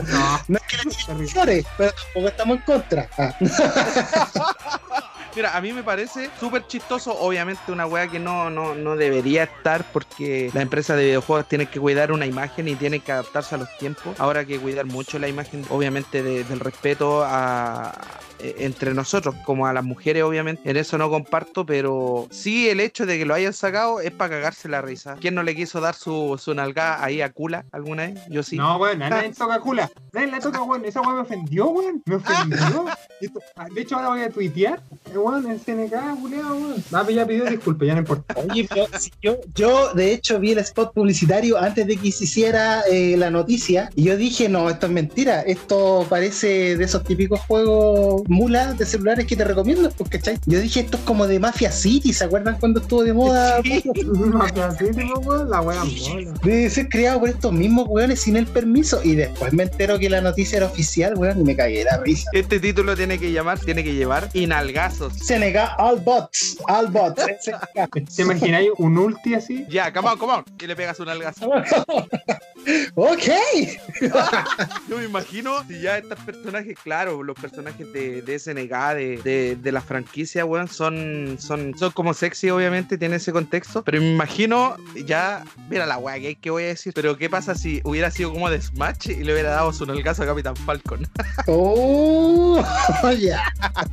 No, 0.07 0.40
No 0.48 0.59
es 0.59 1.32
que 1.34 1.46
le 1.46 1.64
pero 1.78 1.92
tampoco 1.92 2.28
estamos 2.28 2.57
en 2.59 2.62
contra. 2.64 3.09
Ah. 3.16 3.34
mira, 5.35 5.57
a 5.57 5.61
mí 5.61 5.72
me 5.72 5.83
parece 5.83 6.31
súper 6.39 6.66
chistoso. 6.66 7.16
Obviamente, 7.18 7.70
una 7.72 7.87
wea 7.87 8.09
que 8.09 8.18
no, 8.18 8.51
no, 8.51 8.74
no 8.74 8.97
debería 8.97 9.45
estar 9.45 9.85
porque 9.93 10.51
la 10.55 10.62
empresa 10.62 10.97
de 10.97 11.05
videojuegos 11.07 11.47
tiene 11.49 11.66
que 11.66 11.81
cuidar 11.81 12.12
una 12.12 12.26
imagen 12.26 12.68
y 12.68 12.74
tiene 12.76 13.01
que 13.01 13.12
adaptarse 13.12 13.55
a 13.55 13.59
los 13.59 13.68
tiempos. 13.78 14.18
Ahora 14.18 14.41
hay 14.41 14.47
que 14.47 14.59
cuidar 14.59 14.87
mucho 14.87 15.18
la 15.18 15.28
imagen, 15.28 15.64
obviamente, 15.70 16.22
de- 16.22 16.45
del 16.45 16.61
respeto 16.61 17.22
a 17.24 17.93
entre 18.59 18.95
nosotros, 18.95 19.34
como 19.45 19.66
a 19.66 19.72
las 19.72 19.84
mujeres, 19.84 20.22
obviamente. 20.22 20.68
En 20.68 20.76
eso 20.76 20.99
no 20.99 21.11
comparto, 21.11 21.64
pero 21.66 22.28
sí 22.30 22.68
el 22.68 22.80
hecho 22.80 23.07
de 23.07 23.18
que 23.18 23.24
lo 23.24 23.34
hayan 23.34 23.53
sacado 23.53 24.01
es 24.01 24.11
para 24.11 24.36
cagarse 24.36 24.68
la 24.68 24.82
risa. 24.82 25.16
¿Quién 25.20 25.34
no 25.34 25.43
le 25.43 25.55
quiso 25.55 25.80
dar 25.80 25.95
su, 25.95 26.38
su 26.43 26.55
nalgada 26.55 27.03
ahí 27.05 27.22
a 27.22 27.32
Kula 27.32 27.64
alguna 27.72 28.07
vez? 28.07 28.20
Yo 28.28 28.43
sí. 28.43 28.57
No, 28.57 28.76
weón, 28.78 29.03
a 29.03 29.11
nadie 29.11 29.32
toca 29.32 29.61
cula. 29.61 29.91
Nadie 30.12 30.28
la 30.28 30.41
toca, 30.41 30.62
weón. 30.62 30.84
Esa 30.84 31.01
weón 31.01 31.16
me 31.16 31.22
ofendió, 31.22 31.68
weón. 31.68 32.03
Me 32.07 32.16
ofendió. 32.16 32.86
Ah, 33.55 33.66
De 33.74 33.82
hecho, 33.82 33.97
ahora 33.97 34.09
voy 34.09 34.22
a 34.22 34.30
tuitear. 34.30 34.80
Eh, 35.12 35.18
Weón, 35.18 35.47
en 35.51 35.59
CNK, 35.59 35.93
weón. 36.22 36.82
Ah, 36.93 37.03
pero 37.05 37.11
ya 37.11 37.26
pidió 37.26 37.45
disculpas, 37.45 37.86
ya 37.86 37.95
no 37.95 38.01
importa. 38.01 38.34
Oye, 38.51 38.66
pero 38.68 38.86
si 38.99 39.11
yo, 39.20 39.36
yo 39.55 39.93
de 39.93 40.12
hecho 40.14 40.41
vi 40.41 40.53
el 40.53 40.59
spot 40.59 40.95
publicitario 40.95 41.59
antes 41.59 41.86
de 41.86 41.97
que 41.97 42.11
se 42.12 42.24
hiciera 42.24 42.80
eh, 42.91 43.16
la 43.18 43.30
noticia 43.30 43.91
y 43.95 44.05
yo 44.05 44.16
dije, 44.16 44.49
no, 44.49 44.70
esto 44.70 44.86
es 44.86 44.93
mentira, 44.93 45.43
esto 45.43 46.07
parece 46.09 46.76
de 46.76 46.84
esos 46.84 47.05
típicos 47.05 47.41
juegos 47.41 48.22
mulas 48.31 48.78
de 48.78 48.87
celulares 48.87 49.26
que 49.26 49.37
te 49.37 49.45
recomiendo, 49.45 49.91
porque 49.91 50.18
¿cachai? 50.18 50.39
Yo 50.47 50.61
dije, 50.61 50.81
esto 50.81 50.97
es 50.97 51.03
como 51.03 51.26
de 51.26 51.39
Mafia 51.39 51.72
City, 51.72 52.12
¿se 52.12 52.24
acuerdan 52.24 52.57
cuando 52.59 52.81
estuvo 52.81 53.05
de 53.05 53.12
moda? 53.12 53.61
Sí. 53.70 53.83
Tipo, 53.93 55.20
weón, 55.20 55.51
la 55.51 55.61
weá 55.61 55.85
mola. 55.85 56.33
Debe 56.43 56.70
ser 56.70 56.89
creado 56.89 57.20
por 57.20 57.28
estos 57.28 57.53
mismos 57.53 57.87
weones 57.89 58.20
sin 58.20 58.37
el 58.37 58.47
permiso 58.47 59.01
y 59.05 59.14
después 59.14 59.53
me 59.53 59.64
entero 59.64 59.99
que 59.99 60.09
la 60.09 60.20
noticia 60.20 60.59
era 60.59 60.66
oficial, 60.66 61.14
weón, 61.16 61.41
y 61.41 61.45
me 61.45 61.57
cagué 61.57 61.78
de 61.78 61.85
la 61.85 61.99
risa. 61.99 62.31
Este 62.33 62.59
título 62.59 62.97
tiene 62.97 63.18
que 63.18 63.33
llamar, 63.33 63.59
tiene 63.59 63.85
que 63.85 63.95
llevar 63.95 64.28
Inalgazos. 64.33 65.12
SNK 65.14 65.78
All 65.78 66.01
Bots. 66.01 66.57
All 66.68 66.89
Bots. 66.89 67.24
¿Te 68.16 68.22
imagináis 68.22 68.70
un 68.78 68.99
ulti 68.99 69.35
así? 69.35 69.66
Ya, 69.68 69.93
come 69.93 70.09
on, 70.09 70.18
come 70.18 70.33
on. 70.33 70.45
Y 70.61 70.66
le 70.66 70.76
pegas 70.76 71.01
un 71.01 71.09
algazo. 71.09 71.51
ok. 72.95 73.22
Yo 74.89 74.99
me 74.99 75.05
imagino 75.05 75.64
si 75.66 75.81
ya 75.81 75.99
estos 75.99 76.18
personajes, 76.20 76.76
claro, 76.83 77.22
los 77.22 77.39
personajes 77.39 77.93
de, 77.93 78.20
de 78.23 78.39
SNK, 78.39 78.95
de, 78.95 79.21
de, 79.23 79.57
de 79.57 79.73
la 79.73 79.81
franquicia, 79.81 80.45
weón, 80.45 80.68
son, 80.68 81.37
son, 81.39 81.77
son 81.77 81.91
como 81.93 82.14
sexy, 82.14 82.51
obviamente, 82.51 82.99
tiene 82.99 83.16
ese 83.16 83.33
contexto. 83.33 83.83
Pero 83.85 84.01
me 84.01 84.12
imagino 84.12 84.77
ya, 85.07 85.45
mira 85.68 85.87
la 85.87 85.99
weá 85.99 86.18
que, 86.21 86.37
que 86.37 86.51
voy 86.51 86.64
a 86.64 86.66
decir. 86.68 86.93
Pero 86.95 87.16
¿qué 87.16 87.29
pasa 87.31 87.55
si 87.55 87.81
hubiera 87.85 88.11
sido 88.11 88.33
como 88.33 88.51
de 88.51 88.61
Smash 88.61 89.11
y 89.11 89.25
le 89.25 89.33
hubiera 89.33 89.51
dado 89.51 89.73
su 89.73 89.87
nalgazo 89.87 90.23
a 90.23 90.27
Capitán 90.27 90.57
Falcon? 90.57 91.07
Oh, 91.47 92.62
ya. 93.18 93.43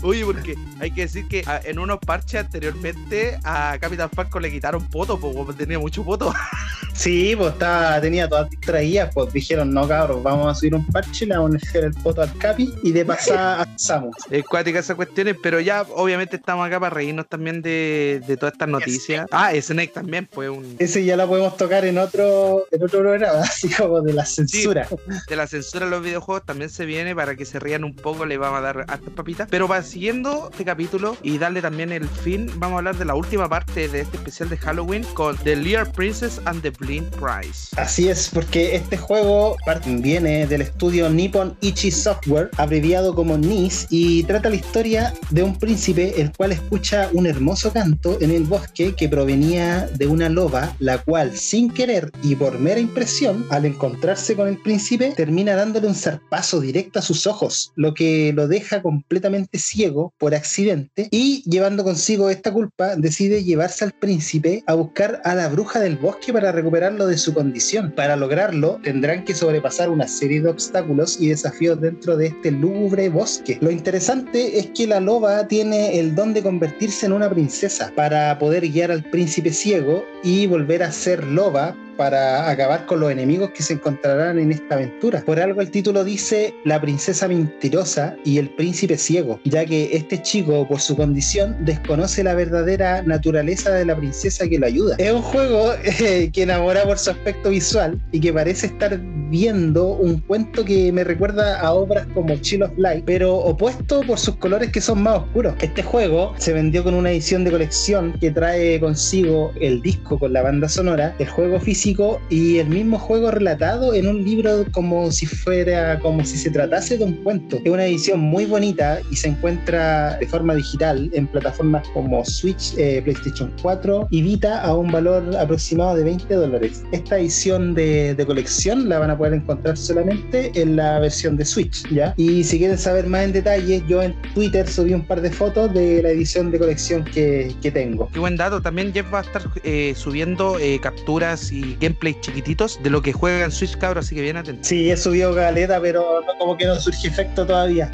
Oye, 0.03 0.25
porque 0.25 0.55
hay 0.79 0.91
que 0.91 1.01
decir 1.01 1.27
que 1.27 1.43
ah, 1.47 1.61
en 1.63 1.79
unos 1.79 1.99
parches 1.99 2.41
anteriormente 2.41 3.39
a 3.43 3.77
Capitán 3.79 4.09
Falcon 4.09 4.41
le 4.41 4.51
quitaron 4.51 4.85
poto, 4.87 5.19
porque 5.19 5.53
tenía 5.53 5.79
mucho 5.79 6.03
poto. 6.03 6.33
Sí, 6.97 7.35
pues 7.37 7.53
estaba, 7.53 8.01
tenía 8.01 8.27
todas 8.27 8.49
distraídas, 8.49 9.13
pues 9.13 9.31
dijeron, 9.31 9.71
no 9.71 9.87
cabros, 9.87 10.23
vamos 10.23 10.51
a 10.51 10.55
subir 10.55 10.73
un 10.73 10.85
parche, 10.87 11.27
le 11.27 11.37
vamos 11.37 11.53
a 11.53 11.57
hacer 11.57 11.83
el 11.83 11.93
foto 11.93 12.23
al 12.23 12.35
Capi 12.39 12.73
y 12.81 12.91
de 12.91 13.05
pasada 13.05 13.61
a 13.75 13.77
Samus. 13.77 14.15
Es 14.31 14.43
cuática 14.43 14.79
esas 14.79 14.95
cuestiones, 14.95 15.35
pero 15.41 15.59
ya 15.59 15.83
obviamente 15.93 16.37
estamos 16.37 16.65
acá 16.65 16.79
para 16.79 16.95
reírnos 16.95 17.29
también 17.29 17.61
de, 17.61 18.19
de 18.27 18.35
todas 18.35 18.53
estas 18.53 18.69
noticias. 18.69 19.27
Ah, 19.31 19.51
Snake 19.53 19.91
también 19.93 20.27
fue 20.31 20.49
un... 20.49 20.75
Ese 20.79 21.05
ya 21.05 21.15
la 21.15 21.27
podemos 21.27 21.55
tocar 21.55 21.85
en 21.85 21.99
otro, 21.99 22.65
en 22.71 22.83
otro 22.83 23.01
programa, 23.01 23.39
así 23.41 23.69
como 23.69 24.01
de 24.01 24.13
la 24.13 24.25
censura. 24.25 24.87
de 25.29 25.35
la 25.35 25.45
censura 25.45 25.85
de 25.85 25.91
los 25.91 26.01
videojuegos 26.01 26.45
también 26.45 26.71
se 26.71 26.87
viene 26.87 27.15
para 27.15 27.35
que 27.35 27.45
se 27.45 27.59
rían 27.59 27.83
un 27.83 27.95
poco, 27.95 28.25
le 28.25 28.39
vamos 28.39 28.57
a 28.57 28.61
dar 28.61 28.85
hartas 28.87 29.13
papitas. 29.15 29.47
Pero 29.51 29.67
para 29.67 29.83
siguiendo 29.83 30.49
este 30.51 30.65
capítulo 30.65 31.15
y 31.21 31.37
darle 31.37 31.61
también 31.61 31.91
el 31.91 32.09
fin, 32.09 32.51
vamos 32.55 32.77
a 32.77 32.77
hablar 32.79 32.95
de 32.95 33.05
la 33.05 33.13
última 33.13 33.47
parte 33.47 33.87
de 33.87 34.01
este 34.01 34.17
especial 34.17 34.49
de 34.49 34.57
Halloween 34.57 35.03
con 35.13 35.37
The 35.37 35.55
Lear 35.55 35.91
Princess 35.91 36.41
and 36.45 36.63
the 36.63 36.71
Prize. 36.87 37.75
Así 37.75 38.07
es, 38.07 38.29
porque 38.33 38.75
este 38.75 38.95
juego 38.95 39.57
viene 40.01 40.47
del 40.47 40.61
estudio 40.61 41.09
Nippon 41.09 41.57
Ichi 41.59 41.91
Software, 41.91 42.49
abreviado 42.55 43.13
como 43.13 43.37
NIS, 43.37 43.87
y 43.89 44.23
trata 44.23 44.49
la 44.49 44.55
historia 44.55 45.13
de 45.29 45.43
un 45.43 45.57
príncipe 45.57 46.21
el 46.21 46.31
cual 46.31 46.53
escucha 46.53 47.09
un 47.11 47.27
hermoso 47.27 47.73
canto 47.73 48.17
en 48.21 48.31
el 48.31 48.43
bosque 48.43 48.95
que 48.95 49.09
provenía 49.09 49.89
de 49.95 50.07
una 50.07 50.29
loba, 50.29 50.75
la 50.79 50.99
cual 50.99 51.37
sin 51.37 51.69
querer 51.69 52.09
y 52.23 52.35
por 52.35 52.57
mera 52.57 52.79
impresión, 52.79 53.45
al 53.49 53.65
encontrarse 53.65 54.35
con 54.35 54.47
el 54.47 54.57
príncipe, 54.57 55.11
termina 55.15 55.55
dándole 55.55 55.87
un 55.87 55.95
zarpazo 55.95 56.61
directo 56.61 56.99
a 56.99 57.01
sus 57.01 57.27
ojos, 57.27 57.73
lo 57.75 57.93
que 57.93 58.31
lo 58.33 58.47
deja 58.47 58.81
completamente 58.81 59.59
ciego 59.59 60.13
por 60.17 60.33
accidente 60.33 61.09
y 61.11 61.43
llevando 61.49 61.83
consigo 61.83 62.29
esta 62.29 62.53
culpa, 62.53 62.95
decide 62.95 63.43
llevarse 63.43 63.83
al 63.83 63.91
príncipe 63.91 64.63
a 64.67 64.73
buscar 64.73 65.21
a 65.25 65.35
la 65.35 65.49
bruja 65.49 65.79
del 65.79 65.97
bosque 65.97 66.31
para 66.31 66.51
de 66.77 67.17
su 67.17 67.33
condición. 67.33 67.91
Para 67.91 68.15
lograrlo, 68.15 68.79
tendrán 68.83 69.25
que 69.25 69.33
sobrepasar 69.33 69.89
una 69.89 70.07
serie 70.07 70.41
de 70.41 70.49
obstáculos 70.49 71.19
y 71.19 71.29
desafíos 71.29 71.81
dentro 71.81 72.15
de 72.15 72.27
este 72.27 72.51
lúgubre 72.51 73.09
bosque. 73.09 73.57
Lo 73.61 73.71
interesante 73.71 74.59
es 74.59 74.67
que 74.67 74.85
la 74.85 74.99
loba 74.99 75.47
tiene 75.47 75.99
el 75.99 76.13
don 76.13 76.35
de 76.35 76.43
convertirse 76.43 77.07
en 77.07 77.13
una 77.13 77.31
princesa 77.31 77.91
para 77.95 78.37
poder 78.37 78.69
guiar 78.69 78.91
al 78.91 79.03
príncipe 79.03 79.51
ciego 79.51 80.05
y 80.23 80.45
volver 80.45 80.83
a 80.83 80.91
ser 80.91 81.23
loba 81.23 81.75
para 81.97 82.49
acabar 82.49 82.85
con 82.85 82.99
los 82.99 83.11
enemigos 83.11 83.49
que 83.51 83.63
se 83.63 83.73
encontrarán 83.73 84.39
en 84.39 84.51
esta 84.51 84.75
aventura. 84.75 85.23
Por 85.25 85.39
algo 85.39 85.61
el 85.61 85.71
título 85.71 86.03
dice 86.03 86.53
La 86.63 86.79
princesa 86.79 87.27
mentirosa 87.27 88.15
y 88.23 88.37
el 88.37 88.49
príncipe 88.51 88.97
ciego, 88.97 89.39
ya 89.43 89.65
que 89.65 89.89
este 89.91 90.21
chico, 90.21 90.67
por 90.67 90.79
su 90.79 90.95
condición, 90.95 91.57
desconoce 91.65 92.23
la 92.23 92.35
verdadera 92.35 93.01
naturaleza 93.01 93.71
de 93.71 93.85
la 93.85 93.95
princesa 93.95 94.47
que 94.47 94.59
lo 94.59 94.67
ayuda. 94.67 94.95
Es 94.99 95.11
un 95.11 95.21
juego 95.21 95.73
eh, 95.83 96.29
que 96.31 96.43
enamora 96.43 96.83
por 96.83 96.97
su 96.97 97.09
aspecto 97.09 97.49
visual 97.49 97.99
y 98.11 98.19
que 98.19 98.31
parece 98.31 98.67
estar 98.67 98.99
viendo 99.29 99.89
un 99.89 100.19
cuento 100.21 100.63
que 100.63 100.91
me 100.91 101.03
recuerda 101.03 101.59
a 101.59 101.73
obras 101.73 102.07
como 102.13 102.35
Chill 102.37 102.63
of 102.63 102.71
Light, 102.77 103.03
pero 103.05 103.35
opuesto 103.35 104.01
por 104.01 104.19
sus 104.19 104.35
colores 104.37 104.71
que 104.71 104.79
son 104.79 105.01
más 105.03 105.19
oscuros. 105.19 105.55
Este 105.61 105.83
juego 105.83 106.33
se 106.37 106.53
vendió 106.53 106.83
con 106.83 106.93
una 106.93 107.11
edición 107.11 107.43
de 107.43 107.51
colección 107.51 108.13
que 108.21 108.31
trae 108.31 108.79
consigo 108.79 109.51
el 109.59 109.81
disco 109.81 110.17
con 110.19 110.31
la 110.31 110.43
banda 110.43 110.69
sonora, 110.69 111.15
el 111.19 111.27
juego 111.27 111.59
físico 111.59 111.86
y 112.29 112.57
el 112.57 112.67
mismo 112.67 112.99
juego 112.99 113.31
relatado 113.31 113.93
en 113.93 114.07
un 114.07 114.21
libro 114.21 114.65
como 114.73 115.09
si 115.09 115.25
fuera, 115.25 115.97
como 115.99 116.25
si 116.25 116.37
se 116.37 116.49
tratase 116.49 116.97
de 116.97 117.05
un 117.05 117.13
cuento. 117.23 117.59
Es 117.63 117.71
una 117.71 117.85
edición 117.85 118.19
muy 118.19 118.45
bonita 118.45 118.99
y 119.09 119.15
se 119.15 119.29
encuentra 119.29 120.17
de 120.17 120.27
forma 120.27 120.53
digital 120.55 121.09
en 121.13 121.27
plataformas 121.27 121.87
como 121.93 122.25
Switch, 122.25 122.73
eh, 122.77 123.01
PlayStation 123.03 123.53
4 123.61 124.07
y 124.11 124.21
Vita 124.21 124.61
a 124.63 124.75
un 124.75 124.91
valor 124.91 125.33
aproximado 125.37 125.95
de 125.95 126.03
20 126.03 126.33
dólares. 126.33 126.83
Esta 126.91 127.19
edición 127.19 127.73
de, 127.73 128.21
colección 128.27 128.89
la 128.89 128.99
van 128.99 129.11
a 129.11 129.17
poder 129.17 129.35
encontrar 129.35 129.77
solamente 129.77 130.51
en 130.59 130.75
la 130.75 130.99
versión 130.99 131.37
de 131.37 131.45
Switch, 131.45 131.87
¿ya? 131.89 132.13
Y 132.17 132.43
si 132.43 132.57
quieren 132.57 132.77
saber 132.77 133.07
más 133.07 133.23
en 133.23 133.31
detalle, 133.31 133.81
yo 133.87 134.01
en 134.01 134.13
Twitter 134.33 134.67
subí 134.67 134.93
un 134.93 135.07
par 135.07 135.21
de 135.21 135.31
fotos 135.31 135.73
de 135.73 136.03
la 136.03 136.09
edición 136.09 136.51
de 136.51 136.59
colección 136.59 137.05
que, 137.05 137.55
que 137.61 137.71
tengo. 137.71 138.09
Qué 138.11 138.19
buen 138.19 138.35
dato. 138.35 138.61
También 138.61 138.91
Jeff 138.91 139.05
va 139.13 139.19
a 139.19 139.21
estar 139.21 139.43
eh, 139.63 139.93
subiendo 139.95 140.59
eh, 140.59 140.79
capturas 140.81 141.51
y 141.51 141.76
gameplays 141.79 142.19
chiquititos 142.21 142.79
de 142.81 142.89
lo 142.89 143.01
que 143.01 143.13
juega 143.13 143.45
en 143.45 143.51
Switch, 143.51 143.77
cabros, 143.77 144.05
así 144.05 144.15
que 144.15 144.21
bien 144.21 144.37
atentos. 144.37 144.67
Sí, 144.67 144.89
he 144.89 144.97
subido 144.97 145.33
galeta, 145.33 145.79
pero 145.81 146.21
no, 146.25 146.37
como 146.37 146.57
que 146.57 146.65
no 146.65 146.75
surge 146.79 147.07
efecto 147.07 147.45
todavía. 147.45 147.91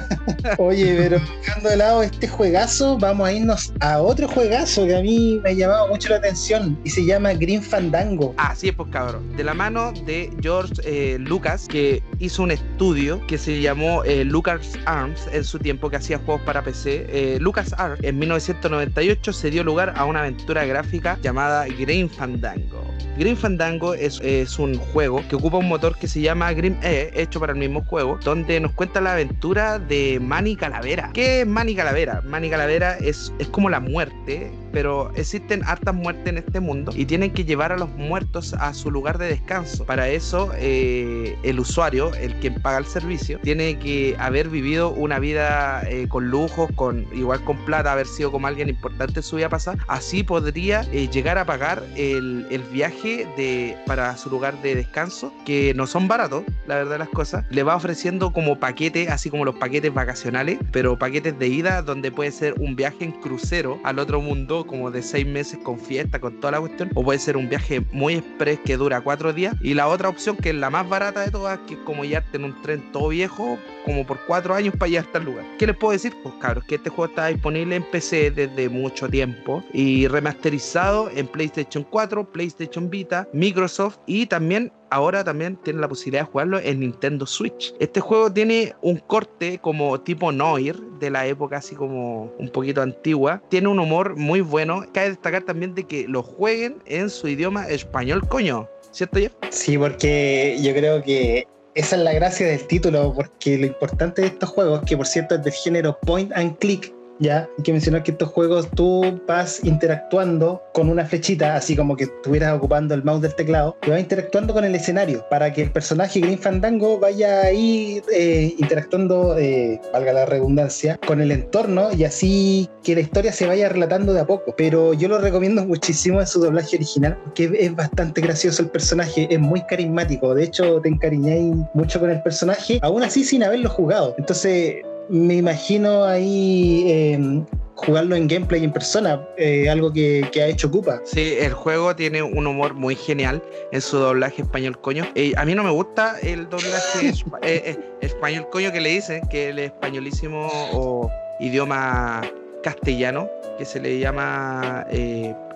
Oye, 0.58 0.94
pero 0.96 1.20
dejando 1.40 1.68
de 1.68 1.76
lado 1.76 2.02
este 2.02 2.28
juegazo, 2.28 2.98
vamos 2.98 3.28
a 3.28 3.32
irnos 3.32 3.72
a 3.80 4.00
otro 4.00 4.28
juegazo 4.28 4.86
que 4.86 4.96
a 4.96 5.00
mí 5.00 5.40
me 5.42 5.50
ha 5.50 5.52
llamado 5.52 5.88
mucho 5.88 6.08
la 6.10 6.16
atención 6.16 6.78
y 6.84 6.90
se 6.90 7.04
llama 7.04 7.32
Green 7.34 7.62
Fandango. 7.62 8.34
Así 8.36 8.68
es, 8.68 8.74
pues 8.74 8.90
cabrón. 8.90 9.36
De 9.36 9.44
la 9.44 9.54
mano 9.54 9.92
de 10.04 10.30
George 10.40 10.74
eh, 10.84 11.18
Lucas, 11.18 11.66
que 11.68 12.02
hizo 12.18 12.42
un 12.42 12.50
estudio 12.50 13.24
que 13.26 13.38
se 13.38 13.60
llamó 13.60 14.04
eh, 14.04 14.24
Lucas 14.24 14.78
Arms 14.86 15.28
en 15.32 15.44
su 15.44 15.58
tiempo, 15.58 15.90
que 15.90 15.96
hacía 15.96 16.18
juegos 16.18 16.42
para 16.42 16.62
PC. 16.62 17.06
Eh, 17.08 17.38
Lucas 17.40 17.74
Arms 17.76 17.98
en 18.02 18.18
1998 18.18 19.32
se 19.32 19.50
dio 19.50 19.64
lugar 19.64 19.92
a 19.96 20.04
una 20.04 20.20
aventura 20.20 20.64
gráfica 20.64 21.18
llamada 21.22 21.66
Green 21.66 22.08
Fandango. 22.08 22.84
Green 23.18 23.25
Fandango 23.34 23.94
es, 23.94 24.20
es 24.20 24.58
un 24.58 24.76
juego 24.76 25.22
que 25.28 25.36
ocupa 25.36 25.56
un 25.56 25.68
motor 25.68 25.96
que 25.96 26.06
se 26.06 26.20
llama 26.20 26.52
Grim 26.52 26.76
E, 26.82 27.10
hecho 27.14 27.40
para 27.40 27.52
el 27.52 27.58
mismo 27.58 27.82
juego, 27.84 28.18
donde 28.22 28.60
nos 28.60 28.72
cuenta 28.72 29.00
la 29.00 29.14
aventura 29.14 29.78
de 29.78 30.20
Manny 30.20 30.54
Calavera. 30.54 31.10
¿Qué 31.12 31.40
es 31.40 31.46
Manny 31.46 31.74
Calavera? 31.74 32.22
Manny 32.26 32.50
Calavera 32.50 32.96
es, 32.98 33.32
es 33.38 33.48
como 33.48 33.70
la 33.70 33.80
muerte, 33.80 34.52
pero 34.76 35.10
existen 35.14 35.64
hartas 35.64 35.94
muertes 35.94 36.26
en 36.26 36.36
este 36.36 36.60
mundo 36.60 36.92
y 36.94 37.06
tienen 37.06 37.30
que 37.30 37.46
llevar 37.46 37.72
a 37.72 37.78
los 37.78 37.88
muertos 37.92 38.52
a 38.52 38.74
su 38.74 38.90
lugar 38.90 39.16
de 39.16 39.26
descanso. 39.26 39.86
Para 39.86 40.10
eso, 40.10 40.50
eh, 40.58 41.34
el 41.44 41.60
usuario, 41.60 42.12
el 42.12 42.34
quien 42.40 42.60
paga 42.60 42.76
el 42.76 42.84
servicio, 42.84 43.38
tiene 43.42 43.78
que 43.78 44.14
haber 44.18 44.50
vivido 44.50 44.90
una 44.90 45.18
vida 45.18 45.82
eh, 45.88 46.08
con 46.10 46.28
lujos, 46.28 46.70
con 46.74 47.06
igual 47.14 47.42
con 47.44 47.56
plata, 47.64 47.90
haber 47.90 48.06
sido 48.06 48.30
como 48.30 48.48
alguien 48.48 48.68
importante 48.68 49.20
en 49.20 49.22
su 49.22 49.36
vida 49.36 49.48
pasada. 49.48 49.78
Así 49.88 50.22
podría 50.22 50.82
eh, 50.92 51.08
llegar 51.08 51.38
a 51.38 51.46
pagar 51.46 51.82
el, 51.96 52.46
el 52.50 52.60
viaje 52.64 53.26
de, 53.38 53.78
para 53.86 54.14
su 54.18 54.28
lugar 54.28 54.60
de 54.60 54.74
descanso, 54.74 55.32
que 55.46 55.72
no 55.72 55.86
son 55.86 56.06
baratos, 56.06 56.44
la 56.66 56.74
verdad 56.74 56.98
las 56.98 57.08
cosas. 57.08 57.46
Le 57.48 57.62
va 57.62 57.76
ofreciendo 57.76 58.30
como 58.30 58.60
paquetes, 58.60 59.08
así 59.08 59.30
como 59.30 59.46
los 59.46 59.54
paquetes 59.54 59.94
vacacionales, 59.94 60.58
pero 60.70 60.98
paquetes 60.98 61.38
de 61.38 61.48
ida 61.48 61.80
donde 61.80 62.12
puede 62.12 62.30
ser 62.30 62.52
un 62.58 62.76
viaje 62.76 63.06
en 63.06 63.12
crucero 63.12 63.80
al 63.82 63.98
otro 63.98 64.20
mundo, 64.20 64.65
como 64.66 64.90
de 64.90 65.02
seis 65.02 65.26
meses 65.26 65.58
con 65.62 65.78
fiesta, 65.78 66.20
con 66.20 66.40
toda 66.40 66.52
la 66.52 66.60
cuestión, 66.60 66.90
o 66.94 67.02
puede 67.02 67.18
ser 67.18 67.36
un 67.36 67.48
viaje 67.48 67.80
muy 67.92 68.14
express 68.14 68.58
que 68.64 68.76
dura 68.76 69.00
cuatro 69.00 69.32
días. 69.32 69.54
Y 69.60 69.74
la 69.74 69.88
otra 69.88 70.08
opción, 70.08 70.36
que 70.36 70.50
es 70.50 70.54
la 70.54 70.70
más 70.70 70.88
barata 70.88 71.20
de 71.20 71.30
todas, 71.30 71.58
que 71.60 71.74
es 71.74 71.80
como 71.80 72.04
llevarte 72.04 72.36
en 72.36 72.44
un 72.44 72.62
tren 72.62 72.82
todo 72.92 73.08
viejo, 73.08 73.58
como 73.84 74.06
por 74.06 74.18
cuatro 74.26 74.54
años 74.54 74.74
para 74.76 74.88
llegar 74.88 75.06
hasta 75.06 75.18
el 75.18 75.24
lugar. 75.24 75.44
¿Qué 75.58 75.66
les 75.66 75.76
puedo 75.76 75.92
decir? 75.92 76.14
Pues 76.22 76.34
cabros, 76.40 76.64
que 76.64 76.76
este 76.76 76.90
juego 76.90 77.10
está 77.10 77.26
disponible 77.28 77.76
en 77.76 77.82
PC 77.90 78.30
desde 78.30 78.68
mucho 78.68 79.08
tiempo 79.08 79.64
y 79.72 80.08
remasterizado 80.08 81.10
en 81.14 81.26
PlayStation 81.26 81.84
4, 81.84 82.32
PlayStation 82.32 82.90
Vita, 82.90 83.28
Microsoft 83.32 83.98
y 84.06 84.26
también 84.26 84.72
ahora 84.90 85.24
también 85.24 85.56
tiene 85.56 85.80
la 85.80 85.88
posibilidad 85.88 86.22
de 86.22 86.30
jugarlo 86.30 86.58
en 86.58 86.80
Nintendo 86.80 87.26
Switch. 87.26 87.74
Este 87.80 88.00
juego 88.00 88.32
tiene 88.32 88.74
un 88.82 88.98
corte 88.98 89.58
como 89.58 90.00
tipo 90.00 90.32
Noir 90.32 90.76
de 90.98 91.10
la 91.10 91.26
época 91.26 91.58
así 91.58 91.74
como 91.74 92.32
un 92.38 92.48
poquito 92.48 92.82
antigua. 92.82 93.42
Tiene 93.48 93.68
un 93.68 93.78
humor 93.78 94.16
muy 94.16 94.40
bueno. 94.40 94.84
Cabe 94.92 95.10
destacar 95.10 95.42
también 95.42 95.74
de 95.74 95.84
que 95.84 96.06
lo 96.08 96.22
jueguen 96.22 96.82
en 96.86 97.10
su 97.10 97.28
idioma 97.28 97.68
español, 97.68 98.26
coño. 98.28 98.68
¿Cierto, 98.90 99.18
Jeff? 99.18 99.32
Sí, 99.50 99.76
porque 99.76 100.56
yo 100.62 100.72
creo 100.72 101.02
que 101.02 101.46
esa 101.76 101.96
es 101.96 102.02
la 102.02 102.14
gracia 102.14 102.46
del 102.46 102.66
título, 102.66 103.12
porque 103.14 103.58
lo 103.58 103.66
importante 103.66 104.22
de 104.22 104.28
estos 104.28 104.48
juegos, 104.48 104.80
que 104.86 104.96
por 104.96 105.06
cierto 105.06 105.34
es 105.34 105.44
del 105.44 105.52
género 105.52 105.98
point 106.00 106.32
and 106.32 106.56
click, 106.56 106.90
ya, 107.18 107.48
que 107.62 107.72
mencionar 107.72 108.02
que 108.02 108.12
estos 108.12 108.28
juegos 108.28 108.68
tú 108.74 109.20
vas 109.26 109.64
interactuando 109.64 110.62
con 110.72 110.88
una 110.88 111.04
flechita, 111.04 111.56
así 111.56 111.76
como 111.76 111.96
que 111.96 112.04
estuvieras 112.04 112.54
ocupando 112.54 112.94
el 112.94 113.04
mouse 113.04 113.22
del 113.22 113.34
teclado, 113.34 113.76
y 113.86 113.90
vas 113.90 114.00
interactuando 114.00 114.52
con 114.52 114.64
el 114.64 114.74
escenario 114.74 115.24
para 115.30 115.52
que 115.52 115.62
el 115.62 115.72
personaje 115.72 116.20
Green 116.20 116.38
Fandango 116.38 116.98
vaya 116.98 117.42
ahí 117.42 118.02
eh, 118.12 118.54
interactuando, 118.58 119.38
eh, 119.38 119.80
valga 119.92 120.12
la 120.12 120.26
redundancia, 120.26 120.98
con 121.06 121.20
el 121.20 121.30
entorno 121.30 121.88
y 121.92 122.04
así 122.04 122.68
que 122.82 122.94
la 122.94 123.00
historia 123.00 123.32
se 123.32 123.46
vaya 123.46 123.68
relatando 123.68 124.12
de 124.12 124.20
a 124.20 124.26
poco. 124.26 124.54
Pero 124.56 124.94
yo 124.94 125.08
lo 125.08 125.18
recomiendo 125.18 125.64
muchísimo 125.64 126.20
en 126.20 126.26
su 126.26 126.40
doblaje 126.40 126.76
original, 126.76 127.18
porque 127.24 127.50
es 127.58 127.74
bastante 127.74 128.20
gracioso 128.20 128.62
el 128.62 128.70
personaje, 128.70 129.26
es 129.30 129.38
muy 129.38 129.62
carismático, 129.62 130.34
de 130.34 130.44
hecho 130.44 130.80
te 130.80 130.88
encariñáis 130.88 131.54
mucho 131.74 132.00
con 132.00 132.10
el 132.10 132.22
personaje, 132.22 132.78
aún 132.82 133.02
así 133.02 133.24
sin 133.24 133.42
haberlo 133.42 133.68
jugado. 133.70 134.14
Entonces 134.18 134.76
me 135.08 135.34
imagino 135.34 136.04
ahí 136.04 136.84
eh, 136.86 137.44
jugarlo 137.76 138.16
en 138.16 138.26
gameplay 138.26 138.64
en 138.64 138.72
persona, 138.72 139.20
eh, 139.36 139.68
algo 139.68 139.92
que, 139.92 140.26
que, 140.32 140.42
ha 140.42 140.46
hecho 140.48 140.70
Cupa. 140.70 141.00
Sí, 141.04 141.36
el 141.38 141.52
juego 141.52 141.94
tiene 141.94 142.22
un 142.22 142.46
humor 142.46 142.74
muy 142.74 142.96
genial 142.96 143.42
en 143.70 143.80
su 143.80 143.98
doblaje 143.98 144.42
español 144.42 144.80
coño. 144.80 145.06
Eh, 145.14 145.32
a 145.36 145.44
mí 145.44 145.54
no 145.54 145.62
me 145.62 145.70
gusta 145.70 146.16
el 146.22 146.48
doblaje 146.48 147.12
eh, 147.42 147.78
español 148.00 148.48
coño 148.50 148.72
que 148.72 148.80
le 148.80 148.90
dicen, 148.90 149.22
que 149.28 149.50
el 149.50 149.58
españolísimo 149.58 150.48
o 150.72 151.10
idioma 151.38 152.22
castellano, 152.62 153.28
que 153.58 153.64
se 153.64 153.78
le 153.78 153.98
llama 153.98 154.86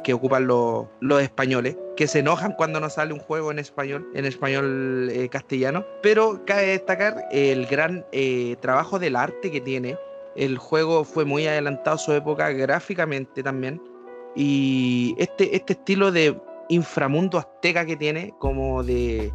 que 0.03 0.14
ocupan 0.14 0.46
los, 0.46 0.86
los 1.01 1.22
españoles, 1.22 1.76
que 1.96 2.07
se 2.07 2.20
enojan 2.20 2.53
cuando 2.53 2.80
no 2.80 2.90
sale 2.90 3.12
un 3.12 3.20
juego 3.20 3.51
en 3.51 3.59
español, 3.59 4.07
en 4.14 4.24
español 4.24 5.11
castellano. 5.30 5.84
Pero 6.03 6.44
cabe 6.46 6.66
destacar 6.66 7.24
el 7.30 7.66
gran 7.66 8.05
trabajo 8.61 8.98
del 8.98 9.16
arte 9.16 9.51
que 9.51 9.61
tiene 9.61 9.96
el 10.36 10.59
juego 10.59 11.05
fue 11.05 11.24
muy 11.24 11.46
adelantado 11.46 11.96
a 11.96 11.98
su 11.98 12.12
época 12.12 12.51
gráficamente 12.51 13.42
también. 13.42 13.80
Y 14.34 15.14
este, 15.18 15.57
este 15.57 15.72
estilo 15.72 16.12
de 16.12 16.40
inframundo 16.68 17.38
azteca 17.38 17.84
que 17.84 17.96
tiene, 17.96 18.32
como 18.38 18.84
de 18.84 19.32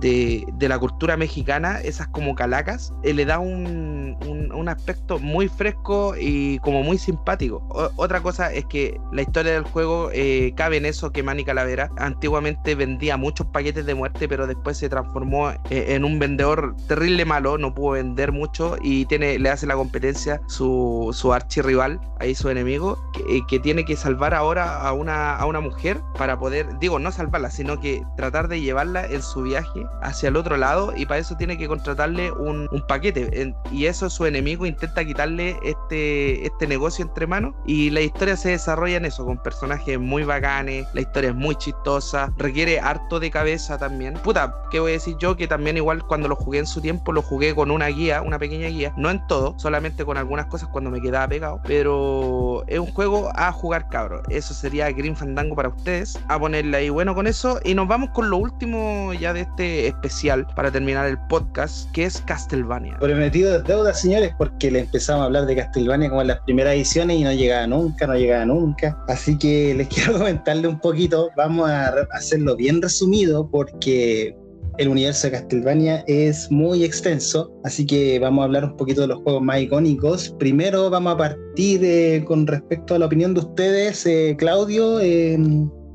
de, 0.00 0.46
la 0.68 0.78
cultura 0.78 1.16
mexicana, 1.16 1.80
esas 1.80 2.08
como 2.08 2.34
calacas, 2.34 2.92
eh, 3.02 3.14
le 3.14 3.24
da 3.24 3.38
un, 3.38 4.16
un, 4.52 4.68
aspecto 4.68 5.20
muy 5.20 5.48
fresco 5.48 6.14
y 6.18 6.58
como 6.58 6.82
muy 6.82 6.98
simpático. 6.98 7.62
otra 7.94 8.20
cosa 8.20 8.52
es 8.52 8.64
que 8.64 9.00
la 9.12 9.22
historia 9.22 9.52
del 9.52 9.62
juego 9.62 10.10
eh, 10.12 10.52
cabe 10.56 10.78
en 10.78 10.86
eso 10.86 11.12
que 11.12 11.22
Manny 11.22 11.44
Calavera 11.44 11.88
antiguamente 11.98 12.74
vendía 12.74 13.16
muchos 13.16 13.46
paquetes 13.46 13.86
de 13.86 13.94
muerte, 13.94 14.28
pero 14.28 14.48
después 14.48 14.76
se 14.76 14.88
transformó 14.88 15.50
eh, 15.50 15.58
en 15.70 16.04
un 16.04 16.18
vendedor 16.18 16.74
terrible 16.88 17.24
malo, 17.24 17.58
no 17.58 17.74
pudo 17.74 17.92
vender 17.92 18.32
mucho 18.32 18.76
y 18.82 19.06
tiene, 19.06 19.38
le 19.38 19.50
hace 19.50 19.66
la 19.66 19.76
competencia 19.76 20.40
su, 20.48 21.10
su 21.12 21.32
archirrival, 21.32 22.00
ahí 22.18 22.34
su 22.34 22.48
enemigo, 22.48 22.98
que, 23.12 23.42
que 23.48 23.60
tiene 23.60 23.84
que 23.84 23.94
salvar 23.94 24.34
ahora 24.34 24.80
a 24.80 24.92
una, 24.92 25.36
a 25.36 25.46
una 25.46 25.60
mujer 25.60 26.00
para 26.18 26.38
poder, 26.38 26.76
digo, 26.80 26.98
no 26.98 27.12
salvarla, 27.12 27.50
sino 27.50 27.78
que 27.78 28.02
tratar 28.16 28.48
de 28.48 28.60
llevarla 28.60 29.06
en 29.06 29.22
su 29.22 29.42
viaje 29.42 29.75
hacia 30.02 30.28
el 30.28 30.36
otro 30.36 30.56
lado 30.56 30.92
y 30.96 31.06
para 31.06 31.20
eso 31.20 31.36
tiene 31.36 31.58
que 31.58 31.68
contratarle 31.68 32.32
un, 32.32 32.68
paquete. 32.88 33.54
y 33.72 33.86
eso 33.86 34.08
su 34.10 34.26
enemigo 34.26 34.66
intenta 34.66 35.04
quitarle 35.04 35.58
este, 35.62 36.46
este 36.46 36.66
negocio 36.66 37.04
entre 37.04 37.26
manos 37.26 37.54
y 37.66 37.90
la 37.90 38.00
historia 38.00 38.36
se 38.36 38.50
desarrolla 38.50 38.96
en 38.96 39.04
eso, 39.04 39.24
con 39.24 39.38
personajes 39.38 39.98
muy 39.98 40.24
bacanes, 40.24 40.86
la 40.92 41.00
historia 41.00 41.30
es 41.30 41.36
muy 41.36 41.56
chistosa, 41.56 42.32
requiere 42.36 42.80
harto 42.80 43.20
de 43.20 43.30
cabeza 43.30 43.78
también. 43.78 44.14
Puta, 44.14 44.54
¿qué 44.70 44.80
voy 44.80 44.92
a 44.92 44.94
decir 44.94 45.16
yo? 45.18 45.36
Que 45.36 45.48
también 45.48 45.76
igual 45.76 46.04
cuando 46.06 46.28
lo 46.28 46.36
jugué 46.36 46.58
en 46.58 46.66
su 46.66 46.80
tiempo, 46.80 47.12
lo 47.12 47.22
jugué 47.22 47.54
con 47.54 47.70
una 47.70 47.86
guía, 47.88 48.22
una 48.22 48.38
pequeña 48.38 48.68
guía, 48.68 48.92
no 48.96 49.10
en 49.10 49.26
todo, 49.26 49.54
solamente 49.58 50.04
con 50.04 50.16
algunas 50.16 50.46
cosas 50.46 50.68
cuando 50.68 50.90
me 50.90 51.00
quedaba 51.00 51.28
pegado, 51.28 51.60
pero 51.64 52.64
es 52.66 52.78
un 52.78 52.92
juego 52.92 53.30
a 53.34 53.52
jugar 53.52 53.88
cabro. 53.88 54.22
Eso 54.28 54.54
sería 54.54 54.90
Green 54.92 55.16
Fandango 55.16 55.56
para 55.56 55.68
ustedes, 55.68 56.18
a 56.28 56.38
ponerle 56.38 56.76
ahí 56.76 56.88
bueno 56.88 57.14
con 57.14 57.26
eso 57.26 57.60
y 57.64 57.74
nos 57.74 57.88
vamos 57.88 58.10
con 58.10 58.30
lo 58.30 58.36
último 58.36 59.12
ya 59.12 59.32
de 59.32 59.40
este 59.40 59.65
especial 59.66 60.46
para 60.54 60.70
terminar 60.70 61.06
el 61.06 61.18
podcast, 61.28 61.90
que 61.92 62.04
es 62.04 62.20
Castlevania. 62.22 62.96
Prometido 62.98 63.52
de 63.52 63.62
deuda, 63.62 63.92
señores, 63.94 64.32
porque 64.38 64.70
le 64.70 64.80
empezamos 64.80 65.22
a 65.22 65.24
hablar 65.26 65.46
de 65.46 65.56
Castlevania 65.56 66.08
como 66.08 66.22
en 66.22 66.28
las 66.28 66.40
primeras 66.40 66.74
ediciones 66.74 67.18
y 67.18 67.24
no 67.24 67.32
llegaba 67.32 67.66
nunca, 67.66 68.06
no 68.06 68.14
llegaba 68.14 68.44
nunca. 68.46 68.98
Así 69.08 69.38
que 69.38 69.74
les 69.74 69.88
quiero 69.94 70.14
comentarle 70.14 70.68
un 70.68 70.78
poquito. 70.80 71.30
Vamos 71.36 71.68
a 71.68 71.94
hacerlo 72.12 72.56
bien 72.56 72.80
resumido 72.80 73.48
porque 73.50 74.34
el 74.78 74.88
universo 74.88 75.26
de 75.26 75.32
Castlevania 75.32 76.04
es 76.06 76.50
muy 76.50 76.84
extenso, 76.84 77.50
así 77.64 77.86
que 77.86 78.18
vamos 78.18 78.42
a 78.42 78.44
hablar 78.44 78.64
un 78.64 78.76
poquito 78.76 79.02
de 79.02 79.06
los 79.08 79.22
juegos 79.22 79.42
más 79.42 79.60
icónicos. 79.60 80.34
Primero 80.38 80.90
vamos 80.90 81.14
a 81.14 81.16
partir 81.16 81.80
eh, 81.82 82.22
con 82.26 82.46
respecto 82.46 82.94
a 82.94 82.98
la 82.98 83.06
opinión 83.06 83.34
de 83.34 83.40
ustedes, 83.40 84.04
eh, 84.06 84.34
Claudio. 84.38 85.00
Eh, 85.00 85.38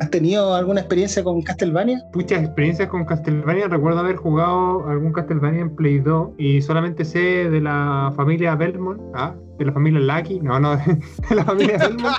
¿Has 0.01 0.09
tenido 0.09 0.55
alguna 0.55 0.79
experiencia 0.79 1.23
con 1.23 1.43
Castlevania? 1.43 2.03
Muchas 2.15 2.43
experiencias 2.43 2.89
con 2.89 3.05
Castlevania. 3.05 3.67
Recuerdo 3.67 3.99
haber 3.99 4.15
jugado 4.15 4.87
algún 4.87 5.13
Castlevania 5.13 5.61
en 5.61 5.75
Play 5.75 5.99
2 5.99 6.29
y 6.39 6.59
solamente 6.63 7.05
sé 7.05 7.51
de 7.51 7.61
la 7.61 8.11
familia 8.15 8.55
Belmont. 8.55 8.99
Ah, 9.13 9.35
de 9.61 9.65
la 9.67 9.73
familia 9.73 9.99
Lucky. 9.99 10.39
No, 10.41 10.59
no, 10.59 10.75
de 11.29 11.35
la 11.35 11.45
familia 11.45 11.77
Belmont. 11.87 12.17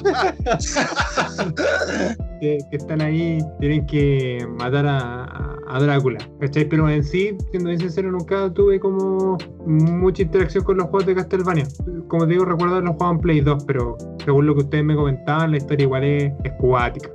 que, 2.40 2.58
están 2.70 3.00
ahí, 3.00 3.38
tienen 3.60 3.86
que 3.86 4.46
matar 4.58 4.86
a, 4.86 5.56
a 5.68 5.80
Drácula, 5.80 6.18
¿cachai? 6.40 6.68
Pero 6.68 6.88
en 6.88 7.02
sí, 7.02 7.36
siendo 7.50 7.68
bien 7.70 7.80
sincero, 7.80 8.10
nunca 8.10 8.52
tuve 8.52 8.78
como 8.78 9.38
mucha 9.66 10.22
interacción 10.22 10.64
con 10.64 10.76
los 10.76 10.86
juegos 10.86 11.06
de 11.06 11.14
Castlevania. 11.14 11.66
Como 12.08 12.26
te 12.26 12.32
digo, 12.32 12.44
recuerdo 12.44 12.80
los 12.80 12.96
juegos 12.96 13.16
en 13.16 13.20
Play 13.20 13.40
2, 13.40 13.64
pero 13.64 13.96
según 14.24 14.46
lo 14.46 14.54
que 14.54 14.60
ustedes 14.62 14.84
me 14.84 14.94
comentaban, 14.94 15.52
la 15.52 15.56
historia 15.56 15.84
igual 15.84 16.04
es, 16.04 16.32
es 16.44 16.52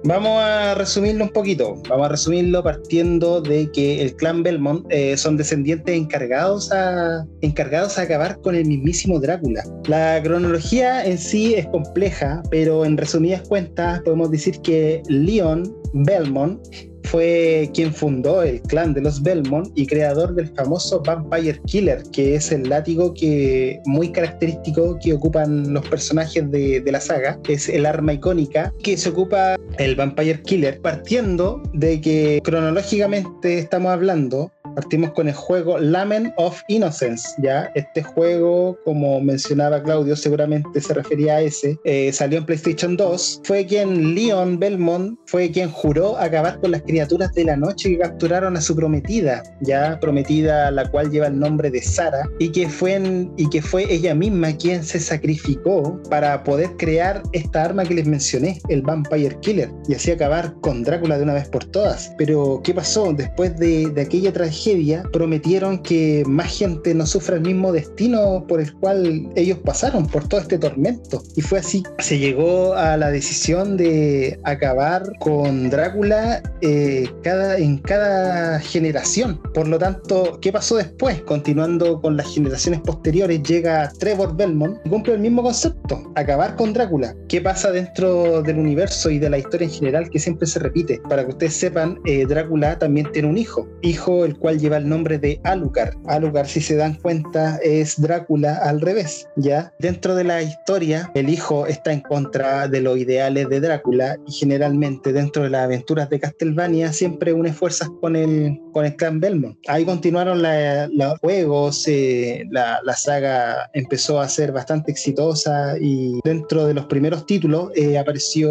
Vamos 0.04 0.42
a 0.42 0.76
resumirlo 0.76 1.24
un 1.26 1.30
poquito. 1.32 1.76
Vamos 1.90 2.06
a 2.06 2.10
resumirlo 2.10 2.64
partiendo 2.64 3.42
de 3.42 3.72
que 3.72 4.02
el 4.02 4.16
clan 4.16 4.44
Belmont 4.44 4.86
eh, 4.90 5.16
son 5.18 5.38
descendientes 5.38 5.96
encargados 5.96 6.72
a, 6.72 7.26
encargados 7.42 7.98
a 7.98 8.04
acabar 8.04 8.40
con 8.42 8.56
el 8.56 8.66
mismísimo 8.66 9.20
Drácula. 9.20 9.64
La 9.88 10.17
cronología 10.22 11.06
en 11.06 11.18
sí 11.18 11.56
es 11.56 11.66
compleja, 11.68 12.42
pero 12.50 12.86
en 12.86 12.98
resumidas 12.98 13.42
cuentas 13.48 14.02
podemos 14.02 14.32
decir 14.32 14.60
que 14.62 15.02
Leon 15.08 15.76
Belmont 15.94 16.60
fue 17.08 17.70
quien 17.74 17.94
fundó 17.94 18.44
el 18.44 18.62
clan 18.62 18.94
de 18.94 19.02
los 19.02 19.24
Belmont 19.24 19.70
y 19.76 19.88
creador 19.88 20.36
del 20.36 20.50
famoso 20.50 21.02
Vampire 21.02 21.60
Killer, 21.66 22.04
que 22.12 22.36
es 22.36 22.52
el 22.52 22.70
látigo 22.70 23.14
que 23.14 23.80
muy 23.86 24.12
característico 24.12 24.98
que 25.02 25.14
ocupan 25.14 25.74
los 25.74 25.88
personajes 25.88 26.50
de, 26.52 26.82
de 26.82 26.92
la 26.92 27.00
saga. 27.00 27.40
Es 27.48 27.70
el 27.70 27.86
arma 27.86 28.14
icónica 28.14 28.74
que 28.84 28.98
se 28.98 29.10
ocupa 29.10 29.56
el 29.78 29.96
Vampire 29.96 30.42
Killer, 30.42 30.82
partiendo 30.82 31.62
de 31.74 32.02
que 32.02 32.42
cronológicamente 32.44 33.60
estamos 33.60 33.92
hablando 33.92 34.52
Partimos 34.78 35.12
con 35.14 35.28
el 35.28 35.34
juego 35.34 35.80
Lament 35.80 36.32
of 36.38 36.62
Innocence, 36.68 37.30
¿ya? 37.42 37.72
Este 37.74 38.04
juego, 38.04 38.78
como 38.86 39.20
mencionaba 39.20 39.82
Claudio, 39.82 40.16
seguramente 40.16 40.80
se 40.80 40.94
refería 40.94 41.38
a 41.38 41.42
ese, 41.42 41.80
eh, 41.84 42.14
salió 42.14 42.38
en 42.38 42.46
PlayStation 42.46 42.96
2. 42.96 43.42
Fue 43.44 43.66
quien 43.66 44.14
Leon 44.14 44.60
Belmont 44.60 45.18
fue 45.26 45.50
quien 45.50 45.72
juró 45.72 46.16
acabar 46.20 46.60
con 46.60 46.70
las 46.70 46.84
criaturas 46.84 47.34
de 47.34 47.46
la 47.46 47.58
noche 47.58 47.90
que 47.90 47.98
capturaron 47.98 48.56
a 48.56 48.62
su 48.62 48.76
prometida, 48.76 49.42
¿ya? 49.62 50.00
Prometida 50.00 50.70
la 50.70 50.88
cual 50.92 51.10
lleva 51.10 51.26
el 51.26 51.40
nombre 51.40 51.72
de 51.72 51.82
Sara 51.82 52.30
y 52.38 52.52
que 52.52 52.70
fue, 52.70 53.02
y 53.36 53.50
que 53.50 53.64
fue 53.64 53.92
ella 53.92 54.14
misma 54.14 54.56
quien 54.56 54.84
se 54.84 55.00
sacrificó 55.00 56.00
para 56.12 56.44
poder 56.44 56.70
crear 56.78 57.24
esta 57.34 57.64
arma 57.64 57.84
que 57.84 57.96
les 57.96 58.06
mencioné, 58.06 58.62
el 58.70 58.84
Vampire 58.84 59.40
Killer, 59.42 59.72
y 59.90 59.96
así 59.96 60.12
acabar 60.12 60.54
con 60.62 60.84
Drácula 60.84 61.18
de 61.18 61.24
una 61.24 61.34
vez 61.34 61.50
por 61.50 61.66
todas. 61.66 62.14
Pero, 62.20 62.62
¿qué 62.64 62.76
pasó? 62.76 63.12
Después 63.12 63.58
de, 63.58 63.90
de 63.90 64.02
aquella 64.02 64.32
tragedia, 64.32 64.67
prometieron 65.14 65.80
que 65.80 66.24
más 66.26 66.58
gente 66.58 66.94
no 66.94 67.06
sufra 67.06 67.36
el 67.36 67.42
mismo 67.42 67.72
destino 67.72 68.46
por 68.48 68.60
el 68.60 68.74
cual 68.74 69.30
ellos 69.36 69.60
pasaron, 69.60 70.08
por 70.08 70.28
todo 70.28 70.42
este 70.42 70.58
tormento. 70.58 71.24
Y 71.36 71.42
fue 71.42 71.60
así. 71.60 71.84
Se 72.00 72.20
llegó 72.20 72.74
a 72.74 72.98
la 72.98 73.10
decisión 73.10 73.78
de 73.78 74.40
acabar 74.44 75.04
con 75.20 75.70
Drácula 75.70 76.42
eh, 76.62 77.10
cada, 77.24 77.58
en 77.58 77.78
cada 77.78 78.60
generación. 78.60 79.40
Por 79.54 79.68
lo 79.68 79.78
tanto, 79.78 80.38
¿qué 80.42 80.52
pasó 80.52 80.76
después? 80.76 81.22
Continuando 81.22 82.02
con 82.02 82.18
las 82.18 82.34
generaciones 82.34 82.82
posteriores, 82.82 83.42
llega 83.44 83.90
Trevor 84.00 84.36
Belmont 84.36 84.80
y 84.86 84.90
cumple 84.90 85.14
el 85.14 85.20
mismo 85.20 85.44
concepto, 85.44 86.12
acabar 86.16 86.56
con 86.56 86.74
Drácula. 86.74 87.16
¿Qué 87.30 87.40
pasa 87.42 87.72
dentro 87.72 88.42
del 88.42 88.60
universo 88.60 89.10
y 89.10 89.20
de 89.20 89.30
la 89.30 89.38
historia 89.38 89.66
en 89.66 89.74
general 89.74 90.10
que 90.10 90.20
siempre 90.20 90.48
se 90.48 90.60
repite? 90.60 91.02
Para 91.08 91.24
que 91.24 91.32
ustedes 91.32 91.54
sepan, 91.54 92.00
eh, 92.06 92.26
Drácula 92.26 92.78
también 92.78 93.10
tiene 93.14 93.30
un 93.30 93.38
hijo, 93.38 93.68
hijo 93.82 94.26
el 94.26 94.38
cual 94.38 94.57
lleva 94.58 94.78
el 94.78 94.88
nombre 94.88 95.18
de 95.18 95.40
Alucard. 95.44 95.96
Alucard, 96.08 96.48
si 96.48 96.62
se 96.62 96.76
dan 96.76 96.96
cuenta, 96.96 97.58
es 97.64 98.00
Drácula 98.00 98.56
al 98.58 98.82
revés, 98.82 99.28
¿ya? 99.36 99.74
Dentro 99.80 100.16
de 100.16 100.24
la 100.24 100.42
historia, 100.42 101.12
el 101.16 101.30
hijo 101.30 101.66
está 101.68 101.92
en 101.92 102.02
contra 102.02 102.68
de 102.68 102.82
los 102.82 102.98
ideales 102.98 103.50
de 103.50 103.60
Drácula 103.60 104.18
y 104.28 104.32
generalmente 104.32 105.14
dentro 105.14 105.44
de 105.44 105.50
las 105.50 105.64
aventuras 105.64 106.10
de 106.10 106.20
Castlevania 106.20 106.94
siempre 106.94 107.34
une 107.34 107.54
fuerzas 107.54 107.90
con 108.02 108.16
el, 108.16 108.60
con 108.78 108.86
el 108.86 108.96
clan 108.96 109.20
Belmont. 109.20 109.58
Ahí 109.68 109.86
continuaron 109.86 110.44
los 110.44 111.18
juegos, 111.18 111.88
eh, 111.88 112.46
la, 112.52 112.80
saga 112.96 113.72
empezó 113.74 114.22
a 114.22 114.30
ser 114.30 114.52
bastante 114.52 114.92
exitosa 114.92 115.80
y 115.82 116.20
dentro 116.24 116.68
de 116.68 116.76
los 116.76 116.86
primeros 116.86 117.26
títulos 117.26 117.72
eh, 117.76 117.98
apareció 117.98 118.48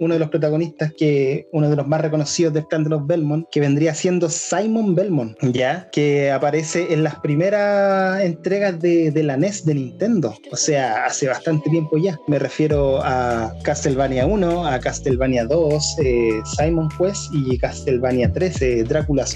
uno 0.00 0.14
de 0.14 0.20
los 0.20 0.28
protagonistas 0.28 0.92
que 0.96 1.48
uno 1.52 1.70
de 1.70 1.76
los 1.76 1.86
más 1.86 2.00
reconocidos 2.00 2.52
del 2.52 2.66
clan 2.66 2.84
de 2.84 2.90
los 2.90 3.06
Belmont, 3.06 3.46
que 3.50 3.60
vendría 3.60 3.94
siendo 3.94 4.28
Simon 4.28 4.94
Belmont, 4.94 5.36
ya 5.52 5.88
que 5.90 6.30
aparece 6.30 6.92
en 6.92 7.02
las 7.02 7.16
primeras 7.20 8.20
entregas 8.22 8.80
de, 8.80 9.12
la 9.24 9.36
NES 9.36 9.64
de 9.64 9.74
Nintendo, 9.74 10.34
o 10.50 10.56
sea, 10.56 11.06
hace 11.06 11.28
bastante 11.28 11.70
tiempo 11.70 11.96
ya. 11.96 12.18
Me 12.26 12.38
refiero 12.38 13.00
a 13.02 13.54
Castlevania 13.62 14.26
1, 14.26 14.66
a 14.66 14.78
Castlevania 14.80 15.44
2, 15.44 15.96
eh, 16.02 16.40
Simon 16.56 16.88
Quest 16.98 17.32
y 17.32 17.56
Castlevania 17.58 18.32
13, 18.32 18.84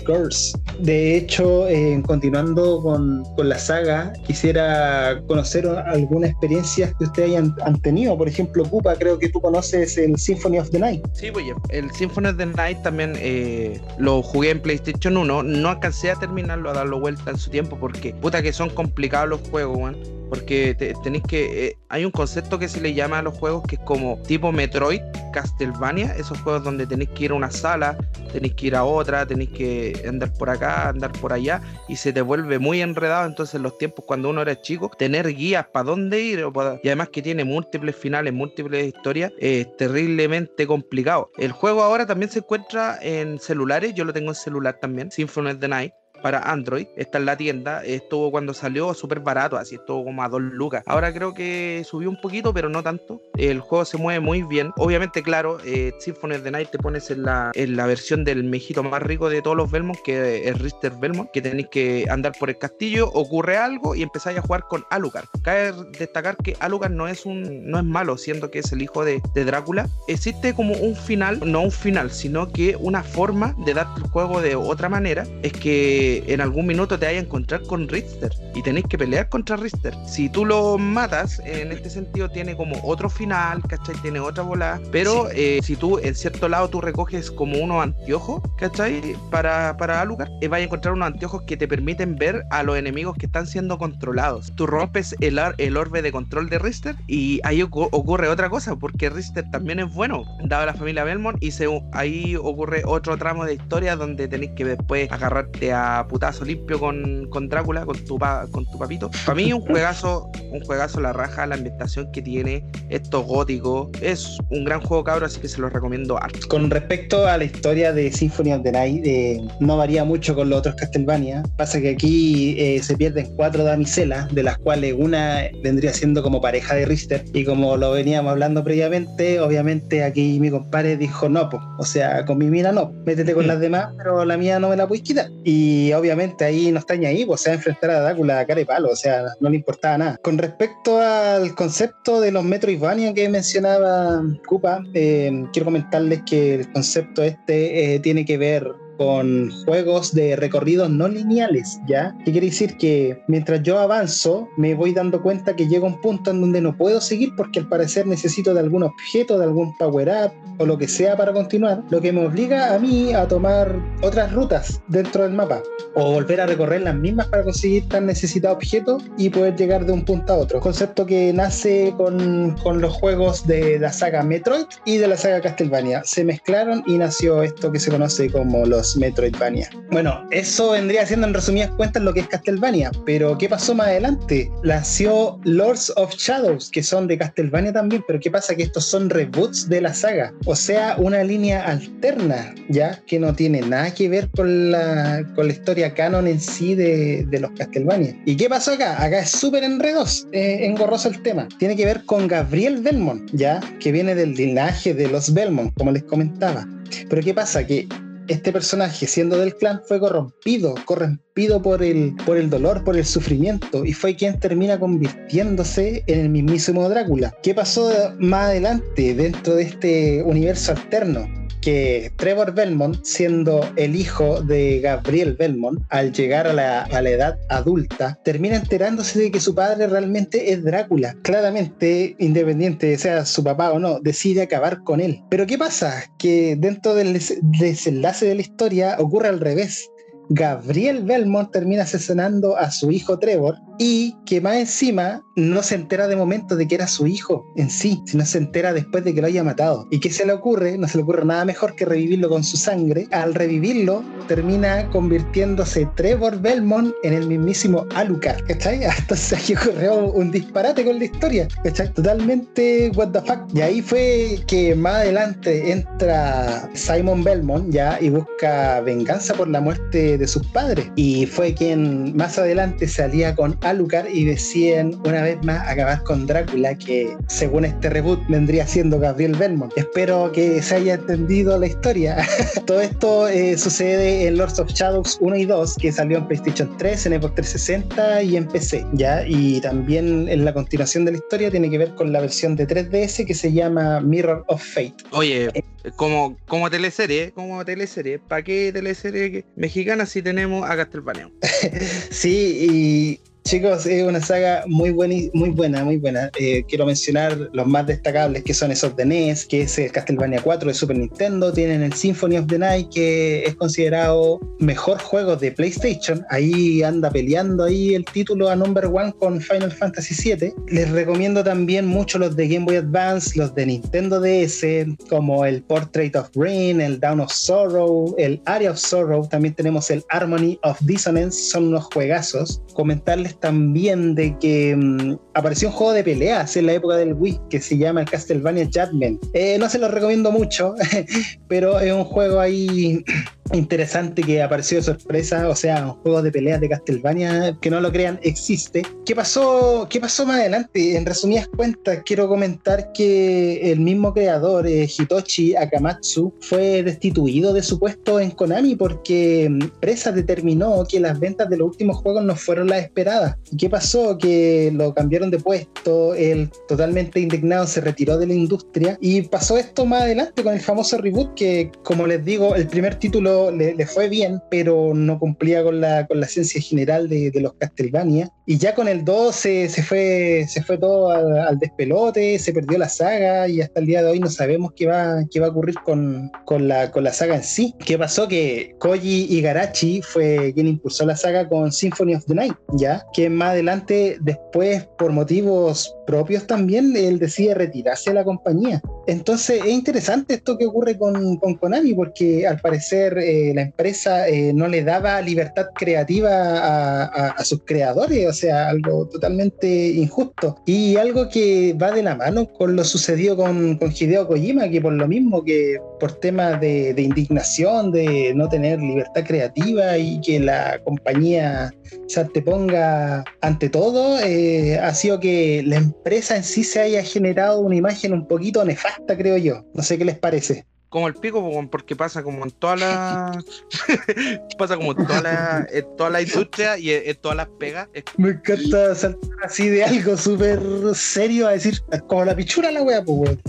Curse. 0.03 0.59
De 0.81 1.17
hecho, 1.17 1.69
eh, 1.69 2.01
continuando 2.07 2.81
con, 2.83 3.25
con, 3.37 3.49
la 3.49 3.59
saga, 3.59 4.13
quisiera 4.27 5.21
conocer 5.27 5.67
algunas 5.67 6.31
experiencias 6.31 6.95
que 6.99 7.05
ustedes 7.05 7.31
hayan 7.31 7.55
han 7.63 7.81
tenido. 7.81 8.17
Por 8.17 8.29
ejemplo, 8.29 8.65
Kupa, 8.65 8.95
creo 8.97 9.19
que 9.19 9.29
tú 9.29 9.41
conoces 9.41 9.97
el 9.99 10.19
Symphony 10.19 10.59
of 10.59 10.71
the 10.71 10.79
Night. 10.79 11.05
Sí, 11.15 11.31
pues 11.31 11.47
el 11.71 11.91
Symphony 11.93 12.29
of 12.29 12.37
the 12.37 12.47
Night 12.47 12.83
también 12.83 13.15
eh, 13.17 13.81
lo 13.99 14.23
jugué 14.23 14.51
en 14.51 14.61
PlayStation 14.61 15.17
1. 15.17 15.43
No 15.43 15.69
alcancé 15.69 16.11
a 16.11 16.17
terminarlo, 16.17 16.71
a 16.71 16.75
darlo 16.75 17.01
vuelta 17.01 17.31
en 17.31 17.39
su 17.39 17.51
tiempo, 17.51 17.77
porque 17.79 18.15
puta 18.15 18.43
que 18.43 18.53
son 18.53 18.71
complicados 18.71 19.29
los 19.29 19.41
juegos, 19.49 19.77
weón. 19.77 20.19
Porque 20.29 20.75
tenéis 21.03 21.25
que. 21.27 21.69
Eh, 21.69 21.79
hay 21.89 22.05
un 22.05 22.11
concepto 22.11 22.59
que 22.59 22.69
se 22.69 22.81
le 22.83 22.93
llama 22.93 23.21
a 23.21 23.23
los 23.23 23.39
juegos 23.39 23.63
que 23.67 23.77
es 23.77 23.81
como 23.83 24.19
tipo 24.27 24.53
Metroid, 24.53 25.01
Castlevania, 25.33 26.15
esos 26.19 26.39
juegos 26.41 26.65
donde 26.65 26.87
tenéis 26.87 27.09
que 27.11 27.25
ir 27.25 27.31
a 27.31 27.35
una 27.35 27.51
sala, 27.51 27.97
tenéis 28.31 28.55
que 28.55 28.67
ir 28.67 28.77
a 28.77 28.85
otra, 28.85 29.27
tenéis 29.27 29.51
que 29.51 29.88
andar 30.07 30.33
por 30.35 30.51
acá, 30.51 30.89
andar 30.89 31.13
por 31.13 31.33
allá, 31.33 31.61
y 31.89 31.97
se 31.97 32.13
te 32.13 32.23
vuelve 32.23 32.59
muy 32.59 32.81
enredado. 32.81 33.27
Entonces, 33.27 33.61
los 33.61 33.77
tiempos 33.79 34.05
cuando 34.07 34.31
uno 34.31 34.43
era 34.43 34.61
chico, 34.61 34.91
tener 34.99 35.35
guías 35.35 35.67
para 35.73 35.85
dónde 35.85 36.21
ir, 36.21 36.45
y 36.83 36.89
además 36.89 37.09
que 37.11 37.23
tiene 37.23 37.45
múltiples 37.45 37.97
finales, 37.97 38.33
múltiples 38.33 38.87
historias, 38.87 39.33
es 39.39 39.77
terriblemente 39.77 40.67
complicado. 40.67 41.31
El 41.39 41.53
juego 41.53 41.83
ahora 41.83 42.07
también 42.07 42.31
se 42.31 42.41
encuentra 42.41 42.99
en 43.03 43.39
celulares, 43.39 43.95
yo 43.95 44.05
lo 44.05 44.13
tengo 44.13 44.31
en 44.31 44.35
celular 44.35 44.79
también, 44.81 45.11
Symphony 45.11 45.51
of 45.51 45.59
the 45.61 45.69
Night 45.69 45.93
para 46.23 46.41
Android. 46.51 46.87
Está 46.97 47.19
en 47.19 47.27
la 47.27 47.37
tienda. 47.37 47.85
Estuvo 47.85 48.31
cuando 48.31 48.55
salió 48.55 48.95
súper 48.95 49.21
barato, 49.21 49.57
así 49.57 49.77
estuvo 49.77 50.05
como 50.05 50.23
a 50.23 50.29
2 50.29 50.41
lucas. 50.41 50.83
Ahora 50.87 51.13
creo 51.13 51.35
que 51.35 51.83
subió 51.85 52.09
un 52.09 52.21
poquito, 52.21 52.53
pero 52.53 52.69
no 52.69 52.83
tanto. 52.83 53.21
El 53.37 53.61
juego 53.61 53.85
se 53.85 53.97
mueve 53.97 54.21
muy 54.21 54.43
bien. 54.43 54.71
Obviamente, 54.77 55.23
claro, 55.23 55.59
eh, 55.65 55.93
Symphony 55.99 56.35
of 56.35 56.43
the 56.43 56.51
Night 56.51 56.71
te 56.71 56.79
pones 56.79 57.11
en 57.11 57.23
la, 57.23 57.51
en 57.55 57.77
la 57.77 57.87
versión 57.87 58.25
del 58.25 58.45
mejito 58.45 58.83
más 58.83 59.03
rico 59.03 59.29
de 59.29 59.43
todos 59.43 59.57
los 59.57 59.71
Belmont, 59.71 59.99
que 60.05 60.49
es 60.49 60.59
Richter 60.59 60.93
Belmont, 60.99 61.31
que 61.31 61.43
tenéis 61.43 61.69
que 61.69 62.07
andar 62.11 62.33
por 62.39 62.51
el 62.51 62.59
castillo, 62.59 63.11
ocurre 63.13 63.57
algo 63.57 63.95
y 63.95 64.03
empezáis 64.03 64.39
a 64.39 64.43
jugar 64.43 64.65
con 64.69 64.85
Alucard. 64.91 65.27
Cabe 65.43 65.73
destacar 65.99 66.37
que 66.37 66.57
Alucard 66.61 66.93
no 66.93 67.09
es 67.09 67.27
un 67.27 67.69
no 67.69 67.79
es 67.79 67.85
malo, 67.85 68.17
siendo 68.17 68.51
que 68.51 68.61
es 68.61 68.73
el 68.73 68.83
hijo 68.83 69.05
de, 69.05 69.21
de 69.35 69.45
Drácula. 69.45 69.89
Existe 70.07 70.55
como 70.55 70.75
un 70.75 70.97
final, 70.97 71.41
no 71.45 71.63
un 71.63 71.73
final, 71.73 72.11
sino 72.11 72.51
que 72.51 72.77
una 72.77 73.03
forma 73.03 73.55
de 73.59 73.75
darte 73.75 74.01
el 74.01 74.11
juego 74.11 74.41
de 74.41 74.57
otra 74.57 74.89
manera 74.89 75.27
es 75.43 75.53
que 75.53 76.08
en 76.27 76.41
algún 76.41 76.67
minuto 76.67 76.99
te 76.99 77.07
vayas 77.07 77.23
a 77.23 77.27
encontrar 77.27 77.63
con 77.63 77.89
Richter 77.89 78.33
y 78.55 78.63
tenéis 78.63 78.87
que 78.89 78.99
pelear 78.99 79.29
contra 79.29 79.57
Richter. 79.57 79.95
Si 80.07 80.29
tú 80.29 80.45
lo 80.45 80.79
matas, 80.79 81.41
en 81.45 81.73
este 81.73 81.91
sentido 81.91 82.29
tiene 82.29 82.57
como 82.57 82.77
otro 82.83 83.09
final, 83.09 83.63
¿cachai? 83.69 83.95
Tiene 84.03 84.21
otra 84.21 84.43
bola, 84.43 84.81
pero 84.91 85.29
eh, 85.31 85.61
si 85.63 85.77
tú 85.77 85.99
en 85.99 86.15
cierto 86.15 86.49
lado 86.49 86.69
tú 86.69 86.81
recoges 86.81 87.31
como 87.31 87.59
unos 87.59 87.83
anteojos, 87.83 88.43
¿cachai? 88.59 89.17
Para, 89.31 89.77
para 89.77 90.01
Alucard, 90.01 90.31
eh, 90.41 90.49
vas 90.49 90.61
a 90.61 90.63
encontrar 90.63 90.95
unos 90.95 91.09
anteojos 91.09 91.43
que 91.43 91.57
te 91.57 91.69
permiten 91.69 92.17
ver 92.17 92.45
a 92.51 92.63
los 92.63 92.77
enemigos 92.77 93.17
que 93.17 93.27
están 93.27 93.47
siendo 93.47 93.79
controlados. 93.79 94.53
Tú 94.57 94.67
rompes 94.67 95.15
el, 95.21 95.41
el 95.59 95.77
orbe 95.77 96.03
de 96.03 96.13
control 96.13 96.49
de 96.49 96.59
Richter 96.59 96.97
y 97.07 97.41
ahí 97.45 97.63
ocurre 97.63 98.29
otra 98.29 98.49
cosa, 98.51 98.77
porque 98.77 99.11
Richter 99.11 99.45
también 99.51 99.81
es 99.81 99.93
bueno, 99.95 100.25
dado 100.45 100.63
a 100.63 100.67
la 100.67 100.75
familia 100.75 101.05
Belmont, 101.05 101.39
y 101.41 101.51
se, 101.51 101.67
ahí 101.93 102.37
ocurre 102.37 102.83
otro 102.85 103.17
tramo 103.17 103.45
de 103.45 103.55
historia 103.55 103.97
donde 103.97 104.29
tenéis 104.29 104.53
que 104.57 104.65
después 104.65 105.11
agarrarte 105.11 105.73
a 105.73 105.98
putazo 106.07 106.45
limpio 106.45 106.79
con, 106.79 107.27
con 107.31 107.49
Drácula, 107.49 107.85
con 107.85 107.97
tu, 108.05 108.19
con 108.51 108.67
tu 108.67 108.79
papito. 108.79 109.11
Para 109.25 109.35
mí 109.35 109.53
un 109.53 109.61
juegazo, 109.63 110.31
un 110.53 110.61
juegazo 110.61 111.01
la 111.01 111.13
raja, 111.13 111.47
la 111.47 111.57
ambientación 111.57 112.11
que 112.13 112.23
tiene, 112.23 112.65
esto 112.91 113.23
gótico, 113.23 113.91
es 114.01 114.39
un 114.51 114.65
gran 114.65 114.81
juego 114.81 115.05
cabro, 115.05 115.27
así 115.27 115.41
que 115.41 115.49
se 115.49 115.61
lo 115.61 115.69
recomiendo 115.69 116.23
harto. 116.23 116.47
Con 116.49 116.71
respecto 116.71 117.27
a 117.27 117.37
la 117.37 117.45
historia 117.45 117.93
de 117.93 118.13
Symphony 118.13 118.53
of 118.53 118.63
the 118.63 118.73
Night, 118.73 119.05
eh, 119.05 119.41
no 119.61 119.77
varía 119.77 120.05
mucho 120.05 120.35
con 120.35 120.51
los 120.51 120.61
otros 120.61 120.77
Castlevania, 120.77 121.43
pasa 121.57 121.81
que 121.81 121.91
aquí 121.91 122.55
eh, 122.59 122.83
se 122.83 122.97
pierden 122.97 123.35
cuatro 123.37 123.65
damiselas, 123.65 124.33
de 124.35 124.43
las 124.43 124.59
cuales 124.59 124.95
una 124.97 125.43
vendría 125.63 125.93
siendo 125.93 126.23
como 126.23 126.41
pareja 126.41 126.75
de 126.75 126.87
Richter, 126.87 127.25
y 127.33 127.45
como 127.45 127.77
lo 127.77 127.93
veníamos 127.93 128.31
hablando 128.31 128.63
previamente, 128.63 129.41
obviamente 129.41 130.05
aquí 130.05 130.39
mi 130.41 130.51
compadre 130.51 130.97
dijo 130.97 131.29
no, 131.29 131.49
pues, 131.49 131.63
o 131.79 131.85
sea, 131.85 132.25
con 132.25 132.39
mi 132.39 132.47
mina 132.47 132.73
no, 132.73 132.93
métete 133.05 133.35
con 133.35 133.45
mm. 133.45 133.49
las 133.49 133.61
demás, 133.61 133.89
pero 133.97 134.25
la 134.25 134.37
mía 134.37 134.59
no 134.59 134.69
me 134.69 134.77
la 134.77 134.87
puedes 134.87 135.03
quitar. 135.03 135.29
Y 135.45 135.88
obviamente 135.93 136.45
ahí 136.45 136.71
no 136.73 136.79
está 136.79 136.95
ni 136.97 137.07
ahí, 137.07 137.25
pues 137.25 137.43
se 137.43 137.51
va 137.51 137.57
enfrentar 137.57 137.91
a 137.91 138.01
Drácula 138.01 138.41
a 138.41 138.47
cara 138.47 138.61
y 138.61 138.65
palo, 138.65 138.91
o 138.91 138.97
sea, 138.97 139.25
no 139.41 139.49
le 139.49 139.57
importaba 139.57 139.99
nada. 139.99 140.19
Con 140.23 140.39
respecto 140.39 141.01
al 141.01 141.55
concepto 141.55 142.21
de 142.21 142.33
los 142.33 142.45
Metroidvania 142.45 143.15
que 143.15 143.29
mencionaba 143.29 144.23
Kupa, 144.47 144.83
eh, 144.95 145.31
quiero 145.53 145.67
comentarles 145.67 146.23
que 146.25 146.55
el 146.57 146.73
concepto 146.73 147.23
este 147.23 147.95
eh, 147.95 148.01
tiene 148.01 148.25
que 148.25 148.39
ver 148.39 148.75
con 148.99 149.51
juegos 149.65 150.13
de 150.13 150.37
recorridos 150.37 150.91
no 150.91 151.09
lineales, 151.09 151.81
¿ya? 151.87 152.15
¿Qué 152.25 152.33
quiere 152.33 152.49
decir? 152.49 152.77
Que 152.77 153.23
mientras 153.29 153.63
yo 153.63 153.79
avanzo, 153.79 154.49
me 154.57 154.75
voy 154.75 154.93
dando 154.93 155.23
cuenta 155.23 155.57
que 155.57 155.69
llega 155.69 155.87
un 155.87 156.01
punto 156.01 156.33
en 156.33 156.41
donde 156.41 156.61
no 156.61 156.77
puedo 156.77 157.01
seguir 157.01 157.31
porque 157.37 157.61
al 157.61 157.69
parecer 157.69 158.07
necesito 158.07 158.53
de 158.53 158.61
algún 158.61 158.83
objeto, 158.83 159.39
de 159.39 159.45
algún 159.45 159.75
power-up 159.79 160.33
o 160.59 160.67
lo 160.67 160.77
que 160.77 160.89
sea 160.89 161.17
para 161.17 161.33
continuar, 161.33 161.85
lo 161.91 162.01
que 162.01 162.13
me 162.13 162.27
obliga 162.27 162.75
a 162.75 162.79
mí 162.79 163.15
a 163.15 163.29
tomar 163.29 163.81
otras 164.03 164.33
rutas 164.33 164.83
dentro 164.89 165.23
del 165.23 165.33
mapa 165.33 165.63
o 165.95 166.13
volver 166.13 166.41
a 166.41 166.47
recorrer 166.47 166.83
las 166.83 166.97
mismas 166.97 167.29
para 167.29 167.45
conseguir 167.45 167.89
tan 167.89 168.07
necesitado 168.07 168.57
objeto 168.57 168.99
y 169.17 169.31
poder 169.31 169.55
llegar 169.57 169.87
de 169.87 169.93
un 169.93 170.05
punto 170.05 170.33
a 170.33 170.39
otro. 170.39 170.61
Concepto 170.61 171.07
que 171.07 171.33
nace 171.33 171.95
con, 171.97 172.57
con 172.63 172.81
los 172.81 172.93
juegos 172.95 173.47
de 173.47 173.79
la 173.79 173.93
saga 173.93 174.25
Metroid 174.25 174.67
y 174.85 174.97
de 174.97 175.07
la 175.07 175.17
saga 175.17 175.41
Castlevania. 175.41 176.03
Se 176.05 176.25
mezclaron 176.25 176.83
y 176.87 176.99
nació 176.99 177.43
esto 177.43 177.71
que 177.71 177.79
se 177.79 177.91
conoce 177.91 178.31
como 178.31 178.67
los 178.67 178.88
Metroidvania. 178.97 179.71
Bueno, 179.91 180.27
eso 180.31 180.71
vendría 180.71 181.07
siendo 181.07 181.27
en 181.27 181.35
resumidas 181.35 181.71
cuentas 181.73 182.03
lo 182.03 182.13
que 182.13 182.21
es 182.21 182.29
Castlevania, 182.29 182.91
pero 183.05 183.37
¿qué 183.39 183.49
pasó 183.49 183.75
más 183.75 183.89
adelante? 183.89 184.51
Nació 184.63 185.39
Lords 185.45 185.93
of 185.97 186.15
Shadows, 186.15 186.71
que 186.71 186.83
son 186.83 187.07
de 187.07 187.19
Castlevania 187.19 187.73
también, 187.73 188.05
pero 188.07 188.21
¿qué 188.21 188.31
pasa? 188.31 188.55
Que 188.55 188.65
estos 188.65 188.85
son 188.85 189.11
reboots 189.11 189.69
de 189.69 189.81
la 189.81 189.95
saga, 189.95 190.33
o 190.45 190.55
sea, 190.55 190.97
una 190.99 191.25
línea 191.25 191.65
alterna, 191.65 192.55
¿ya? 192.69 193.01
Que 193.07 193.19
no 193.19 193.35
tiene 193.35 193.61
nada 193.61 193.93
que 193.93 194.09
ver 194.09 194.29
con 194.31 194.71
la, 194.71 195.25
con 195.35 195.47
la 195.47 195.53
historia 195.53 195.95
canon 195.95 196.27
en 196.27 196.41
sí 196.41 196.75
de, 196.75 197.25
de 197.29 197.41
los 197.41 197.51
Castlevania. 197.53 198.15
¿Y 198.25 198.37
qué 198.37 198.49
pasó 198.49 198.73
acá? 198.73 199.03
Acá 199.03 199.21
es 199.21 199.31
súper 199.31 199.65
enredos, 199.65 200.27
eh, 200.33 200.61
engorroso 200.63 201.09
el 201.09 201.23
tema. 201.23 201.49
Tiene 201.59 201.77
que 201.77 201.85
ver 201.85 202.05
con 202.05 202.29
Gabriel 202.29 202.83
Belmont, 202.83 203.31
¿ya? 203.33 203.61
Que 203.81 203.93
viene 203.93 204.15
del 204.15 204.35
linaje 204.35 204.95
de 204.95 205.09
los 205.09 205.33
Belmont, 205.33 205.73
como 205.77 205.91
les 205.91 206.05
comentaba. 206.05 206.67
Pero 207.09 207.23
¿qué 207.23 207.35
pasa? 207.35 207.67
Que 207.67 207.89
este 208.29 208.53
personaje, 208.53 209.07
siendo 209.07 209.39
del 209.39 209.57
clan, 209.57 209.81
fue 209.87 209.99
corrompido, 209.99 210.75
corrompido 210.85 211.63
por 211.63 211.83
el, 211.83 212.15
por 212.27 212.37
el 212.37 212.51
dolor, 212.51 212.85
por 212.85 212.97
el 212.97 213.05
sufrimiento, 213.05 213.85
y 213.85 213.93
fue 213.93 214.17
quien 214.17 214.39
termina 214.39 214.79
convirtiéndose 214.79 216.05
en 216.07 216.21
el 216.21 216.29
mismísimo 216.29 216.89
Drácula. 216.89 217.35
¿Qué 217.43 217.55
pasó 217.55 217.91
más 218.19 218.51
adelante 218.51 219.15
dentro 219.15 219.55
de 219.57 219.63
este 219.63 220.23
universo 220.23 220.73
alterno? 220.73 221.27
Que 221.61 222.13
Trevor 222.17 222.55
Belmont, 222.55 222.99
siendo 223.05 223.61
el 223.77 223.97
hijo 223.97 224.43
de 224.43 224.81
Gabriel 224.81 225.37
Belmont, 225.39 225.81
al 225.91 226.13
llegar 226.13 226.47
a 226.47 226.53
la, 226.53 227.11
edad 227.11 227.39
adulta, 227.49 228.19
termina 228.25 228.57
enterándose 228.57 229.19
de 229.21 229.31
que 229.31 229.41
su 229.41 229.55
padre 229.55 229.87
realmente 229.87 230.53
es 230.53 230.63
Drácula. 230.63 231.15
Claramente, 231.23 232.17
independiente 232.19 232.89
de 232.89 232.99
sea 232.99 233.25
su 233.25 233.43
papá 233.43 233.73
o 233.73 233.79
no, 233.79 234.01
decide 234.01 234.43
acabar 234.43 234.83
con 234.85 235.01
él. 235.01 235.23
Pero 235.31 235.47
¿qué 235.47 235.57
pasa? 235.59 236.05
Que 236.19 236.57
dentro 236.57 236.95
del 236.95 237.21
desenlace 237.43 238.27
de 238.27 238.35
la 238.35 238.43
historia 238.43 238.97
ocurre 238.99 239.29
al 239.29 239.41
revés. 239.41 239.89
Gabriel 240.31 241.05
Belmont 241.05 241.51
termina 241.51 241.85
asesinando 241.85 242.57
a 242.57 242.71
su 242.71 242.91
hijo 242.91 243.19
Trevor 243.19 243.57
y 243.79 244.17
que 244.27 244.41
más 244.41 244.57
encima 244.57 245.23
no 245.37 245.63
se 245.63 245.77
entera 245.77 246.09
de 246.09 246.17
momento 246.17 246.57
de 246.57 246.67
que 246.67 246.75
era 246.75 246.89
su 246.89 247.07
hijo 247.07 247.47
en 247.57 247.71
sí, 247.71 248.03
sino 248.07 248.27
se 248.27 248.39
entera 248.39 248.73
después 248.73 249.05
de 249.05 249.15
que 249.15 249.21
lo 249.21 249.29
haya 249.29 249.45
matado. 249.45 249.87
¿Y 249.91 250.01
qué 250.01 250.11
se 250.11 250.27
le 250.27 250.33
ocurre? 250.33 250.77
No 250.77 250.89
se 250.89 250.99
le 250.99 251.05
ocurre 251.05 251.25
nada 251.25 251.45
mejor 251.45 251.77
que 251.77 251.85
revivirlo 251.85 252.29
con 252.29 252.43
su 252.43 252.57
sangre. 252.57 253.07
Al 253.13 253.35
revivirlo, 253.35 254.03
termina 254.27 254.89
convirtiéndose 254.91 255.89
Trevor 255.95 256.41
Belmont 256.41 256.93
en 257.05 257.15
el 257.15 257.29
mismísimo 257.29 257.87
Alucard, 257.95 258.45
¿cachai? 258.47 258.83
Entonces 258.99 259.33
aquí 259.33 259.55
ocurrió 259.55 260.07
un 260.07 260.31
disparate 260.31 260.85
con 260.85 260.99
la 260.99 261.05
historia, 261.05 261.49
¿cachai? 261.63 261.93
Totalmente 261.93 262.91
what 262.97 263.11
the 263.11 263.21
fuck. 263.21 263.41
Y 263.55 263.61
ahí 263.61 263.81
fue 263.81 264.41
que 264.49 264.75
más 264.75 264.97
adelante 264.97 265.71
entra 265.71 266.69
Simon 266.75 267.23
Belmont 267.23 267.71
ya 267.71 267.99
y 268.01 268.11
busca 268.11 268.81
venganza 268.81 269.35
por 269.35 269.49
la 269.49 269.61
muerte 269.61 270.19
de 270.19 270.27
sus 270.27 270.45
padres. 270.49 270.91
Y 270.97 271.27
fue 271.27 271.55
quien 271.55 272.17
más 272.17 272.39
adelante 272.39 272.89
salía 272.89 273.37
con 273.37 273.57
Alucard 273.69 274.09
y 274.09 274.25
decían 274.25 275.01
una 275.05 275.23
vez 275.23 275.39
más 275.43 275.67
acabar 275.69 276.03
con 276.05 276.27
Drácula, 276.27 276.77
que 276.77 277.17
según 277.29 277.65
este 277.65 277.91
reboot 277.91 278.21
vendría 278.29 278.67
siendo 278.67 278.99
Gabriel 278.99 279.35
Belmont. 279.37 279.73
Espero 279.77 280.31
que 280.33 280.63
se 280.63 280.77
haya 280.77 280.95
entendido 280.95 281.59
la 281.59 281.67
historia. 281.67 282.17
Todo 282.67 282.81
esto 282.81 283.29
eh, 283.29 283.57
sucede 283.57 284.27
en 284.27 284.39
Lords 284.39 284.59
of 284.59 284.71
Shadows 284.73 285.19
1 285.21 285.37
y 285.37 285.45
2, 285.45 285.77
que 285.77 285.93
salió 285.93 286.19
en 286.19 286.27
PlayStation 286.27 286.77
3, 286.77 287.07
en 287.07 287.13
Xbox 287.21 287.35
360 287.35 288.23
y 288.23 288.37
en 288.37 288.47
PC, 288.47 288.85
¿ya? 288.93 289.27
Y 289.27 289.61
también 289.61 290.29
en 290.29 290.45
la 290.45 290.53
continuación 290.55 291.05
de 291.05 291.13
la 291.13 291.19
historia 291.19 291.51
tiene 291.51 291.71
que 291.71 291.79
ver 291.79 291.95
con 291.95 292.13
la 292.13 292.21
versión 292.21 292.57
de 292.57 292.67
3DS 292.67 293.27
que 293.27 293.35
se 293.35 293.53
llama 293.53 294.01
Mirror 294.01 294.45
of 294.49 294.63
Fate. 294.63 294.95
Oye, 295.13 295.51
como, 295.97 296.37
como 296.47 296.71
teleserie, 296.71 297.33
como 297.33 297.65
teleserie, 297.65 298.19
¿para 298.19 298.43
qué 298.43 298.71
teleserie 298.73 299.45
mexicana 299.57 300.07
si 300.07 300.23
tenemos 300.23 300.69
a 300.69 300.77
Castlevania? 300.77 301.31
sí, 302.11 302.69
y 302.71 303.28
Chicos, 303.49 303.87
es 303.87 304.05
una 304.05 304.21
saga 304.21 304.65
muy 304.67 304.91
buena, 304.91 305.15
muy 305.33 305.49
buena, 305.49 305.83
muy 305.83 305.97
buena. 305.97 306.31
Eh, 306.39 306.63
quiero 306.69 306.85
mencionar 306.85 307.49
los 307.55 307.67
más 307.67 307.87
destacables 307.87 308.43
que 308.45 308.53
son 308.53 308.71
esos 308.71 308.95
de 308.95 309.07
NES, 309.07 309.47
que 309.47 309.63
es 309.63 309.79
el 309.79 309.91
Castlevania 309.91 310.43
4 310.43 310.69
de 310.69 310.75
Super 310.75 310.99
Nintendo, 310.99 311.51
tienen 311.51 311.83
el 311.83 311.95
Symphony 311.95 312.37
of 312.37 312.47
the 312.49 312.59
Night, 312.59 312.91
que 312.93 313.45
es 313.45 313.55
considerado 313.55 314.39
mejor 314.59 314.99
juego 314.99 315.35
de 315.35 315.51
PlayStation. 315.51 316.23
Ahí 316.29 316.83
anda 316.83 317.11
peleando 317.11 317.65
ahí 317.65 317.95
el 317.95 318.05
título 318.05 318.51
a 318.51 318.57
number 318.57 318.85
one 318.85 319.15
con 319.19 319.41
Final 319.41 319.73
Fantasy 319.73 320.35
VII. 320.35 320.53
Les 320.67 320.91
recomiendo 320.91 321.43
también 321.43 321.87
mucho 321.87 322.19
los 322.19 322.37
de 322.37 322.49
Game 322.49 322.67
Boy 322.67 322.77
Advance, 322.77 323.39
los 323.39 323.55
de 323.55 323.65
Nintendo 323.65 324.21
DS, 324.21 324.63
como 325.09 325.47
el 325.47 325.63
Portrait 325.63 326.15
of 326.17 326.29
Rain, 326.35 326.83
el 326.83 327.01
Down 327.01 327.21
of 327.21 327.33
Sorrow, 327.33 328.15
el 328.19 328.43
Area 328.45 328.73
of 328.73 328.77
Sorrow. 328.77 329.27
También 329.27 329.55
tenemos 329.55 329.91
el 329.91 330.05
Harmony 330.11 330.59
of 330.65 330.79
Dissonance, 330.83 331.51
son 331.51 331.69
unos 331.69 331.87
juegazos. 331.95 332.61
Comentarles 332.75 333.38
también 333.41 334.15
de 334.15 334.37
que 334.39 334.75
mm, 334.77 335.17
apareció 335.35 335.69
un 335.69 335.75
juego 335.75 335.93
de 335.93 336.05
peleas 336.05 336.57
en 336.57 336.67
la 336.67 336.73
época 336.75 336.97
del 336.97 337.15
Wii 337.15 337.41
que 337.51 337.61
se 337.61 337.79
llama 337.79 338.01
el 338.01 338.11
Castlevania 338.11 338.67
Judgment. 338.67 339.25
Eh, 339.33 339.57
no 339.59 339.69
se 339.69 339.79
lo 339.79 339.89
recomiendo 339.89 340.31
mucho, 340.33 340.75
pero 341.49 341.79
es 341.81 341.93
un 341.93 342.05
juego 342.05 342.41
ahí 342.41 343.05
interesante 343.53 344.23
que 344.23 344.43
apareció 344.43 344.79
de 344.79 344.85
sorpresa, 344.85 345.49
o 345.49 345.55
sea, 345.55 345.87
un 345.87 345.93
juego 346.03 346.23
de 346.23 346.31
peleas 346.31 346.61
de 346.61 346.69
Castlevania, 346.69 347.57
que 347.61 347.71
no 347.71 347.81
lo 347.81 347.91
crean, 347.93 348.19
existe. 348.23 348.83
¿Qué 349.05 349.15
pasó, 349.15 349.87
qué 349.89 350.01
pasó 350.01 350.27
más 350.27 350.41
adelante? 350.41 350.97
En 350.97 351.07
resumidas 351.07 351.49
cuentas, 351.49 352.03
quiero 352.05 352.29
comentar 352.29 352.93
que 352.93 353.71
el 353.73 353.81
mismo 353.81 354.13
creador, 354.13 354.67
eh, 354.67 354.89
Hitoshi 354.89 355.57
Akamatsu, 355.57 356.33
fue 356.41 356.83
destituido 356.83 357.53
de 357.53 357.63
su 357.63 357.79
puesto 357.79 358.21
en 358.21 358.31
Konami 358.31 358.77
porque 358.77 359.49
mm, 359.51 359.81
Presa 359.81 360.13
determinó 360.13 360.85
que 360.89 361.01
las 361.01 361.19
ventas 361.19 361.49
de 361.49 361.57
los 361.57 361.69
últimos 361.69 361.97
juegos 361.99 362.25
no 362.25 362.37
fueron 362.37 362.69
las 362.69 362.83
esperadas. 362.83 363.37
¿Qué 363.59 363.69
pasó? 363.71 364.19
Que 364.19 364.71
lo 364.75 364.95
cambiaron 364.95 365.31
de 365.31 365.39
puesto, 365.39 366.15
él 366.15 366.51
totalmente 366.69 367.21
indignado 367.21 367.67
se 367.67 367.81
retiró 367.81 368.19
de 368.19 368.27
la 368.27 368.35
industria 368.35 368.99
y 369.01 369.23
pasó 369.23 369.57
esto 369.57 369.87
más 369.87 370.03
adelante 370.03 370.43
con 370.43 370.55
el 370.55 370.61
famoso 370.61 370.99
reboot 370.99 371.35
que, 371.35 371.71
como 371.85 372.07
les 372.07 372.25
digo, 372.25 372.55
el 372.55 372.67
primer 372.67 372.97
título 372.97 373.38
le, 373.51 373.87
fue 373.87 374.09
bien, 374.09 374.43
pero 374.51 374.93
no 374.95 375.19
cumplía 375.19 375.63
con 375.63 375.81
la, 375.81 376.07
con 376.07 376.21
la 376.21 376.27
ciencia 376.27 376.61
general 376.61 377.09
de, 377.09 377.33
los 377.35 377.55
Castlevania. 377.55 378.31
Y 378.51 378.57
ya 378.57 378.75
con 378.75 378.89
el 378.89 379.05
2 379.05 379.37
se, 379.37 379.69
fue, 379.83 380.47
se 380.49 380.63
fue 380.63 380.79
todo 380.79 381.11
al, 381.11 381.59
despelote, 381.59 382.39
se 382.39 382.55
perdió 382.55 382.79
la 382.79 382.89
saga 382.89 383.47
y 383.47 383.61
hasta 383.61 383.79
el 383.81 383.85
día 383.85 384.03
de 384.03 384.11
hoy 384.11 384.21
no 384.21 384.31
sabemos 384.31 384.73
qué 384.75 384.87
va, 384.87 385.23
qué 385.31 385.39
va 385.39 385.49
a 385.49 385.51
ocurrir 385.51 385.75
con, 385.85 386.33
con, 386.47 386.67
la, 386.67 386.91
con 386.91 387.05
la 387.05 387.13
saga 387.13 387.37
en 387.37 387.45
sí. 387.45 387.75
¿Qué 387.85 387.99
pasó? 387.99 388.27
Que 388.27 388.75
Koji 388.79 389.27
Igarashi 389.29 390.01
fue 390.01 390.55
quien 390.55 390.67
impulsó 390.67 391.05
la 391.05 391.15
saga 391.15 391.47
con 391.47 391.71
Symphony 391.71 392.15
of 392.15 392.25
the 392.25 392.35
Night, 392.35 392.55
¿ya? 392.79 393.05
Que 393.13 393.29
más 393.29 393.51
adelante, 393.51 394.17
después, 394.23 394.89
por 394.97 395.13
motivos 395.13 395.95
propios 396.07 396.47
también, 396.47 396.97
él 396.97 397.19
decide 397.19 397.53
retirarse 397.53 398.09
de 398.09 398.15
la 398.15 398.25
compañía. 398.25 398.81
Entonces 399.07 399.61
es 399.63 399.71
interesante 399.71 400.35
esto 400.35 400.57
que 400.57 400.67
ocurre 400.67 400.97
con, 400.97 401.37
con 401.37 401.55
Konami, 401.57 401.93
porque 401.93 402.47
al 402.47 402.61
parecer 402.61 403.19
eh, 403.19 403.53
la 403.55 403.61
empresa 403.61 404.27
eh, 404.27 404.53
no 404.55 404.69
le 404.69 404.85
daba 404.85 405.21
libertad 405.21 405.67
creativa 405.75 407.05
a, 407.05 407.45
sus 407.45 407.63
creadores, 407.65 408.27
sea, 408.39 408.69
algo 408.69 409.07
totalmente 409.09 409.69
injusto. 409.89 410.57
Y 410.67 410.97
algo 410.97 411.29
que 411.29 411.75
va 411.81 411.93
de 411.93 412.03
la 412.03 412.17
mano 412.17 412.47
con 412.47 412.77
lo 412.77 412.85
sucedido 412.85 413.37
con, 413.37 413.77
con 413.79 413.93
Hideo 413.93 414.27
Kojima, 414.27 414.69
que 414.69 414.81
por 414.81 414.93
lo 414.93 415.07
mismo 415.09 415.45
que 415.45 415.79
por 416.01 416.13
temas 416.13 416.61
de, 416.61 416.95
indignación, 416.97 417.93
de 417.93 418.33
no 418.35 418.49
tener 418.49 418.81
libertad 418.81 419.25
creativa 419.27 419.99
y 419.99 420.21
que 420.21 420.41
la 420.41 420.81
compañía 420.85 421.73
se 422.07 422.21
anteponga 422.21 423.25
ante 423.41 423.69
todo, 423.69 424.19
eh, 424.21 424.79
ha 424.79 424.95
sido 424.95 425.21
que 425.21 425.63
la 425.67 425.77
empresa 425.77 426.37
en 426.37 426.45
sí 426.45 426.65
se 426.65 426.81
haya 426.81 427.03
generado 427.03 427.61
una 427.61 427.77
imagen 427.77 428.13
un 428.13 428.27
poquito 428.27 428.65
nefasta, 428.65 429.17
creo 429.17 429.37
yo. 429.37 429.65
No 429.75 429.83
sé 429.83 429.99
qué 429.99 430.05
les 430.05 430.19
parece 430.19 430.67
como 430.89 431.07
el 431.07 431.15
pico, 431.15 431.69
porque 431.71 431.95
pasa 431.95 432.23
como 432.23 432.45
en 432.45 432.51
toda 432.51 432.77
la. 432.77 433.45
pasa 434.59 434.77
como 434.77 434.93
en 434.93 435.07
toda 435.07 435.23
la, 435.23 435.67
en 435.71 435.97
toda 435.97 436.11
la 436.11 436.23
industria 436.23 436.79
y 436.79 436.91
en, 436.91 437.17
todas 437.17 437.37
las 437.37 437.49
pegas. 437.59 437.89
Me 438.17 438.31
encanta 438.31 438.95
saltar 438.95 439.31
así 439.45 439.69
de 439.69 439.85
algo 439.85 440.17
súper 440.17 440.61
serio 440.95 441.49
a 441.49 441.53
decir, 441.53 441.81
como 442.07 442.25
la 442.25 442.35
pichura 442.35 442.71
la 442.71 442.83
wea, 442.83 443.05
pues 443.05 443.19
weón. 443.19 443.43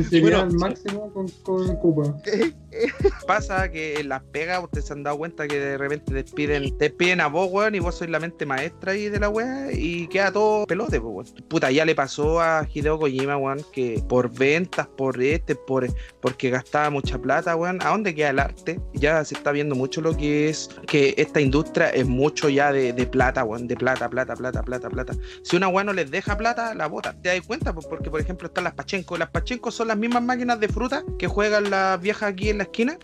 Sería 0.08 0.40
al 0.40 0.52
máximo 0.52 1.12
con, 1.12 1.28
con 1.42 1.76
Cuba. 1.76 2.16
pasa 3.26 3.70
que 3.70 4.00
en 4.00 4.08
las 4.08 4.22
pegas 4.22 4.62
ustedes 4.62 4.86
se 4.86 4.92
han 4.92 5.02
dado 5.02 5.18
cuenta 5.18 5.46
que 5.48 5.58
de 5.58 5.78
repente 5.78 6.12
te 6.12 6.24
piden, 6.32 6.76
te 6.78 6.90
piden 6.90 7.20
a 7.20 7.26
vos, 7.26 7.48
weón, 7.50 7.74
y 7.74 7.80
vos 7.80 7.96
sois 7.96 8.10
la 8.10 8.20
mente 8.20 8.46
maestra 8.46 8.92
ahí 8.92 9.08
de 9.08 9.18
la 9.18 9.28
wea 9.28 9.72
y 9.72 10.06
queda 10.08 10.32
todo 10.32 10.66
pelote, 10.66 11.00
pues 11.00 11.30
weón. 11.30 11.48
Puta, 11.48 11.70
ya 11.70 11.84
le 11.84 11.94
pasó 11.94 12.40
a 12.40 12.66
Hideo 12.72 12.98
Kojima, 12.98 13.36
weón, 13.36 13.64
que 13.72 14.02
por 14.08 14.30
ventas, 14.30 14.86
por 14.86 15.20
este, 15.20 15.54
por 15.54 15.80
porque 16.20 16.50
gastaba 16.50 16.90
mucha 16.90 17.18
plata, 17.18 17.56
weón. 17.56 17.80
¿A 17.82 17.88
dónde 17.88 18.14
queda 18.14 18.30
el 18.30 18.38
arte? 18.38 18.80
Ya 18.94 19.24
se 19.24 19.34
está 19.34 19.52
viendo 19.52 19.74
mucho 19.74 20.00
lo 20.00 20.16
que 20.16 20.48
es 20.48 20.68
que 20.86 21.14
esta 21.16 21.40
industria 21.40 21.90
es 21.90 22.06
mucho 22.06 22.48
ya 22.48 22.72
de, 22.72 22.92
plata, 23.06 23.44
weón, 23.44 23.66
de 23.66 23.76
plata, 23.76 24.08
plata, 24.08 24.34
plata, 24.34 24.62
plata, 24.62 24.90
plata. 24.90 25.14
Si 25.42 25.56
una 25.56 25.68
weón 25.68 25.86
no 25.86 25.92
les 25.92 26.10
deja 26.10 26.36
plata, 26.36 26.74
la 26.74 26.86
bota. 26.86 27.14
¿Te 27.20 27.30
das 27.30 27.46
cuenta? 27.46 27.72
Porque, 27.72 28.10
por 28.10 28.20
ejemplo, 28.20 28.48
están 28.48 28.64
las 28.64 28.74
Pachenko. 28.74 29.16
Las 29.16 29.30
Pachenko 29.30 29.70
son 29.70 29.88
las 29.88 29.96
mismas 29.96 30.22
máquinas 30.22 30.60
de 30.60 30.68
fruta 30.68 31.04
que 31.18 31.26
juegan 31.26 31.70
las 31.70 32.00
viejas 32.00 32.30
aquí 32.30 32.50
en 32.50 32.59
la 32.60 32.64
esquina, 32.64 32.98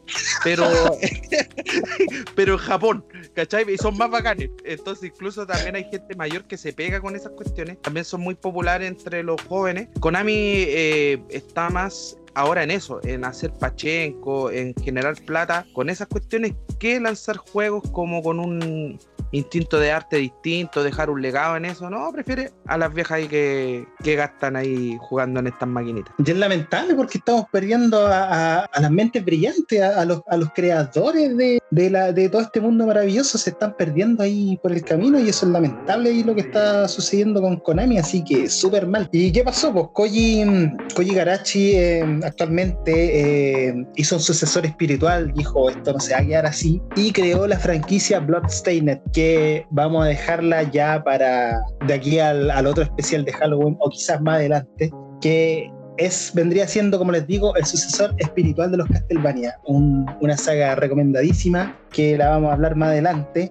pero, 0.44 0.66
pero 2.34 2.52
en 2.52 2.58
Japón, 2.58 3.04
¿cachai? 3.34 3.64
Y 3.72 3.78
son 3.78 3.96
más 3.96 4.10
bacanes. 4.10 4.50
Entonces, 4.64 5.10
incluso 5.14 5.46
también 5.46 5.76
hay 5.76 5.84
gente 5.90 6.14
mayor 6.14 6.44
que 6.44 6.56
se 6.56 6.72
pega 6.72 7.00
con 7.00 7.16
esas 7.16 7.32
cuestiones. 7.32 7.80
También 7.80 8.04
son 8.04 8.20
muy 8.20 8.34
populares 8.34 8.88
entre 8.88 9.22
los 9.22 9.40
jóvenes. 9.42 9.88
Konami 10.00 10.34
eh, 10.34 11.22
está 11.30 11.70
más 11.70 12.18
ahora 12.34 12.62
en 12.62 12.70
eso, 12.70 13.00
en 13.02 13.24
hacer 13.24 13.50
pachenco, 13.52 14.50
en 14.50 14.74
generar 14.74 15.14
plata, 15.24 15.66
con 15.72 15.88
esas 15.88 16.06
cuestiones, 16.06 16.52
que 16.78 17.00
lanzar 17.00 17.38
juegos 17.38 17.82
como 17.92 18.22
con 18.22 18.38
un 18.38 18.98
instinto 19.32 19.78
de 19.78 19.92
arte 19.92 20.16
distinto, 20.16 20.82
dejar 20.82 21.10
un 21.10 21.22
legado 21.22 21.56
en 21.56 21.66
eso, 21.66 21.90
no, 21.90 22.10
prefiere 22.12 22.52
a 22.66 22.78
las 22.78 22.92
viejas 22.92 23.18
ahí 23.18 23.28
que, 23.28 23.86
gastan 24.16 24.56
ahí 24.56 24.96
jugando 25.00 25.40
en 25.40 25.48
estas 25.48 25.68
maquinitas. 25.68 26.14
Y 26.24 26.30
es 26.30 26.36
lamentable 26.36 26.94
porque 26.94 27.18
estamos 27.18 27.46
perdiendo 27.50 28.06
a, 28.06 28.68
las 28.80 28.90
mentes 28.90 29.24
brillantes, 29.24 29.82
a, 29.82 30.04
los, 30.04 30.22
a 30.28 30.36
los 30.36 30.50
creadores 30.54 31.36
de 31.36 32.28
todo 32.30 32.42
este 32.42 32.60
mundo 32.60 32.86
maravilloso, 32.86 33.36
se 33.36 33.50
están 33.50 33.76
perdiendo 33.76 34.22
ahí 34.22 34.58
por 34.62 34.72
el 34.72 34.82
camino 34.82 35.18
y 35.18 35.28
eso 35.28 35.46
es 35.46 35.52
lamentable 35.52 36.10
y 36.10 36.22
lo 36.22 36.34
que 36.34 36.42
está 36.42 36.88
sucediendo 36.88 37.40
con 37.40 37.56
Konami, 37.56 37.98
así 37.98 38.24
que 38.24 38.48
súper 38.48 38.86
mal. 38.86 39.08
¿Y 39.12 39.32
qué 39.32 39.42
pasó? 39.42 39.72
Pues 39.72 39.86
Koji, 39.92 40.44
Koji 40.94 41.14
Garachi 41.14 41.74
eh, 41.74 42.20
actualmente 42.24 43.68
eh, 43.68 43.86
hizo 43.96 44.16
un 44.16 44.22
sucesor 44.22 44.66
espiritual, 44.66 45.32
dijo 45.34 45.68
esto 45.70 45.92
no 45.92 46.00
se 46.00 46.12
va 46.12 46.20
a 46.20 46.24
quedar 46.24 46.46
así, 46.46 46.80
y 46.96 47.12
creó 47.12 47.46
la 47.46 47.58
franquicia 47.58 48.20
Bloodstained, 48.20 49.00
que 49.16 49.66
vamos 49.70 50.04
a 50.04 50.08
dejarla 50.08 50.64
ya 50.64 51.02
para 51.02 51.58
de 51.86 51.94
aquí 51.94 52.18
al, 52.18 52.66
otro 52.66 52.84
especial 52.84 53.24
de 53.24 53.32
Halloween 53.32 53.74
o 53.80 53.88
quizás 53.88 54.20
más 54.20 54.34
adelante, 54.34 54.92
que 55.22 55.72
es, 55.96 56.32
vendría 56.34 56.68
siendo, 56.68 56.98
como 56.98 57.12
les 57.12 57.26
digo, 57.26 57.56
el 57.56 57.64
sucesor 57.64 58.14
espiritual 58.18 58.70
de 58.70 58.76
los 58.76 58.86
Castlevania, 58.88 59.58
una 59.64 60.36
saga 60.36 60.74
recomendadísima 60.74 61.74
que 61.92 62.18
la 62.18 62.28
vamos 62.28 62.50
a 62.50 62.52
hablar 62.52 62.76
más 62.76 62.90
adelante. 62.90 63.50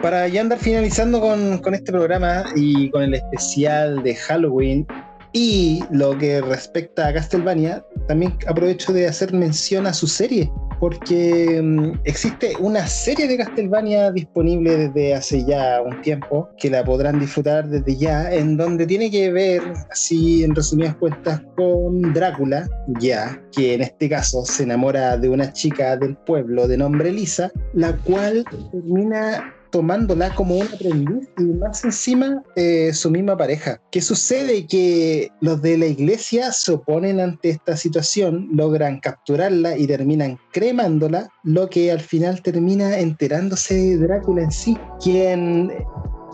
Para 0.00 0.28
ya 0.28 0.42
andar 0.42 0.60
finalizando 0.60 1.20
con, 1.20 1.58
con 1.58 1.74
este 1.74 1.90
programa 1.90 2.44
y 2.54 2.88
con 2.90 3.02
el 3.02 3.14
especial 3.14 4.04
de 4.04 4.14
Halloween, 4.14 4.86
y 5.32 5.82
lo 5.90 6.16
que 6.18 6.40
respecta 6.40 7.08
a 7.08 7.14
Castlevania, 7.14 7.84
también 8.08 8.36
aprovecho 8.46 8.92
de 8.92 9.06
hacer 9.06 9.32
mención 9.32 9.86
a 9.86 9.92
su 9.92 10.06
serie, 10.06 10.50
porque 10.80 11.60
mm, 11.62 12.00
existe 12.04 12.54
una 12.58 12.86
serie 12.86 13.28
de 13.28 13.36
Castlevania 13.36 14.10
disponible 14.10 14.88
desde 14.88 15.14
hace 15.14 15.44
ya 15.44 15.80
un 15.82 16.00
tiempo, 16.02 16.48
que 16.58 16.70
la 16.70 16.84
podrán 16.84 17.20
disfrutar 17.20 17.68
desde 17.68 17.96
ya, 17.96 18.32
en 18.32 18.56
donde 18.56 18.86
tiene 18.86 19.10
que 19.10 19.30
ver, 19.30 19.62
así 19.90 20.42
en 20.42 20.54
resumidas 20.54 20.96
cuentas, 20.96 21.42
con 21.56 22.12
Drácula, 22.12 22.68
ya, 22.98 23.40
que 23.52 23.74
en 23.74 23.82
este 23.82 24.08
caso 24.08 24.44
se 24.44 24.64
enamora 24.64 25.16
de 25.16 25.28
una 25.28 25.52
chica 25.52 25.96
del 25.96 26.16
pueblo 26.16 26.66
de 26.66 26.78
nombre 26.78 27.12
Lisa, 27.12 27.52
la 27.74 27.96
cual 27.98 28.44
termina 28.72 29.54
tomándola 29.70 30.34
como 30.34 30.56
un 30.56 30.66
aprendiz 30.66 31.28
y 31.38 31.42
más 31.42 31.84
encima 31.84 32.42
eh, 32.56 32.92
su 32.92 33.10
misma 33.10 33.36
pareja. 33.36 33.80
¿Qué 33.90 34.00
sucede? 34.00 34.66
Que 34.66 35.30
los 35.40 35.62
de 35.62 35.78
la 35.78 35.86
iglesia 35.86 36.52
se 36.52 36.72
oponen 36.72 37.20
ante 37.20 37.50
esta 37.50 37.76
situación, 37.76 38.48
logran 38.52 39.00
capturarla 39.00 39.76
y 39.76 39.86
terminan 39.86 40.38
cremándola, 40.52 41.28
lo 41.42 41.68
que 41.68 41.90
al 41.90 42.00
final 42.00 42.42
termina 42.42 42.98
enterándose 42.98 43.74
de 43.74 43.98
Drácula 43.98 44.42
en 44.42 44.50
sí, 44.50 44.76
quien 45.02 45.72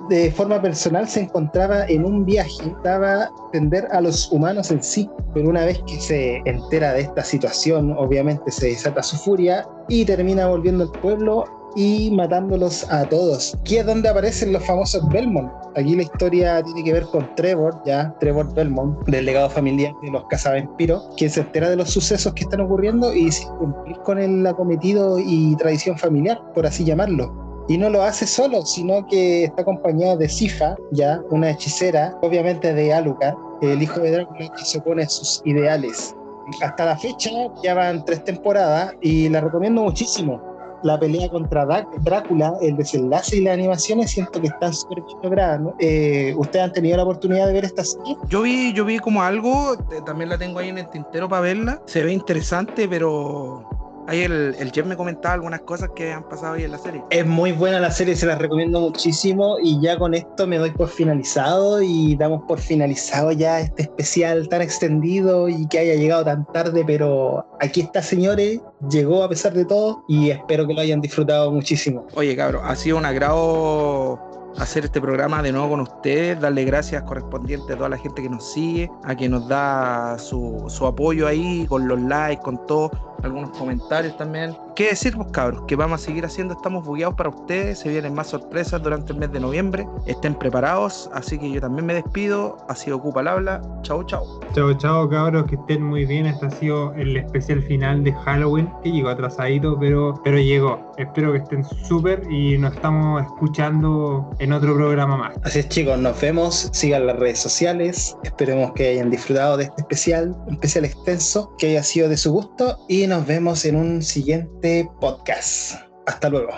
de 0.09 0.31
forma 0.31 0.63
personal 0.63 1.09
se 1.09 1.21
encontraba 1.21 1.85
en 1.87 2.05
un 2.05 2.25
viaje, 2.25 2.63
estaba 2.65 3.29
atender 3.49 3.89
a 3.91 4.01
los 4.01 4.31
humanos 4.31 4.71
en 4.71 4.83
sí, 4.83 5.09
pero 5.35 5.49
una 5.49 5.65
vez 5.65 5.81
que 5.87 6.01
se 6.01 6.37
entera 6.45 6.93
de 6.93 7.03
esta 7.03 7.25
situación, 7.25 7.93
obviamente 7.93 8.51
se 8.51 8.69
desata 8.69 9.03
su 9.03 9.17
furia 9.17 9.67
y 9.89 10.05
termina 10.05 10.47
volviendo 10.47 10.85
al 10.85 11.01
pueblo 11.01 11.45
y 11.75 12.11
matándolos 12.11 12.91
a 12.91 13.05
todos. 13.09 13.57
Aquí 13.61 13.77
es 13.77 13.87
donde 13.87 14.09
aparecen 14.09 14.53
los 14.53 14.65
famosos 14.65 15.07
Belmont. 15.11 15.51
Aquí 15.77 15.95
la 15.95 16.03
historia 16.03 16.63
tiene 16.63 16.83
que 16.83 16.93
ver 16.93 17.05
con 17.05 17.35
Trevor, 17.35 17.81
ya, 17.85 18.15
Trevor 18.19 18.53
Belmont, 18.55 19.07
del 19.07 19.27
legado 19.27 19.51
familiar 19.51 19.93
de 20.03 20.11
los 20.11 20.25
cazavampiros, 20.27 21.09
quien 21.17 21.31
se 21.31 21.41
entera 21.41 21.69
de 21.69 21.77
los 21.77 21.91
sucesos 21.91 22.33
que 22.33 22.45
están 22.45 22.63
ocurriendo 22.63 23.13
y 23.13 23.27
decide 23.27 23.51
cumplir 23.59 23.97
con 23.99 24.19
el 24.19 24.47
acometido 24.47 25.19
y 25.19 25.55
tradición 25.57 25.99
familiar, 25.99 26.41
por 26.55 26.67
así 26.67 26.85
llamarlo. 26.85 27.47
Y 27.69 27.77
no 27.79 27.91
lo 27.91 28.03
hace 28.03 28.27
solo, 28.27 28.65
sino 28.65 29.07
que 29.07 29.45
está 29.45 29.63
acompañado 29.63 30.17
de 30.17 30.29
Sifa, 30.29 30.77
ya, 30.93 31.21
una 31.31 31.51
hechicera, 31.51 32.17
obviamente 32.23 32.73
de 32.73 32.95
Alucard, 32.95 33.35
el 33.61 33.83
hijo 33.83 34.01
de 34.01 34.13
Drácula 34.13 34.53
que 34.57 34.65
se 34.65 34.79
opone 34.79 35.03
a 35.03 35.09
sus 35.09 35.43
ideales. 35.45 36.15
Hasta 36.63 36.87
la 36.87 36.97
fecha 36.97 37.31
ya 37.63 37.75
van 37.75 38.05
tres 38.05 38.23
temporadas 38.23 38.95
y 39.01 39.29
la 39.29 39.41
recomiendo 39.41 39.83
muchísimo 39.83 40.41
la 40.83 40.99
pelea 40.99 41.29
contra 41.29 41.67
Drácula, 42.03 42.55
el 42.61 42.77
desenlace 42.77 43.37
y 43.37 43.41
las 43.43 43.55
animaciones 43.55 44.11
siento 44.11 44.41
que 44.41 44.49
están 44.49 44.73
súper 44.73 45.03
bien 45.03 45.19
logradas. 45.23 45.61
Eh, 45.79 46.35
¿Ustedes 46.37 46.65
han 46.65 46.73
tenido 46.73 46.97
la 46.97 47.03
oportunidad 47.05 47.47
de 47.47 47.53
ver 47.53 47.65
esta 47.65 47.85
serie? 47.85 48.17
Yo 48.29 48.43
vi, 48.43 48.73
yo 48.73 48.85
vi 48.85 48.99
como 48.99 49.23
algo, 49.23 49.75
eh, 49.75 50.01
también 50.05 50.31
la 50.31 50.39
tengo 50.39 50.59
ahí 50.59 50.69
en 50.69 50.79
el 50.79 50.89
tintero 50.89 51.29
para 51.29 51.43
verla. 51.43 51.81
Se 51.87 52.03
ve 52.03 52.13
interesante, 52.13 52.89
pero 52.89 53.65
Ahí 54.09 54.21
el, 54.21 54.55
el 54.59 54.71
Jeff 54.73 54.87
me 54.87 54.97
comentaba 54.97 55.35
algunas 55.35 55.61
cosas 55.63 55.91
que 55.97 56.13
han 56.13 56.29
pasado 56.29 56.55
ahí 56.55 56.65
en 56.65 56.73
la 56.73 56.79
serie. 56.79 57.03
Es 57.11 57.27
muy 57.27 57.53
buena 57.53 57.81
la 57.81 57.91
serie, 57.91 58.15
se 58.15 58.27
la 58.27 58.37
recomiendo 58.37 58.81
muchísimo 58.81 59.57
y 59.61 59.81
ya 59.81 59.99
con 59.99 60.15
esto 60.15 60.47
me 60.47 60.59
doy 60.59 60.71
por 60.71 60.89
finalizado 60.89 61.83
y 61.83 62.15
damos 62.17 62.43
por 62.47 62.61
finalizado 62.61 63.33
ya 63.33 63.61
este 63.61 63.83
especial 63.83 64.49
tan 64.49 64.63
extendido 64.63 65.49
y 65.49 65.67
que 65.69 65.81
haya 65.81 65.95
llegado 65.95 66.25
tan 66.25 66.47
tarde, 66.53 66.85
pero 66.87 67.47
aquí 67.61 67.81
está 67.81 68.01
señores, 68.01 68.61
llegó 68.91 69.25
a 69.25 69.29
pesar 69.29 69.53
de 69.55 69.65
todo 69.65 70.05
y 70.09 70.31
espero 70.31 70.67
que 70.67 70.75
lo 70.75 70.81
hayan 70.81 71.01
disfrutado 71.01 71.51
muchísimo. 71.51 72.07
Oye 72.15 72.37
cabrón, 72.37 72.63
ha 72.65 72.77
sido 72.77 72.99
un 72.99 73.07
agrado 73.07 74.21
hacer 74.59 74.85
este 74.85 75.01
programa 75.01 75.43
de 75.43 75.53
nuevo 75.53 75.71
con 75.71 75.81
ustedes, 75.81 76.41
darle 76.41 76.65
gracias 76.65 77.03
correspondientes 77.03 77.71
a 77.71 77.77
toda 77.77 77.89
la 77.89 77.99
gente 77.99 78.23
que 78.23 78.29
nos 78.29 78.53
sigue, 78.53 78.91
a 79.05 79.15
que 79.15 79.29
nos 79.29 79.49
da 79.49 80.19
su, 80.19 80.65
su 80.69 80.87
apoyo 80.87 81.27
ahí, 81.27 81.67
con 81.69 81.89
los 81.89 82.01
likes, 82.01 82.43
con 82.43 82.67
todo 82.67 82.91
algunos 83.23 83.51
comentarios 83.51 84.17
también. 84.17 84.57
¿Qué 84.75 84.89
decir, 84.91 85.15
pues 85.17 85.29
cabros? 85.33 85.63
Que 85.67 85.77
vamos 85.77 86.03
a 86.03 86.05
seguir 86.05 86.25
haciendo, 86.25 86.55
estamos 86.55 86.85
bugueados 86.85 87.15
para 87.15 87.31
ustedes, 87.31 87.79
se 87.79 87.89
vienen 87.89 88.15
más 88.15 88.29
sorpresas 88.29 88.83
durante 88.83 89.13
el 89.13 89.19
mes 89.19 89.33
de 89.33 89.41
noviembre, 89.41 89.87
estén 90.07 90.35
preparados, 90.35 91.11
así 91.15 91.39
que 91.39 91.51
yo 91.51 91.61
también 91.61 91.87
me 91.87 91.95
despido, 91.95 92.59
ha 92.69 92.75
sido 92.75 92.97
Ocupa 92.97 93.21
el 93.21 93.29
Habla, 93.29 93.63
chao 93.83 94.03
chao. 94.05 94.41
Chao 94.55 94.73
chao 94.75 95.09
cabros, 95.09 95.47
que 95.47 95.57
estén 95.57 95.83
muy 95.83 96.05
bien, 96.07 96.27
este 96.27 96.47
ha 96.47 96.51
sido 96.51 96.93
el 96.95 97.17
especial 97.17 97.63
final 97.63 98.05
de 98.05 98.13
Halloween, 98.13 98.71
que 98.83 98.93
llegó 98.93 99.09
atrasadito, 99.09 99.79
pero, 99.79 100.21
pero 100.23 100.39
llegó. 100.39 100.93
Espero 100.99 101.33
que 101.33 101.39
estén 101.39 101.65
súper 101.65 102.23
y 102.31 102.59
nos 102.59 102.75
estamos 102.75 103.23
escuchando 103.23 104.31
otro 104.53 104.75
programa 104.75 105.17
más. 105.17 105.37
Así 105.45 105.61
es 105.61 105.69
chicos, 105.69 105.99
nos 105.99 106.21
vemos, 106.21 106.69
sigan 106.73 107.07
las 107.07 107.17
redes 107.17 107.39
sociales, 107.39 108.17
esperemos 108.23 108.73
que 108.73 108.89
hayan 108.89 109.11
disfrutado 109.11 109.57
de 109.57 109.65
este 109.65 109.83
especial, 109.83 110.35
un 110.47 110.55
especial 110.55 110.85
extenso, 110.85 111.55
que 111.59 111.69
haya 111.71 111.83
sido 111.83 112.09
de 112.09 112.17
su 112.17 112.33
gusto 112.33 112.79
y 112.89 113.07
nos 113.07 113.27
vemos 113.27 113.65
en 113.65 113.77
un 113.77 114.03
siguiente 114.03 114.89
podcast. 115.01 115.77
Hasta 116.07 116.29
luego. 116.29 116.53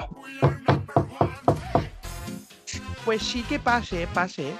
Pues 3.04 3.22
sí 3.22 3.42
que 3.48 3.58
pase, 3.58 4.06
pase. 4.12 4.52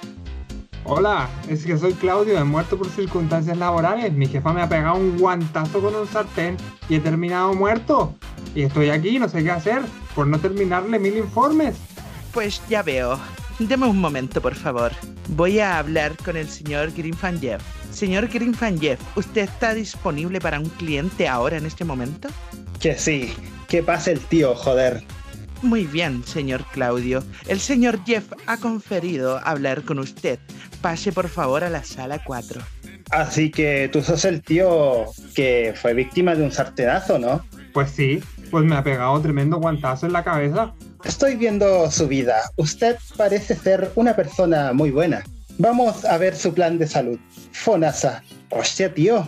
Hola, 0.85 1.29
es 1.47 1.65
que 1.65 1.77
soy 1.77 1.93
Claudio, 1.93 2.39
he 2.39 2.43
muerto 2.43 2.77
por 2.77 2.89
circunstancias 2.89 3.57
laborales. 3.57 4.11
Mi 4.11 4.25
jefa 4.25 4.51
me 4.53 4.63
ha 4.63 4.69
pegado 4.69 4.95
un 4.95 5.19
guantazo 5.19 5.81
con 5.81 5.93
un 5.93 6.07
sartén 6.07 6.57
y 6.89 6.95
he 6.95 6.99
terminado 6.99 7.53
muerto. 7.53 8.15
Y 8.55 8.63
estoy 8.63 8.89
aquí, 8.89 9.19
no 9.19 9.29
sé 9.29 9.43
qué 9.43 9.51
hacer, 9.51 9.83
por 10.15 10.25
no 10.25 10.39
terminarle 10.39 10.97
mil 10.97 11.15
informes. 11.17 11.75
Pues 12.33 12.61
ya 12.69 12.83
veo. 12.83 13.19
Deme 13.59 13.87
un 13.87 13.99
momento, 13.99 14.41
por 14.41 14.55
favor. 14.55 14.91
Voy 15.29 15.59
a 15.59 15.79
hablar 15.79 16.15
con 16.17 16.37
el 16.37 16.47
señor 16.47 16.91
Grinfanjev. 16.91 17.59
Señor 17.91 18.27
Grinfanjev, 18.27 18.97
¿usted 19.15 19.41
está 19.41 19.73
disponible 19.73 20.39
para 20.39 20.59
un 20.59 20.69
cliente 20.69 21.27
ahora 21.27 21.57
en 21.57 21.65
este 21.65 21.83
momento? 21.83 22.29
Que 22.79 22.95
sí. 22.95 23.33
¿Qué 23.67 23.83
pasa 23.83 24.11
el 24.11 24.19
tío, 24.19 24.55
joder? 24.55 25.03
Muy 25.61 25.85
bien, 25.85 26.23
señor 26.25 26.63
Claudio. 26.71 27.23
El 27.47 27.59
señor 27.59 28.03
Jeff 28.05 28.31
ha 28.47 28.57
conferido 28.57 29.39
hablar 29.43 29.83
con 29.83 29.99
usted. 29.99 30.39
Pase 30.81 31.11
por 31.11 31.27
favor 31.27 31.63
a 31.63 31.69
la 31.69 31.83
sala 31.83 32.23
4. 32.23 32.61
Así 33.11 33.49
que 33.51 33.89
tú 33.91 34.01
sos 34.01 34.23
el 34.23 34.41
tío 34.41 35.05
que 35.35 35.73
fue 35.75 35.93
víctima 35.93 36.35
de 36.35 36.43
un 36.43 36.51
sartenazo, 36.51 37.19
¿no? 37.19 37.43
Pues 37.79 37.91
sí, 37.91 38.21
pues 38.51 38.65
me 38.65 38.75
ha 38.75 38.83
pegado 38.83 39.17
tremendo 39.21 39.57
guantazo 39.57 40.05
en 40.05 40.11
la 40.11 40.21
cabeza. 40.21 40.73
Estoy 41.05 41.37
viendo 41.37 41.89
su 41.89 42.09
vida. 42.09 42.51
Usted 42.57 42.97
parece 43.15 43.55
ser 43.55 43.89
una 43.95 44.17
persona 44.17 44.73
muy 44.73 44.91
buena. 44.91 45.23
Vamos 45.57 46.03
a 46.03 46.17
ver 46.17 46.35
su 46.35 46.53
plan 46.53 46.77
de 46.77 46.87
salud. 46.87 47.17
Fonasa. 47.53 48.21
Hostia, 48.49 48.93
tío. 48.93 49.25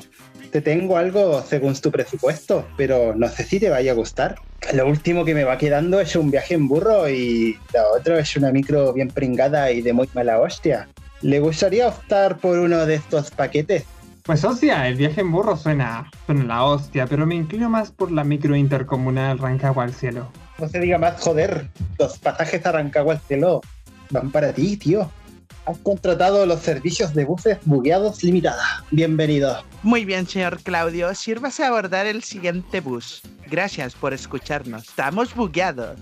Te 0.51 0.59
tengo 0.59 0.97
algo 0.97 1.41
según 1.47 1.75
tu 1.75 1.91
presupuesto, 1.91 2.67
pero 2.75 3.15
no 3.15 3.29
sé 3.29 3.45
si 3.45 3.57
te 3.57 3.69
vaya 3.69 3.93
a 3.93 3.95
gustar. 3.95 4.35
Lo 4.73 4.85
último 4.85 5.23
que 5.23 5.33
me 5.33 5.45
va 5.45 5.57
quedando 5.57 6.01
es 6.01 6.13
un 6.17 6.29
viaje 6.29 6.55
en 6.55 6.67
burro 6.67 7.09
y 7.09 7.57
lo 7.73 7.93
otro 7.97 8.17
es 8.17 8.35
una 8.35 8.51
micro 8.51 8.91
bien 8.91 9.07
pringada 9.07 9.71
y 9.71 9.81
de 9.81 9.93
muy 9.93 10.09
mala 10.13 10.41
hostia. 10.41 10.89
¿Le 11.21 11.39
gustaría 11.39 11.87
optar 11.87 12.37
por 12.37 12.59
uno 12.59 12.85
de 12.85 12.95
estos 12.95 13.31
paquetes? 13.31 13.85
Pues 14.23 14.43
hostia, 14.43 14.87
el 14.87 14.95
viaje 14.95 15.21
en 15.21 15.31
burro 15.31 15.57
suena, 15.57 16.09
suena 16.25 16.43
la 16.43 16.63
hostia, 16.63 17.07
pero 17.07 17.25
me 17.25 17.35
inclino 17.35 17.69
más 17.69 17.91
por 17.91 18.11
la 18.11 18.23
micro 18.23 18.55
intercomunal 18.55 19.39
Rancagua 19.39 19.85
al 19.85 19.93
cielo. 19.93 20.31
No 20.59 20.67
se 20.67 20.79
diga 20.79 20.99
más, 20.99 21.19
joder. 21.19 21.69
Los 21.97 22.19
pasajes 22.19 22.63
a 22.65 22.71
Rancagua 22.71 23.15
al 23.15 23.21
cielo 23.21 23.61
van 24.11 24.29
para 24.31 24.53
ti, 24.53 24.77
tío. 24.77 25.09
Has 25.65 25.77
contratado 25.79 26.45
los 26.45 26.59
servicios 26.59 27.13
de 27.15 27.25
buses 27.25 27.57
bugueados 27.65 28.23
limitada. 28.23 28.83
Bienvenido. 28.91 29.63
Muy 29.81 30.05
bien, 30.05 30.27
señor 30.27 30.61
Claudio. 30.61 31.13
Sírvase 31.15 31.63
a 31.63 31.69
abordar 31.69 32.05
el 32.05 32.23
siguiente 32.23 32.79
bus. 32.79 33.21
Gracias 33.49 33.95
por 33.95 34.13
escucharnos. 34.13 34.87
Estamos 34.87 35.33
bugueados. 35.33 35.99